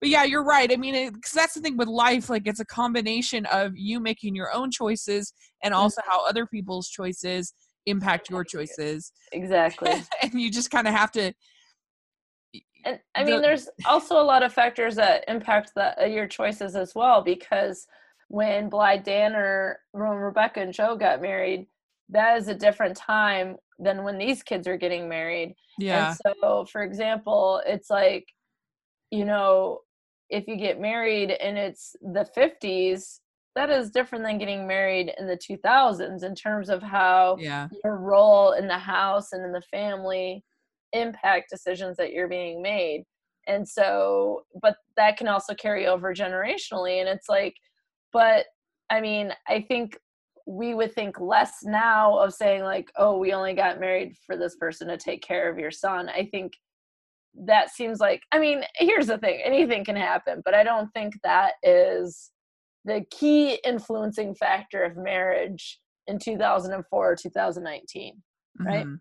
but 0.00 0.08
yeah 0.08 0.24
you're 0.24 0.44
right. 0.44 0.72
I 0.72 0.76
mean 0.76 1.12
because 1.12 1.32
that's 1.32 1.54
the 1.54 1.60
thing 1.60 1.76
with 1.76 1.88
life 1.88 2.28
like 2.30 2.46
it's 2.46 2.60
a 2.60 2.64
combination 2.66 3.46
of 3.46 3.72
you 3.76 4.00
making 4.00 4.34
your 4.34 4.52
own 4.52 4.70
choices 4.70 5.32
and 5.62 5.72
Mm-hmm. 5.72 5.80
also 5.82 6.00
how 6.06 6.26
other 6.26 6.46
people's 6.46 6.88
choices 6.88 7.54
impact 7.86 8.28
your 8.30 8.44
choices. 8.44 9.12
Exactly. 9.32 9.92
And 10.22 10.40
you 10.40 10.50
just 10.50 10.70
kind 10.70 10.86
of 10.88 10.94
have 10.94 11.12
to 11.12 11.32
and 12.84 13.00
i 13.14 13.24
mean 13.24 13.36
The- 13.36 13.42
there's 13.42 13.68
also 13.84 14.20
a 14.20 14.24
lot 14.24 14.42
of 14.42 14.52
factors 14.52 14.94
that 14.96 15.24
impact 15.28 15.72
the, 15.74 16.00
uh, 16.02 16.06
your 16.06 16.26
choices 16.26 16.76
as 16.76 16.94
well 16.94 17.22
because 17.22 17.86
when 18.28 18.68
blythe 18.68 19.04
Danner, 19.04 19.78
when 19.92 20.10
rebecca 20.10 20.60
and 20.60 20.72
joe 20.72 20.96
got 20.96 21.22
married 21.22 21.66
that 22.08 22.36
is 22.38 22.48
a 22.48 22.54
different 22.54 22.96
time 22.96 23.56
than 23.78 24.04
when 24.04 24.18
these 24.18 24.42
kids 24.42 24.66
are 24.68 24.76
getting 24.76 25.08
married. 25.08 25.54
Yeah. 25.78 26.08
And 26.10 26.18
so, 26.40 26.64
for 26.70 26.82
example, 26.82 27.60
it's 27.66 27.90
like, 27.90 28.24
you 29.10 29.24
know, 29.24 29.80
if 30.30 30.46
you 30.46 30.56
get 30.56 30.80
married 30.80 31.30
and 31.30 31.56
it's 31.56 31.94
the 32.00 32.26
50s, 32.36 33.20
that 33.54 33.70
is 33.70 33.90
different 33.90 34.24
than 34.24 34.38
getting 34.38 34.66
married 34.66 35.12
in 35.18 35.26
the 35.26 35.38
2000s 35.38 36.22
in 36.22 36.34
terms 36.34 36.68
of 36.68 36.82
how 36.82 37.36
yeah 37.38 37.68
your 37.82 37.96
role 37.96 38.52
in 38.52 38.68
the 38.68 38.78
house 38.78 39.32
and 39.32 39.44
in 39.44 39.52
the 39.52 39.62
family 39.70 40.44
impact 40.92 41.50
decisions 41.50 41.96
that 41.96 42.12
you're 42.12 42.28
being 42.28 42.62
made. 42.62 43.04
And 43.46 43.68
so, 43.68 44.42
but 44.60 44.76
that 44.96 45.16
can 45.16 45.28
also 45.28 45.54
carry 45.54 45.86
over 45.86 46.12
generationally. 46.14 47.00
And 47.00 47.08
it's 47.08 47.28
like, 47.28 47.54
but 48.12 48.46
I 48.90 49.00
mean, 49.00 49.32
I 49.48 49.64
think 49.68 49.98
we 50.46 50.74
would 50.74 50.94
think 50.94 51.20
less 51.20 51.58
now 51.64 52.18
of 52.18 52.32
saying, 52.32 52.62
like, 52.62 52.90
oh, 52.96 53.18
we 53.18 53.32
only 53.32 53.52
got 53.52 53.80
married 53.80 54.16
for 54.24 54.36
this 54.36 54.56
person 54.56 54.88
to 54.88 54.96
take 54.96 55.22
care 55.22 55.50
of 55.50 55.58
your 55.58 55.72
son. 55.72 56.08
I 56.08 56.28
think 56.30 56.52
that 57.44 57.70
seems 57.70 58.00
like, 58.00 58.22
I 58.32 58.38
mean, 58.38 58.62
here's 58.76 59.08
the 59.08 59.18
thing 59.18 59.40
anything 59.44 59.84
can 59.84 59.96
happen, 59.96 60.42
but 60.44 60.54
I 60.54 60.62
don't 60.62 60.90
think 60.92 61.14
that 61.22 61.52
is 61.62 62.30
the 62.84 63.04
key 63.10 63.58
influencing 63.64 64.34
factor 64.34 64.82
of 64.82 64.96
marriage 64.96 65.80
in 66.06 66.18
2004 66.18 67.12
or 67.12 67.16
2019 67.16 68.22
right? 68.60 68.86
mhm. 68.86 69.00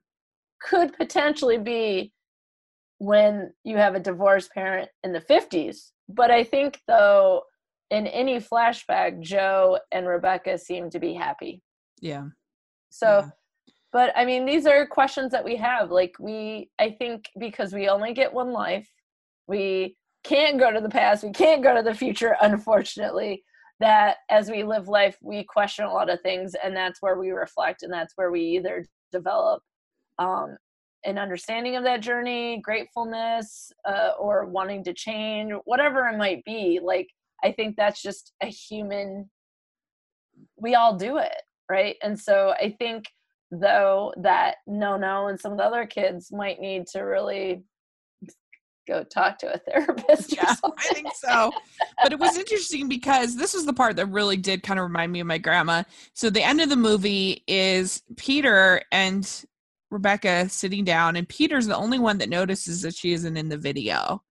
could 0.61 0.93
potentially 0.97 1.57
be 1.57 2.11
when 2.97 3.51
you 3.63 3.77
have 3.77 3.95
a 3.95 3.99
divorced 3.99 4.51
parent 4.51 4.89
in 5.03 5.11
the 5.11 5.19
50s. 5.21 5.91
But 6.07 6.31
I 6.31 6.43
think, 6.43 6.79
though, 6.87 7.43
in 7.91 8.07
any 8.07 8.39
flashback, 8.39 9.21
Joe 9.21 9.79
and 9.91 10.07
Rebecca 10.07 10.57
seem 10.57 10.89
to 10.91 10.99
be 10.99 11.13
happy. 11.13 11.61
yeah 12.01 12.25
So, 12.89 13.19
Yeah. 13.19 13.29
But 13.95 14.11
I 14.13 14.25
mean, 14.25 14.45
these 14.45 14.65
are 14.65 14.85
questions 14.85 15.31
that 15.31 15.45
we 15.45 15.55
have. 15.55 15.89
Like, 15.89 16.15
we, 16.19 16.69
I 16.79 16.89
think, 16.99 17.29
because 17.39 17.71
we 17.71 17.87
only 17.87 18.13
get 18.13 18.33
one 18.33 18.51
life, 18.51 18.89
we 19.47 19.95
can't 20.25 20.59
go 20.59 20.69
to 20.69 20.81
the 20.81 20.89
past, 20.89 21.23
we 21.23 21.31
can't 21.31 21.63
go 21.63 21.73
to 21.73 21.81
the 21.81 21.93
future, 21.93 22.35
unfortunately. 22.41 23.45
That 23.79 24.17
as 24.29 24.51
we 24.51 24.63
live 24.63 24.89
life, 24.89 25.17
we 25.21 25.45
question 25.45 25.85
a 25.85 25.93
lot 25.93 26.09
of 26.09 26.19
things, 26.19 26.55
and 26.61 26.75
that's 26.75 27.01
where 27.01 27.17
we 27.17 27.31
reflect, 27.31 27.83
and 27.83 27.93
that's 27.93 28.11
where 28.17 28.31
we 28.31 28.41
either 28.41 28.85
develop 29.13 29.63
um, 30.19 30.57
an 31.05 31.17
understanding 31.17 31.77
of 31.77 31.85
that 31.85 32.01
journey, 32.01 32.59
gratefulness, 32.61 33.71
uh, 33.87 34.11
or 34.19 34.45
wanting 34.45 34.83
to 34.83 34.93
change, 34.93 35.53
whatever 35.63 36.05
it 36.09 36.17
might 36.17 36.43
be. 36.43 36.81
Like, 36.83 37.07
I 37.45 37.53
think 37.53 37.77
that's 37.77 38.01
just 38.01 38.33
a 38.43 38.47
human, 38.47 39.29
we 40.57 40.75
all 40.75 40.97
do 40.97 41.15
it, 41.15 41.41
right? 41.71 41.95
And 42.03 42.19
so 42.19 42.53
I 42.59 42.75
think, 42.77 43.05
though, 43.51 44.13
that 44.17 44.55
no, 44.67 44.97
no, 44.97 45.27
and 45.27 45.39
some 45.39 45.51
of 45.53 45.57
the 45.57 45.63
other 45.63 45.85
kids 45.85 46.31
might 46.31 46.59
need 46.59 46.87
to 46.87 47.01
really 47.01 47.63
go 48.87 49.03
talk 49.03 49.39
to 49.39 49.51
a 49.53 49.57
therapist 49.71 50.33
or 50.33 50.35
yeah 50.37 50.55
i 50.77 50.93
think 50.93 51.07
so 51.15 51.51
but 52.03 52.13
it 52.13 52.19
was 52.19 52.37
interesting 52.37 52.87
because 52.87 53.35
this 53.35 53.53
was 53.53 53.65
the 53.65 53.73
part 53.73 53.95
that 53.95 54.05
really 54.07 54.37
did 54.37 54.61
kind 54.61 54.79
of 54.79 54.83
remind 54.83 55.11
me 55.11 55.19
of 55.19 55.25
my 55.27 55.37
grandma. 55.39 55.81
So 56.13 56.29
the 56.29 56.43
end 56.43 56.61
of 56.61 56.69
the 56.69 56.75
movie 56.75 57.43
is 57.47 58.03
peter 58.15 58.81
and 58.91 59.27
rebecca 59.89 60.47
sitting 60.49 60.83
down 60.83 61.15
and 61.15 61.27
peter's 61.27 61.65
the 61.67 61.75
only 61.75 61.97
one 61.99 62.19
that 62.19 62.29
notices 62.29 62.81
that 62.83 62.93
she 62.95 63.13
isn't 63.13 63.37
in 63.37 63.49
the 63.49 63.57
video 63.57 64.21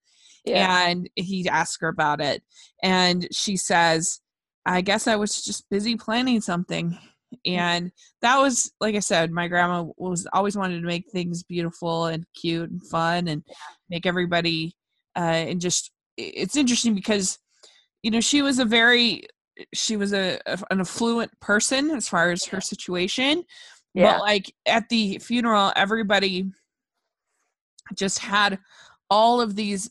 Yeah. 0.45 0.87
and 0.89 1.09
he 1.17 1.49
asks 1.49 1.79
her 1.81 1.89
about 1.89 2.21
it 2.21 2.43
and 2.83 3.27
she 3.33 3.57
says 3.57 4.21
i 4.67 4.81
guess 4.83 5.07
i 5.09 5.17
was 5.17 5.43
just 5.43 5.69
busy 5.69 5.97
planning 5.97 6.41
something 6.41 6.97
and 7.45 7.91
that 8.23 8.39
was 8.39 8.73
like 8.81 8.95
i 8.95 9.01
said 9.01 9.31
my 9.31 9.49
grandma 9.49 9.85
was 9.97 10.27
always 10.33 10.57
wanted 10.57 10.81
to 10.81 10.87
make 10.87 11.05
things 11.11 11.43
beautiful 11.43 12.07
and 12.07 12.25
cute 12.35 12.71
and 12.71 12.87
fun 12.89 13.29
and 13.29 13.43
make 13.91 14.07
everybody 14.07 14.75
uh 15.17 15.21
and 15.21 15.61
just 15.61 15.91
it's 16.17 16.57
interesting 16.57 16.95
because 16.95 17.39
you 18.03 18.11
know 18.11 18.21
she 18.21 18.43
was 18.43 18.59
a 18.59 18.65
very 18.65 19.25
she 19.73 19.97
was 19.97 20.13
a, 20.13 20.39
a- 20.47 20.59
an 20.71 20.81
affluent 20.81 21.31
person 21.41 21.91
as 21.91 22.09
far 22.09 22.31
as 22.33 22.45
her 22.45 22.61
situation 22.61 23.45
Yeah. 23.95 24.13
but 24.15 24.21
like 24.21 24.55
at 24.67 24.89
the 24.89 25.19
funeral 25.19 25.73
everybody 25.77 26.51
just 27.95 28.19
had 28.19 28.59
all 29.11 29.41
of 29.41 29.55
these 29.57 29.91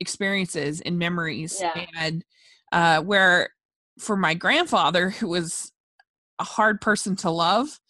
experiences 0.00 0.80
and 0.80 0.98
memories 0.98 1.58
Yeah. 1.60 1.86
and 1.96 2.24
uh 2.72 3.00
where 3.02 3.50
for 3.98 4.16
my 4.16 4.34
grandfather 4.34 5.10
who 5.10 5.28
was 5.28 5.72
a 6.38 6.44
hard 6.44 6.80
person 6.80 7.16
to 7.16 7.30
love 7.30 7.80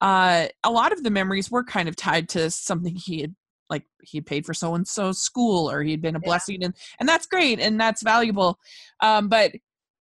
uh 0.00 0.46
a 0.64 0.70
lot 0.70 0.92
of 0.92 1.02
the 1.02 1.10
memories 1.10 1.50
were 1.50 1.64
kind 1.64 1.88
of 1.88 1.96
tied 1.96 2.28
to 2.28 2.50
something 2.50 2.94
he 2.94 3.20
had 3.22 3.34
like 3.70 3.84
he 4.02 4.18
had 4.18 4.26
paid 4.26 4.44
for 4.46 4.52
so 4.54 4.74
and 4.74 4.86
so 4.86 5.10
school 5.12 5.70
or 5.70 5.82
he'd 5.82 6.02
been 6.02 6.16
a 6.16 6.20
Yeah. 6.22 6.26
blessing 6.28 6.62
and 6.62 6.74
and 7.00 7.08
that's 7.08 7.26
great 7.26 7.58
and 7.60 7.80
that's 7.80 8.02
valuable 8.02 8.58
um 9.00 9.28
but 9.28 9.52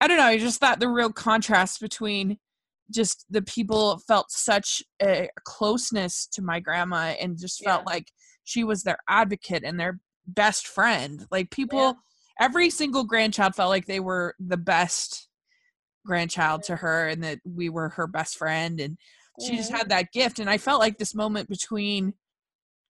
i 0.02 0.08
don't 0.08 0.18
know 0.18 0.24
i 0.26 0.38
just 0.38 0.60
thought 0.60 0.80
the 0.80 0.90
real 0.90 1.12
contrast 1.12 1.80
between 1.80 2.38
just 2.92 3.26
the 3.30 3.42
people 3.42 3.98
felt 4.08 4.30
such 4.30 4.84
a 5.02 5.30
closeness 5.46 6.28
to 6.34 6.42
my 6.42 6.60
grandma 6.60 7.16
and 7.20 7.38
just 7.40 7.64
felt 7.64 7.84
Yeah. 7.88 7.94
like 7.94 8.12
she 8.44 8.64
was 8.64 8.84
their 8.84 8.98
advocate 9.10 9.64
and 9.64 9.80
their 9.80 10.00
best 10.28 10.68
friend 10.68 11.26
like 11.32 11.50
people 11.52 11.96
every 12.40 12.70
single 12.70 13.06
grandchild 13.06 13.56
felt 13.56 13.70
like 13.70 13.86
they 13.86 14.00
were 14.02 14.36
the 14.40 14.58
best 14.58 15.30
grandchild 16.06 16.64
to 16.64 16.76
her 16.76 17.08
and 17.08 17.24
that 17.24 17.40
we 17.44 17.68
were 17.70 17.90
her 17.90 18.08
best 18.08 18.38
friend 18.38 18.80
and 18.80 18.98
she 19.44 19.58
just 19.58 19.72
had 19.72 19.90
that 19.90 20.12
gift 20.14 20.40
and 20.40 20.50
i 20.50 20.58
felt 20.58 20.80
like 20.80 20.98
this 20.98 21.14
moment 21.16 21.50
between 21.50 22.14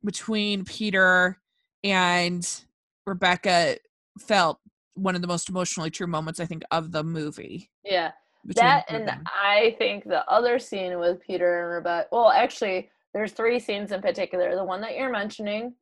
between 0.03 0.63
peter 0.65 1.39
and 1.83 2.61
rebecca 3.07 3.77
felt 4.19 4.59
one 4.95 5.15
of 5.15 5.21
the 5.21 5.27
most 5.27 5.49
emotionally 5.49 5.89
true 5.89 6.07
moments 6.07 6.39
i 6.39 6.45
think 6.45 6.63
of 6.71 6.91
the 6.91 7.03
movie 7.03 7.69
Yeah. 7.83 8.11
that 8.45 8.85
the 8.87 8.91
two 8.91 8.95
of 8.95 8.99
and 9.01 9.09
them. 9.09 9.23
I 9.25 9.75
think 9.79 10.03
the 10.03 10.23
other 10.29 10.59
scene 10.59 10.99
with 10.99 11.19
Peter 11.25 11.63
and 11.63 11.71
Rebecca. 11.73 12.07
Well, 12.11 12.29
actually, 12.29 12.91
there's 13.13 13.31
three 13.31 13.57
scenes 13.59 13.91
in 13.91 14.01
particular. 14.03 14.55
The 14.55 14.63
one 14.63 14.81
that 14.81 14.95
you're 14.95 15.11
mentioning. 15.11 15.73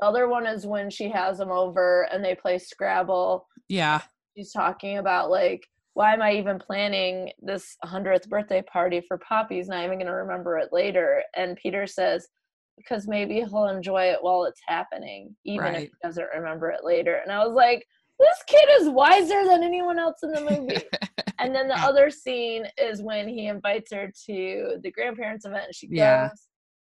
The 0.00 0.06
other 0.06 0.26
one 0.26 0.46
is 0.46 0.66
when 0.66 0.88
she 0.88 1.10
has 1.10 1.36
them 1.38 1.50
over 1.50 2.08
and 2.10 2.24
they 2.24 2.34
play 2.34 2.56
Scrabble. 2.58 3.46
yeah 3.68 4.00
She's 4.34 4.50
talking 4.52 4.96
about 4.96 5.28
like, 5.30 5.66
why 5.96 6.12
am 6.12 6.20
I 6.20 6.32
even 6.32 6.58
planning 6.58 7.32
this 7.40 7.74
hundredth 7.82 8.28
birthday 8.28 8.60
party 8.60 9.00
for 9.00 9.16
Poppy's? 9.16 9.66
Not 9.66 9.82
even 9.82 9.96
going 9.96 10.08
to 10.08 10.12
remember 10.12 10.58
it 10.58 10.68
later. 10.70 11.22
And 11.34 11.56
Peter 11.56 11.86
says, 11.86 12.28
because 12.76 13.08
maybe 13.08 13.36
he'll 13.36 13.68
enjoy 13.68 14.02
it 14.10 14.18
while 14.20 14.44
it's 14.44 14.60
happening, 14.66 15.34
even 15.46 15.74
if 15.74 15.82
he 15.84 15.90
doesn't 16.02 16.28
remember 16.36 16.68
it 16.68 16.84
later. 16.84 17.20
And 17.24 17.32
I 17.32 17.42
was 17.42 17.54
like, 17.54 17.86
this 18.20 18.36
kid 18.46 18.68
is 18.78 18.90
wiser 18.90 19.46
than 19.46 19.62
anyone 19.62 19.98
else 19.98 20.18
in 20.22 20.32
the 20.32 20.40
movie. 20.42 20.82
And 21.38 21.54
then 21.54 21.68
the 21.68 21.78
other 21.78 22.08
scene 22.10 22.64
is 22.78 23.02
when 23.02 23.28
he 23.28 23.46
invites 23.46 23.92
her 23.92 24.10
to 24.26 24.78
the 24.82 24.90
grandparents 24.90 25.44
event 25.44 25.64
and 25.66 25.74
she 25.74 25.86
goes 25.86 25.96
Yeah. 25.96 26.28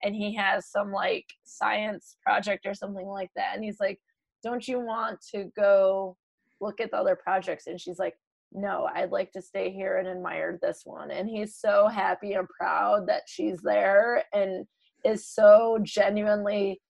and 0.03 0.15
he 0.15 0.35
has 0.37 0.71
some 0.71 0.93
like 0.93 1.25
science 1.45 2.17
project 2.23 2.67
or 2.67 2.75
something 2.75 3.07
like 3.07 3.31
that. 3.37 3.55
And 3.55 3.65
he's 3.65 3.81
like, 3.81 3.99
Don't 4.43 4.67
you 4.69 4.79
want 4.79 5.21
to 5.35 5.51
go 5.57 6.17
look 6.61 6.81
at 6.81 6.91
the 6.91 6.99
other 6.99 7.17
projects? 7.17 7.67
And 7.67 7.81
she's 7.81 7.99
like, 7.99 8.15
No, 8.55 8.89
I'd 8.95 9.13
like 9.13 9.33
to 9.33 9.43
stay 9.43 9.71
here 9.71 9.99
and 9.99 10.09
admire 10.09 10.59
this 10.61 10.83
one. 10.85 11.11
And 11.11 11.29
he's 11.29 11.57
so 11.57 11.89
happy 11.89 12.35
and 12.35 12.49
proud 12.49 13.07
that 13.09 13.23
she's 13.27 13.61
there 13.63 14.25
and 14.33 14.67
is 15.05 15.27
so 15.27 15.79
genuinely 15.83 16.81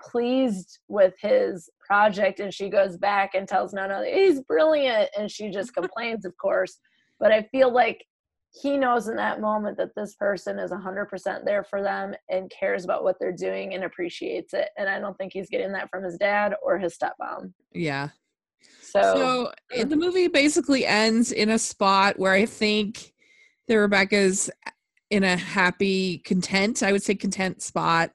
pleased 0.00 0.78
with 0.88 1.14
his 1.20 1.68
project. 1.80 2.40
And 2.40 2.54
she 2.54 2.68
goes 2.68 2.96
back 2.96 3.34
and 3.34 3.48
tells 3.48 3.74
NoNo 3.74 4.06
he's 4.06 4.40
brilliant. 4.42 5.10
And 5.18 5.30
she 5.30 5.50
just 5.50 5.74
complains 5.74 6.24
of 6.24 6.36
course. 6.36 6.78
But 7.18 7.32
I 7.32 7.42
feel 7.50 7.72
like 7.72 8.04
he 8.62 8.78
knows 8.78 9.08
in 9.08 9.16
that 9.16 9.40
moment 9.40 9.76
that 9.76 9.94
this 9.94 10.14
person 10.14 10.58
is 10.58 10.70
100% 10.70 11.44
there 11.44 11.64
for 11.64 11.82
them 11.82 12.14
and 12.30 12.50
cares 12.50 12.84
about 12.84 13.04
what 13.04 13.16
they're 13.20 13.30
doing 13.30 13.74
and 13.74 13.84
appreciates 13.84 14.54
it. 14.54 14.70
And 14.78 14.88
I 14.88 14.98
don't 15.00 15.18
think 15.18 15.32
he's 15.32 15.50
getting 15.50 15.72
that 15.72 15.90
from 15.90 16.02
his 16.02 16.16
dad 16.16 16.54
or 16.62 16.78
his 16.78 16.96
stepmom. 16.96 17.52
Yeah 17.72 18.08
so, 18.82 19.00
So 19.02 19.52
uh, 19.80 19.84
the 19.84 19.96
movie 19.96 20.28
basically 20.28 20.86
ends 20.86 21.32
in 21.32 21.50
a 21.50 21.58
spot 21.58 22.18
where 22.18 22.32
I 22.32 22.46
think 22.46 23.12
that 23.68 23.76
Rebecca's 23.76 24.50
in 25.10 25.24
a 25.24 25.36
happy, 25.36 26.18
content, 26.18 26.82
I 26.82 26.92
would 26.92 27.02
say 27.02 27.14
content 27.14 27.62
spot 27.62 28.10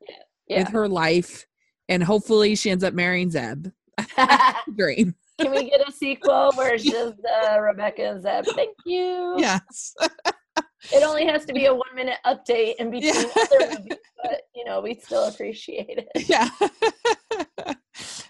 yeah 0.47 0.59
with 0.59 0.69
her 0.69 0.87
life. 0.87 1.45
And 1.89 2.03
hopefully 2.03 2.55
she 2.55 2.69
ends 2.71 2.83
up 2.83 2.93
marrying 2.93 3.29
Zeb. 3.31 3.67
Dream. 4.77 5.15
Can 5.39 5.51
we 5.51 5.69
get 5.69 5.87
a 5.87 5.91
sequel 5.91 6.51
where 6.55 6.73
it's 6.75 6.83
just 6.89 7.15
uh, 7.25 7.59
Rebecca 7.59 8.03
and 8.03 8.21
Zeb? 8.21 8.45
Thank 8.55 8.75
you. 8.85 9.35
Yes. 9.37 9.95
It 10.93 11.03
only 11.03 11.25
has 11.25 11.45
to 11.45 11.53
be 11.53 11.65
a 11.65 11.73
one 11.73 11.95
minute 11.95 12.17
update 12.25 12.75
in 12.75 12.91
between 12.91 13.13
Yeah. 13.15 13.31
other 13.41 13.69
movies, 13.79 13.97
but 14.21 14.41
you 14.55 14.65
know, 14.65 14.81
we 14.81 14.95
still 14.95 15.25
appreciate 15.27 16.05
it. 16.15 16.29
yeah. 16.29 17.73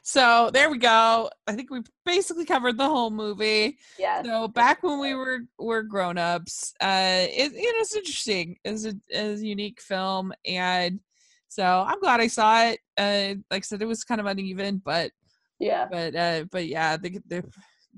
So 0.06 0.50
there 0.54 0.70
we 0.70 0.78
go. 0.80 1.30
I 1.48 1.54
think 1.54 1.72
we 1.72 1.82
basically 2.06 2.44
covered 2.44 2.78
the 2.78 2.90
whole 2.90 3.10
movie. 3.10 3.78
Yeah. 3.98 4.22
So 4.22 4.50
back 4.50 4.84
when 4.84 5.00
we 5.00 5.16
were 5.16 5.40
were 5.58 5.82
grown 5.82 6.18
ups, 6.18 6.74
uh, 6.82 7.26
it 7.30 7.54
you 7.54 7.74
know 7.74 7.80
it's 7.80 7.96
interesting. 7.96 8.58
It's 8.66 8.86
a, 8.86 8.94
a 9.14 9.36
unique 9.36 9.80
film, 9.82 10.34
and 10.46 11.00
so 11.48 11.64
I'm 11.88 12.02
glad 12.02 12.20
I 12.20 12.28
saw 12.28 12.66
it. 12.66 12.80
Uh, 12.98 13.36
like 13.50 13.62
I 13.64 13.66
said, 13.66 13.82
it 13.82 13.86
was 13.86 14.04
kind 14.04 14.20
of 14.20 14.28
uneven, 14.28 14.82
but 14.84 15.12
Yeah. 15.60 15.88
but 15.90 16.16
uh, 16.16 16.46
but 16.52 16.68
yeah, 16.68 16.98
the 16.98 17.20
the 17.28 17.44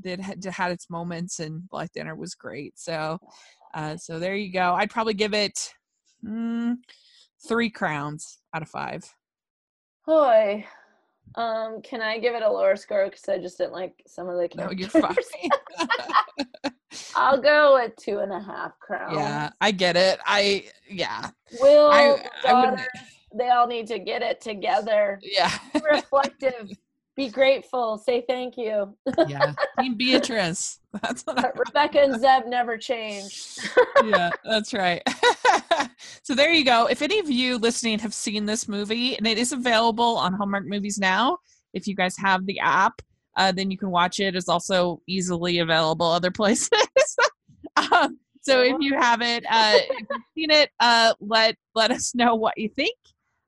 it 0.03 0.19
had, 0.22 0.45
it 0.45 0.52
had 0.52 0.72
its 0.72 0.90
moments, 0.91 1.40
and 1.40 1.68
Blythe 1.69 1.90
Danner 1.95 2.15
was 2.15 2.36
great. 2.36 2.77
So 2.77 3.18
uh, 3.73 3.98
so 3.98 4.19
there 4.19 4.36
you 4.36 4.53
go. 4.53 4.76
I'd 4.76 4.91
probably 4.91 5.15
give 5.15 5.34
it 5.34 5.73
mm, 6.23 6.76
three 7.48 7.72
crowns 7.72 8.38
out 8.53 8.61
of 8.61 8.69
five. 8.69 9.11
Boy. 10.06 10.68
Um, 11.35 11.81
can 11.81 12.02
I 12.02 12.19
give 12.19 12.35
it 12.35 12.43
a 12.43 12.49
lower 12.49 12.76
score 12.76 13.06
because 13.06 13.27
I 13.27 13.39
just 13.39 13.57
didn't 13.57 13.73
like 13.73 14.02
some 14.07 14.30
of 14.30 14.38
the 14.38 14.47
characters? 14.47 14.93
No, 14.93 15.02
you're 15.02 15.15
fine. 15.89 16.72
I'll 17.15 17.41
go 17.41 17.73
with 17.76 17.95
two 17.97 18.19
and 18.19 18.31
a 18.31 18.39
half 18.41 18.77
crowns. 18.80 19.15
yeah, 19.18 19.49
I 19.60 19.72
get 19.72 19.97
it. 19.97 20.19
I 20.26 20.65
yeah 20.89 21.30
Will 21.60 21.89
I- 21.91 22.23
the 22.43 22.49
I 22.49 22.52
daughters, 22.65 22.85
they 23.34 23.49
all 23.49 23.68
need 23.68 23.88
to 23.88 23.99
get 23.99 24.22
it 24.22 24.39
together. 24.39 25.19
yeah 25.23 25.52
Be 25.73 25.81
reflective. 25.91 26.69
Be 27.18 27.30
grateful. 27.30 27.97
Say 27.97 28.23
thank 28.27 28.57
you. 28.57 28.95
yeah. 29.27 29.53
Team 29.80 29.95
Beatrice. 29.95 30.80
That's 31.01 31.26
Rebecca 31.27 32.01
and 32.01 32.19
Zeb 32.19 32.47
never 32.47 32.77
change. 32.77 33.57
yeah, 34.03 34.30
that's 34.43 34.73
right. 34.73 35.01
so 36.23 36.35
there 36.35 36.53
you 36.53 36.63
go. 36.63 36.85
If 36.88 37.01
any 37.01 37.19
of 37.19 37.30
you 37.30 37.57
listening 37.57 37.99
have 37.99 38.13
seen 38.13 38.45
this 38.45 38.67
movie, 38.67 39.17
and 39.17 39.27
it 39.27 39.38
is 39.38 39.51
available 39.51 40.17
on 40.17 40.34
Hallmark 40.34 40.65
Movies 40.65 40.97
now, 40.97 41.38
if 41.73 41.88
you 41.88 41.95
guys 41.95 42.15
have 42.17 42.45
the 42.45 42.59
app, 42.59 43.01
uh, 43.38 43.51
then 43.51 43.69
you 43.69 43.77
can 43.77 43.91
watch 43.91 44.19
it. 44.19 44.35
It's 44.35 44.49
also 44.49 45.01
easily 45.07 45.59
available 45.59 46.05
other 46.05 46.31
places. 46.41 46.69
um, 47.76 48.17
so 48.41 48.61
if 48.61 48.76
you 48.80 48.95
have 48.95 49.22
it, 49.22 49.43
uh, 49.49 49.73
if 49.76 49.89
you've 49.89 50.22
seen 50.38 50.51
it, 50.51 50.69
uh, 50.80 51.13
let 51.19 51.55
let 51.73 51.91
us 51.91 52.13
know 52.13 52.35
what 52.35 52.57
you 52.57 52.69
think. 52.69 52.95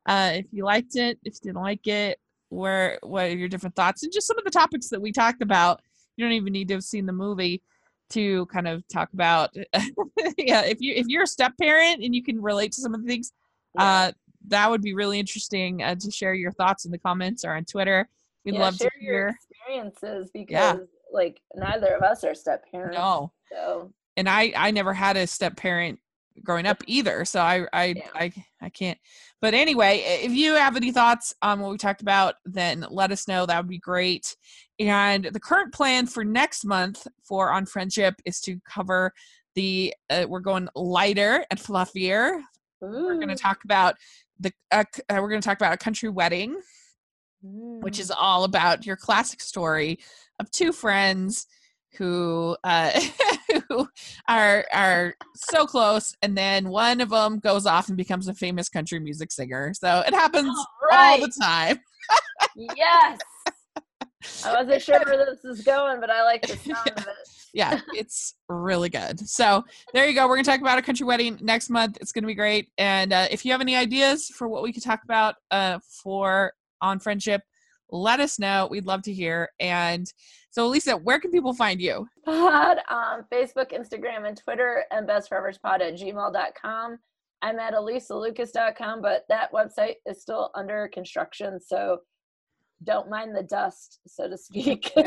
Uh, 0.07 0.31
if 0.35 0.45
you 0.51 0.65
liked 0.65 0.95
it, 0.95 1.19
if 1.23 1.35
you 1.35 1.51
didn't 1.51 1.61
like 1.61 1.85
it, 1.85 2.17
where 2.49 2.97
what 3.03 3.25
are 3.25 3.35
your 3.35 3.47
different 3.47 3.75
thoughts, 3.75 4.03
and 4.03 4.11
just 4.11 4.27
some 4.27 4.37
of 4.37 4.43
the 4.43 4.51
topics 4.51 4.89
that 4.89 5.01
we 5.01 5.11
talked 5.11 5.41
about. 5.41 5.81
You 6.18 6.26
don't 6.26 6.34
even 6.34 6.52
need 6.53 6.68
to 6.69 6.73
have 6.73 6.84
seen 6.84 7.06
the 7.06 7.14
movie 7.14 7.61
to 8.10 8.45
kind 8.48 8.68
of 8.68 8.88
talk 8.88 9.10
about 9.14 9.53
yeah 10.38 10.61
if 10.61 10.77
you 10.80 10.94
if 10.94 11.07
you're 11.07 11.23
a 11.23 11.27
step 11.27 11.52
parent 11.60 12.02
and 12.03 12.15
you 12.15 12.23
can 12.23 12.41
relate 12.41 12.72
to 12.72 12.81
some 12.81 12.94
of 12.94 13.02
the 13.02 13.07
things 13.07 13.34
uh 13.77 14.11
that 14.48 14.69
would 14.69 14.81
be 14.81 14.94
really 14.94 15.19
interesting 15.19 15.84
uh, 15.84 15.94
to 15.94 16.10
share 16.10 16.34
your 16.34 16.52
thoughts 16.53 16.85
in 16.85 16.91
the 16.91 16.98
comments 16.98 17.44
or 17.44 17.53
on 17.53 17.65
twitter 17.65 18.07
we'd 18.45 18.53
Yeah, 18.53 18.61
love 18.61 18.77
to 18.77 18.84
share 18.84 18.91
your 19.02 19.14
hear 19.14 19.39
experiences 19.52 20.31
because 20.34 20.49
Yeah. 20.49 20.77
like 21.11 21.41
neither 21.56 21.94
of 21.95 22.02
us 22.02 22.23
are 22.23 22.34
step 22.34 22.64
parents. 22.72 22.95
no 22.98 23.31
So 23.52 23.91
and 24.15 24.30
i 24.30 24.53
i 24.56 24.72
never 24.72 24.94
had 24.94 25.18
a 25.18 25.27
step 25.27 25.57
parent 25.57 25.99
growing 26.43 26.65
up 26.65 26.84
either 26.88 27.26
so 27.26 27.39
i 27.41 27.65
i 27.73 27.85
Yeah. 27.95 28.09
i, 28.15 28.31
I 28.61 28.69
can't 28.69 28.97
but 29.41 29.53
anyway 29.53 29.99
if 30.23 30.31
you 30.31 30.53
have 30.55 30.76
any 30.76 30.91
thoughts 30.91 31.34
on 31.41 31.59
what 31.59 31.72
we 31.72 31.77
talked 31.77 32.01
about 32.01 32.35
then 32.45 32.85
let 32.89 33.11
us 33.11 33.27
know 33.27 33.45
that 33.45 33.57
would 33.57 33.69
be 33.69 33.80
great 33.80 34.35
and 34.80 35.26
the 35.26 35.39
current 35.39 35.73
plan 35.73 36.05
for 36.07 36.23
next 36.23 36.65
month 36.65 37.07
for 37.23 37.51
on 37.51 37.65
friendship 37.65 38.15
is 38.26 38.39
to 38.41 38.59
cover 38.68 39.11
the 39.55 39.93
uh, 40.09 40.26
we're 40.27 40.39
going 40.39 40.68
lighter 40.76 41.45
and 41.49 41.59
fluffier 41.59 42.41
we're 42.80 43.15
going 43.15 43.27
to 43.27 43.35
talk 43.35 43.64
about 43.64 43.95
the 44.39 44.51
uh, 44.72 44.84
uh, 45.09 45.18
we're 45.19 45.30
going 45.30 45.41
to 45.41 45.47
talk 45.47 45.57
about 45.57 45.73
a 45.73 45.77
country 45.77 46.09
wedding 46.09 46.55
which 47.41 47.97
Mm. 47.97 47.99
is 48.01 48.11
all 48.11 48.43
about 48.43 48.85
your 48.85 48.95
classic 48.95 49.41
story 49.41 49.99
of 50.39 50.49
two 50.51 50.72
friends 50.72 51.45
who 51.97 52.57
uh 52.64 52.99
who 53.69 53.87
are 54.27 54.65
are 54.73 55.15
so 55.35 55.65
close 55.65 56.15
and 56.21 56.37
then 56.37 56.69
one 56.69 57.01
of 57.01 57.09
them 57.09 57.39
goes 57.39 57.65
off 57.65 57.87
and 57.87 57.97
becomes 57.97 58.27
a 58.27 58.33
famous 58.33 58.69
country 58.69 58.99
music 58.99 59.31
singer. 59.31 59.73
So 59.73 60.03
it 60.05 60.13
happens 60.13 60.49
All 60.49 60.67
all 60.81 60.89
right. 60.89 61.21
the 61.21 61.31
time. 61.41 61.79
Yes. 62.75 63.19
I 64.45 64.53
wasn't 64.53 64.81
sure 64.81 64.99
where 65.05 65.25
this 65.25 65.45
is 65.45 65.63
going, 65.63 65.99
but 65.99 66.09
I 66.09 66.23
like 66.23 66.41
the 66.41 66.55
sound 66.57 66.89
of 66.97 66.97
it. 67.07 67.29
yeah 67.53 67.79
it's 67.93 68.35
really 68.49 68.89
good. 68.89 69.19
So 69.27 69.63
there 69.93 70.07
you 70.07 70.13
go. 70.15 70.27
We're 70.27 70.35
going 70.35 70.45
to 70.45 70.51
talk 70.51 70.61
about 70.61 70.79
a 70.79 70.81
country 70.81 71.05
wedding 71.05 71.37
next 71.41 71.69
month. 71.69 71.97
It's 72.01 72.11
going 72.11 72.23
to 72.23 72.27
be 72.27 72.35
great. 72.35 72.69
And 72.77 73.13
uh, 73.13 73.27
if 73.31 73.45
you 73.45 73.51
have 73.51 73.61
any 73.61 73.75
ideas 73.75 74.27
for 74.27 74.47
what 74.47 74.63
we 74.63 74.73
could 74.73 74.83
talk 74.83 75.03
about 75.03 75.35
uh, 75.51 75.79
for 76.03 76.53
on 76.81 76.99
friendship 76.99 77.41
let 77.89 78.19
us 78.19 78.38
know 78.39 78.68
we'd 78.69 78.85
love 78.85 79.01
to 79.01 79.14
hear 79.14 79.49
and 79.59 80.11
so 80.49 80.68
lisa 80.68 80.97
where 80.97 81.19
can 81.19 81.31
people 81.31 81.53
find 81.53 81.81
you 81.81 82.07
Pod 82.27 82.80
on 82.89 83.23
Facebook, 83.31 83.72
Instagram, 83.72 84.27
and 84.27 84.35
Twitter, 84.35 84.84
and 84.91 85.07
bestforeverspod 85.07 85.80
at 85.80 85.93
gmail.com. 85.93 86.99
I'm 87.41 87.57
at 87.57 87.73
elisalucas.com, 87.73 89.01
but 89.01 89.23
that 89.30 89.53
website 89.53 89.95
is 90.05 90.22
still 90.22 90.51
under 90.53 90.89
construction, 90.93 91.61
so 91.61 91.99
don't 92.84 93.09
mind 93.09 93.34
the 93.34 93.43
dust, 93.43 94.01
so 94.07 94.27
to 94.27 94.38
speak. 94.38 94.91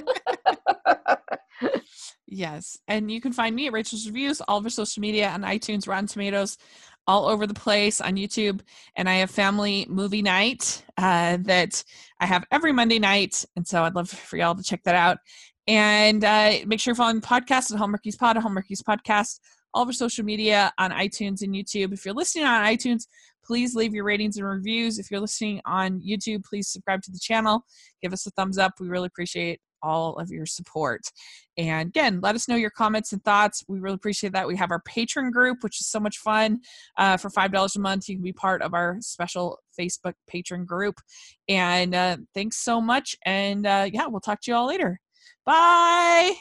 Yes. 2.33 2.79
And 2.87 3.11
you 3.11 3.21
can 3.21 3.33
find 3.33 3.57
me 3.57 3.67
at 3.67 3.73
Rachel's 3.73 4.07
Reviews, 4.07 4.41
all 4.43 4.59
of 4.59 4.65
our 4.65 4.71
social 4.71 5.01
media 5.01 5.29
on 5.31 5.43
iTunes, 5.43 5.89
Rotten 5.89 6.07
Tomatoes, 6.07 6.57
all 7.11 7.27
over 7.27 7.45
the 7.45 7.55
place 7.55 8.01
on 8.01 8.15
YouTube. 8.15 8.61
And 8.95 9.09
I 9.09 9.15
have 9.15 9.33
family 9.33 9.85
movie 9.89 10.23
night 10.23 10.85
uh, 10.97 11.39
that 11.43 11.83
I 12.21 12.27
have 12.27 12.45
every 12.53 12.73
Monday 12.73 13.01
night. 13.01 13.45
And 13.57 13.67
so 13.67 13.83
I'd 13.83 13.97
love 13.97 14.09
for 14.09 14.37
y'all 14.37 14.55
to 14.55 14.63
check 14.63 14.85
that 14.85 14.95
out. 14.95 15.19
And 15.67 16.25
uh, 16.25 16.53
make 16.67 16.79
sure 16.79 16.93
you're 16.93 16.97
following 16.97 17.21
the 17.21 17.27
podcast 17.27 17.75
at 17.75 17.81
Hallmarkies 17.81 18.17
Pod, 18.17 18.37
at 18.37 18.45
Hallmarkies 18.45 18.83
Podcast, 18.83 19.41
all 19.75 19.85
our 19.85 19.93
social 19.93 20.25
media 20.25 20.73
on 20.79 20.93
iTunes 20.93 21.43
and 21.43 21.53
YouTube. 21.53 21.93
If 21.93 22.05
you're 22.05 22.15
listening 22.15 22.45
on 22.45 22.65
iTunes, 22.65 23.09
please 23.45 23.75
leave 23.75 23.93
your 23.93 24.05
ratings 24.05 24.37
and 24.37 24.47
reviews. 24.47 25.01
If 25.01 25.11
you're 25.11 25.21
listening 25.21 25.61
on 25.67 26.01
YouTube, 26.01 26.45
please 26.45 26.69
subscribe 26.69 27.03
to 27.03 27.11
the 27.11 27.19
channel. 27.21 27.65
Give 28.03 28.13
us 28.13 28.25
a 28.25 28.31
thumbs 28.31 28.57
up. 28.57 28.75
We 28.79 28.89
really 28.89 29.09
appreciate 29.09 29.61
all 29.83 30.17
of 30.17 30.31
your 30.31 30.47
support. 30.47 31.03
And 31.57 31.89
again, 31.89 32.21
let 32.23 32.35
us 32.35 32.49
know 32.49 32.57
your 32.57 32.71
comments 32.71 33.13
and 33.13 33.23
thoughts. 33.23 33.65
We 33.69 33.81
really 33.81 33.95
appreciate 33.97 34.33
that. 34.33 34.49
We 34.49 34.57
have 34.57 34.71
our 34.71 34.83
Patreon 34.83 35.33
group, 35.33 35.63
which 35.63 35.81
is 35.81 35.87
so 35.87 36.01
much 36.01 36.19
fun. 36.19 36.61
Uh, 36.97 37.17
for 37.17 37.29
$5 37.31 37.77
a 37.77 37.79
month, 37.81 38.09
you 38.09 38.17
can 38.17 38.25
be 38.25 38.33
part 38.33 38.63
of 38.63 38.75
our 38.75 38.97
special 39.01 39.59
Facebook 39.79 40.15
Patreon 40.33 40.67
group. 40.67 41.01
And 41.49 41.95
uh, 41.95 42.19
thanks 42.35 42.57
so 42.57 42.81
much. 42.81 43.17
And 43.27 43.67
uh, 43.67 43.89
yeah, 43.93 44.07
we'll 44.07 44.21
talk 44.21 44.41
to 44.43 44.51
you 44.51 44.57
all 44.57 44.69
later. 44.69 45.01
Bye. 45.45 46.35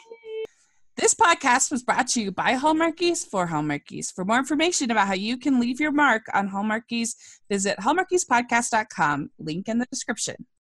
This 1.00 1.14
podcast 1.14 1.70
was 1.70 1.82
brought 1.82 2.08
to 2.08 2.20
you 2.20 2.30
by 2.30 2.54
Hallmarkies 2.54 3.26
for 3.26 3.46
Hallmarkies. 3.46 4.12
For 4.12 4.24
more 4.24 4.36
information 4.36 4.90
about 4.90 5.06
how 5.06 5.14
you 5.14 5.38
can 5.38 5.58
leave 5.58 5.80
your 5.80 5.92
mark 5.92 6.24
on 6.34 6.50
Hallmarkies, 6.50 7.14
visit 7.48 7.78
hallmarkiespodcast.com. 7.78 9.30
Link 9.38 9.68
in 9.68 9.78
the 9.78 9.86
description. 9.86 10.46